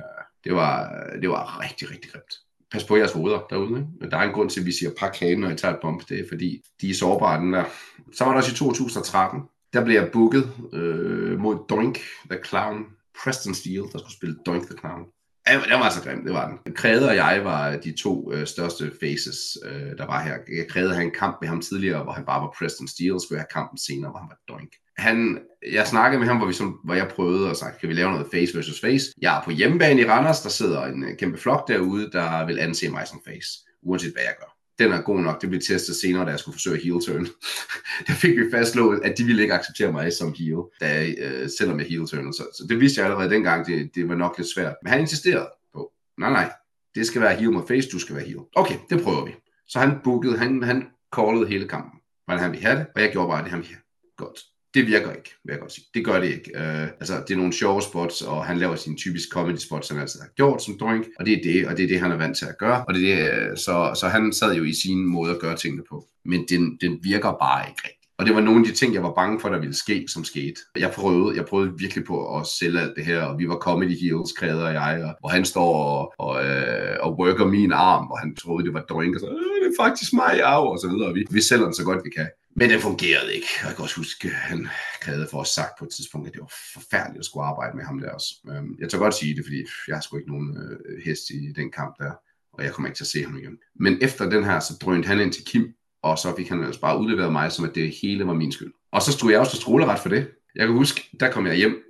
det, 0.45 0.55
var, 0.55 1.03
det 1.23 1.29
var 1.29 1.61
rigtig, 1.61 1.91
rigtig 1.91 2.11
grimt. 2.13 2.35
Pas 2.73 2.85
på 2.85 2.97
jeres 2.97 3.13
hoveder 3.13 3.41
derude. 3.51 3.81
Ikke? 3.81 4.11
Der 4.11 4.17
er 4.17 4.23
en 4.23 4.33
grund 4.33 4.51
til, 4.51 4.61
at 4.61 4.67
vi 4.67 4.73
siger 4.73 4.91
pak 4.99 5.17
hagen, 5.17 5.41
når 5.41 5.51
I 5.51 5.57
tager 5.57 5.75
et 5.75 5.81
bump. 5.83 6.09
Det 6.09 6.21
er 6.21 6.25
fordi, 6.29 6.63
de 6.81 6.91
er 6.91 6.95
sårbare, 6.95 7.41
den 7.41 7.53
der. 7.53 7.65
Så 8.13 8.25
var 8.25 8.31
der 8.31 8.39
også 8.39 8.53
i 8.53 8.57
2013, 8.57 9.41
der 9.73 9.85
blev 9.85 9.95
jeg 9.95 10.11
booket 10.13 10.53
øh, 10.73 11.39
mod 11.39 11.59
Doink 11.69 11.99
the 12.31 12.39
Clown. 12.45 12.85
Preston 13.25 13.55
Steele, 13.55 13.83
der 13.93 13.99
skulle 13.99 14.17
spille 14.17 14.37
Doink 14.47 14.67
the 14.67 14.79
Clown. 14.81 15.05
Ja, 15.49 15.55
den 15.73 15.81
var 15.81 15.91
så 15.91 16.03
grim, 16.03 16.25
det 16.25 16.33
var 16.33 16.49
den. 16.49 16.75
Krede 16.75 17.09
og 17.09 17.17
jeg 17.17 17.41
var 17.45 17.77
de 17.77 17.93
to 18.03 18.33
øh, 18.33 18.47
største 18.47 18.93
faces, 19.01 19.39
øh, 19.65 19.99
der 19.99 20.07
var 20.07 20.23
her. 20.23 20.65
Krede 20.69 20.93
havde 20.95 21.05
en 21.05 21.15
kamp 21.19 21.39
med 21.41 21.49
ham 21.49 21.61
tidligere, 21.61 22.03
hvor 22.03 22.13
han 22.13 22.25
bare 22.25 22.41
var 22.41 22.55
Preston 22.59 22.89
Steele, 22.89 23.21
skulle 23.21 23.39
have 23.39 23.53
kampen 23.53 23.79
senere, 23.79 24.11
hvor 24.11 24.19
han 24.19 24.29
var 24.29 24.55
doink. 24.55 24.73
Han, 24.99 25.39
jeg 25.73 25.87
snakkede 25.87 26.19
med 26.19 26.29
ham, 26.29 26.37
hvor, 26.37 26.47
vi 26.47 26.53
som, 26.53 26.81
hvor 26.85 26.95
jeg 26.95 27.09
prøvede 27.09 27.51
og 27.51 27.57
sagde, 27.57 27.75
kan 27.81 27.89
vi 27.89 27.95
lave 27.95 28.11
noget 28.11 28.27
face 28.35 28.57
versus 28.57 28.81
face? 28.81 29.07
Jeg 29.23 29.39
er 29.39 29.43
på 29.45 29.51
hjemmebane 29.51 30.01
i 30.01 30.05
Randers, 30.05 30.41
der 30.41 30.49
sidder 30.49 30.87
en 30.87 31.05
øh, 31.05 31.17
kæmpe 31.19 31.39
flok 31.39 31.69
derude, 31.69 32.11
der 32.13 32.47
vil 32.47 32.59
anse 32.59 32.89
mig 32.89 33.07
som 33.07 33.21
face, 33.27 33.49
uanset 33.83 34.13
hvad 34.13 34.23
jeg 34.23 34.35
gør 34.41 34.58
den 34.79 34.93
er 34.93 35.03
god 35.03 35.21
nok. 35.21 35.41
Det 35.41 35.49
blev 35.49 35.61
testet 35.61 35.97
senere, 35.97 36.25
da 36.25 36.31
jeg 36.31 36.39
skulle 36.39 36.55
forsøge 36.55 36.83
heel 36.83 37.01
turn. 37.07 37.27
der 38.07 38.13
fik 38.13 38.37
vi 38.37 38.51
fastslået, 38.51 39.01
at 39.05 39.19
de 39.19 39.25
ville 39.25 39.43
ikke 39.43 39.55
acceptere 39.55 39.93
mig 39.93 40.13
som 40.13 40.35
heel, 40.39 40.63
da, 40.81 41.07
øh, 41.19 41.49
selvom 41.59 41.79
jeg 41.79 41.87
heel 41.87 42.07
turn. 42.07 42.33
Så, 42.33 42.43
så 42.59 42.67
det 42.69 42.81
vidste 42.81 43.01
jeg 43.01 43.07
allerede 43.11 43.31
dengang, 43.31 43.67
det, 43.67 43.91
det 43.95 44.09
var 44.09 44.15
nok 44.15 44.39
lidt 44.39 44.55
svært. 44.55 44.75
Men 44.83 44.91
han 44.91 45.01
insisterede 45.01 45.49
på, 45.75 45.93
nej 46.19 46.31
nej, 46.31 46.53
det 46.95 47.07
skal 47.07 47.23
være 47.23 47.37
heel 47.37 47.53
mod 47.53 47.63
face, 47.69 47.89
du 47.89 47.99
skal 47.99 48.17
være 48.17 48.25
heel. 48.25 48.41
Okay, 48.57 48.77
det 48.91 49.03
prøver 49.03 49.25
vi. 49.25 49.35
Så 49.69 49.79
han 49.79 49.99
bookede, 50.05 50.39
han, 50.39 50.63
han 50.63 50.87
callede 51.17 51.49
hele 51.49 51.69
kampen, 51.69 52.01
hvordan 52.25 52.43
han 52.43 52.53
ville 52.53 52.67
have 52.67 52.79
det, 52.79 52.87
og 52.95 53.03
jeg 53.03 53.13
gjorde 53.13 53.29
bare 53.29 53.43
det, 53.43 53.51
han 53.51 53.59
ville 53.59 53.75
have. 53.75 53.83
Godt 54.17 54.41
det 54.75 54.87
virker 54.87 55.13
ikke, 55.13 55.31
vil 55.45 55.53
jeg 55.53 55.61
godt 55.61 55.73
sige. 55.73 55.85
Det 55.95 56.05
gør 56.05 56.21
det 56.21 56.27
ikke. 56.27 56.51
Øh, 56.55 56.83
altså, 56.83 57.25
det 57.29 57.35
er 57.35 57.37
nogle 57.37 57.53
sjove 57.53 57.83
spots, 57.83 58.23
og 58.23 58.45
han 58.45 58.59
laver 58.59 58.77
sine 58.77 58.97
typiske 58.97 59.31
comedy 59.33 59.57
spots, 59.57 59.89
som 59.89 59.97
han 59.97 60.03
altid 60.03 60.21
har 60.21 60.29
gjort 60.37 60.63
som 60.63 60.79
drink, 60.79 61.07
og 61.19 61.27
det 61.27 61.33
er 61.33 61.43
det, 61.43 61.67
og 61.67 61.77
det 61.77 61.85
er 61.85 61.89
det, 61.89 62.01
han 62.01 62.13
er 62.13 62.17
vant 62.17 62.37
til 62.37 62.47
at 62.47 62.59
gøre, 62.59 62.85
og 62.85 62.95
det 62.95 63.13
er 63.13 63.17
det, 63.17 63.51
øh, 63.51 63.57
så, 63.57 63.97
så 64.01 64.09
han 64.09 64.33
sad 64.33 64.55
jo 64.55 64.65
i 64.65 64.73
sin 64.73 65.07
måde 65.07 65.31
at 65.31 65.41
gøre 65.41 65.57
tingene 65.57 65.83
på. 65.89 66.07
Men 66.25 66.47
den, 66.49 66.79
den 66.81 66.99
virker 67.03 67.33
bare 67.41 67.69
ikke 67.69 67.83
rigtigt. 67.85 67.99
Og 68.19 68.27
det 68.27 68.35
var 68.35 68.41
nogle 68.41 68.61
af 68.61 68.67
de 68.67 68.73
ting, 68.73 68.95
jeg 68.95 69.03
var 69.03 69.13
bange 69.15 69.41
for, 69.41 69.49
der 69.49 69.59
ville 69.59 69.75
ske, 69.75 70.05
som 70.09 70.25
skete. 70.25 70.61
Jeg 70.77 70.91
prøvede, 70.91 71.37
jeg 71.37 71.45
prøvede 71.45 71.73
virkelig 71.79 72.05
på 72.05 72.39
at 72.39 72.47
sælge 72.47 72.81
alt 72.81 72.97
det 72.97 73.05
her, 73.05 73.23
og 73.23 73.39
vi 73.39 73.49
var 73.49 73.57
comedy 73.57 73.97
heels, 74.01 74.33
Kræder 74.33 74.67
og 74.67 74.73
jeg, 74.73 75.05
og, 75.05 75.15
og 75.23 75.31
han 75.31 75.45
står 75.45 75.75
og, 75.85 76.13
og, 76.19 76.45
øh, 76.45 76.97
og 77.01 77.19
worker 77.19 77.47
min 77.47 77.73
arm, 77.73 78.07
og 78.11 78.19
han 78.19 78.37
troede, 78.37 78.65
det 78.65 78.75
var 78.75 78.81
drink, 78.81 79.15
og 79.15 79.21
så, 79.21 79.27
øh, 79.27 79.65
det 79.65 79.69
er 79.73 79.83
faktisk 79.85 80.13
mig, 80.13 80.43
af, 80.43 80.71
og 80.71 80.79
så 80.79 80.89
videre. 80.89 81.09
Og 81.09 81.15
vi, 81.15 81.27
vi 81.31 81.41
sælger 81.41 81.65
den 81.65 81.75
så 81.75 81.85
godt, 81.85 82.05
vi 82.05 82.11
kan. 82.11 82.29
Men 82.59 82.71
det 82.71 82.83
fungerede 82.83 83.35
ikke. 83.35 83.47
Jeg 83.65 83.75
kan 83.75 83.83
også 83.83 83.97
huske, 83.97 84.29
at 84.29 84.35
han 84.35 84.69
krævede 85.01 85.29
for 85.31 85.41
os 85.41 85.49
sagt 85.49 85.79
på 85.79 85.85
et 85.85 85.91
tidspunkt, 85.91 86.27
at 86.27 86.33
det 86.33 86.41
var 86.41 86.53
forfærdeligt 86.75 87.19
at 87.19 87.25
skulle 87.25 87.47
arbejde 87.47 87.77
med 87.77 87.85
ham 87.85 88.01
der 88.01 88.11
også. 88.11 88.35
Øhm, 88.51 88.77
jeg 88.81 88.91
tør 88.91 88.99
godt 88.99 89.15
sige 89.15 89.37
det, 89.37 89.45
fordi 89.45 89.65
jeg 89.89 89.97
har 89.97 90.01
sgu 90.01 90.17
ikke 90.17 90.31
nogen 90.31 90.57
øh, 90.57 91.03
hest 91.05 91.31
i 91.31 91.53
den 91.57 91.71
kamp 91.71 91.95
der, 91.99 92.13
og 92.53 92.65
jeg 92.65 92.73
kommer 92.73 92.89
ikke 92.89 92.97
til 92.97 93.05
at 93.05 93.09
se 93.09 93.23
ham 93.25 93.37
igen. 93.37 93.59
Men 93.81 93.99
efter 94.03 94.31
den 94.31 94.45
her, 94.45 94.61
så 94.61 94.75
drønte 94.83 95.07
han 95.07 95.21
ind 95.21 95.33
til 95.33 95.45
Kim, 95.45 95.75
og 96.03 96.19
så 96.19 96.37
fik 96.37 96.49
han 96.49 96.65
altså 96.65 96.81
bare 96.81 97.01
udleveret 97.01 97.33
mig, 97.33 97.53
som 97.53 97.65
at 97.65 97.75
det 97.75 97.95
hele 98.03 98.27
var 98.27 98.35
min 98.35 98.53
skyld. 98.53 98.73
Og 98.93 99.03
så 99.03 99.13
stod 99.13 99.31
jeg 99.31 99.41
også 99.41 99.53
til 99.53 99.61
stråleret 99.61 100.01
for 100.01 100.09
det. 100.09 100.31
Jeg 100.55 100.67
kan 100.67 100.77
huske, 100.77 101.11
der 101.21 101.31
kom 101.31 101.47
jeg 101.47 101.57
hjem, 101.57 101.83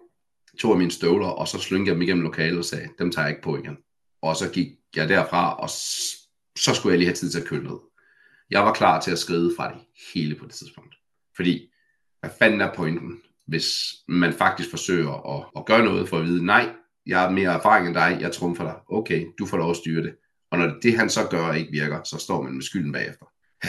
tog 0.59 0.73
af 0.73 0.79
mine 0.79 0.91
støvler, 0.91 1.27
og 1.27 1.49
så 1.49 1.59
slyngede 1.59 1.89
jeg 1.89 1.95
dem 1.95 2.03
igennem 2.03 2.25
lokalet 2.25 2.59
og 2.59 2.65
sagde, 2.65 2.89
dem 2.99 3.13
tager 3.13 3.27
jeg 3.27 3.31
ikke 3.31 3.43
på 3.43 3.57
igen. 3.57 3.77
Og 4.23 4.37
så 4.37 4.51
gik 4.51 4.69
jeg 4.97 5.09
derfra, 5.09 5.55
og 5.55 5.71
så 6.59 6.75
skulle 6.75 6.93
jeg 6.93 6.99
lige 6.99 7.09
have 7.09 7.17
tid 7.17 7.31
til 7.31 7.41
at 7.41 7.47
køle 7.47 7.65
ned. 7.65 7.79
Jeg 8.51 8.65
var 8.65 8.73
klar 8.73 9.01
til 9.01 9.11
at 9.11 9.19
skride 9.19 9.53
fra 9.57 9.69
det 9.69 9.81
hele 10.15 10.35
på 10.35 10.45
det 10.45 10.55
tidspunkt. 10.55 10.95
Fordi, 11.37 11.71
hvad 12.21 12.31
fanden 12.39 12.61
er 12.61 12.75
pointen, 12.75 13.21
hvis 13.47 13.69
man 14.09 14.33
faktisk 14.33 14.71
forsøger 14.71 15.37
at, 15.37 15.47
at 15.57 15.67
gøre 15.67 15.85
noget 15.85 16.09
for 16.09 16.19
at 16.19 16.25
vide, 16.25 16.47
nej, 16.47 16.69
jeg 17.07 17.21
har 17.21 17.31
mere 17.31 17.53
erfaring 17.53 17.87
end 17.87 17.95
dig, 17.95 18.19
jeg 18.21 18.33
trumfer 18.33 18.65
dig. 18.65 18.75
Okay, 18.89 19.27
du 19.39 19.47
får 19.47 19.57
lov 19.57 19.71
at 19.71 19.77
styre 19.77 20.03
det. 20.03 20.15
Og 20.51 20.59
når 20.59 20.75
det, 20.83 20.99
han 20.99 21.11
så 21.11 21.21
gør, 21.31 21.53
ikke 21.53 21.73
virker, 21.73 22.03
så 22.05 22.19
står 22.19 22.43
man 22.43 22.55
med 22.55 22.63
skylden 22.63 22.93
bagefter. 22.93 23.27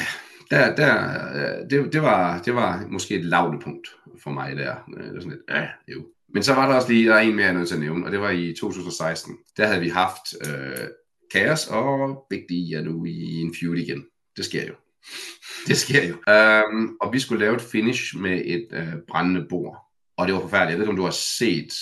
Der, 0.52 0.76
der, 0.76 0.96
øh, 1.36 1.70
det, 1.70 1.94
det, 1.94 2.02
var, 2.02 2.42
det 2.42 2.56
var 2.56 2.86
måske 2.90 3.16
et 3.16 3.26
lavt 3.26 3.64
punkt 3.64 3.88
for 4.24 4.32
mig 4.32 4.56
der. 4.56 4.76
Øh, 4.98 5.04
det 5.04 5.14
var 5.14 5.20
sådan 5.20 5.32
lidt, 5.32 5.42
ja, 5.50 5.68
jo. 5.88 6.08
Men 6.34 6.44
så 6.44 6.54
var 6.54 6.68
der 6.68 6.76
også 6.76 6.92
lige, 6.92 7.08
der 7.08 7.16
er 7.16 7.20
en 7.20 7.36
mere, 7.36 7.46
jeg 7.46 7.54
nødt 7.54 7.68
til 7.68 7.76
at 7.76 7.82
nævne, 7.82 8.06
og 8.06 8.12
det 8.12 8.20
var 8.20 8.30
i 8.30 8.56
2016. 8.60 9.38
Der 9.58 9.68
havde 9.68 9.82
vi 9.82 9.90
haft 9.90 10.34
øh, 10.48 10.88
Kaos 11.32 11.68
og 11.68 12.26
Big 12.30 12.44
D 12.50 12.52
er 12.52 12.82
nu 12.82 13.06
i 13.06 13.42
en 13.42 13.56
feud 13.60 13.78
igen. 13.78 14.06
Det 14.38 14.46
sker 14.46 14.68
jo. 14.68 14.74
Det 15.68 15.78
sker 15.78 16.08
jo. 16.08 16.14
Um, 16.14 16.98
og 17.02 17.14
vi 17.14 17.20
skulle 17.20 17.46
lave 17.46 17.56
et 17.56 17.62
finish 17.62 18.18
med 18.18 18.42
et 18.46 18.68
uh, 18.72 19.00
brændende 19.08 19.46
bord. 19.50 19.78
Og 20.18 20.28
det 20.28 20.36
var 20.36 20.42
forfærdeligt. 20.42 20.72
Jeg 20.72 20.78
ved 20.78 20.84
ikke, 20.84 20.92
om 20.92 20.96
du 20.96 21.04
har 21.04 21.12
set 21.12 21.74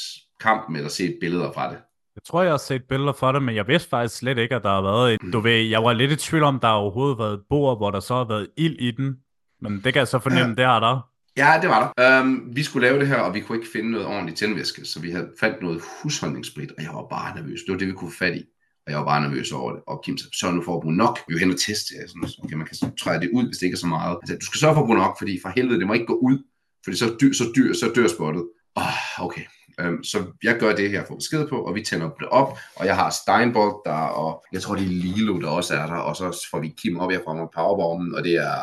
kampen 0.41 0.75
eller 0.75 0.89
set 0.89 1.17
billeder 1.21 1.51
fra 1.51 1.69
det. 1.69 1.77
Jeg 2.15 2.23
tror, 2.27 2.41
jeg 2.41 2.51
har 2.51 2.57
set 2.57 2.83
billeder 2.89 3.13
fra 3.13 3.33
det, 3.33 3.43
men 3.43 3.55
jeg 3.55 3.67
vidste 3.67 3.89
faktisk 3.89 4.17
slet 4.17 4.37
ikke, 4.37 4.55
at 4.55 4.63
der 4.63 4.69
har 4.69 4.81
været 4.81 5.13
et... 5.13 5.33
Du 5.33 5.39
ved, 5.39 5.61
jeg 5.61 5.83
var 5.83 5.93
lidt 5.93 6.11
i 6.11 6.15
tvivl 6.15 6.43
om, 6.43 6.59
der 6.59 6.67
overhovedet 6.67 7.17
har 7.17 7.23
været 7.23 7.33
et 7.33 7.43
bord, 7.49 7.77
hvor 7.77 7.91
der 7.91 7.99
så 7.99 8.15
har 8.15 8.27
været 8.27 8.47
ild 8.57 8.75
i 8.79 8.91
den. 8.91 9.17
Men 9.61 9.81
det 9.83 9.93
kan 9.93 9.95
jeg 9.95 10.07
så 10.07 10.19
fornemme, 10.19 10.49
ja. 10.49 10.55
det 10.55 10.65
har 10.65 10.79
der. 10.79 11.09
Ja, 11.37 11.59
det 11.61 11.69
var 11.69 11.93
der. 11.97 12.21
Um, 12.21 12.55
vi 12.55 12.63
skulle 12.63 12.87
lave 12.87 12.99
det 12.99 13.07
her, 13.07 13.19
og 13.19 13.33
vi 13.33 13.39
kunne 13.39 13.57
ikke 13.57 13.71
finde 13.73 13.91
noget 13.91 14.07
ordentligt 14.07 14.37
tændvæske, 14.37 14.85
så 14.85 15.01
vi 15.01 15.11
havde 15.11 15.31
fandt 15.39 15.61
noget 15.61 15.81
husholdningssprit, 16.03 16.71
og 16.77 16.83
jeg 16.83 16.91
var 16.93 17.07
bare 17.09 17.35
nervøs. 17.35 17.59
Det 17.65 17.71
var 17.71 17.77
det, 17.77 17.87
vi 17.87 17.93
kunne 17.93 18.11
få 18.11 18.17
fat 18.17 18.35
i. 18.35 18.43
Og 18.87 18.91
jeg 18.91 18.99
var 18.99 19.05
bare 19.05 19.21
nervøs 19.21 19.51
over 19.51 19.71
det. 19.71 19.81
Og 19.87 20.01
Kim 20.03 20.17
sagde, 20.17 20.37
sørg 20.39 20.53
nu 20.53 20.61
for 20.63 20.75
at 20.75 20.81
bruge 20.81 20.95
nok. 20.95 21.19
Vi 21.27 21.35
er 21.35 21.39
hen 21.39 21.51
og 21.51 21.59
teste. 21.59 21.93
Sådan, 22.07 22.29
okay, 22.43 22.55
man 22.55 22.67
kan 22.67 22.77
træde 23.01 23.21
det 23.21 23.29
ud, 23.33 23.45
hvis 23.47 23.57
det 23.57 23.65
ikke 23.65 23.75
er 23.75 23.85
så 23.85 23.87
meget. 23.87 24.17
Altså, 24.21 24.35
du 24.41 24.45
skal 24.45 24.59
sørge 24.59 24.75
for 24.75 24.81
at 24.81 24.87
bruge 24.87 24.99
nok, 24.99 25.15
fordi 25.19 25.39
for 25.41 25.49
helvede, 25.55 25.79
det 25.79 25.87
må 25.87 25.93
ikke 25.93 26.05
gå 26.05 26.17
ud. 26.29 26.37
Fordi 26.83 26.97
så, 26.97 27.17
dyr, 27.21 27.33
så, 27.33 27.43
dyr, 27.55 27.73
så 27.73 27.91
dør 27.95 28.07
spottet. 28.07 28.43
Oh, 28.75 29.25
okay. 29.25 29.45
Um, 29.83 30.03
så 30.03 30.25
jeg 30.43 30.57
gør 30.59 30.75
det 30.75 30.89
her 30.89 31.05
for 31.07 31.15
besked 31.15 31.47
på, 31.47 31.57
og 31.61 31.75
vi 31.75 31.81
tænder 31.81 32.09
det 32.19 32.27
op, 32.27 32.57
og 32.75 32.85
jeg 32.85 32.95
har 32.95 33.09
Steinbold 33.09 33.75
der, 33.85 34.01
og 34.21 34.45
jeg 34.53 34.61
tror, 34.61 34.75
det 34.75 34.83
er 34.83 34.89
Lilo, 34.89 35.39
der 35.39 35.47
også 35.47 35.75
er 35.75 35.85
der, 35.85 35.95
og 35.95 36.15
så 36.15 36.47
får 36.51 36.59
vi 36.59 36.73
Kim 36.81 36.99
op 36.99 37.11
herfra 37.11 37.33
med 37.33 37.47
powerbomben, 37.55 38.15
og 38.15 38.23
det 38.23 38.35
er 38.35 38.57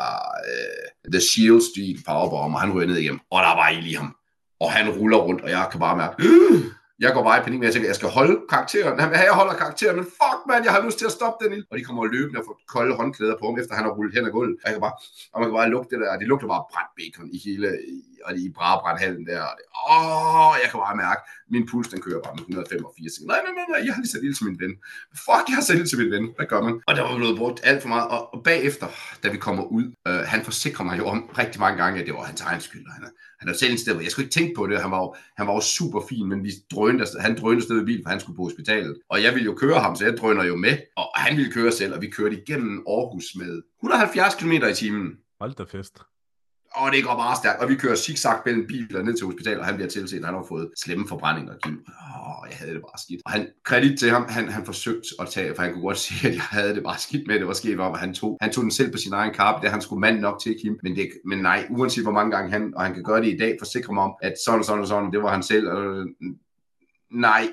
uh, 0.51 1.11
The 1.11 1.21
Shield 1.21 1.61
Street 1.71 1.99
powerbomb, 2.07 2.55
og 2.55 2.61
han 2.61 2.73
ryger 2.73 2.87
ned 2.87 2.97
igennem, 2.97 3.19
og 3.31 3.39
der 3.41 3.55
var 3.55 3.69
i 3.69 3.81
lige 3.81 3.97
ham. 3.97 4.15
Og 4.59 4.71
han 4.71 4.89
ruller 4.89 5.17
rundt, 5.17 5.41
og 5.41 5.49
jeg 5.49 5.67
kan 5.71 5.79
bare 5.79 5.97
mærke, 5.97 6.15
jeg 6.99 7.13
går 7.13 7.23
bare 7.23 7.37
i 7.39 7.43
panik 7.43 7.59
men 7.59 7.65
jeg 7.65 7.73
tænker, 7.73 7.89
jeg 7.89 7.95
skal 7.95 8.09
holde 8.09 8.35
karakteren. 8.49 8.99
Han 8.99 9.09
vil 9.09 9.17
have, 9.17 9.29
jeg 9.31 9.37
holder 9.41 9.53
karakteren, 9.53 9.95
men 9.95 10.05
fuck 10.05 10.39
man, 10.47 10.63
jeg 10.63 10.73
har 10.75 10.81
lyst 10.85 10.97
til 10.99 11.05
at 11.05 11.11
stoppe 11.11 11.37
den 11.45 11.53
ild. 11.53 11.65
Og 11.71 11.77
de 11.77 11.83
kommer 11.83 12.05
løbende 12.05 12.39
og 12.39 12.45
får 12.47 12.57
kolde 12.75 12.95
håndklæder 12.95 13.35
på 13.39 13.45
ham, 13.45 13.59
efter 13.59 13.75
han 13.75 13.85
har 13.85 13.91
rullet 13.91 14.13
hen 14.15 14.25
ad 14.25 14.31
gulvet. 14.31 14.55
Og, 14.63 14.65
jeg 14.65 14.73
kan 14.75 14.81
bare, 14.87 14.97
og 15.33 15.37
man 15.41 15.49
kan 15.49 15.55
bare 15.59 15.69
lugte 15.69 15.89
det 15.95 15.99
der, 16.03 16.19
det 16.19 16.27
lugter 16.27 16.47
bare 16.47 16.63
brændt 16.71 16.93
bacon 16.97 17.29
i 17.35 17.37
hele, 17.45 17.67
og 18.25 18.31
i 18.37 18.43
brabrandhallen 18.57 19.25
der. 19.29 19.41
Og 19.49 19.53
det, 19.57 19.65
åh, 19.91 20.53
jeg 20.61 20.67
kan 20.71 20.79
bare 20.85 20.95
mærke, 21.05 21.21
min 21.53 21.65
puls 21.69 21.87
den 21.87 22.01
kører 22.05 22.21
bare 22.25 22.35
med 22.35 22.43
185. 22.43 23.21
Nej, 23.31 23.39
nej, 23.45 23.53
nej, 23.57 23.67
nej, 23.73 23.81
jeg 23.85 23.93
har 23.93 24.01
lige 24.01 24.11
sat 24.11 24.23
ild 24.27 24.35
til 24.35 24.45
min 24.49 24.59
ven. 24.63 24.73
Fuck, 25.25 25.45
jeg 25.49 25.55
har 25.59 25.65
sat 25.67 25.77
ild 25.79 25.87
til 25.91 25.99
min 26.01 26.11
ven. 26.15 26.25
Hvad 26.37 26.47
gør 26.51 26.61
man? 26.67 26.73
Og 26.87 26.95
der 26.95 27.01
var 27.07 27.17
blevet 27.17 27.37
brugt 27.41 27.59
alt 27.69 27.81
for 27.81 27.89
meget. 27.95 28.07
Og, 28.15 28.21
og 28.33 28.43
bagefter, 28.43 28.87
da 29.23 29.27
vi 29.35 29.37
kommer 29.37 29.63
ud, 29.77 29.85
øh, 30.07 30.21
han 30.33 30.41
forsikrer 30.49 30.85
mig 30.89 30.97
jo 31.01 31.05
om 31.13 31.19
rigtig 31.41 31.59
mange 31.63 31.77
gange, 31.83 31.99
at 31.99 32.05
det 32.07 32.13
var 32.13 32.23
hans 32.31 32.41
egen 32.41 32.61
skyld. 32.61 32.85
Han, 32.95 33.03
han 33.39 33.49
er 33.49 33.53
selv 33.53 33.71
en 33.71 33.77
sted, 33.77 34.01
jeg 34.01 34.11
skulle 34.11 34.25
ikke 34.25 34.33
tænke 34.39 34.53
på 34.57 34.67
det. 34.67 34.81
Han 34.81 34.91
var 34.91 35.01
jo, 35.05 35.15
han 35.37 35.47
var 35.47 35.53
jo 35.53 35.61
super 35.61 36.01
fin, 36.09 36.25
men 36.29 36.43
vi 36.43 36.51
drønte, 36.73 37.05
han 37.19 37.37
drønte 37.37 37.61
afsted 37.61 37.81
i 37.81 37.85
bil, 37.85 38.01
for 38.03 38.09
han 38.09 38.19
skulle 38.19 38.35
på 38.35 38.43
hospitalet. 38.43 38.93
Og 39.09 39.23
jeg 39.23 39.33
ville 39.33 39.45
jo 39.45 39.53
køre 39.53 39.79
ham, 39.79 39.95
så 39.95 40.05
jeg 40.05 40.17
drøner 40.17 40.43
jo 40.43 40.55
med. 40.55 40.77
Og 40.95 41.07
han 41.15 41.37
ville 41.37 41.51
køre 41.51 41.71
selv, 41.71 41.93
og 41.93 42.01
vi 42.01 42.09
kørte 42.09 42.41
igennem 42.41 42.83
Aarhus 42.87 43.25
med 43.35 43.61
170 43.83 44.35
km 44.35 44.51
i 44.51 44.73
timen. 44.73 45.07
Hold 45.39 45.53
da 45.53 45.63
fest 45.63 45.97
og 46.75 46.91
det 46.91 47.03
går 47.03 47.15
meget 47.15 47.37
stærkt, 47.37 47.61
og 47.61 47.69
vi 47.69 47.75
kører 47.75 47.95
zigzag 47.95 48.37
mellem 48.45 48.67
biler 48.67 49.01
ned 49.01 49.17
til 49.17 49.25
hospitalet, 49.25 49.59
og 49.59 49.65
han 49.65 49.75
bliver 49.75 49.89
tilset, 49.89 50.25
han 50.25 50.33
har 50.33 50.45
fået 50.47 50.71
slemme 50.83 51.07
forbrændinger. 51.07 51.53
Kim. 51.63 51.73
Åh, 51.73 52.49
jeg 52.49 52.57
havde 52.57 52.73
det 52.73 52.81
bare 52.81 52.99
skidt. 53.03 53.21
Og 53.25 53.31
han, 53.31 53.47
kredit 53.63 53.99
til 53.99 54.09
ham, 54.09 54.25
han, 54.29 54.49
han 54.49 54.65
forsøgte 54.65 55.07
at 55.19 55.27
tage, 55.29 55.55
for 55.55 55.61
han 55.63 55.73
kunne 55.73 55.81
godt 55.81 55.99
se, 56.05 56.27
at 56.27 56.33
jeg 56.33 56.41
havde 56.41 56.75
det 56.75 56.83
bare 56.83 56.99
skidt 56.99 57.27
med, 57.27 57.39
det 57.39 57.47
var 57.47 57.53
sket 57.53 57.77
var, 57.77 57.91
at 57.91 57.99
han 57.99 58.13
tog, 58.13 58.37
han 58.41 58.51
tog 58.51 58.61
den 58.61 58.71
selv 58.71 58.91
på 58.91 58.97
sin 58.97 59.13
egen 59.13 59.33
karp, 59.33 59.61
det 59.61 59.71
han 59.71 59.81
skulle 59.81 60.01
mand 60.01 60.19
nok 60.19 60.41
til, 60.41 60.55
Kim. 60.61 60.79
Men, 60.83 60.95
det, 60.95 61.09
men 61.25 61.39
nej, 61.39 61.67
uanset 61.69 62.03
hvor 62.03 62.11
mange 62.11 62.31
gange 62.31 62.51
han, 62.51 62.73
og 62.75 62.83
han 62.83 62.93
kan 62.93 63.03
gøre 63.03 63.21
det 63.21 63.33
i 63.33 63.37
dag, 63.37 63.55
forsikre 63.59 63.93
mig 63.93 64.03
om, 64.03 64.13
at 64.21 64.33
sådan 64.45 64.59
og 64.59 64.65
sådan 64.65 64.81
og 64.81 64.87
sådan, 64.87 65.11
det 65.11 65.23
var 65.23 65.31
han 65.31 65.43
selv. 65.43 65.67
Og, 65.69 66.07
nej, 67.11 67.47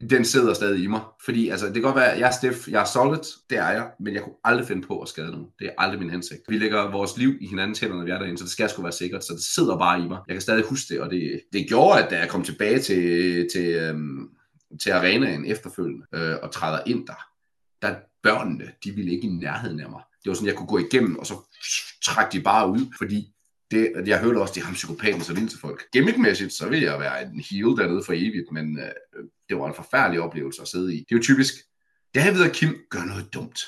den 0.00 0.24
sidder 0.24 0.54
stadig 0.54 0.84
i 0.84 0.86
mig. 0.86 1.00
Fordi 1.24 1.48
altså, 1.48 1.66
det 1.66 1.74
kan 1.74 1.82
godt 1.82 1.96
være, 1.96 2.12
at 2.12 2.20
jeg 2.20 2.26
er 2.26 2.32
stiff, 2.32 2.68
jeg 2.68 2.80
er 2.80 2.84
solid, 2.84 3.20
det 3.50 3.58
er 3.58 3.70
jeg, 3.70 3.90
men 4.00 4.14
jeg 4.14 4.22
kunne 4.22 4.34
aldrig 4.44 4.66
finde 4.66 4.86
på 4.86 5.00
at 5.00 5.08
skade 5.08 5.30
nogen. 5.30 5.46
Det 5.58 5.66
er 5.66 5.72
aldrig 5.78 6.00
min 6.00 6.10
hensigt. 6.10 6.40
Vi 6.48 6.58
lægger 6.58 6.90
vores 6.90 7.16
liv 7.16 7.34
i 7.40 7.46
hinandens 7.46 7.80
hænder, 7.80 7.96
når 7.96 8.04
vi 8.04 8.10
er 8.10 8.18
derinde, 8.18 8.38
så 8.38 8.44
det 8.44 8.52
skal 8.52 8.68
sgu 8.68 8.82
være 8.82 8.92
sikkert, 8.92 9.24
så 9.24 9.32
det 9.32 9.42
sidder 9.42 9.78
bare 9.78 10.00
i 10.00 10.08
mig. 10.08 10.18
Jeg 10.28 10.34
kan 10.34 10.40
stadig 10.40 10.64
huske 10.64 10.94
det, 10.94 11.00
og 11.00 11.10
det, 11.10 11.40
det 11.52 11.68
gjorde, 11.68 12.04
at 12.04 12.10
da 12.10 12.18
jeg 12.18 12.28
kom 12.28 12.42
tilbage 12.42 12.78
til, 12.80 13.48
til, 13.52 13.66
øhm, 13.66 14.28
til 14.82 14.90
arenaen 14.90 15.46
efterfølgende 15.46 16.06
øh, 16.14 16.36
og 16.42 16.50
træder 16.52 16.80
ind 16.86 17.06
der, 17.06 17.26
der 17.82 17.94
børnene, 18.22 18.72
de 18.84 18.90
ville 18.90 19.12
ikke 19.12 19.26
i 19.26 19.30
nærheden 19.30 19.80
af 19.80 19.90
mig. 19.90 20.02
Det 20.24 20.30
var 20.30 20.34
sådan, 20.34 20.48
jeg 20.48 20.56
kunne 20.56 20.68
gå 20.68 20.78
igennem, 20.78 21.18
og 21.18 21.26
så 21.26 21.34
trække 22.02 22.38
de 22.38 22.42
bare 22.42 22.70
ud, 22.70 22.94
fordi 22.98 23.32
det, 23.70 24.08
jeg 24.08 24.20
hørte 24.20 24.38
også, 24.38 24.54
de 24.54 24.62
har 24.62 24.74
psykopaten 24.74 25.20
så 25.20 25.34
vildt 25.34 25.50
til 25.50 25.60
folk. 25.60 25.82
Gimmickmæssigt, 25.92 26.52
så 26.52 26.68
vil 26.68 26.82
jeg 26.82 27.00
være 27.00 27.22
en 27.22 27.40
heel 27.50 27.64
dernede 27.64 28.02
for 28.06 28.12
evigt, 28.12 28.52
men 28.52 28.78
øh, 28.78 29.24
det 29.48 29.58
var 29.58 29.66
en 29.66 29.74
forfærdelig 29.74 30.20
oplevelse 30.20 30.62
at 30.62 30.68
sidde 30.68 30.94
i. 30.94 30.98
Det 30.98 31.12
er 31.12 31.16
jo 31.16 31.22
typisk, 31.22 31.54
det 32.14 32.22
her 32.22 32.48
Kim 32.48 32.76
gør 32.90 33.04
noget 33.04 33.34
dumt. 33.34 33.60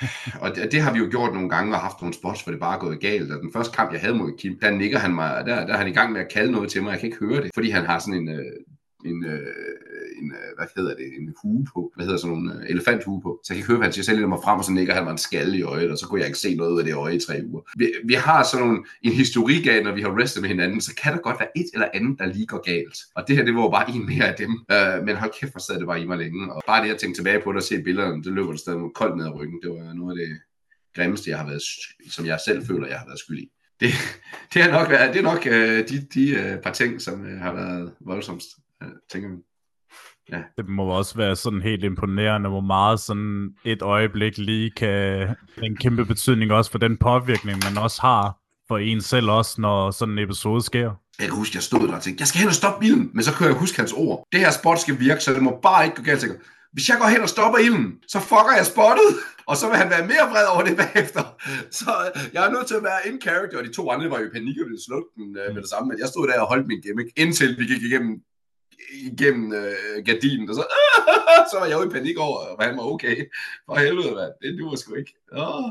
og 0.42 0.56
det, 0.56 0.72
det, 0.72 0.80
har 0.80 0.92
vi 0.92 0.98
jo 0.98 1.08
gjort 1.10 1.34
nogle 1.34 1.48
gange 1.50 1.74
og 1.74 1.80
haft 1.80 2.00
nogle 2.00 2.14
spots, 2.14 2.42
hvor 2.42 2.50
det 2.50 2.60
bare 2.60 2.74
er 2.74 2.80
gået 2.80 3.00
galt. 3.00 3.32
Og 3.32 3.40
den 3.40 3.52
første 3.52 3.76
kamp, 3.76 3.92
jeg 3.92 4.00
havde 4.00 4.14
mod 4.14 4.38
Kim, 4.38 4.58
der 4.60 4.70
nikker 4.70 4.98
han 4.98 5.14
mig, 5.14 5.46
der, 5.46 5.66
der 5.66 5.72
er 5.72 5.78
han 5.78 5.88
i 5.88 5.92
gang 5.92 6.12
med 6.12 6.20
at 6.20 6.32
kalde 6.32 6.52
noget 6.52 6.70
til 6.70 6.82
mig, 6.82 6.90
jeg 6.90 7.00
kan 7.00 7.06
ikke 7.06 7.26
høre 7.26 7.42
det, 7.42 7.50
fordi 7.54 7.70
han 7.70 7.86
har 7.86 7.98
sådan 7.98 8.14
en, 8.14 8.28
øh, 8.28 8.52
en, 9.04 9.24
øh, 9.24 9.46
en 10.20 10.32
øh, 10.32 10.50
hvad 10.56 10.66
hedder 10.76 10.94
det, 10.94 11.06
en 11.18 11.34
hue 11.42 11.66
på, 11.74 11.92
hvad 11.96 12.04
hedder 12.04 12.18
sådan 12.18 12.36
en 12.36 12.50
øh, 12.50 12.70
elefanthue 12.70 13.20
på. 13.22 13.40
Så 13.44 13.54
jeg 13.54 13.64
kan 13.64 13.74
høre, 13.74 13.82
han 13.82 13.92
siger, 13.92 14.04
selv 14.04 14.28
mig 14.28 14.38
frem, 14.44 14.58
og 14.58 14.64
så 14.64 14.72
nikker 14.72 14.94
han 14.94 15.04
mig 15.04 15.12
en 15.12 15.18
skalle 15.18 15.58
i 15.58 15.62
øjet, 15.62 15.90
og 15.90 15.98
så 15.98 16.06
kunne 16.06 16.20
jeg 16.20 16.26
ikke 16.26 16.38
se 16.38 16.54
noget 16.54 16.78
af 16.78 16.84
det 16.84 16.94
øje 16.94 17.16
i 17.16 17.20
tre 17.20 17.40
uger. 17.46 17.62
Vi, 17.76 17.92
vi 18.04 18.14
har 18.14 18.42
sådan 18.42 18.66
nogle, 18.66 18.84
en 19.02 19.12
historik 19.12 19.66
af, 19.66 19.84
når 19.84 19.94
vi 19.94 20.02
har 20.02 20.22
restet 20.22 20.42
med 20.42 20.48
hinanden, 20.48 20.80
så 20.80 20.94
kan 20.94 21.12
der 21.12 21.18
godt 21.18 21.40
være 21.40 21.48
et 21.56 21.70
eller 21.74 21.88
andet, 21.94 22.18
der 22.18 22.26
lige 22.26 22.46
går 22.46 22.62
galt. 22.62 22.98
Og 23.14 23.24
det 23.28 23.36
her, 23.36 23.44
det 23.44 23.54
var 23.54 23.62
jo 23.62 23.70
bare 23.70 23.90
en 23.90 24.06
mere 24.06 24.28
af 24.28 24.34
dem. 24.34 24.52
Øh, 24.72 25.04
men 25.06 25.16
hold 25.16 25.32
kæft, 25.40 25.52
hvor 25.52 25.60
sad 25.60 25.78
det 25.78 25.86
bare 25.86 26.00
i 26.00 26.06
mig 26.06 26.18
længe. 26.18 26.52
Og 26.52 26.62
bare 26.66 26.84
det, 26.84 26.94
at 26.94 26.98
tænke 26.98 27.18
tilbage 27.18 27.40
på 27.40 27.52
det 27.52 27.56
og 27.56 27.62
se 27.62 27.82
billederne, 27.82 28.22
det 28.22 28.32
løber 28.32 28.50
det 28.50 28.60
stadig 28.60 28.80
koldt 28.94 29.16
ned 29.16 29.26
ad 29.26 29.34
ryggen. 29.34 29.58
Det 29.62 29.70
var 29.70 29.92
noget 29.94 30.20
af 30.20 30.26
det 30.26 30.36
grimmeste, 30.94 31.30
jeg 31.30 31.38
har 31.38 31.46
været, 31.46 31.62
som 32.10 32.26
jeg 32.26 32.38
selv 32.46 32.66
føler, 32.66 32.86
jeg 32.86 32.98
har 32.98 33.06
været 33.06 33.18
skyld 33.18 33.38
i. 33.38 33.50
Det, 33.80 33.92
det 34.54 34.62
har 34.62 34.70
nok 34.70 34.90
været, 34.90 35.14
det 35.14 35.18
er 35.18 35.22
nok 35.32 35.46
øh, 35.46 35.88
de, 35.88 36.06
de 36.14 36.30
øh, 36.30 36.62
par 36.62 36.72
ting, 36.72 37.00
som 37.00 37.26
øh, 37.26 37.38
har 37.38 37.52
været 37.52 37.92
voldsomst, 38.00 38.48
tænker 39.12 39.28
man. 39.28 39.42
Ja. 40.32 40.42
Det 40.56 40.68
må 40.68 40.84
også 40.84 41.16
være 41.16 41.36
sådan 41.36 41.62
helt 41.62 41.84
imponerende, 41.84 42.48
hvor 42.48 42.60
meget 42.60 43.00
sådan 43.00 43.54
et 43.64 43.82
øjeblik 43.82 44.38
lige 44.38 44.70
kan 44.70 45.28
en 45.62 45.76
kæmpe 45.76 46.04
betydning 46.04 46.52
også 46.52 46.70
for 46.70 46.78
den 46.78 46.96
påvirkning, 46.96 47.58
man 47.64 47.82
også 47.82 48.00
har 48.00 48.36
for 48.68 48.78
en 48.78 49.00
selv 49.00 49.30
også, 49.30 49.60
når 49.60 49.90
sådan 49.90 50.14
en 50.14 50.24
episode 50.24 50.62
sker. 50.62 50.90
Jeg 51.18 51.28
kan 51.28 51.36
huske, 51.36 51.56
jeg 51.56 51.62
stod 51.62 51.88
der 51.88 51.94
og 51.96 52.02
tænkte, 52.02 52.22
jeg 52.22 52.28
skal 52.28 52.38
hen 52.40 52.48
og 52.48 52.54
stoppe 52.54 52.80
bilen, 52.80 53.10
men 53.14 53.22
så 53.24 53.32
kan 53.34 53.46
jeg 53.46 53.54
huske 53.54 53.78
hans 53.78 53.92
ord. 53.92 54.26
Det 54.32 54.40
her 54.40 54.50
spot 54.50 54.78
skal 54.78 55.00
virke, 55.00 55.20
så 55.20 55.34
det 55.34 55.42
må 55.42 55.58
bare 55.62 55.84
ikke 55.84 55.96
gå 55.96 56.02
galt. 56.02 56.22
Jeg 56.22 56.30
hvis 56.72 56.88
jeg 56.88 56.96
går 57.00 57.08
hen 57.14 57.22
og 57.26 57.28
stopper 57.28 57.58
ilden, 57.58 57.88
så 58.12 58.18
fucker 58.30 58.54
jeg 58.58 58.66
spottet, 58.66 59.10
og 59.50 59.54
så 59.56 59.64
vil 59.68 59.76
han 59.82 59.90
være 59.94 60.06
mere 60.12 60.24
vred 60.32 60.46
over 60.54 60.62
det 60.68 60.76
bagefter. 60.82 61.22
Så 61.78 61.90
jeg 62.34 62.46
er 62.46 62.50
nødt 62.54 62.66
til 62.70 62.76
at 62.80 62.84
være 62.90 63.00
in 63.08 63.20
character, 63.26 63.58
og 63.58 63.64
de 63.64 63.72
to 63.78 63.82
andre 63.92 64.10
var 64.12 64.18
jo 64.20 64.26
i 64.26 64.34
panik 64.38 64.56
og 64.60 64.66
ville 64.68 64.84
slukke 64.88 65.08
den 65.16 65.28
uh, 65.40 65.54
med 65.54 65.62
det 65.64 65.70
samme, 65.72 65.86
men 65.88 65.98
jeg 66.02 66.08
stod 66.12 66.24
der 66.28 66.40
og 66.44 66.50
holdt 66.52 66.66
min 66.70 66.80
gimmick, 66.84 67.08
indtil 67.22 67.50
vi 67.60 67.64
gik 67.72 67.82
igennem 67.88 68.12
igennem 68.92 69.46
uh, 69.46 70.04
gardinen, 70.04 70.48
og 70.48 70.54
så, 70.54 70.64
så 71.50 71.56
var 71.58 71.66
jeg 71.66 71.74
jo 71.78 71.88
i 71.88 71.88
panik 71.88 72.18
over, 72.18 72.36
og 72.38 72.64
han 72.64 72.76
var 72.76 72.82
okay. 72.82 73.16
For 73.66 73.78
helvede, 73.78 74.14
mand. 74.14 74.32
Det 74.42 74.58
duer 74.58 74.76
sgu 74.76 74.94
ikke. 74.94 75.14
Oh. 75.32 75.64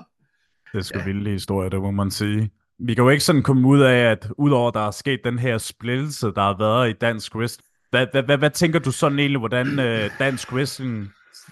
Det 0.72 0.78
er 0.78 0.82
sgu 0.82 1.00
ja. 1.00 1.06
vilde 1.06 1.32
historie, 1.32 1.70
det 1.70 1.82
må 1.82 1.92
man 1.92 2.12
sige. 2.12 2.52
Vi 2.80 2.94
kan 2.94 3.04
jo 3.04 3.10
ikke 3.10 3.24
sådan 3.24 3.44
komme 3.44 3.68
ud 3.68 3.82
af, 3.82 4.12
at 4.12 4.28
udover 4.38 4.72
der 4.72 4.88
er 4.88 4.92
sket 4.92 5.20
den 5.24 5.40
her 5.40 5.58
splittelse, 5.58 6.26
der 6.28 6.42
har 6.42 6.58
været 6.58 6.90
i 6.90 6.94
dansk 6.94 7.36
wrestling, 7.36 7.66
hvad, 7.90 8.08
hvad, 8.12 8.24
hvad, 8.24 8.38
hvad 8.38 8.50
tænker 8.50 8.80
du 8.80 8.92
sådan 8.92 9.20
egentlig, 9.20 9.40
hvordan 9.40 9.80
øh, 9.80 10.10
dansk 10.20 10.54
wrestling 10.54 11.10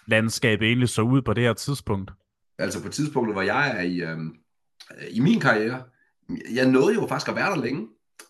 landskab 0.08 0.62
egentlig 0.62 0.90
så 0.90 1.02
ud 1.02 1.22
på 1.22 1.34
det 1.34 1.44
her 1.44 1.54
tidspunkt? 1.54 2.12
Altså 2.60 2.84
på 2.84 2.90
tidspunktet, 2.90 3.36
hvor 3.36 3.42
jeg 3.42 3.78
er 3.78 3.82
i, 3.82 4.02
øh, 4.02 4.18
i 5.10 5.20
min 5.20 5.40
karriere, 5.40 5.84
jeg 6.54 6.68
nåede 6.68 6.96
jo 6.96 7.08
faktisk 7.08 7.30
at 7.30 7.36
være 7.36 7.56
der 7.56 7.64
længe. 7.64 7.88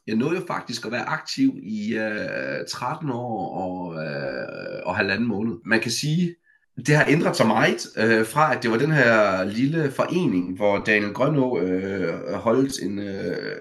Jeg 0.08 0.16
nåede 0.16 0.36
jo 0.36 0.46
faktisk 0.48 0.86
at 0.86 0.92
være 0.92 1.06
aktiv 1.06 1.54
i 1.64 1.98
øh, 1.98 2.68
13 2.72 3.10
år 3.10 3.56
og, 3.56 4.06
øh, 4.06 4.82
og 4.86 4.96
halvanden 4.96 5.28
måned. 5.28 5.56
Man 5.66 5.80
kan 5.80 5.92
sige, 5.92 6.36
det 6.86 6.96
har 6.96 7.06
ændret 7.08 7.36
sig 7.36 7.48
meget 7.48 7.88
øh, 7.98 8.26
fra, 8.26 8.56
at 8.56 8.64
det 8.64 8.72
var 8.72 8.78
den 8.78 8.92
her 8.92 9.44
lille 9.44 9.92
forening, 9.92 10.56
hvor 10.56 10.78
Daniel 10.78 11.14
Grønå 11.14 11.60
øh, 11.60 12.34
holdt 12.34 12.82
en, 12.82 13.00
øh, 13.00 13.58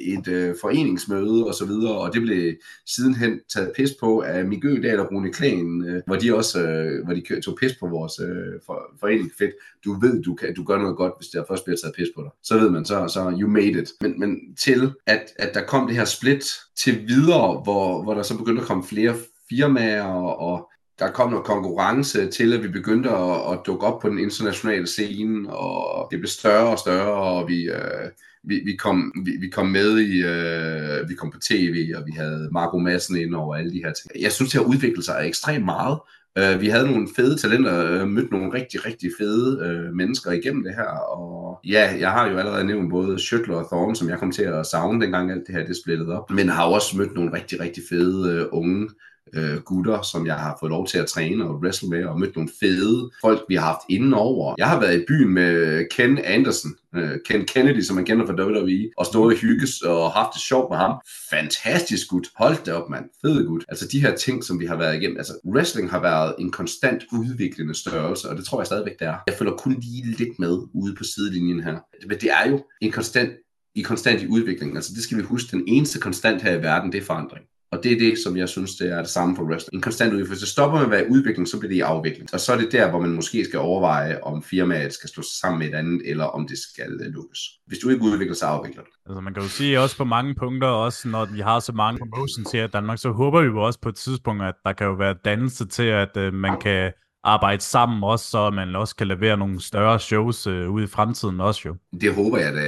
et 0.00 0.28
øh, 0.28 0.54
foreningsmøde 0.60 1.46
og 1.46 1.54
så 1.54 1.64
videre, 1.64 1.98
og 1.98 2.14
det 2.14 2.22
blev 2.22 2.54
sidenhen 2.86 3.40
taget 3.52 3.72
pis 3.76 3.90
på 4.00 4.20
af 4.20 4.44
Mik 4.44 4.64
Ødal 4.64 5.00
og 5.00 5.12
Rune 5.12 5.32
Klæen, 5.32 5.84
øh, 5.88 6.02
hvor 6.06 6.16
de 6.16 6.34
også 6.34 6.62
øh, 6.62 7.04
hvor 7.04 7.14
de 7.14 7.40
tog 7.40 7.56
pis 7.60 7.72
på 7.80 7.86
vores 7.86 8.20
øh, 8.20 8.60
for, 8.66 8.82
forening. 9.00 9.30
Fedt, 9.38 9.50
du 9.84 9.92
ved, 10.00 10.22
du, 10.22 10.34
kan, 10.34 10.54
du 10.54 10.64
gør 10.64 10.78
noget 10.78 10.96
godt, 10.96 11.12
hvis 11.18 11.28
der 11.28 11.44
først 11.48 11.64
bliver 11.64 11.76
taget 11.76 11.94
pis 11.96 12.08
på 12.16 12.22
dig. 12.22 12.30
Så 12.42 12.58
ved 12.58 12.70
man, 12.70 12.84
så, 12.84 13.08
så 13.08 13.36
you 13.40 13.48
made 13.48 13.82
it. 13.82 13.90
Men, 14.00 14.20
men 14.20 14.56
til, 14.56 14.90
at, 15.06 15.22
at 15.38 15.54
der 15.54 15.64
kom 15.64 15.86
det 15.86 15.96
her 15.96 16.04
split 16.04 16.44
til 16.76 17.08
videre, 17.08 17.60
hvor, 17.64 18.02
hvor 18.02 18.14
der 18.14 18.22
så 18.22 18.38
begyndte 18.38 18.62
at 18.62 18.68
komme 18.68 18.84
flere 18.84 19.14
firmaer, 19.48 20.02
og, 20.02 20.38
og 20.38 20.70
der 20.98 21.10
kom 21.10 21.30
noget 21.30 21.46
konkurrence 21.46 22.30
til, 22.30 22.52
at 22.52 22.62
vi 22.62 22.68
begyndte 22.68 23.10
at, 23.10 23.52
at 23.52 23.58
dukke 23.66 23.86
op 23.86 24.00
på 24.00 24.08
den 24.08 24.18
internationale 24.18 24.86
scene, 24.86 25.52
og 25.52 26.08
det 26.10 26.18
blev 26.18 26.28
større 26.28 26.68
og 26.68 26.78
større, 26.78 27.12
og 27.12 27.48
vi... 27.48 27.62
Øh, 27.62 28.10
vi, 28.44 28.62
vi, 28.64 28.76
kom, 28.76 29.12
vi, 29.24 29.30
vi 29.40 29.48
kom 29.48 29.66
med 29.66 29.98
i, 29.98 30.22
øh, 30.22 31.08
vi 31.08 31.14
kom 31.14 31.30
på 31.30 31.38
tv, 31.40 31.92
og 31.96 32.06
vi 32.06 32.12
havde 32.12 32.48
Marco 32.52 32.78
Madsen 32.78 33.16
ind 33.16 33.34
over 33.34 33.56
alle 33.56 33.72
de 33.72 33.82
her 33.84 33.92
ting. 33.92 34.22
Jeg 34.22 34.32
synes, 34.32 34.50
det 34.50 34.60
har 34.60 34.68
udviklet 34.68 35.04
sig 35.04 35.22
ekstremt 35.26 35.64
meget. 35.64 35.98
Øh, 36.38 36.60
vi 36.60 36.68
havde 36.68 36.86
nogle 36.86 37.08
fede 37.16 37.36
talenter, 37.36 37.92
øh, 37.92 38.08
mødt 38.08 38.30
nogle 38.30 38.52
rigtig, 38.52 38.86
rigtig 38.86 39.10
fede 39.18 39.66
øh, 39.66 39.94
mennesker 39.94 40.30
igennem 40.30 40.64
det 40.64 40.74
her, 40.74 40.90
og 41.16 41.58
ja, 41.64 41.96
jeg 41.98 42.10
har 42.10 42.30
jo 42.30 42.38
allerede 42.38 42.64
nævnt 42.64 42.90
både 42.90 43.16
Schüttler 43.16 43.52
og 43.52 43.66
Thorne, 43.66 43.96
som 43.96 44.08
jeg 44.08 44.18
kom 44.18 44.32
til 44.32 44.42
at 44.42 44.66
savne 44.66 45.00
dengang 45.00 45.30
alt 45.30 45.46
det 45.46 45.54
her 45.54 45.66
det 45.66 45.76
splittede 45.76 46.18
op, 46.18 46.30
men 46.30 46.48
har 46.48 46.64
også 46.64 46.98
mødt 46.98 47.14
nogle 47.14 47.32
rigtig, 47.32 47.60
rigtig 47.60 47.82
fede 47.88 48.32
øh, 48.32 48.46
unge 48.52 48.88
øh, 49.34 49.60
gutter, 49.60 50.02
som 50.02 50.26
jeg 50.26 50.34
har 50.34 50.56
fået 50.60 50.70
lov 50.70 50.86
til 50.86 50.98
at 50.98 51.06
træne 51.06 51.44
og 51.44 51.54
wrestle 51.54 51.88
med, 51.88 52.04
og 52.04 52.20
mødt 52.20 52.36
nogle 52.36 52.50
fede 52.60 53.10
folk, 53.20 53.44
vi 53.48 53.54
har 53.54 53.66
haft 53.66 53.80
indenover. 53.88 54.54
Jeg 54.58 54.68
har 54.68 54.80
været 54.80 55.00
i 55.00 55.04
byen 55.08 55.28
med 55.28 55.84
Ken 55.90 56.18
Anderson, 56.18 56.70
øh, 56.96 57.10
Ken 57.26 57.44
Kennedy, 57.46 57.80
som 57.80 57.96
man 57.96 58.04
kender 58.04 58.26
fra 58.26 58.34
WWE, 58.34 58.90
og 58.96 59.06
stået 59.06 59.34
og 59.34 59.40
hygges 59.40 59.80
og 59.80 60.10
haft 60.10 60.34
det 60.34 60.42
sjovt 60.42 60.70
med 60.70 60.78
ham. 60.78 61.00
Fantastisk 61.30 62.08
gut. 62.08 62.26
Hold 62.36 62.64
det 62.64 62.74
op, 62.74 62.90
mand. 62.90 63.04
Fed 63.22 63.46
gut. 63.46 63.64
Altså 63.68 63.88
de 63.92 64.00
her 64.00 64.16
ting, 64.16 64.44
som 64.44 64.60
vi 64.60 64.66
har 64.66 64.76
været 64.76 64.96
igennem. 64.96 65.16
Altså 65.16 65.32
wrestling 65.54 65.90
har 65.90 66.00
været 66.00 66.34
en 66.38 66.50
konstant 66.50 67.04
udviklende 67.12 67.74
størrelse, 67.74 68.28
og 68.28 68.36
det 68.36 68.44
tror 68.44 68.60
jeg 68.60 68.66
stadigvæk, 68.66 68.98
det 68.98 69.08
er. 69.08 69.16
Jeg 69.26 69.34
følger 69.38 69.52
kun 69.52 69.76
lige 69.80 70.16
lidt 70.18 70.38
med 70.38 70.58
ude 70.74 70.94
på 70.94 71.04
sidelinjen 71.04 71.62
her. 71.62 71.78
Men 72.08 72.18
det 72.20 72.30
er 72.30 72.50
jo 72.50 72.64
en 72.80 72.92
konstant 72.92 73.30
i 73.74 73.82
konstant 73.82 74.22
i 74.22 74.26
udvikling. 74.26 74.76
Altså 74.76 74.92
det 74.94 75.02
skal 75.02 75.18
vi 75.18 75.22
huske, 75.22 75.56
den 75.56 75.64
eneste 75.66 76.00
konstant 76.00 76.42
her 76.42 76.52
i 76.52 76.62
verden, 76.62 76.92
det 76.92 77.00
er 77.00 77.04
forandring. 77.04 77.44
Og 77.80 77.84
det 77.84 77.92
er 77.92 77.98
det, 77.98 78.18
som 78.24 78.36
jeg 78.36 78.48
synes, 78.48 78.76
det 78.76 78.92
er 78.92 78.96
det 78.96 79.08
samme 79.08 79.36
for 79.36 79.42
wrestling. 79.42 79.74
En 79.74 79.80
konstant 79.80 80.12
udvikling. 80.12 80.28
Hvis 80.28 80.38
det 80.38 80.48
stopper 80.48 80.78
med 80.78 80.84
at 80.84 80.90
være 80.90 81.10
udvikling, 81.10 81.48
så 81.48 81.58
bliver 81.58 81.70
det 81.70 81.76
i 81.76 81.80
afvikling. 81.80 82.28
Og 82.32 82.40
så 82.40 82.52
er 82.52 82.56
det 82.56 82.72
der, 82.72 82.90
hvor 82.90 83.00
man 83.00 83.10
måske 83.10 83.44
skal 83.44 83.58
overveje, 83.58 84.20
om 84.22 84.42
firmaet 84.42 84.92
skal 84.92 85.10
slå 85.10 85.22
sig 85.22 85.38
sammen 85.40 85.58
med 85.58 85.68
et 85.68 85.74
andet, 85.74 86.02
eller 86.04 86.24
om 86.24 86.48
det 86.48 86.58
skal 86.58 86.92
øh, 86.92 87.12
lukkes. 87.12 87.40
Hvis 87.66 87.78
du 87.78 87.88
ikke 87.88 88.02
udvikler, 88.02 88.34
så 88.34 88.46
afvikler 88.46 88.82
du. 88.82 88.88
Altså 89.06 89.20
man 89.20 89.34
kan 89.34 89.42
jo 89.42 89.48
sige 89.48 89.80
også 89.80 89.96
på 89.96 90.04
mange 90.04 90.34
punkter, 90.34 90.68
også 90.68 91.08
når 91.08 91.24
vi 91.24 91.40
har 91.40 91.60
så 91.60 91.72
mange 91.72 91.98
promotions 91.98 92.52
her 92.52 92.64
i 92.64 92.68
Danmark, 92.68 92.98
så 92.98 93.10
håber 93.10 93.40
vi 93.40 93.46
jo 93.46 93.62
også 93.62 93.78
på 93.82 93.88
et 93.88 93.94
tidspunkt, 93.94 94.42
at 94.42 94.54
der 94.64 94.72
kan 94.72 94.86
jo 94.86 94.92
være 94.92 95.14
dannelse 95.24 95.66
til, 95.66 95.82
at 95.82 96.16
øh, 96.16 96.34
man 96.34 96.60
kan 96.60 96.92
arbejde 97.24 97.62
sammen 97.62 98.04
også, 98.04 98.30
så 98.30 98.50
man 98.50 98.76
også 98.76 98.96
kan 98.96 99.06
levere 99.06 99.36
nogle 99.36 99.62
større 99.62 100.00
shows 100.00 100.46
øh, 100.46 100.70
ud 100.70 100.82
i 100.82 100.86
fremtiden 100.86 101.40
også 101.40 101.60
jo. 101.66 101.76
Det 102.00 102.14
håber 102.14 102.38
jeg 102.38 102.54
da 102.54 102.66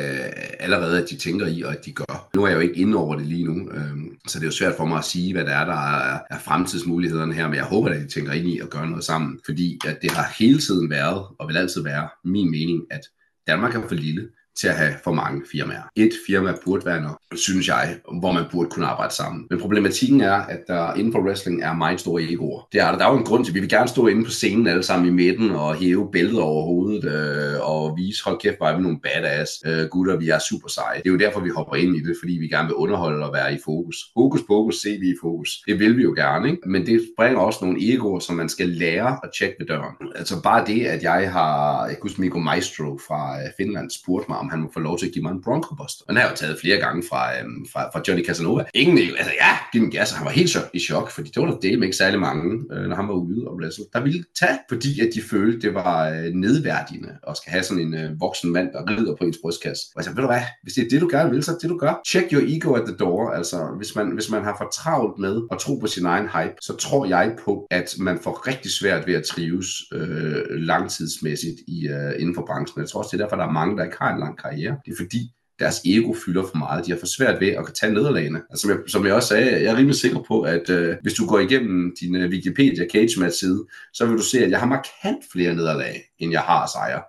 allerede, 0.60 1.02
at 1.02 1.10
de 1.10 1.16
tænker 1.16 1.46
i, 1.46 1.62
og 1.62 1.72
at 1.72 1.84
de 1.84 1.92
gør. 1.92 2.28
Nu 2.34 2.44
er 2.44 2.48
jeg 2.48 2.56
jo 2.56 2.60
ikke 2.60 2.80
inde 2.80 2.96
over 2.96 3.16
det 3.16 3.26
lige 3.26 3.44
nu, 3.44 3.70
øh, 3.70 3.96
så 4.28 4.38
det 4.38 4.44
er 4.44 4.48
jo 4.48 4.52
svært 4.52 4.74
for 4.76 4.84
mig 4.84 4.98
at 4.98 5.04
sige, 5.04 5.32
hvad 5.32 5.44
der 5.44 5.52
er, 5.52 5.64
der 5.64 5.72
er, 5.74 6.18
er 6.30 6.38
fremtidsmulighederne 6.38 7.34
her, 7.34 7.46
men 7.46 7.56
jeg 7.56 7.64
håber, 7.64 7.88
at 7.88 8.00
de 8.00 8.08
tænker 8.08 8.32
ind 8.32 8.48
i 8.48 8.58
at 8.58 8.70
gøre 8.70 8.86
noget 8.86 9.04
sammen, 9.04 9.40
fordi 9.44 9.78
at 9.86 9.98
det 10.02 10.10
har 10.10 10.34
hele 10.38 10.58
tiden 10.58 10.90
været, 10.90 11.26
og 11.38 11.48
vil 11.48 11.56
altid 11.56 11.82
være, 11.82 12.08
min 12.24 12.50
mening, 12.50 12.82
at 12.90 13.00
Danmark 13.46 13.74
er 13.74 13.88
for 13.88 13.94
lille 13.94 14.28
til 14.60 14.68
at 14.68 14.74
have 14.74 14.94
for 15.04 15.12
mange 15.12 15.42
firmaer. 15.52 15.82
Et 15.96 16.12
firma 16.26 16.54
burde 16.64 16.86
være 16.86 17.00
nok, 17.00 17.18
synes 17.34 17.68
jeg, 17.68 17.96
hvor 18.20 18.32
man 18.32 18.44
burde 18.52 18.70
kunne 18.70 18.86
arbejde 18.86 19.14
sammen. 19.14 19.46
Men 19.50 19.60
problematikken 19.60 20.20
er, 20.20 20.32
at 20.32 20.60
der 20.68 20.94
inden 20.94 21.12
for 21.12 21.20
wrestling 21.20 21.62
er 21.62 21.72
meget 21.72 22.00
store 22.00 22.22
egoer. 22.22 22.68
Det 22.72 22.80
er 22.80 22.90
der. 22.90 22.98
Der 22.98 23.06
er 23.06 23.12
jo 23.12 23.18
en 23.18 23.24
grund 23.24 23.44
til, 23.44 23.50
at 23.50 23.54
vi 23.54 23.60
vil 23.60 23.68
gerne 23.68 23.88
stå 23.88 24.06
inde 24.06 24.24
på 24.24 24.30
scenen 24.30 24.66
alle 24.66 24.82
sammen 24.82 25.08
i 25.08 25.10
midten 25.10 25.50
og 25.50 25.74
hæve 25.74 26.08
bæltet 26.12 26.40
over 26.40 26.64
hovedet 26.64 27.04
øh, 27.04 27.70
og 27.70 27.96
vise, 27.96 28.24
hold 28.24 28.38
kæft, 28.40 28.56
er 28.60 28.76
vi 28.76 28.82
nogle 28.82 29.00
badass 29.00 29.52
øh, 29.66 29.88
gutter, 29.88 30.16
vi 30.16 30.28
er 30.28 30.38
super 30.38 30.68
seje. 30.68 30.98
Det 30.98 31.06
er 31.06 31.10
jo 31.10 31.18
derfor, 31.18 31.40
vi 31.40 31.50
hopper 31.56 31.74
ind 31.74 31.96
i 31.96 32.00
det, 32.00 32.16
fordi 32.22 32.32
vi 32.32 32.48
gerne 32.48 32.68
vil 32.68 32.74
underholde 32.74 33.26
og 33.26 33.32
være 33.32 33.54
i 33.54 33.58
fokus. 33.64 33.96
Fokus, 34.14 34.40
fokus, 34.46 34.80
se 34.80 34.96
vi 35.00 35.08
i 35.08 35.14
fokus. 35.20 35.62
Det 35.66 35.78
vil 35.78 35.96
vi 35.96 36.02
jo 36.02 36.14
gerne, 36.16 36.50
ikke? 36.50 36.68
Men 36.68 36.86
det 36.86 37.00
bringer 37.16 37.40
også 37.40 37.58
nogle 37.62 37.92
egoer, 37.94 38.18
som 38.18 38.36
man 38.36 38.48
skal 38.48 38.68
lære 38.68 39.18
at 39.22 39.30
tjekke 39.38 39.56
ved 39.58 39.66
døren. 39.66 39.96
Altså 40.16 40.42
bare 40.42 40.66
det, 40.66 40.86
at 40.86 41.02
jeg 41.02 41.32
har, 41.32 41.86
jeg 41.86 41.96
husker 42.02 42.20
Mikko 42.20 42.38
Maestro 42.38 42.98
fra 43.08 43.42
øh, 43.42 43.48
Finland 43.56 43.90
spurgte 43.90 44.30
mig, 44.30 44.38
om 44.42 44.48
han 44.50 44.60
må 44.60 44.68
få 44.74 44.80
lov 44.80 44.98
til 44.98 45.06
at 45.06 45.12
give 45.12 45.22
mig 45.22 45.32
en 45.32 45.42
Bronco 45.42 45.74
Buster. 45.74 46.02
Og 46.04 46.08
den 46.08 46.16
har 46.16 46.22
jeg 46.24 46.32
jo 46.32 46.36
taget 46.36 46.56
flere 46.62 46.78
gange 46.84 47.02
fra, 47.10 47.22
øhm, 47.38 47.66
fra, 47.72 47.80
fra 47.92 48.00
Johnny 48.08 48.24
Casanova. 48.24 48.64
Ingen, 48.74 48.98
altså 48.98 49.32
ja, 49.44 49.52
giv 49.72 49.80
den 49.82 49.90
gas, 49.90 50.12
han 50.12 50.24
var 50.24 50.30
helt 50.30 50.56
i 50.74 50.78
chok, 50.78 51.10
fordi 51.10 51.30
det 51.34 51.42
var 51.42 51.48
der 51.50 51.58
del 51.58 51.78
med 51.78 51.86
ikke 51.86 51.96
særlig 51.96 52.20
mange, 52.20 52.64
øh, 52.72 52.84
når 52.88 52.96
han 52.96 53.08
var 53.08 53.14
ude 53.14 53.48
og 53.48 53.54
wrestle. 53.56 53.84
Der 53.92 54.00
ville 54.00 54.24
tage, 54.40 54.58
fordi 54.68 55.00
at 55.00 55.08
de 55.14 55.22
følte, 55.30 55.66
det 55.66 55.74
var 55.74 56.08
øh, 56.08 56.24
nedværdigende 56.34 57.12
at 57.28 57.36
skal 57.36 57.50
have 57.52 57.62
sådan 57.62 57.82
en 57.86 57.94
øh, 57.94 58.20
voksen 58.20 58.52
mand, 58.52 58.72
der 58.72 58.90
rider 58.90 59.14
på 59.16 59.24
ens 59.24 59.38
brystkasse. 59.42 59.82
Og 59.94 59.98
jeg 59.98 60.04
sagde, 60.04 60.16
ved 60.16 60.22
du 60.22 60.28
hvad, 60.28 60.42
hvis 60.62 60.74
det 60.74 60.84
er 60.84 60.88
det, 60.88 61.00
du 61.00 61.08
gerne 61.10 61.30
vil, 61.30 61.42
så 61.42 61.58
det 61.62 61.70
du 61.70 61.78
gør. 61.78 62.00
Check 62.06 62.32
your 62.32 62.42
ego 62.46 62.72
at 62.72 62.82
the 62.86 62.96
door. 62.96 63.30
Altså, 63.30 63.58
hvis 63.76 63.96
man, 63.96 64.10
hvis 64.10 64.30
man 64.30 64.44
har 64.44 64.54
for 64.60 64.68
travlt 64.74 65.18
med 65.18 65.42
at 65.52 65.58
tro 65.58 65.74
på 65.74 65.86
sin 65.86 66.06
egen 66.06 66.28
hype, 66.28 66.54
så 66.60 66.76
tror 66.76 67.06
jeg 67.06 67.36
på, 67.44 67.66
at 67.70 67.94
man 67.98 68.18
får 68.24 68.46
rigtig 68.46 68.70
svært 68.70 69.06
ved 69.06 69.14
at 69.14 69.24
trives 69.24 69.68
øh, 69.92 70.44
langtidsmæssigt 70.50 71.58
i, 71.68 71.88
øh, 71.88 72.12
inden 72.20 72.34
for 72.34 72.44
branchen. 72.46 72.80
Jeg 72.80 72.88
tror 72.88 73.00
også, 73.00 73.10
det 73.12 73.20
er 73.20 73.24
derfor, 73.24 73.36
der 73.36 73.46
er 73.46 73.58
mange, 73.60 73.76
der 73.76 73.84
ikke 73.84 73.96
har 74.00 74.12
en 74.14 74.20
lang 74.20 74.31
karriere. 74.36 74.76
Det 74.84 74.92
er 74.92 74.96
fordi, 74.96 75.32
deres 75.58 75.80
ego 75.84 76.14
fylder 76.24 76.42
for 76.42 76.56
meget. 76.56 76.86
De 76.86 76.90
har 76.90 76.98
for 76.98 77.06
svært 77.06 77.40
ved 77.40 77.48
at 77.48 77.64
tage 77.80 77.92
nederlagene. 77.92 78.42
Altså, 78.50 78.62
som, 78.62 78.70
jeg, 78.70 78.78
som 78.86 79.06
jeg 79.06 79.14
også 79.14 79.28
sagde, 79.28 79.50
jeg 79.50 79.64
er 79.64 79.76
rimelig 79.76 79.96
sikker 79.96 80.22
på, 80.28 80.42
at 80.42 80.70
øh, 80.70 80.96
hvis 81.02 81.14
du 81.14 81.26
går 81.26 81.38
igennem 81.38 81.96
din 82.00 82.16
øh, 82.16 82.30
Wikipedia 82.30 82.84
Cage 82.92 83.20
Match 83.20 83.38
side, 83.38 83.66
så 83.92 84.06
vil 84.06 84.16
du 84.16 84.22
se, 84.22 84.44
at 84.44 84.50
jeg 84.50 84.58
har 84.58 84.66
markant 84.66 85.24
flere 85.32 85.54
nederlag, 85.54 86.02
end 86.18 86.32
jeg 86.32 86.40
har 86.40 86.70
sejre. 86.72 87.02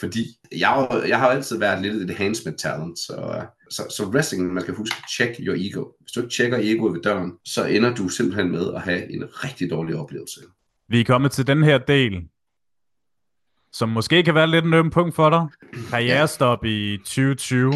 Fordi 0.00 0.24
jeg, 0.52 0.88
jeg 1.08 1.18
har 1.18 1.28
altid 1.28 1.58
været 1.58 1.82
lidt 1.82 1.94
et 1.94 2.02
enhancement 2.02 2.58
talent, 2.58 2.98
så, 2.98 3.14
øh, 3.14 3.44
så, 3.70 3.82
så 3.96 4.04
wrestling, 4.04 4.52
man 4.52 4.62
skal 4.62 4.74
huske, 4.74 4.96
check 5.10 5.40
your 5.40 5.56
ego. 5.58 5.84
Hvis 6.00 6.12
du 6.12 6.20
ikke 6.20 6.34
tjekker 6.34 6.58
egoet 6.60 6.94
ved 6.94 7.02
døren, 7.02 7.32
så 7.44 7.64
ender 7.64 7.94
du 7.94 8.08
simpelthen 8.08 8.50
med 8.50 8.74
at 8.74 8.80
have 8.80 9.12
en 9.12 9.24
rigtig 9.44 9.70
dårlig 9.70 9.96
oplevelse. 9.96 10.40
Vi 10.88 11.00
er 11.00 11.04
kommet 11.04 11.32
til 11.32 11.46
den 11.46 11.62
her 11.62 11.78
del, 11.78 12.22
som 13.72 13.88
måske 13.88 14.22
kan 14.22 14.34
være 14.34 14.46
lidt 14.46 14.64
en 14.64 14.74
øm 14.74 14.90
punkt 14.90 15.14
for 15.14 15.30
dig. 15.30 15.46
Karrierestop 15.90 16.64
i 16.64 16.96
2020. 16.96 17.72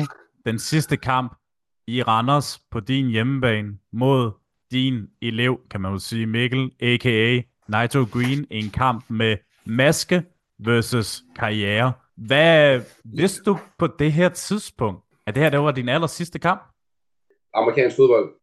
Den 0.47 0.59
sidste 0.59 0.97
kamp 0.97 1.35
i 1.87 2.03
Randers 2.03 2.61
på 2.71 2.81
din 2.81 3.09
hjemmebane 3.09 3.79
mod 3.93 4.31
din 4.71 5.07
elev, 5.23 5.61
kan 5.71 5.81
man 5.81 5.93
jo 5.93 5.99
sige, 5.99 6.27
Mikkel, 6.27 6.71
a.k.a. 6.81 7.43
Nitro 7.69 8.05
Green, 8.13 8.47
en 8.51 8.71
kamp 8.71 9.11
med 9.11 9.37
maske 9.67 10.23
versus 10.59 11.23
karriere. 11.37 11.93
Hvad 12.17 12.81
vidste 13.05 13.43
du 13.43 13.59
på 13.79 13.87
det 13.87 14.13
her 14.13 14.29
tidspunkt, 14.29 15.05
at 15.27 15.35
det 15.35 15.43
her 15.43 15.51
det 15.51 15.61
var 15.61 15.73
din 15.73 15.89
aller 15.89 16.07
sidste 16.07 16.39
kamp? 16.39 16.63
Amerikansk 17.55 17.97
fodbold, 17.97 18.35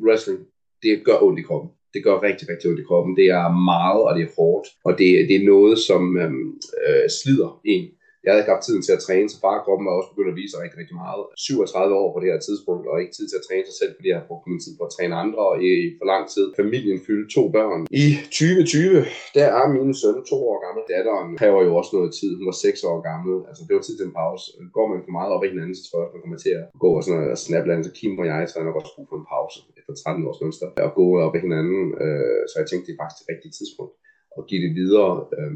wrestling, 0.00 0.38
det 0.82 1.02
gør 1.04 1.22
ondt 1.22 1.38
i 1.38 1.42
kroppen. 1.42 1.70
Det 1.94 2.04
gør 2.04 2.22
rigtig, 2.28 2.48
rigtig 2.48 2.70
ondt 2.70 2.80
i 2.80 2.88
kroppen. 2.88 3.16
Det 3.16 3.26
er 3.40 3.46
meget, 3.72 4.02
og 4.06 4.12
det 4.16 4.22
er 4.24 4.34
hårdt, 4.38 4.66
og 4.84 4.92
det, 4.98 5.08
det 5.28 5.36
er 5.36 5.50
noget, 5.54 5.78
som 5.78 6.02
øhm, 6.22 6.46
øh, 6.86 7.06
slider 7.18 7.60
en 7.64 7.84
jeg 8.22 8.30
havde 8.30 8.42
ikke 8.42 8.54
haft 8.54 8.66
tiden 8.66 8.82
til 8.84 8.96
at 8.96 9.04
træne, 9.06 9.28
så 9.30 9.38
farkroppen 9.46 9.84
var 9.86 9.94
også 9.98 10.10
begyndt 10.12 10.32
at 10.32 10.38
vise 10.40 10.52
sig 10.52 10.60
rigtig, 10.64 10.78
rigtig 10.82 10.96
meget. 11.04 11.22
37 11.36 11.94
år 12.02 12.08
på 12.12 12.18
det 12.20 12.28
her 12.32 12.40
tidspunkt, 12.48 12.84
og 12.90 12.94
ikke 13.02 13.14
tid 13.16 13.26
til 13.28 13.38
at 13.40 13.46
træne 13.48 13.66
sig 13.68 13.76
selv, 13.80 13.92
fordi 13.96 14.08
jeg 14.10 14.18
har 14.20 14.28
brugt 14.30 14.44
min 14.50 14.62
tid 14.64 14.72
på 14.78 14.84
at 14.88 14.92
træne 14.96 15.14
andre 15.24 15.40
og 15.50 15.56
i 15.68 15.72
for 15.98 16.06
lang 16.12 16.24
tid. 16.34 16.46
Familien 16.62 16.98
fyldte 17.06 17.28
to 17.36 17.42
børn. 17.56 17.80
I 18.04 18.06
2020, 18.38 19.04
der 19.36 19.46
er 19.58 19.64
min 19.74 19.90
søn 20.02 20.18
to 20.32 20.38
år 20.50 20.58
gammel. 20.64 20.82
Datteren 20.94 21.28
kræver 21.40 21.60
jo 21.68 21.72
også 21.80 21.92
noget 21.96 22.10
tid. 22.20 22.30
Hun 22.38 22.46
var 22.50 22.56
seks 22.66 22.80
år 22.90 22.98
gammel. 23.10 23.32
Altså, 23.48 23.62
det 23.66 23.72
var 23.76 23.82
tid 23.84 23.96
til 23.96 24.06
en 24.08 24.16
pause. 24.22 24.44
Går 24.76 24.86
man 24.92 25.00
for 25.06 25.12
meget 25.18 25.30
op 25.34 25.44
i 25.44 25.52
hinanden, 25.52 25.76
så 25.78 25.82
tror 25.84 25.98
jeg, 26.00 26.08
at 26.08 26.14
man 26.14 26.22
kommer 26.22 26.40
til 26.44 26.52
at 26.60 26.64
gå 26.84 26.88
og 26.98 27.02
sådan 27.02 27.16
noget, 27.18 27.38
snappe 27.44 27.66
Så 27.86 27.92
Kim 27.98 28.12
og 28.20 28.26
jeg 28.30 28.40
træner 28.52 28.70
også 28.78 28.92
brug 28.96 29.06
for 29.10 29.18
en 29.20 29.30
pause 29.34 29.56
på 29.90 29.94
13 29.94 30.28
års 30.28 30.42
mønster. 30.44 30.66
Og 30.86 30.90
gå 31.00 31.06
op 31.24 31.34
i 31.36 31.44
hinanden. 31.46 31.82
Øh, 32.04 32.42
så 32.50 32.54
jeg 32.60 32.66
tænkte, 32.68 32.86
det 32.86 32.94
er 32.94 33.02
faktisk 33.02 33.20
det 33.20 33.30
rigtige 33.32 33.56
tidspunkt 33.58 33.94
at 34.38 34.42
give 34.48 34.62
det 34.66 34.72
videre 34.80 35.12
øh, 35.38 35.52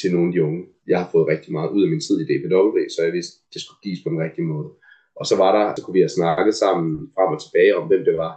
til 0.00 0.08
nogle 0.14 0.28
af 0.28 0.32
de 0.34 0.44
unge. 0.48 0.62
Jeg 0.92 0.98
har 1.02 1.08
fået 1.14 1.30
rigtig 1.32 1.52
meget 1.56 1.70
ud 1.76 1.82
af 1.84 1.90
min 1.92 2.04
tid 2.06 2.16
i 2.20 2.28
DPW, 2.30 2.78
så 2.94 3.00
jeg 3.06 3.12
vidste, 3.18 3.34
det 3.52 3.60
skulle 3.60 3.82
gives 3.86 4.02
på 4.02 4.10
den 4.12 4.22
rigtige 4.26 4.50
måde. 4.54 4.70
Og 5.20 5.24
så 5.30 5.34
var 5.42 5.50
der, 5.56 5.64
så 5.74 5.80
kunne 5.82 5.96
vi 5.98 6.04
have 6.06 6.18
snakket 6.18 6.54
sammen 6.64 6.88
frem 7.14 7.30
og 7.34 7.40
tilbage 7.44 7.76
om, 7.78 7.84
hvem 7.88 8.04
det 8.08 8.16
var, 8.24 8.34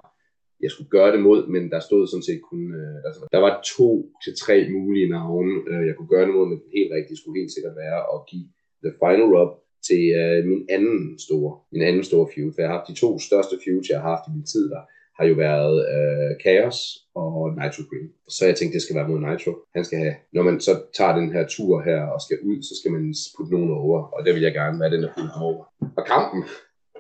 jeg 0.66 0.72
skulle 0.72 0.90
gøre 0.98 1.12
det 1.16 1.22
mod, 1.28 1.40
men 1.54 1.64
der 1.74 1.80
stod 1.80 2.08
sådan 2.08 2.28
set 2.30 2.42
kun, 2.50 2.62
øh, 2.80 2.98
altså, 3.08 3.22
der 3.36 3.42
var 3.46 3.54
to 3.78 3.90
til 4.24 4.34
tre 4.44 4.58
mulige 4.76 5.10
navne, 5.18 5.54
øh, 5.72 5.84
jeg 5.88 5.96
kunne 5.96 6.14
gøre 6.14 6.26
det 6.28 6.36
mod, 6.38 6.46
men 6.48 6.58
den 6.64 6.72
helt 6.78 6.92
rigtige 6.98 7.18
skulle 7.18 7.40
helt 7.42 7.54
sikkert 7.56 7.76
være 7.84 8.00
at 8.14 8.20
give 8.30 8.48
The 8.84 8.94
Final 9.02 9.30
Rub 9.36 9.52
til 9.88 10.04
øh, 10.22 10.40
min 10.52 10.62
anden 10.76 11.20
store, 11.26 11.52
min 11.74 11.84
anden 11.90 12.04
store 12.10 12.28
feud. 12.34 12.52
For 12.52 12.62
jeg 12.62 12.70
har 12.70 12.78
haft 12.78 12.90
de 12.92 13.02
to 13.04 13.10
største 13.28 13.56
feuds, 13.64 13.90
jeg 13.90 14.00
har 14.02 14.10
haft 14.14 14.28
i 14.28 14.36
min 14.36 14.48
tid 14.54 14.66
der, 14.74 14.84
har 15.18 15.26
jo 15.26 15.36
været 15.36 15.76
øh, 15.94 16.32
Chaos 16.44 16.78
og 17.16 17.34
Nitro 17.60 17.84
Green. 17.90 18.10
Så 18.36 18.46
jeg 18.46 18.56
tænkte, 18.56 18.76
det 18.76 18.82
skal 18.82 18.96
være 18.96 19.08
mod 19.08 19.20
Nitro. 19.20 19.52
Han 19.76 19.86
skal 19.86 20.00
have, 20.00 20.16
når 20.34 20.44
man 20.44 20.60
så 20.60 20.74
tager 20.98 21.16
den 21.16 21.32
her 21.34 21.48
tur 21.48 21.82
her 21.82 22.02
og 22.02 22.22
skal 22.22 22.38
ud, 22.44 22.58
så 22.62 22.74
skal 22.80 22.92
man 22.92 23.16
putte 23.38 23.54
nogen 23.56 23.72
over, 23.72 24.00
og 24.04 24.26
det 24.26 24.34
vil 24.34 24.42
jeg 24.42 24.54
gerne 24.54 24.80
være 24.80 24.92
den, 24.92 25.04
der 25.04 25.12
putter 25.18 25.40
over. 25.42 25.64
Og 25.98 26.06
kampen, 26.06 26.44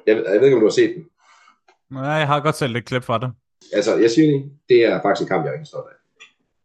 jeg, 0.07 0.15
ved, 0.15 0.24
jeg 0.32 0.39
ved 0.39 0.47
ikke, 0.47 0.57
om 0.57 0.61
du 0.61 0.68
har 0.72 0.80
set 0.82 0.95
den. 0.95 1.03
Nej, 1.91 2.20
jeg 2.24 2.28
har 2.28 2.39
godt 2.39 2.55
selv 2.55 2.74
lidt 2.74 2.86
klip 2.86 3.03
fra 3.03 3.18
det. 3.18 3.30
Altså, 3.74 3.97
jeg 3.97 4.11
siger 4.11 4.28
det, 4.32 4.51
det 4.70 4.86
er 4.86 5.01
faktisk 5.01 5.22
en 5.22 5.28
kamp, 5.28 5.43
jeg 5.43 5.49
er 5.49 5.53
rigtig 5.53 5.68
stolt 5.68 5.88
af. 5.91 5.97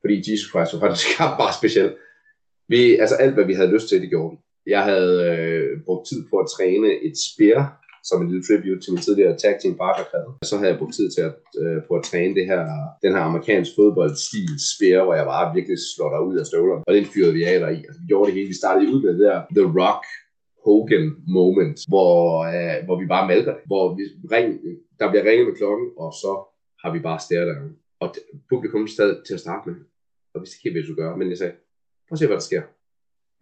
Fordi 0.01 0.33
Jesus 0.33 0.51
Christ 0.51 0.73
var 0.75 0.81
faktisk 0.81 1.17
kamp 1.17 1.39
bare 1.39 1.55
speciel. 1.61 1.95
Vi, 2.69 2.97
altså 2.97 3.17
alt, 3.17 3.35
hvad 3.35 3.45
vi 3.45 3.55
havde 3.55 3.75
lyst 3.75 3.89
til, 3.89 4.01
det 4.03 4.09
gjorde 4.09 4.37
Jeg 4.67 4.83
havde 4.85 5.15
øh, 5.31 5.81
brugt 5.87 6.09
tid 6.09 6.21
på 6.31 6.37
at 6.39 6.51
træne 6.57 6.89
et 7.07 7.17
spear 7.29 7.82
som 8.09 8.23
en 8.23 8.29
lille 8.31 8.45
tribute 8.47 8.81
til 8.81 8.93
min 8.93 9.03
tidligere 9.07 9.37
tag 9.43 9.55
team 9.63 9.75
partner 9.83 10.05
krævede. 10.11 10.35
Så 10.51 10.55
havde 10.57 10.71
jeg 10.73 10.79
brugt 10.81 10.95
tid 10.99 11.09
til 11.17 11.23
at, 11.29 11.35
øh, 11.63 11.79
på 11.89 11.93
at 11.99 12.05
træne 12.11 12.35
det 12.39 12.47
her, 12.53 12.63
den 13.05 13.13
her 13.15 13.23
amerikansk 13.31 13.71
fodboldstil 13.79 14.53
spære, 14.73 15.05
hvor 15.05 15.15
jeg 15.21 15.27
bare 15.35 15.55
virkelig 15.57 15.79
slår 15.95 16.11
dig 16.15 16.23
ud 16.29 16.37
af 16.41 16.47
støvlerne. 16.51 16.83
Og 16.89 16.95
den 16.95 17.07
fyrede 17.13 17.35
vi 17.39 17.43
af 17.53 17.61
der 17.61 17.71
i. 17.79 17.81
Altså, 17.89 18.01
vi 18.03 18.07
gjorde 18.11 18.27
det 18.29 18.35
hele. 18.37 18.49
Vi 18.53 18.61
startede 18.63 18.93
ud 18.95 19.01
med 19.03 19.13
det 19.19 19.25
der 19.29 19.39
The 19.59 19.67
Rock 19.81 20.05
Hogan 20.65 21.07
moment, 21.39 21.79
hvor, 21.93 22.17
øh, 22.55 22.79
hvor 22.87 22.97
vi 23.01 23.07
bare 23.15 23.29
malker 23.31 23.53
det. 23.55 23.63
Hvor 23.71 23.85
vi 23.97 24.03
ring, 24.35 24.49
der 25.01 25.11
bliver 25.11 25.25
ringet 25.29 25.47
med 25.49 25.57
klokken, 25.61 25.87
og 26.03 26.11
så 26.23 26.33
har 26.83 26.91
vi 26.95 27.01
bare 27.09 27.21
stæret 27.27 27.47
der. 27.51 27.57
Og 28.03 28.09
publikum 28.53 28.89
stadig 28.89 29.17
til 29.27 29.35
at 29.35 29.41
starte 29.41 29.63
med. 29.69 29.77
Og 30.35 30.41
vi 30.41 30.47
ikke 30.47 30.65
helt, 30.65 30.75
hvad 30.77 30.89
du 30.91 30.95
gør. 31.03 31.17
Men 31.17 31.31
jeg 31.31 31.39
sagde, 31.39 31.55
prøv 32.07 32.15
at 32.15 32.19
se, 32.19 32.27
hvad 32.27 32.37
der 32.41 32.49
sker 32.51 32.63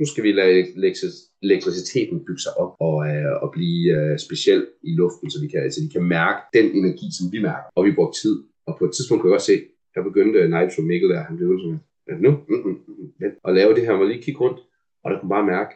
nu 0.00 0.06
skal 0.06 0.24
vi 0.24 0.32
lade 0.32 0.52
elektriciteten 1.42 2.24
bygge 2.26 2.42
sig 2.42 2.52
op 2.62 2.72
og, 2.80 2.96
øh, 3.08 3.32
og 3.42 3.48
blive 3.56 3.82
øh, 3.96 4.18
speciel 4.18 4.66
i 4.82 4.92
luften, 5.00 5.30
så 5.30 5.38
vi, 5.40 5.48
kan, 5.52 5.72
så 5.72 5.80
vi 5.84 5.88
kan 5.96 6.04
mærke 6.18 6.40
den 6.56 6.66
energi, 6.80 7.06
som 7.18 7.32
vi 7.32 7.38
mærker. 7.48 7.68
Og 7.76 7.84
vi 7.86 7.92
brugte 7.98 8.20
tid. 8.22 8.36
Og 8.66 8.72
på 8.78 8.84
et 8.84 8.92
tidspunkt 8.92 9.20
kunne 9.20 9.30
jeg 9.30 9.38
godt 9.38 9.50
se, 9.52 9.56
der 9.94 10.02
begyndte 10.08 10.48
Nigel 10.54 10.84
Mikkel 10.90 11.10
der, 11.10 11.22
han 11.28 11.36
blev 11.36 11.48
sådan, 11.62 11.80
nu, 12.24 12.30
mm, 12.30 12.56
mm, 12.64 12.70
mm, 12.70 13.04
mm 13.20 13.32
og 13.46 13.50
lave 13.54 13.74
det 13.74 13.82
her, 13.86 13.92
og 13.92 14.06
lige 14.06 14.22
kigge 14.22 14.40
rundt, 14.40 14.60
og 15.02 15.06
der 15.10 15.16
kunne 15.18 15.34
bare 15.36 15.50
mærke, 15.54 15.72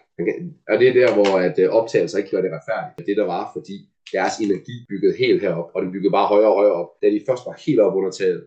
og 0.70 0.74
det 0.80 0.86
er 0.88 0.94
der, 1.00 1.08
hvor 1.16 1.30
at 1.46 1.56
øh, 1.58 1.68
optagelser 1.78 2.18
ikke 2.18 2.30
gør 2.30 2.42
det 2.42 2.52
retfærdigt. 2.56 3.06
Det 3.08 3.16
der 3.20 3.26
var, 3.34 3.44
fordi 3.56 3.76
deres 4.16 4.34
energi 4.44 4.74
byggede 4.88 5.14
helt 5.22 5.40
herop, 5.42 5.70
og 5.74 5.82
den 5.82 5.92
byggede 5.92 6.16
bare 6.18 6.28
højere 6.34 6.50
og 6.52 6.58
højere 6.60 6.78
op. 6.80 6.90
Da 7.02 7.06
de 7.14 7.20
først 7.28 7.42
var 7.48 7.56
helt 7.66 7.80
op 7.86 7.94
under 7.98 8.10
taget, 8.10 8.40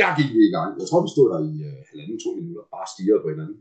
der 0.00 0.10
gik 0.18 0.30
vi 0.36 0.42
i 0.48 0.54
gang. 0.56 0.70
Jeg 0.80 0.86
tror, 0.88 1.00
vi 1.06 1.10
stod 1.14 1.26
der 1.32 1.40
i 1.50 1.54
uh, 1.68 1.78
halvanden, 1.90 2.18
to 2.24 2.30
minutter, 2.38 2.62
bare 2.76 2.86
stirrede 2.94 3.22
på 3.22 3.28
hinanden. 3.32 3.58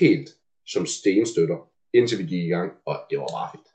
Helt 0.00 0.28
som 0.72 0.86
stenstøtter, 0.86 1.58
indtil 1.98 2.18
vi 2.18 2.26
gik 2.32 2.44
i 2.44 2.54
gang, 2.56 2.70
og 2.90 2.96
det 3.10 3.18
var 3.18 3.30
bare 3.38 3.48
fedt. 3.54 3.68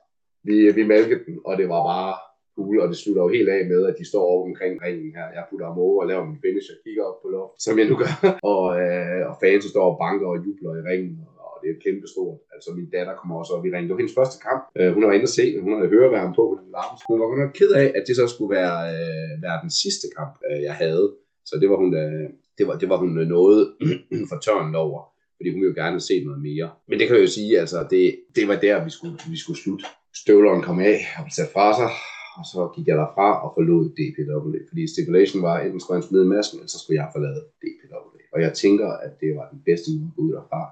Vi, 0.48 0.54
vi 0.78 0.82
malkede 0.92 1.24
den, 1.26 1.36
og 1.48 1.52
det 1.58 1.66
var 1.68 1.82
bare 1.92 2.14
cool, 2.56 2.80
og 2.82 2.88
det 2.88 2.98
slutter 3.02 3.22
jo 3.22 3.28
helt 3.36 3.48
af 3.56 3.62
med, 3.72 3.80
at 3.90 3.96
de 3.98 4.04
står 4.10 4.24
over 4.32 4.42
omkring 4.48 4.74
ringen 4.84 5.10
her. 5.16 5.26
Jeg 5.36 5.44
putter 5.50 5.66
ham 5.66 5.78
over 5.86 6.02
og 6.02 6.08
laver 6.10 6.24
min 6.30 6.42
finish 6.44 6.68
og 6.72 6.78
kigger 6.84 7.04
op 7.10 7.18
på 7.22 7.28
loft, 7.34 7.54
som 7.64 7.78
jeg 7.78 7.86
nu 7.90 7.96
gør. 8.02 8.14
og, 8.52 8.64
øh, 8.82 9.22
og 9.30 9.34
fans 9.42 9.64
står 9.74 9.86
og 9.92 9.98
banker 10.04 10.28
og 10.32 10.38
jubler 10.44 10.72
i 10.80 10.82
ringen, 10.90 11.16
og 11.46 11.52
det 11.62 11.68
er 11.70 11.82
kæmpe 11.86 12.06
stort. 12.14 12.38
Altså 12.54 12.68
min 12.78 12.88
datter 12.94 13.14
kommer 13.20 13.34
også, 13.40 13.52
og 13.56 13.60
vi 13.64 13.68
ringede. 13.68 13.88
Det 13.88 13.96
var 13.96 14.02
hendes 14.02 14.18
første 14.20 14.38
kamp. 14.46 14.62
Øh, 14.78 14.90
hun 14.94 15.02
var 15.06 15.12
inde 15.12 15.28
og 15.30 15.34
se, 15.38 15.44
hun 15.64 15.72
havde 15.76 15.92
høreværm 15.94 16.32
på 16.38 16.42
på 16.50 16.56
den 16.60 16.70
larm. 16.76 16.94
Hun 17.10 17.18
var 17.20 17.28
nok 17.42 17.52
ked 17.60 17.72
af, 17.82 17.88
at 17.98 18.04
det 18.08 18.14
så 18.20 18.24
skulle 18.34 18.52
være, 18.58 18.76
øh, 18.94 19.32
være 19.44 19.58
den 19.64 19.72
sidste 19.82 20.06
kamp, 20.18 20.34
øh, 20.48 20.60
jeg 20.68 20.74
havde. 20.82 21.06
Så 21.48 21.54
det 21.60 21.68
var 21.72 21.78
hun, 21.82 21.90
øh, 22.02 22.26
det 22.58 22.64
var, 22.68 22.74
det 22.82 22.88
var 22.92 22.98
hun 23.02 23.10
noget 23.36 23.60
for 24.30 24.38
tørnen 24.46 24.74
over 24.84 25.13
fordi 25.44 25.52
hun 25.54 25.62
ville 25.62 25.74
jo 25.76 25.82
gerne 25.84 26.00
se 26.00 26.24
noget 26.24 26.40
mere. 26.48 26.70
Men 26.88 26.98
det 26.98 27.06
kan 27.06 27.16
jeg 27.16 27.22
jo 27.22 27.34
sige, 27.38 27.60
altså, 27.60 27.78
det, 27.90 28.04
det 28.36 28.48
var 28.48 28.56
der, 28.66 28.84
vi 28.84 28.90
skulle, 28.90 29.16
vi 29.32 29.36
skulle 29.36 29.60
slutte. 29.64 29.84
Støvleren 30.22 30.62
kom 30.62 30.78
af 30.80 30.98
og 31.18 31.22
blev 31.24 31.36
sat 31.40 31.50
fra 31.54 31.66
sig, 31.80 31.90
og 32.38 32.44
så 32.52 32.60
gik 32.74 32.86
jeg 32.88 32.96
derfra 33.02 33.28
og 33.44 33.48
forlod 33.56 33.84
DPW, 33.98 34.50
fordi 34.70 34.82
stipulation 34.94 35.42
var, 35.42 35.56
enten 35.60 35.80
skulle 35.80 35.98
han 35.98 36.08
smide 36.08 36.26
masken, 36.36 36.58
eller 36.58 36.72
så 36.74 36.78
skulle 36.78 36.98
jeg 37.00 37.08
forlade 37.14 37.40
DPW. 37.62 38.16
Og 38.34 38.38
jeg 38.44 38.52
tænker, 38.62 38.88
at 39.06 39.12
det 39.20 39.30
var 39.38 39.46
den 39.52 39.60
bedste 39.68 39.88
måde 39.98 40.12
ud 40.22 40.30
derfra. 40.36 40.62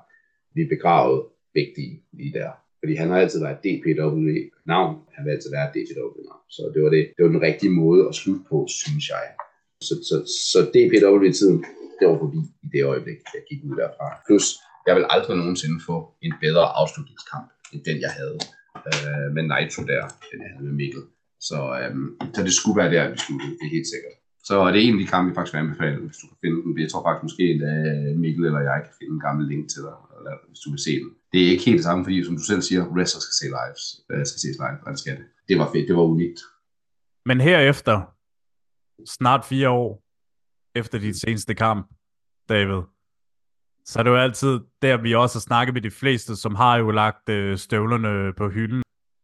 Vi 0.56 0.62
begravede 0.74 1.20
begge 1.54 1.72
de 1.76 1.86
lige 2.18 2.32
der. 2.38 2.50
Fordi 2.80 2.94
han 2.94 3.08
har 3.10 3.18
altid 3.22 3.40
været 3.46 3.58
DPW-navn, 3.64 4.94
han 5.14 5.24
vil 5.24 5.32
altid 5.34 5.50
være 5.50 5.68
DPW-navn. 5.74 6.44
Så 6.56 6.62
det 6.74 6.82
var, 6.82 6.90
det, 6.94 7.02
det 7.16 7.22
var 7.24 7.32
den 7.36 7.46
rigtige 7.48 7.74
måde 7.82 8.08
at 8.08 8.14
slutte 8.14 8.44
på, 8.50 8.66
synes 8.68 9.04
jeg. 9.14 9.24
Så, 9.86 9.94
så, 10.08 10.16
så 10.52 10.60
DPW-tiden, 10.74 11.64
det 11.98 12.04
var 12.10 12.18
forbi 12.24 12.40
i 12.64 12.68
det 12.74 12.82
øjeblik, 12.92 13.18
jeg 13.36 13.42
gik 13.50 13.60
ud 13.68 13.76
derfra. 13.82 14.06
Plus, 14.26 14.46
jeg 14.86 14.94
vil 14.96 15.06
aldrig 15.14 15.36
nogensinde 15.36 15.78
få 15.90 15.96
en 16.26 16.34
bedre 16.44 16.64
afslutningskamp, 16.80 17.48
end 17.72 17.80
den 17.88 17.98
jeg 18.06 18.12
havde 18.18 18.38
øh, 18.90 19.28
med 19.36 19.44
Nitro 19.52 19.82
der, 19.92 20.02
den 20.30 20.38
jeg 20.44 20.50
havde 20.52 20.66
med 20.70 20.76
Mikkel. 20.80 21.02
Så, 21.48 21.58
øh, 21.78 21.92
så 22.34 22.40
det 22.46 22.54
skulle 22.58 22.78
være 22.82 22.92
der, 22.94 23.10
vi 23.12 23.18
sluttede, 23.24 23.52
det 23.58 23.66
er 23.68 23.76
helt 23.78 23.90
sikkert. 23.94 24.16
Så 24.48 24.54
det 24.72 24.78
er 24.78 24.86
en 24.86 24.96
af 24.96 25.02
de 25.02 25.12
kampe, 25.14 25.26
vi 25.28 25.34
faktisk 25.34 25.54
vil 25.54 25.64
anbefale, 25.64 25.96
hvis 26.06 26.20
du 26.22 26.26
kan 26.30 26.38
finde 26.42 26.58
den. 26.62 26.80
Jeg 26.84 26.90
tror 26.90 27.04
faktisk 27.06 27.24
måske, 27.28 27.44
at 27.54 27.60
øh, 27.72 28.16
Mikkel 28.22 28.44
eller 28.48 28.62
jeg 28.70 28.78
kan 28.84 28.94
finde 28.98 29.12
en 29.16 29.24
gammel 29.26 29.44
link 29.52 29.64
til 29.72 29.82
dig, 29.86 29.96
eller, 30.16 30.34
hvis 30.48 30.60
du 30.64 30.68
vil 30.74 30.82
se 30.88 30.94
den. 31.02 31.10
Det 31.32 31.38
er 31.42 31.48
ikke 31.52 31.64
helt 31.68 31.80
det 31.80 31.88
samme, 31.88 32.04
fordi 32.04 32.24
som 32.24 32.36
du 32.40 32.44
selv 32.50 32.62
siger, 32.68 32.82
wrestlers 32.94 33.24
skal 33.26 33.38
se 33.40 33.46
lives, 33.58 33.84
øh, 34.12 34.22
skal 34.30 34.40
ses 34.44 34.56
live, 34.62 34.78
og 34.84 34.90
det 34.92 35.00
skal 35.04 35.16
det. 35.20 35.26
Det 35.48 35.56
var 35.60 35.68
fedt, 35.74 35.88
det 35.88 35.96
var 36.00 36.06
unikt. 36.14 36.40
Men 37.28 37.38
herefter, 37.40 37.96
snart 39.18 39.44
fire 39.44 39.70
år, 39.70 40.01
efter 40.74 40.98
dit 40.98 41.20
seneste 41.20 41.54
kamp, 41.54 41.90
David, 42.48 42.82
så 43.84 43.98
er 43.98 44.02
det 44.02 44.10
jo 44.10 44.16
altid 44.16 44.60
der, 44.82 44.96
vi 44.96 45.14
også 45.14 45.38
har 45.38 45.40
snakket 45.40 45.74
med 45.74 45.82
de 45.82 45.90
fleste, 45.90 46.36
som 46.36 46.54
har 46.54 46.76
jo 46.78 46.90
lagt 46.90 47.28
øh, 47.28 47.58
støvlerne 47.58 48.32
på 48.32 48.48
hylden. 48.48 48.82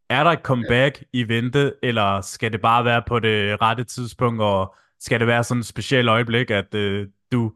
Er 0.09 0.23
der 0.23 0.31
et 0.31 0.39
comeback 0.43 1.03
i 1.13 1.27
vente, 1.27 1.73
eller 1.83 2.21
skal 2.21 2.51
det 2.51 2.61
bare 2.61 2.85
være 2.85 3.03
på 3.07 3.19
det 3.19 3.61
rette 3.61 3.83
tidspunkt, 3.83 4.41
og 4.41 4.75
skal 4.99 5.19
det 5.19 5.27
være 5.27 5.43
sådan 5.43 5.59
et 5.59 5.65
specielt 5.65 6.09
øjeblik, 6.09 6.51
at 6.51 6.75
øh, 6.75 7.07
du 7.31 7.53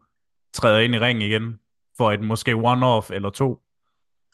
træder 0.53 0.79
ind 0.79 0.95
i 0.95 0.99
ringen 0.99 1.21
igen 1.21 1.59
for 1.97 2.11
et 2.11 2.21
måske 2.21 2.51
one-off 2.51 3.13
eller 3.13 3.29
to? 3.29 3.61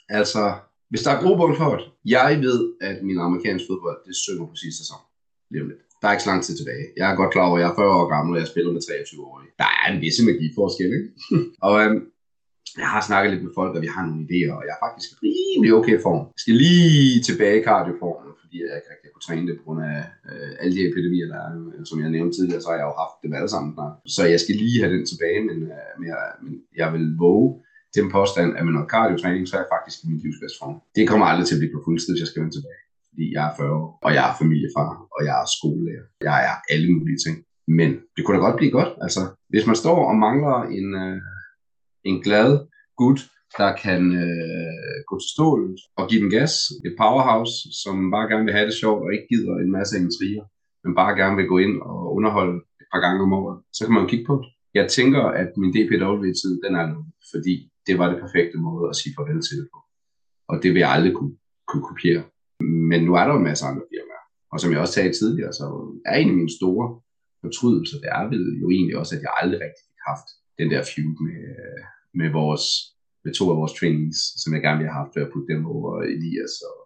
Altså, 0.10 0.55
hvis 0.89 1.01
der 1.01 1.12
er 1.12 1.22
grobund 1.22 1.57
for 1.57 1.76
det. 1.76 1.86
Jeg 2.05 2.39
ved, 2.41 2.74
at 2.82 3.03
min 3.03 3.20
amerikanske 3.20 3.68
fodbold, 3.70 3.97
det 4.07 4.16
synger 4.16 4.45
på 4.45 4.55
sidste 4.55 4.78
sæson. 4.78 4.97
Lige 5.51 5.62
om 5.64 5.70
lidt. 5.70 5.89
Der 6.00 6.08
er 6.08 6.14
ikke 6.14 6.26
så 6.26 6.32
lang 6.34 6.43
tid 6.43 6.56
tilbage. 6.58 6.86
Jeg 7.00 7.06
er 7.12 7.16
godt 7.22 7.32
klar 7.34 7.47
over, 7.47 7.58
at 7.58 7.62
jeg 7.64 7.70
er 7.72 7.76
40 7.76 8.00
år 8.00 8.08
gammel, 8.16 8.32
og 8.36 8.39
jeg 8.41 8.50
spiller 8.54 8.72
med 8.76 8.82
23 8.82 9.26
år. 9.28 9.36
Der 9.64 9.70
er 9.80 9.86
en 9.93 10.02
vis 10.04 10.18
magiforskel, 10.30 10.89
ikke? 10.97 11.10
og 11.68 11.76
øhm, 11.84 12.00
jeg 12.82 12.89
har 12.93 13.02
snakket 13.10 13.30
lidt 13.32 13.43
med 13.45 13.54
folk, 13.60 13.72
og 13.76 13.82
vi 13.86 13.89
har 13.95 14.04
nogle 14.08 14.24
idéer, 14.28 14.52
og 14.58 14.64
jeg 14.68 14.74
er 14.78 14.82
faktisk 14.88 15.10
rimelig 15.26 15.72
okay 15.80 15.97
form. 16.08 16.22
Jeg 16.36 16.41
skal 16.43 16.56
lige 16.66 17.22
tilbage 17.30 17.58
i 17.60 17.66
cardioformen, 17.70 18.32
fordi 18.41 18.56
jeg 18.62 18.76
ikke 18.80 18.91
rigtig 18.93 19.10
kunne 19.12 19.28
træne 19.28 19.45
det 19.47 19.56
på 19.58 19.64
grund 19.66 19.82
af 19.91 20.00
øh, 20.30 20.52
alle 20.62 20.74
de 20.78 20.82
epidemier, 20.89 21.28
der 21.34 21.39
er. 21.45 21.52
Øh, 21.74 21.82
som 21.89 21.97
jeg 22.04 22.10
nævnte 22.16 22.34
tidligere, 22.38 22.62
så 22.64 22.70
har 22.70 22.78
jeg 22.82 22.88
jo 22.89 22.95
haft 23.04 23.18
dem 23.24 23.32
alle 23.38 23.52
sammen 23.56 23.72
Der. 23.80 23.89
Så 24.16 24.22
jeg 24.34 24.39
skal 24.43 24.56
lige 24.64 24.80
have 24.82 24.93
den 24.95 25.06
tilbage, 25.12 25.41
men, 25.50 25.58
øh, 25.74 25.89
men, 25.97 26.06
jeg, 26.12 26.20
men 26.43 26.54
jeg 26.82 26.88
vil 26.93 27.06
våge 27.26 27.47
den 27.97 28.08
påstand, 28.18 28.50
at 28.58 28.64
med 28.66 28.74
noget 28.76 28.91
kardiotræning, 28.93 29.43
så 29.45 29.54
er 29.56 29.62
jeg 29.64 29.74
faktisk 29.76 29.97
i 30.04 30.06
min 30.10 30.20
livsbedste 30.24 30.60
form. 30.62 30.76
Det 30.97 31.04
kommer 31.10 31.26
aldrig 31.32 31.45
til 31.47 31.56
at 31.56 31.62
blive 31.62 31.76
på 31.76 31.82
fuldstid, 31.86 32.12
hvis 32.14 32.24
jeg 32.24 32.32
skal 32.32 32.41
vende 32.41 32.56
tilbage. 32.58 32.80
Fordi 33.20 33.36
jeg 33.38 33.46
er 33.50 33.56
40 33.58 33.72
år, 33.82 33.88
og 34.06 34.12
jeg 34.18 34.24
er 34.30 34.36
familiefar, 34.42 34.92
og 35.16 35.20
jeg 35.28 35.36
er 35.42 35.48
skolelærer. 35.58 36.06
Jeg 36.30 36.40
er 36.50 36.56
alle 36.74 36.90
mulige 36.96 37.20
ting. 37.26 37.36
Men 37.80 37.90
det 38.14 38.22
kunne 38.22 38.38
da 38.38 38.42
godt 38.48 38.60
blive 38.60 38.76
godt. 38.80 38.92
Altså, 39.06 39.22
hvis 39.52 39.66
man 39.70 39.82
står 39.84 40.00
og 40.12 40.16
mangler 40.28 40.58
en, 40.78 40.88
øh, 41.04 41.22
en 42.10 42.18
glad 42.26 42.50
gut, 43.02 43.20
der 43.60 43.70
kan 43.86 44.02
øh, 44.24 44.98
gå 45.10 45.16
til 45.20 45.30
stålet 45.36 45.80
og 46.00 46.04
give 46.10 46.22
den 46.24 46.32
gas. 46.38 46.54
Et 46.88 46.96
powerhouse, 47.02 47.56
som 47.84 47.96
bare 48.16 48.30
gerne 48.32 48.46
vil 48.46 48.58
have 48.58 48.68
det 48.70 48.80
sjovt 48.82 49.02
og 49.06 49.14
ikke 49.16 49.28
gider 49.32 49.56
en 49.56 49.72
masse 49.78 49.94
intriger, 50.04 50.46
men 50.84 50.92
bare 51.02 51.18
gerne 51.22 51.36
vil 51.40 51.52
gå 51.54 51.58
ind 51.66 51.76
og 51.90 52.00
underholde 52.18 52.58
et 52.82 52.88
par 52.94 53.02
gange 53.06 53.20
om 53.26 53.34
året. 53.42 53.58
Så 53.76 53.80
kan 53.84 53.94
man 53.94 54.04
jo 54.04 54.10
kigge 54.12 54.26
på 54.30 54.36
det. 54.42 54.50
Jeg 54.80 54.86
tænker, 54.98 55.24
at 55.42 55.50
min 55.62 55.72
DPW-tid, 55.76 56.54
den 56.66 56.74
er 56.82 56.86
nu, 56.94 57.00
fordi 57.34 57.56
det 57.88 57.96
var 58.00 58.08
det 58.10 58.22
perfekte 58.24 58.58
måde 58.68 58.84
at 58.90 58.96
sige 59.00 59.14
farvel 59.18 59.42
til 59.48 59.56
det 59.60 59.68
på. 59.74 59.80
Og 60.52 60.56
det 60.62 60.70
vil 60.74 60.84
jeg 60.84 60.92
aldrig 60.96 61.14
kunne, 61.18 61.36
kunne 61.70 61.88
kopiere. 61.92 62.24
Men 62.91 62.99
nu 63.05 63.12
er 63.20 63.24
der 63.26 63.34
jo 63.34 63.39
masser 63.39 63.49
masse 63.49 63.66
andre 63.66 63.86
firmaer. 63.91 64.26
Og 64.51 64.57
som 64.60 64.72
jeg 64.72 64.80
også 64.80 64.95
sagde 64.97 65.14
tidligere, 65.14 65.53
så 65.53 65.66
er 66.05 66.16
en 66.18 66.30
af 66.34 66.38
mine 66.39 66.57
store 66.60 66.86
fortrydelser, 67.43 67.97
det 68.03 68.10
er 68.20 68.24
vel 68.34 68.45
jo 68.62 68.68
egentlig 68.70 68.97
også, 69.01 69.12
at 69.16 69.22
jeg 69.26 69.32
aldrig 69.41 69.60
rigtig 69.66 69.84
fik 69.88 70.01
haft 70.12 70.28
den 70.60 70.68
der 70.72 70.82
feud 70.91 71.16
med, 71.28 71.41
med, 72.20 72.30
vores, 72.39 72.66
med 73.24 73.32
to 73.34 73.43
af 73.51 73.57
vores 73.62 73.74
trainees, 73.80 74.20
som 74.41 74.49
jeg 74.53 74.62
gerne 74.62 74.78
ville 74.80 74.91
have 74.91 75.01
haft, 75.01 75.16
ved 75.16 75.24
at 75.26 75.32
putte 75.34 75.49
dem 75.53 75.62
over 75.74 75.89
Elias 76.16 76.55
og, 76.70 76.78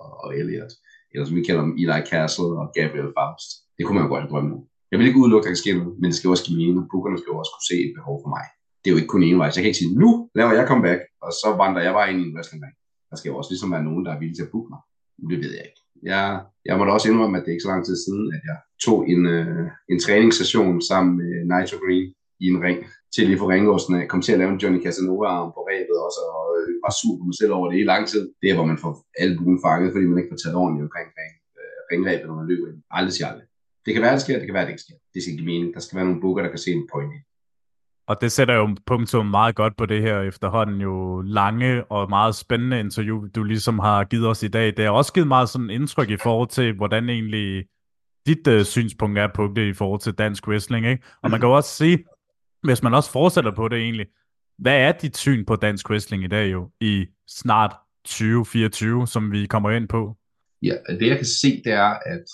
og, 0.00 0.08
og 0.24 0.28
Elliot. 0.40 0.72
Eller 1.12 1.24
som 1.26 1.36
vi 1.38 1.48
kalder 1.48 1.62
dem, 1.66 1.74
Eli 1.82 2.00
Castle 2.10 2.54
og 2.60 2.66
Gabriel 2.78 3.12
Faust. 3.16 3.48
Det 3.76 3.82
kunne 3.82 3.96
man 3.96 4.04
jo 4.06 4.10
godt 4.12 4.24
have 4.24 4.32
drømt 4.32 4.52
om. 4.56 4.62
Jeg 4.90 4.96
vil 4.98 5.08
ikke 5.08 5.22
udelukke, 5.22 5.44
at 5.44 5.46
der 5.46 5.54
kan 5.54 5.64
ske 5.64 5.78
noget, 5.78 5.94
men 6.00 6.06
det 6.10 6.16
skal 6.18 6.32
også 6.32 6.44
give 6.46 6.58
mening. 6.62 6.84
Bookerne 6.92 7.18
skal 7.18 7.32
jo 7.32 7.38
også 7.42 7.52
kunne 7.54 7.68
se 7.70 7.76
et 7.86 7.94
behov 7.98 8.16
for 8.22 8.30
mig. 8.36 8.44
Det 8.80 8.86
er 8.88 8.94
jo 8.94 9.00
ikke 9.00 9.12
kun 9.14 9.22
en 9.22 9.40
vej, 9.42 9.48
så 9.48 9.56
jeg 9.56 9.64
kan 9.64 9.72
ikke 9.72 9.82
sige, 9.82 9.98
nu 10.02 10.10
laver 10.38 10.52
jeg 10.58 10.70
comeback, 10.70 11.00
og 11.24 11.30
så 11.40 11.48
vandrer 11.62 11.82
jeg 11.86 11.92
bare 11.98 12.08
ind 12.10 12.20
i 12.20 12.26
en 12.28 12.34
wrestling. 12.34 12.60
Der 13.10 13.16
skal 13.16 13.30
jo 13.30 13.36
også 13.40 13.50
ligesom 13.52 13.70
være 13.74 13.86
nogen, 13.88 14.04
der 14.04 14.10
er 14.12 14.18
villige 14.20 14.38
til 14.38 14.46
at 14.46 14.52
booke 14.54 14.70
mig. 14.74 14.80
Det 15.30 15.38
ved 15.42 15.52
jeg 15.58 15.64
ikke. 15.68 15.80
Jeg, 16.02 16.24
jeg 16.68 16.74
må 16.78 16.84
da 16.84 16.90
også 16.90 17.08
indrømme, 17.10 17.38
at 17.38 17.42
det 17.44 17.50
er 17.50 17.56
ikke 17.56 17.66
så 17.68 17.74
lang 17.74 17.84
tid 17.86 17.96
siden, 18.06 18.26
at 18.36 18.42
jeg 18.50 18.58
tog 18.86 18.98
en, 19.12 19.22
øh, 19.26 19.66
en 19.92 19.98
træningssession 20.06 20.82
sammen 20.90 21.12
med 21.20 21.32
Nitro 21.52 21.76
Green 21.84 22.08
i 22.44 22.46
en 22.52 22.62
ring 22.66 22.78
til 23.14 23.26
lige 23.26 23.40
for 23.42 23.48
ringosten 23.54 23.94
af. 23.98 24.08
Kom 24.08 24.22
til 24.22 24.32
at 24.34 24.40
lave 24.40 24.52
en 24.52 24.62
Johnny 24.62 24.80
Casanova-arm 24.84 25.50
på 25.56 25.60
rebet 25.70 25.96
også, 26.06 26.20
og 26.36 26.46
øh, 26.58 26.68
var 26.84 26.92
sur 27.00 27.14
på 27.18 27.24
mig 27.28 27.36
selv 27.40 27.52
over 27.58 27.66
det 27.70 27.78
i 27.80 27.90
lang 27.92 28.02
tid. 28.12 28.24
Det 28.40 28.48
er, 28.50 28.56
hvor 28.58 28.68
man 28.72 28.78
får 28.84 28.92
albuen 29.24 29.58
fanget, 29.66 29.92
fordi 29.92 30.04
man 30.06 30.18
ikke 30.18 30.32
får 30.32 30.40
taget 30.42 30.60
ordentligt 30.62 30.86
omkring 30.88 31.08
ring, 31.20 31.34
øh, 31.60 31.80
ringrebet, 31.90 32.26
når 32.28 32.38
man 32.40 32.48
løber 32.50 32.66
ind. 32.70 32.80
Aldrig 32.98 33.14
siger 33.16 33.28
aldrig. 33.30 33.46
Det 33.84 33.92
kan 33.94 34.02
være, 34.04 34.14
det 34.16 34.24
sker, 34.26 34.38
det 34.40 34.46
kan 34.48 34.56
være, 34.58 34.66
det 34.66 34.74
ikke 34.74 34.86
sker. 34.86 34.98
Det 35.14 35.20
skal 35.22 35.36
give 35.38 35.50
mening. 35.52 35.68
Der 35.74 35.80
skal 35.84 35.96
være 35.96 36.08
nogle 36.08 36.22
booker, 36.24 36.42
der 36.42 36.52
kan 36.54 36.64
se 36.64 36.70
en 36.72 36.88
point 36.92 37.12
i. 37.16 37.18
Og 38.06 38.20
det 38.20 38.32
sætter 38.32 38.54
jo 38.54 38.76
punktum 38.86 39.26
meget 39.26 39.54
godt 39.54 39.76
på 39.76 39.86
det 39.86 40.02
her 40.02 40.20
efterhånden 40.20 40.80
jo 40.80 41.20
lange 41.20 41.84
og 41.84 42.08
meget 42.08 42.34
spændende 42.34 42.80
interview, 42.80 43.26
du 43.34 43.42
ligesom 43.42 43.78
har 43.78 44.04
givet 44.04 44.28
os 44.28 44.42
i 44.42 44.48
dag. 44.48 44.76
Det 44.76 44.84
har 44.84 44.92
også 44.92 45.12
givet 45.12 45.28
meget 45.28 45.48
sådan 45.48 45.70
indtryk 45.70 46.10
i 46.10 46.16
forhold 46.16 46.48
til, 46.48 46.72
hvordan 46.72 47.08
egentlig 47.08 47.64
dit 48.26 48.46
øh, 48.48 48.64
synspunkt 48.64 49.18
er 49.18 49.28
på 49.34 49.52
det 49.56 49.68
i 49.68 49.72
forhold 49.72 50.00
til 50.00 50.12
dansk 50.12 50.48
wrestling. 50.48 50.86
Ikke? 50.86 51.02
Og 51.22 51.30
man 51.30 51.40
kan 51.40 51.48
jo 51.48 51.56
også 51.56 51.76
sige, 51.76 52.04
hvis 52.62 52.82
man 52.82 52.94
også 52.94 53.10
fortsætter 53.10 53.50
på 53.50 53.68
det 53.68 53.78
egentlig, 53.78 54.06
hvad 54.58 54.80
er 54.80 54.92
dit 54.92 55.16
syn 55.16 55.44
på 55.44 55.56
dansk 55.56 55.90
wrestling 55.90 56.24
i 56.24 56.28
dag 56.28 56.52
jo, 56.52 56.70
i 56.80 57.06
snart 57.28 57.72
2024, 58.04 59.06
som 59.06 59.32
vi 59.32 59.46
kommer 59.46 59.70
ind 59.70 59.88
på? 59.88 60.16
Ja, 60.62 60.74
det 60.88 61.08
jeg 61.08 61.16
kan 61.16 61.26
se, 61.26 61.62
det 61.64 61.72
er, 61.72 61.94
at 62.06 62.24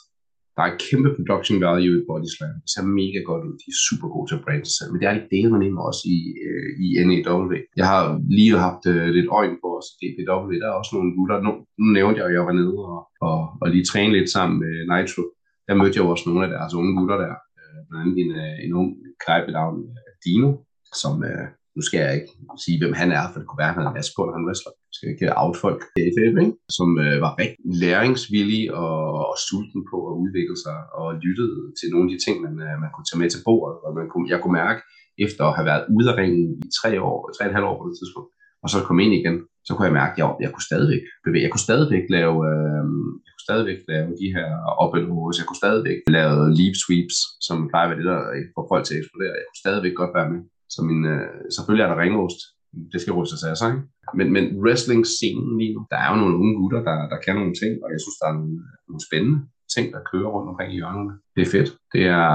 der 0.60 0.66
er 0.70 0.80
kæmpe 0.86 1.10
production 1.16 1.56
value 1.64 1.96
i 1.98 2.06
Bodyslam. 2.08 2.54
Det 2.64 2.70
ser 2.74 2.84
mega 3.00 3.20
godt 3.30 3.42
ud. 3.48 3.54
De 3.62 3.68
er 3.74 3.78
super 3.88 4.08
gode 4.14 4.26
til 4.26 4.38
at 4.38 4.44
brande 4.44 4.64
sig 4.66 4.76
selv. 4.78 4.90
Men 4.90 4.98
det 5.00 5.06
er 5.08 5.16
de 5.16 5.30
dele 5.34 5.50
med 5.52 5.60
ind 5.66 5.76
også 5.88 6.02
i, 6.16 6.18
øh, 6.46 6.70
i 6.84 6.86
NAW. 7.08 7.42
Jeg 7.80 7.86
har 7.92 8.02
lige 8.36 8.52
haft 8.66 8.84
øh, 8.92 9.06
lidt 9.16 9.28
øjen 9.38 9.56
på 9.62 9.68
os 9.78 9.88
i 10.02 10.06
DPW. 10.06 10.50
Der 10.62 10.68
er 10.70 10.80
også 10.80 10.92
nogle 10.96 11.10
gutter. 11.16 11.36
Nu, 11.46 11.50
nu 11.80 11.86
nævnte 11.98 12.18
jeg, 12.18 12.26
at 12.28 12.34
jeg 12.36 12.44
var 12.48 12.56
nede 12.60 12.76
og, 12.92 13.00
og, 13.28 13.38
og 13.60 13.66
lige 13.74 13.88
træne 13.90 14.12
lidt 14.16 14.30
sammen 14.36 14.56
med 14.62 14.74
Nitro. 14.90 15.22
Der 15.66 15.74
mødte 15.80 15.96
jeg 15.98 16.04
også 16.12 16.24
nogle 16.28 16.44
af 16.46 16.50
deres 16.56 16.72
unge 16.78 16.92
gutter 16.98 17.18
der. 17.24 17.34
Øh, 17.58 17.78
blandt 17.88 18.02
andet 18.02 18.16
en, 18.22 18.30
øh, 18.42 18.56
en 18.64 18.72
ung 18.80 18.90
knejpedown, 19.22 19.74
øh, 20.00 20.12
Dino, 20.24 20.50
som 21.02 21.14
øh, 21.30 21.46
nu 21.76 21.80
skal 21.86 21.98
jeg 22.04 22.12
ikke 22.18 22.32
sige, 22.64 22.78
hvem 22.80 22.94
han 23.02 23.10
er, 23.18 23.24
for 23.28 23.38
det 23.38 23.46
kunne 23.48 23.62
være, 23.62 23.72
at 23.72 23.78
han 23.78 23.86
er 23.86 23.92
en 23.92 24.34
han 24.36 24.46
wrestler. 24.48 24.72
Jeg 24.88 24.94
skal 24.96 25.08
ikke 25.12 25.26
øh, 25.28 25.42
out 25.42 25.56
folk. 25.64 25.80
AFF, 26.00 26.34
ikke? 26.44 26.54
Som 26.78 26.88
øh, 27.04 27.16
var 27.24 27.32
rigtig 27.42 27.64
læringsvillig 27.84 28.62
og, 28.84 28.98
og 29.30 29.36
sulten 29.48 29.80
på 29.90 29.96
at 30.10 30.14
udvikle 30.22 30.56
sig, 30.64 30.78
og 30.98 31.06
lyttede 31.26 31.56
til 31.78 31.88
nogle 31.92 32.06
af 32.06 32.12
de 32.12 32.22
ting, 32.24 32.36
man, 32.46 32.54
øh, 32.66 32.74
man 32.82 32.90
kunne 32.92 33.08
tage 33.08 33.20
med 33.22 33.30
til 33.30 33.44
bordet. 33.48 33.76
Og 33.84 33.90
man 33.98 34.06
kunne, 34.12 34.26
jeg 34.32 34.38
kunne 34.40 34.58
mærke, 34.64 34.80
efter 35.26 35.44
at 35.46 35.56
have 35.56 35.68
været 35.70 35.84
ude 35.96 36.08
af 36.10 36.14
ringen 36.20 36.46
i 36.64 36.68
tre 36.80 36.90
år, 37.10 37.18
tre 37.36 37.44
og 37.44 37.50
et 37.50 37.56
halvt 37.56 37.68
år 37.70 37.76
på 37.78 37.86
det 37.88 37.96
tidspunkt, 38.00 38.30
og 38.62 38.68
så 38.72 38.78
kom 38.88 38.98
ind 39.04 39.14
igen, 39.20 39.36
så 39.66 39.70
kunne 39.72 39.88
jeg 39.88 39.98
mærke, 40.00 40.14
at 40.14 40.18
jeg, 40.20 40.28
jeg 40.44 40.50
kunne 40.52 40.68
stadigvæk 40.70 41.02
bevæge. 41.24 41.44
Jeg 41.46 41.52
kunne 41.52 41.68
stadigvæk 41.68 42.04
lave, 42.16 42.36
øh, 42.50 42.84
jeg 43.26 43.32
kunne 43.34 43.48
stadigvæk 43.48 43.78
lave 43.92 44.08
de 44.20 44.28
her 44.36 44.48
up 44.82 44.92
and 44.98 45.08
overs. 45.16 45.38
Jeg 45.40 45.46
kunne 45.46 45.62
stadigvæk 45.64 45.98
lave 46.18 46.36
leap 46.58 46.74
sweeps, 46.84 47.16
som 47.46 47.56
plejer 47.70 47.86
at 47.86 47.90
være 47.90 48.00
det, 48.00 48.10
der 48.12 48.20
øh, 48.34 48.44
får 48.54 48.64
folk 48.72 48.84
til 48.84 48.94
at 48.94 49.00
eksplodere. 49.00 49.40
Jeg 49.40 49.46
kunne 49.48 49.64
stadigvæk 49.64 49.94
godt 50.02 50.12
være 50.18 50.30
med. 50.32 50.40
Så 50.74 50.78
min, 50.88 51.00
øh, 51.12 51.26
selvfølgelig 51.54 51.84
er 51.84 51.90
der 51.90 52.02
ringost. 52.02 52.40
Det 52.92 53.00
skal 53.00 53.16
rustes 53.18 53.42
af 53.48 53.56
sig, 53.56 53.68
ikke? 53.72 53.82
Men, 54.18 54.28
men 54.36 54.44
wrestling-scenen 54.62 55.48
lige 55.60 55.74
nu, 55.76 55.80
der 55.92 55.98
er 56.04 56.08
jo 56.12 56.16
nogle 56.22 56.36
unge 56.40 56.54
gutter, 56.60 56.80
der, 56.88 56.96
der 57.12 57.18
kan 57.24 57.34
nogle 57.40 57.54
ting, 57.60 57.72
og 57.84 57.88
jeg 57.94 58.00
synes, 58.02 58.18
der 58.20 58.26
er 58.30 58.36
nogle, 58.38 58.56
nogle 58.88 59.02
spændende 59.08 59.38
ting, 59.74 59.86
der 59.94 60.08
kører 60.10 60.30
rundt 60.34 60.50
omkring 60.50 60.70
i 60.72 60.78
hjørnerne. 60.80 61.14
Det 61.36 61.42
er 61.42 61.52
fedt. 61.56 61.70
Det 61.94 62.02
er, 62.18 62.28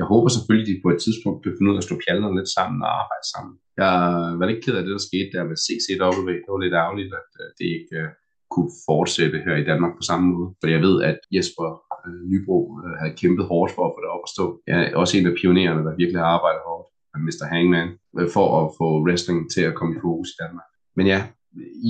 jeg 0.00 0.06
håber 0.12 0.28
selvfølgelig, 0.30 0.66
at 0.66 0.72
de 0.72 0.82
på 0.84 0.90
et 0.94 1.00
tidspunkt 1.04 1.38
kan 1.42 1.54
finde 1.56 1.70
ud 1.70 1.76
af 1.76 1.82
at 1.82 1.88
stå 1.88 1.94
pjallerne 2.04 2.38
lidt 2.38 2.50
sammen 2.58 2.78
og 2.86 2.90
arbejde 3.00 3.26
sammen. 3.34 3.54
Jeg 3.82 3.94
var 4.38 4.46
lidt 4.48 4.62
ked 4.64 4.74
af 4.78 4.84
det, 4.84 4.94
der 4.96 5.08
skete 5.08 5.30
der 5.34 5.44
med 5.50 5.58
CCW. 5.64 6.30
Det 6.44 6.52
var 6.52 6.64
lidt 6.64 6.80
ærgerligt, 6.82 7.12
at 7.20 7.30
øh, 7.40 7.48
det 7.58 7.66
ikke 7.78 7.96
uh, 8.02 8.10
kunne 8.54 8.72
fortsætte 8.88 9.38
her 9.46 9.56
i 9.62 9.68
Danmark 9.70 9.92
på 9.96 10.04
samme 10.10 10.26
måde. 10.32 10.48
For 10.60 10.68
jeg 10.74 10.82
ved, 10.86 10.96
at 11.10 11.18
Jesper 11.34 11.68
uh, 12.06 12.20
Nybro 12.30 12.58
uh, 12.74 12.94
havde 13.00 13.18
kæmpet 13.20 13.44
hårdt 13.50 13.70
for 13.76 13.84
at 13.86 13.94
få 13.94 14.00
det 14.04 14.10
op 14.14 14.24
at 14.26 14.32
stå. 14.34 14.44
Jeg 14.68 14.78
er 14.82 14.96
også 15.02 15.12
en 15.18 15.30
af 15.30 15.34
pionererne, 15.40 15.82
der 15.86 16.00
virkelig 16.00 16.20
har 16.22 16.30
arbejdet 16.36 16.62
hårdt. 16.68 16.86
Mr. 17.26 17.46
Hangman, 17.52 17.88
øh, 18.18 18.28
for 18.36 18.46
at 18.60 18.66
få 18.78 18.86
wrestling 19.04 19.50
til 19.54 19.62
at 19.68 19.74
komme 19.74 19.92
i 19.96 20.02
fokus 20.06 20.28
i 20.34 20.36
Danmark. 20.42 20.68
Men 20.96 21.06
ja, 21.06 21.20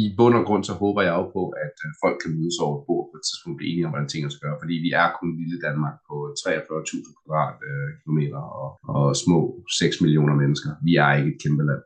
i 0.00 0.14
bund 0.18 0.34
og 0.34 0.44
grund 0.48 0.64
så 0.64 0.74
håber 0.82 1.02
jeg 1.02 1.14
jo 1.20 1.24
på, 1.36 1.42
at 1.64 1.76
øh, 1.84 1.90
folk 2.02 2.16
kan 2.22 2.30
mødes 2.38 2.58
over 2.64 2.74
et 2.78 2.84
bord 2.88 3.04
på 3.10 3.16
et 3.18 3.24
tidspunkt 3.28 3.56
blive 3.58 3.70
enige 3.72 3.86
om, 3.86 3.92
hvordan 3.92 4.08
tingene 4.08 4.30
skal 4.32 4.44
gøre, 4.46 4.62
fordi 4.62 4.74
vi 4.86 4.90
er 5.02 5.06
kun 5.18 5.30
lille 5.40 5.58
Danmark 5.66 5.96
på 6.08 6.14
43.000 6.38 7.08
kvadratkilometer 7.18 8.42
øh, 8.48 8.60
og, 8.60 8.68
og 8.96 9.16
små 9.24 9.38
6 9.78 10.00
millioner 10.04 10.34
mennesker. 10.42 10.70
Vi 10.86 10.92
er 11.04 11.10
ikke 11.18 11.30
et 11.34 11.42
kæmpe 11.44 11.64
land. 11.70 11.82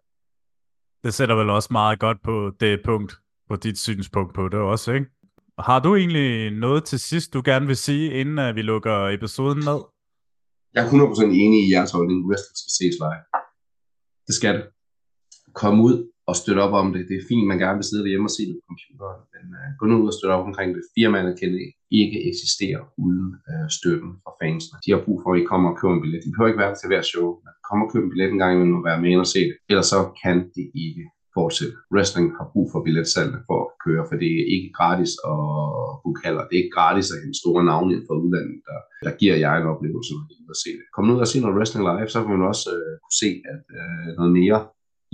Det 1.04 1.14
sætter 1.14 1.34
vel 1.40 1.50
også 1.50 1.68
meget 1.80 1.98
godt 2.00 2.18
på 2.22 2.52
det 2.60 2.80
punkt, 2.84 3.12
på 3.48 3.56
dit 3.56 3.78
synspunkt 3.78 4.34
på 4.34 4.48
det 4.48 4.60
også, 4.74 4.92
ikke? 4.92 5.06
Har 5.58 5.80
du 5.80 5.96
egentlig 5.96 6.50
noget 6.50 6.84
til 6.84 6.98
sidst, 6.98 7.34
du 7.34 7.42
gerne 7.44 7.66
vil 7.66 7.76
sige, 7.76 8.10
inden 8.20 8.54
vi 8.56 8.62
lukker 8.62 9.08
episoden 9.08 9.58
ned? 9.58 9.80
Jeg 10.76 10.84
er 10.84 10.90
100% 10.90 11.24
enig 11.44 11.58
i 11.64 11.72
jeres 11.74 11.92
holdning. 11.96 12.18
Wrestling 12.28 12.56
skal 12.60 12.74
ses 12.78 12.96
live. 13.04 13.22
Det 14.26 14.34
skal 14.38 14.54
det. 14.58 14.66
Kom 15.60 15.74
ud 15.88 15.96
og 16.30 16.34
støtte 16.40 16.60
op 16.66 16.74
om 16.82 16.88
det. 16.94 17.02
Det 17.08 17.16
er 17.16 17.28
fint, 17.30 17.46
man 17.50 17.58
gerne 17.64 17.78
vil 17.78 17.88
sidde 17.88 18.04
derhjemme 18.04 18.28
og 18.30 18.34
se 18.36 18.42
det 18.48 18.56
på 18.58 18.64
computeren, 18.70 19.22
men 19.32 19.44
uh, 19.58 19.68
gå 19.78 19.84
nu 19.86 19.94
ud 20.02 20.10
og 20.12 20.16
støtte 20.16 20.34
op 20.36 20.46
omkring 20.50 20.70
det. 20.76 20.82
Firmaerne 20.96 21.32
kan 21.40 21.50
ikke 22.00 22.18
eksistere 22.30 22.80
uden 23.04 23.28
uh, 23.50 23.66
støtten 23.78 24.10
fra 24.22 24.32
fansene. 24.40 24.76
De 24.84 24.92
har 24.94 25.00
brug 25.06 25.18
for, 25.22 25.30
at 25.32 25.40
I 25.40 25.44
kommer 25.52 25.68
og 25.70 25.76
køber 25.78 25.94
en 25.94 26.02
billet. 26.04 26.24
De 26.24 26.32
behøver 26.32 26.50
ikke 26.50 26.64
være 26.64 26.74
til 26.76 26.88
hver 26.90 27.04
show. 27.12 27.26
Kom 27.68 27.82
og 27.84 27.88
køb 27.92 28.02
en 28.04 28.12
billet 28.12 28.30
en 28.30 28.42
gang, 28.42 28.54
men 28.60 28.88
være 28.88 29.02
med 29.04 29.14
og 29.24 29.28
se 29.34 29.40
det. 29.50 29.56
Ellers 29.70 29.88
så 29.94 30.00
kan 30.22 30.38
det 30.56 30.66
ikke 30.86 31.04
fortsætte. 31.38 31.74
Wrestling 31.94 32.26
har 32.38 32.46
brug 32.52 32.66
for 32.72 32.80
billetsalgene 32.86 33.40
for 33.48 33.58
at 33.64 33.70
køre, 33.84 34.02
for 34.08 34.16
det 34.22 34.30
er 34.38 34.44
ikke 34.54 34.70
gratis 34.78 35.12
at 35.32 35.40
booke 36.02 36.20
haller. 36.24 36.44
Det 36.46 36.54
er 36.54 36.62
ikke 36.62 36.76
gratis 36.78 37.06
at 37.14 37.20
hente 37.22 37.38
store 37.42 37.62
navne 37.70 37.90
ind 37.94 38.04
fra 38.06 38.18
udlandet, 38.22 38.58
der, 38.68 38.78
der 39.06 39.12
giver 39.20 39.36
jer 39.44 39.54
en 39.56 39.70
oplevelse, 39.72 40.10
når 40.14 40.24
I 40.34 40.36
at 40.54 40.60
se 40.64 40.70
det. 40.78 40.86
Kom 40.94 41.04
nu 41.04 41.12
ud 41.14 41.24
og 41.24 41.30
se 41.32 41.38
noget 41.42 41.56
wrestling 41.56 41.82
live, 41.88 42.10
så 42.14 42.18
kan 42.22 42.32
man 42.34 42.50
også 42.52 42.66
øh, 42.76 42.92
kunne 43.02 43.18
se 43.24 43.30
at, 43.52 43.64
øh, 43.78 44.08
noget 44.18 44.32
mere 44.40 44.58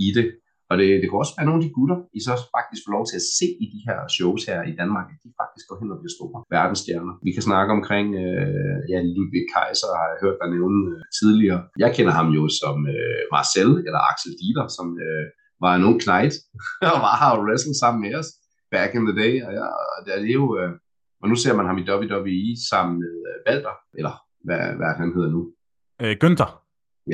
i 0.05 0.09
det. 0.17 0.27
Og 0.69 0.75
det, 0.79 0.87
det 1.01 1.07
kan 1.07 1.21
også 1.23 1.35
være 1.37 1.47
nogle 1.49 1.59
af 1.61 1.65
de 1.67 1.75
gutter, 1.77 1.97
I 2.17 2.19
så 2.27 2.33
faktisk 2.57 2.81
får 2.83 2.93
lov 2.97 3.05
til 3.07 3.17
at 3.21 3.27
se 3.39 3.47
i 3.63 3.65
de 3.73 3.81
her 3.87 3.99
shows 4.17 4.41
her 4.49 4.59
i 4.71 4.73
Danmark, 4.81 5.07
at 5.13 5.19
de 5.23 5.29
faktisk 5.41 5.65
går 5.69 5.77
hen 5.79 5.93
og 5.93 5.99
bliver 5.99 6.15
store 6.17 6.39
verdensstjerner. 6.55 7.13
Vi 7.27 7.31
kan 7.35 7.47
snakke 7.49 7.69
omkring, 7.77 8.07
øh, 8.23 8.79
ja, 8.91 8.97
Ludwig 9.15 9.45
Kaiser 9.53 9.91
har 9.99 10.07
jeg 10.11 10.19
hørt 10.23 10.37
dig 10.41 10.49
nævne 10.55 10.79
øh, 10.93 11.01
tidligere. 11.19 11.61
Jeg 11.83 11.89
kender 11.97 12.13
ham 12.19 12.27
jo 12.37 12.43
som 12.61 12.77
øh, 12.95 13.21
Marcel, 13.35 13.69
eller 13.87 14.01
Axel 14.11 14.33
Dieter, 14.39 14.67
som 14.77 14.87
øh, 15.05 15.25
var 15.63 15.75
en 15.75 15.83
ung 15.89 16.01
knægt, 16.01 16.35
og 16.93 16.99
var 17.05 17.15
her 17.21 17.31
og 17.37 17.43
wrestle 17.45 17.75
sammen 17.81 18.01
med 18.05 18.15
os 18.19 18.29
back 18.71 18.91
in 18.97 19.05
the 19.07 19.15
day. 19.23 19.33
Og, 19.45 19.51
ja, 19.59 19.65
og 19.93 19.99
det 20.05 20.11
er 20.13 20.33
jo, 20.41 20.45
øh, 20.59 20.71
og 21.21 21.25
nu 21.29 21.35
ser 21.35 21.53
man 21.57 21.65
ham 21.69 21.77
i 21.81 21.87
WWE 21.89 22.41
sammen 22.71 22.93
med 23.03 23.13
øh, 23.29 23.37
Walter, 23.47 23.75
eller 23.99 24.13
hvad, 24.45 24.63
hvad 24.79 24.91
han 25.01 25.13
hedder 25.15 25.31
nu? 25.35 25.41
Øh, 26.03 26.15
Günther. 26.21 26.49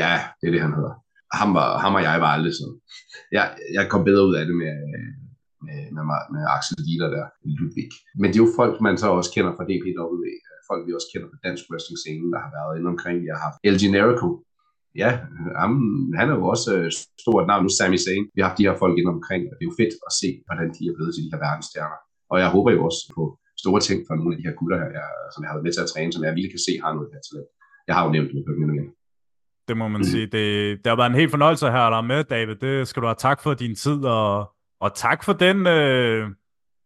Ja, 0.02 0.14
det 0.40 0.46
er 0.48 0.54
det, 0.56 0.62
han 0.68 0.78
hedder. 0.80 0.94
ham, 1.40 1.50
var, 1.58 1.70
ham 1.84 1.96
og 1.98 2.04
jeg 2.08 2.22
var 2.26 2.32
aldrig 2.38 2.54
sådan. 2.60 2.78
Jeg, 3.38 3.46
jeg 3.78 3.86
kom 3.92 4.04
bedre 4.10 4.28
ud 4.30 4.36
af 4.40 4.46
det 4.50 4.56
med, 4.64 4.76
med, 5.66 5.80
med, 5.96 6.04
med 6.34 6.44
Axel 6.56 6.80
Dieter 6.88 7.10
der, 7.16 7.26
Ludvig. 7.58 7.90
Men 8.22 8.28
det 8.30 8.38
er 8.38 8.46
jo 8.46 8.58
folk, 8.60 8.76
man 8.88 8.98
så 9.04 9.08
også 9.20 9.32
kender 9.36 9.52
fra 9.58 9.68
DPW, 9.70 10.24
folk 10.70 10.82
vi 10.88 10.92
også 10.98 11.10
kender 11.14 11.28
fra 11.32 11.44
dansk 11.48 11.64
wrestling 11.70 12.00
scene, 12.04 12.32
der 12.34 12.40
har 12.46 12.52
været 12.58 12.78
inde 12.78 12.90
omkring. 12.94 13.16
Vi 13.26 13.30
har 13.34 13.42
haft 13.48 13.58
El 13.68 13.78
Generico, 13.84 14.28
ja, 14.96 15.10
ham, 15.62 15.74
han 16.20 16.30
er 16.30 16.36
jo 16.40 16.46
også 16.54 16.70
øh, 16.78 16.92
stort 17.24 17.48
navn 17.48 17.64
nu, 17.64 17.70
Sami 17.70 17.98
Zayn. 18.06 18.26
Vi 18.34 18.42
har 18.42 18.48
haft 18.48 18.58
de 18.60 18.68
her 18.68 18.78
folk 18.84 18.96
ind 18.98 19.10
omkring, 19.16 19.42
og 19.50 19.54
det 19.56 19.64
er 19.64 19.72
jo 19.72 19.80
fedt 19.82 19.94
at 20.08 20.14
se, 20.22 20.30
hvordan 20.48 20.68
de 20.76 20.82
er 20.90 20.94
blevet 20.96 21.12
til 21.14 21.24
de 21.26 21.32
her 21.34 21.42
verdensstjerner. 21.46 22.00
Og 22.32 22.38
jeg 22.42 22.50
håber 22.56 22.72
jo 22.76 22.80
også 22.88 23.02
på 23.16 23.24
store 23.64 23.82
ting 23.88 24.00
fra 24.08 24.16
nogle 24.16 24.32
af 24.34 24.38
de 24.40 24.48
her 24.48 24.56
gutter 24.60 24.78
her, 24.82 24.90
jeg, 25.00 25.08
som 25.34 25.40
jeg 25.42 25.50
har 25.50 25.56
været 25.58 25.68
med 25.68 25.74
til 25.76 25.86
at 25.86 25.92
træne, 25.94 26.14
som 26.14 26.24
jeg 26.24 26.32
virkelig 26.38 26.54
kan 26.56 26.66
se 26.68 26.74
har 26.84 26.92
noget 26.96 27.10
her 27.14 27.24
talent. 27.28 27.50
Jeg 27.88 27.96
har 27.96 28.04
jo 28.06 28.12
nævnt 28.16 28.30
det 28.30 28.60
med 28.62 28.74
igen. 28.76 28.90
Det 29.68 29.78
må 29.78 29.88
man 29.88 30.02
mm. 30.02 30.12
sige. 30.14 30.26
Det, 30.36 30.46
det 30.82 30.88
har 30.92 30.96
været 30.96 31.12
en 31.14 31.22
helt 31.22 31.36
fornøjelse 31.36 31.66
at 31.68 31.76
have 31.78 31.92
dig 31.96 32.04
med, 32.12 32.24
David. 32.24 32.56
Det 32.56 32.88
skal 32.88 33.02
du 33.02 33.08
have 33.08 33.22
tak 33.28 33.40
for 33.44 33.54
din 33.54 33.76
tid, 33.76 34.00
og, 34.20 34.52
og 34.80 34.90
tak 34.96 35.24
for 35.24 35.34
den 35.34 35.68
øh, 35.68 36.30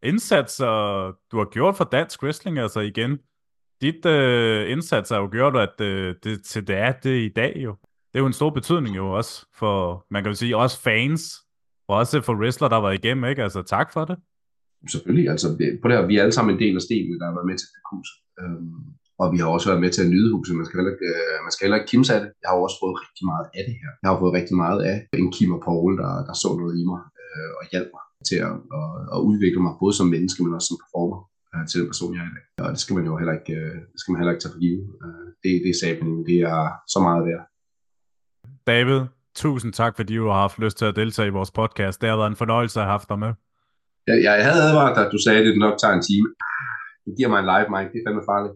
indsats, 0.04 0.60
og 0.60 1.14
du 1.32 1.38
har 1.38 1.50
gjort 1.52 1.76
for 1.78 1.84
dansk 1.84 2.24
wrestling. 2.24 2.60
Altså 2.60 2.80
igen, 2.80 3.20
dit 3.82 4.06
øh, 4.06 4.72
indsats 4.72 5.10
har 5.10 5.20
jo 5.20 5.30
gjort, 5.32 5.56
at 5.56 5.82
øh, 5.82 6.16
det, 6.24 6.44
til 6.46 6.68
det 6.68 6.78
er 6.78 6.92
det 6.92 7.18
i 7.18 7.30
dag 7.30 7.54
jo. 7.58 7.76
Det 8.14 8.20
er 8.20 8.24
jo 8.26 8.32
en 8.34 8.42
stor 8.42 8.50
betydning 8.50 8.96
jo 8.96 9.06
også 9.20 9.34
for, 9.60 10.06
man 10.14 10.24
kan 10.24 10.32
jo 10.32 10.36
sige, 10.36 10.58
også 10.58 10.78
fans, 10.82 11.22
og 11.88 11.94
også 12.02 12.22
for 12.22 12.36
wrestler, 12.42 12.68
der 12.70 12.80
var 12.86 12.92
igennem, 12.92 13.26
ikke? 13.32 13.44
Altså 13.44 13.62
tak 13.76 13.94
for 13.94 14.06
det. 14.06 14.18
Selvfølgelig, 14.94 15.28
altså 15.34 15.48
på 15.82 15.86
det 15.88 15.98
her, 15.98 16.06
vi 16.12 16.16
er 16.18 16.22
alle 16.22 16.38
sammen 16.38 16.52
en 16.56 16.62
del 16.66 16.76
af 16.80 16.84
stenen, 16.88 17.20
der 17.20 17.26
har 17.28 17.36
været 17.38 17.50
med 17.52 17.58
til 17.58 17.68
at 17.80 17.84
huset. 17.94 18.18
Øhm, 18.42 18.84
og 19.22 19.26
vi 19.34 19.38
har 19.42 19.48
også 19.56 19.68
været 19.70 19.84
med 19.84 19.92
til 19.94 20.06
at 20.06 20.12
nyde 20.14 20.30
huset. 20.36 20.56
Man 20.60 20.66
skal 20.66 20.78
heller 20.80 20.94
ikke, 20.96 21.10
øh, 21.14 21.38
man 21.46 21.52
skal 21.54 21.64
heller 21.66 21.80
ikke 21.80 21.92
kimse 21.92 22.12
af 22.16 22.22
det. 22.24 22.30
Jeg 22.42 22.48
har 22.50 22.58
også 22.68 22.78
fået 22.84 22.96
rigtig 23.06 23.26
meget 23.32 23.46
af 23.58 23.64
det 23.68 23.76
her. 23.82 23.90
Jeg 24.02 24.10
har 24.12 24.20
fået 24.24 24.38
rigtig 24.40 24.56
meget 24.64 24.80
af 24.92 24.98
en 25.22 25.30
Kim 25.36 25.52
og 25.58 25.62
Paul, 25.68 25.92
der, 26.02 26.12
der 26.28 26.36
så 26.44 26.50
noget 26.62 26.74
i 26.82 26.84
mig 26.92 27.02
øh, 27.22 27.52
og 27.60 27.64
hjalp 27.72 27.90
mig 27.96 28.06
til 28.30 28.40
at, 28.48 28.56
at, 28.80 28.90
at, 29.16 29.20
udvikle 29.30 29.62
mig, 29.66 29.74
både 29.84 29.94
som 30.00 30.08
menneske, 30.16 30.40
men 30.44 30.58
også 30.58 30.70
som 30.72 30.80
performer 30.84 31.20
øh, 31.54 31.64
til 31.70 31.78
den 31.80 31.90
person, 31.92 32.16
jeg 32.16 32.24
er 32.26 32.32
i 32.32 32.36
dag. 32.38 32.46
Og 32.64 32.70
det 32.74 32.80
skal 32.84 32.96
man 32.98 33.06
jo 33.10 33.14
heller 33.20 33.36
ikke, 33.40 33.54
øh, 33.62 33.76
det 33.92 33.98
skal 34.00 34.12
man 34.12 34.20
heller 34.20 34.34
ikke 34.34 34.44
tage 34.44 34.56
for 34.56 34.64
givet. 34.66 34.86
Øh, 35.04 35.28
det, 35.44 35.52
det 35.64 35.72
er 35.74 35.80
sablen, 35.84 36.18
det 36.30 36.40
er 36.54 36.62
så 36.94 37.00
meget 37.08 37.24
værd. 37.30 37.44
David, 38.68 39.02
tusind 39.36 39.74
tak, 39.74 39.96
fordi 39.96 40.16
du 40.16 40.28
har 40.28 40.40
haft 40.40 40.60
lyst 40.60 40.78
til 40.78 40.86
at 40.86 40.96
deltage 40.96 41.28
i 41.28 41.32
vores 41.32 41.52
podcast. 41.52 42.02
Det 42.02 42.10
har 42.10 42.18
været 42.18 42.30
en 42.30 42.36
fornøjelse 42.36 42.80
at 42.80 42.86
have 42.86 42.92
haft 42.92 43.10
dig 43.10 43.20
med. 43.20 43.34
Jeg, 44.08 44.24
jeg 44.24 44.46
havde 44.46 44.64
advaret 44.64 44.96
dig, 44.96 45.06
at 45.06 45.12
du 45.12 45.18
sagde, 45.24 45.40
at 45.40 45.46
det 45.46 45.58
nok 45.58 45.80
tager 45.82 45.94
en 45.94 46.02
time. 46.02 46.28
Det 47.06 47.14
giver 47.18 47.30
mig 47.30 47.40
en 47.40 47.50
live 47.54 47.70
mic, 47.74 47.92
det 47.92 48.00
er 48.00 48.06
fandme 48.08 48.24
farligt 48.32 48.54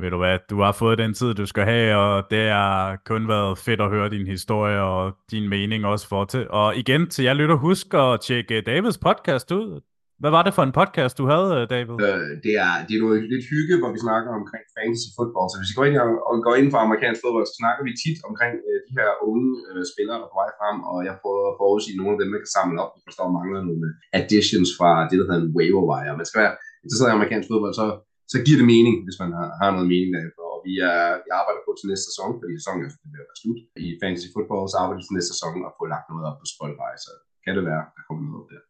ved 0.00 0.10
du 0.10 0.18
hvad, 0.18 0.38
du 0.50 0.60
har 0.60 0.72
fået 0.72 0.98
den 0.98 1.14
tid, 1.14 1.34
du 1.34 1.46
skal 1.46 1.64
have, 1.64 1.96
og 1.96 2.26
det 2.30 2.50
har 2.50 2.96
kun 3.04 3.28
været 3.28 3.58
fedt 3.58 3.80
at 3.80 3.90
høre 3.90 4.10
din 4.10 4.26
historie 4.26 4.80
og 4.80 5.16
din 5.30 5.48
mening 5.48 5.84
også 5.84 6.08
for 6.08 6.24
til. 6.24 6.50
Og 6.50 6.76
igen, 6.76 7.10
til 7.10 7.24
jer 7.24 7.34
lytter, 7.34 7.54
husk 7.54 7.94
at 7.94 8.20
tjekke 8.20 8.60
Davids 8.60 8.98
podcast 8.98 9.52
ud. 9.52 9.80
Hvad 10.22 10.32
var 10.36 10.42
det 10.44 10.52
for 10.56 10.64
en 10.68 10.76
podcast, 10.80 11.14
du 11.20 11.24
havde, 11.32 11.48
øh, 11.56 11.62
David? 11.74 11.96
Øh, 12.08 12.30
det, 12.44 12.54
er, 12.64 12.72
det 12.86 12.92
er 12.94 13.02
noget 13.06 13.18
lidt 13.32 13.44
hygge, 13.52 13.74
hvor 13.80 13.90
vi 13.94 14.00
snakker 14.06 14.30
omkring 14.40 14.64
fantasy 14.76 15.08
football. 15.16 15.46
Så 15.50 15.56
hvis 15.58 15.72
I 15.72 15.76
går 15.78 15.86
ind 15.88 15.96
og, 16.04 16.10
og 16.28 16.34
går 16.46 16.54
ind 16.60 16.68
for 16.72 16.80
amerikansk 16.86 17.20
fodbold, 17.22 17.46
så 17.50 17.56
snakker 17.60 17.82
vi 17.88 17.92
tit 18.04 18.18
omkring 18.28 18.54
øh, 18.68 18.78
de 18.86 18.92
her 18.98 19.10
unge 19.30 19.48
øh, 19.68 19.82
spillere, 19.92 20.18
der 20.20 20.26
er 20.26 20.32
på 20.32 20.40
vej 20.42 20.50
frem, 20.60 20.76
og 20.90 20.98
jeg 21.08 21.14
prøver 21.22 21.44
at 21.50 21.58
forudsige 21.62 21.98
nogle 22.00 22.12
af 22.14 22.18
dem, 22.20 22.28
man 22.34 22.42
kan 22.44 22.52
samle 22.58 22.76
op. 22.84 22.92
Jeg 22.96 23.04
forstår 23.08 23.28
mangler 23.38 23.60
nogle 23.68 23.84
øh, 23.88 24.18
additions 24.18 24.70
fra 24.78 24.90
det, 25.08 25.16
der 25.18 25.26
hedder 25.28 25.44
en 25.46 25.54
waiver 25.56 25.84
wire. 25.90 26.20
Man 26.20 26.28
skal 26.28 26.40
være 26.42 26.54
interesseret 26.84 27.10
i 27.10 27.16
amerikansk 27.18 27.46
fodbold, 27.50 27.74
så 27.80 27.86
så 28.32 28.38
giver 28.46 28.58
det 28.60 28.68
mening, 28.74 28.96
hvis 29.06 29.18
man 29.22 29.30
har, 29.38 29.48
har 29.60 29.70
noget 29.74 29.88
mening 29.94 30.10
derefter. 30.16 30.42
Og 30.54 30.58
vi, 30.68 30.74
er, 30.92 31.04
vi 31.24 31.30
arbejder 31.40 31.62
på 31.64 31.70
til 31.74 31.86
næste 31.90 32.06
sæson, 32.10 32.30
fordi 32.40 32.52
sæsonen 32.60 32.82
er 32.82 32.90
ved 33.14 33.22
at 33.24 33.28
være 33.30 33.40
slut. 33.42 33.60
I 33.86 33.88
Fantasy 34.02 34.28
Football, 34.34 34.64
så 34.70 34.76
arbejder 34.80 34.98
vi 35.00 35.04
til 35.06 35.16
næste 35.18 35.32
sæson 35.34 35.66
og 35.68 35.72
få 35.78 35.84
lagt 35.94 36.06
noget 36.10 36.24
op 36.28 36.36
på 36.42 36.46
Spotify, 36.54 36.92
så 37.06 37.12
kan 37.44 37.52
det 37.56 37.64
være, 37.70 37.84
der 37.96 38.02
kommer 38.06 38.22
noget 38.24 38.38
op 38.40 38.48
der. 38.52 38.62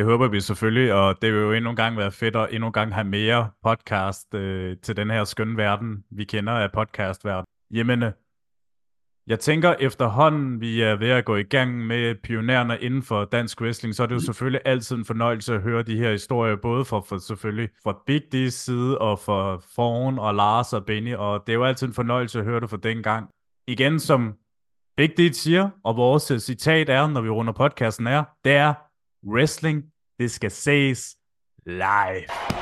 Det 0.00 0.08
håber 0.08 0.28
vi 0.28 0.40
selvfølgelig, 0.40 0.94
og 0.94 1.22
det 1.22 1.32
vil 1.32 1.40
jo 1.40 1.52
endnu 1.52 1.70
en 1.70 1.76
gang 1.76 1.96
være 1.96 2.12
fedt 2.12 2.36
at 2.36 2.48
endnu 2.52 2.66
en 2.66 2.72
gang 2.72 2.94
have 2.94 3.04
mere 3.04 3.50
podcast 3.64 4.34
øh, 4.34 4.76
til 4.82 4.96
den 4.96 5.10
her 5.10 5.24
skønne 5.24 5.56
verden, 5.56 6.04
vi 6.10 6.24
kender 6.24 6.52
af 6.52 6.72
podcastverden. 6.72 7.44
Jamen, 7.70 8.02
øh, 8.02 8.12
jeg 9.26 9.40
tænker 9.40 9.74
efterhånden, 9.80 10.60
vi 10.60 10.82
er 10.82 10.96
ved 10.96 11.08
at 11.08 11.24
gå 11.24 11.36
i 11.36 11.42
gang 11.42 11.86
med 11.86 12.14
pionerne 12.14 12.78
inden 12.80 13.02
for 13.02 13.24
dansk 13.24 13.60
wrestling, 13.60 13.94
så 13.94 14.02
er 14.02 14.06
det 14.06 14.14
jo 14.14 14.20
selvfølgelig 14.20 14.60
altid 14.64 14.96
en 14.96 15.04
fornøjelse 15.04 15.54
at 15.54 15.62
høre 15.62 15.82
de 15.82 15.96
her 15.96 16.10
historier, 16.10 16.56
både 16.56 16.84
for, 16.84 17.00
for 17.08 17.18
selvfølgelig 17.18 17.68
fra 17.82 18.02
Big 18.06 18.22
D's 18.34 18.48
side, 18.48 18.98
og 18.98 19.18
for 19.18 19.62
Forn 19.74 20.18
og 20.18 20.34
Lars 20.34 20.72
og 20.72 20.84
Benny, 20.84 21.14
og 21.14 21.42
det 21.46 21.52
er 21.52 21.56
jo 21.56 21.64
altid 21.64 21.86
en 21.86 21.94
fornøjelse 21.94 22.38
at 22.38 22.44
høre 22.44 22.60
det 22.60 22.70
fra 22.70 22.78
dengang. 22.82 23.28
Igen, 23.66 24.00
som 24.00 24.34
Big 24.96 25.10
D 25.18 25.34
siger, 25.34 25.70
og 25.84 25.96
vores 25.96 26.42
citat 26.42 26.88
er, 26.88 27.06
når 27.06 27.20
vi 27.20 27.28
runder 27.28 27.52
podcasten 27.52 28.06
er, 28.06 28.24
det 28.44 28.52
er, 28.52 28.74
wrestling, 29.24 29.84
det 30.18 30.30
skal 30.30 30.50
live. 31.66 32.59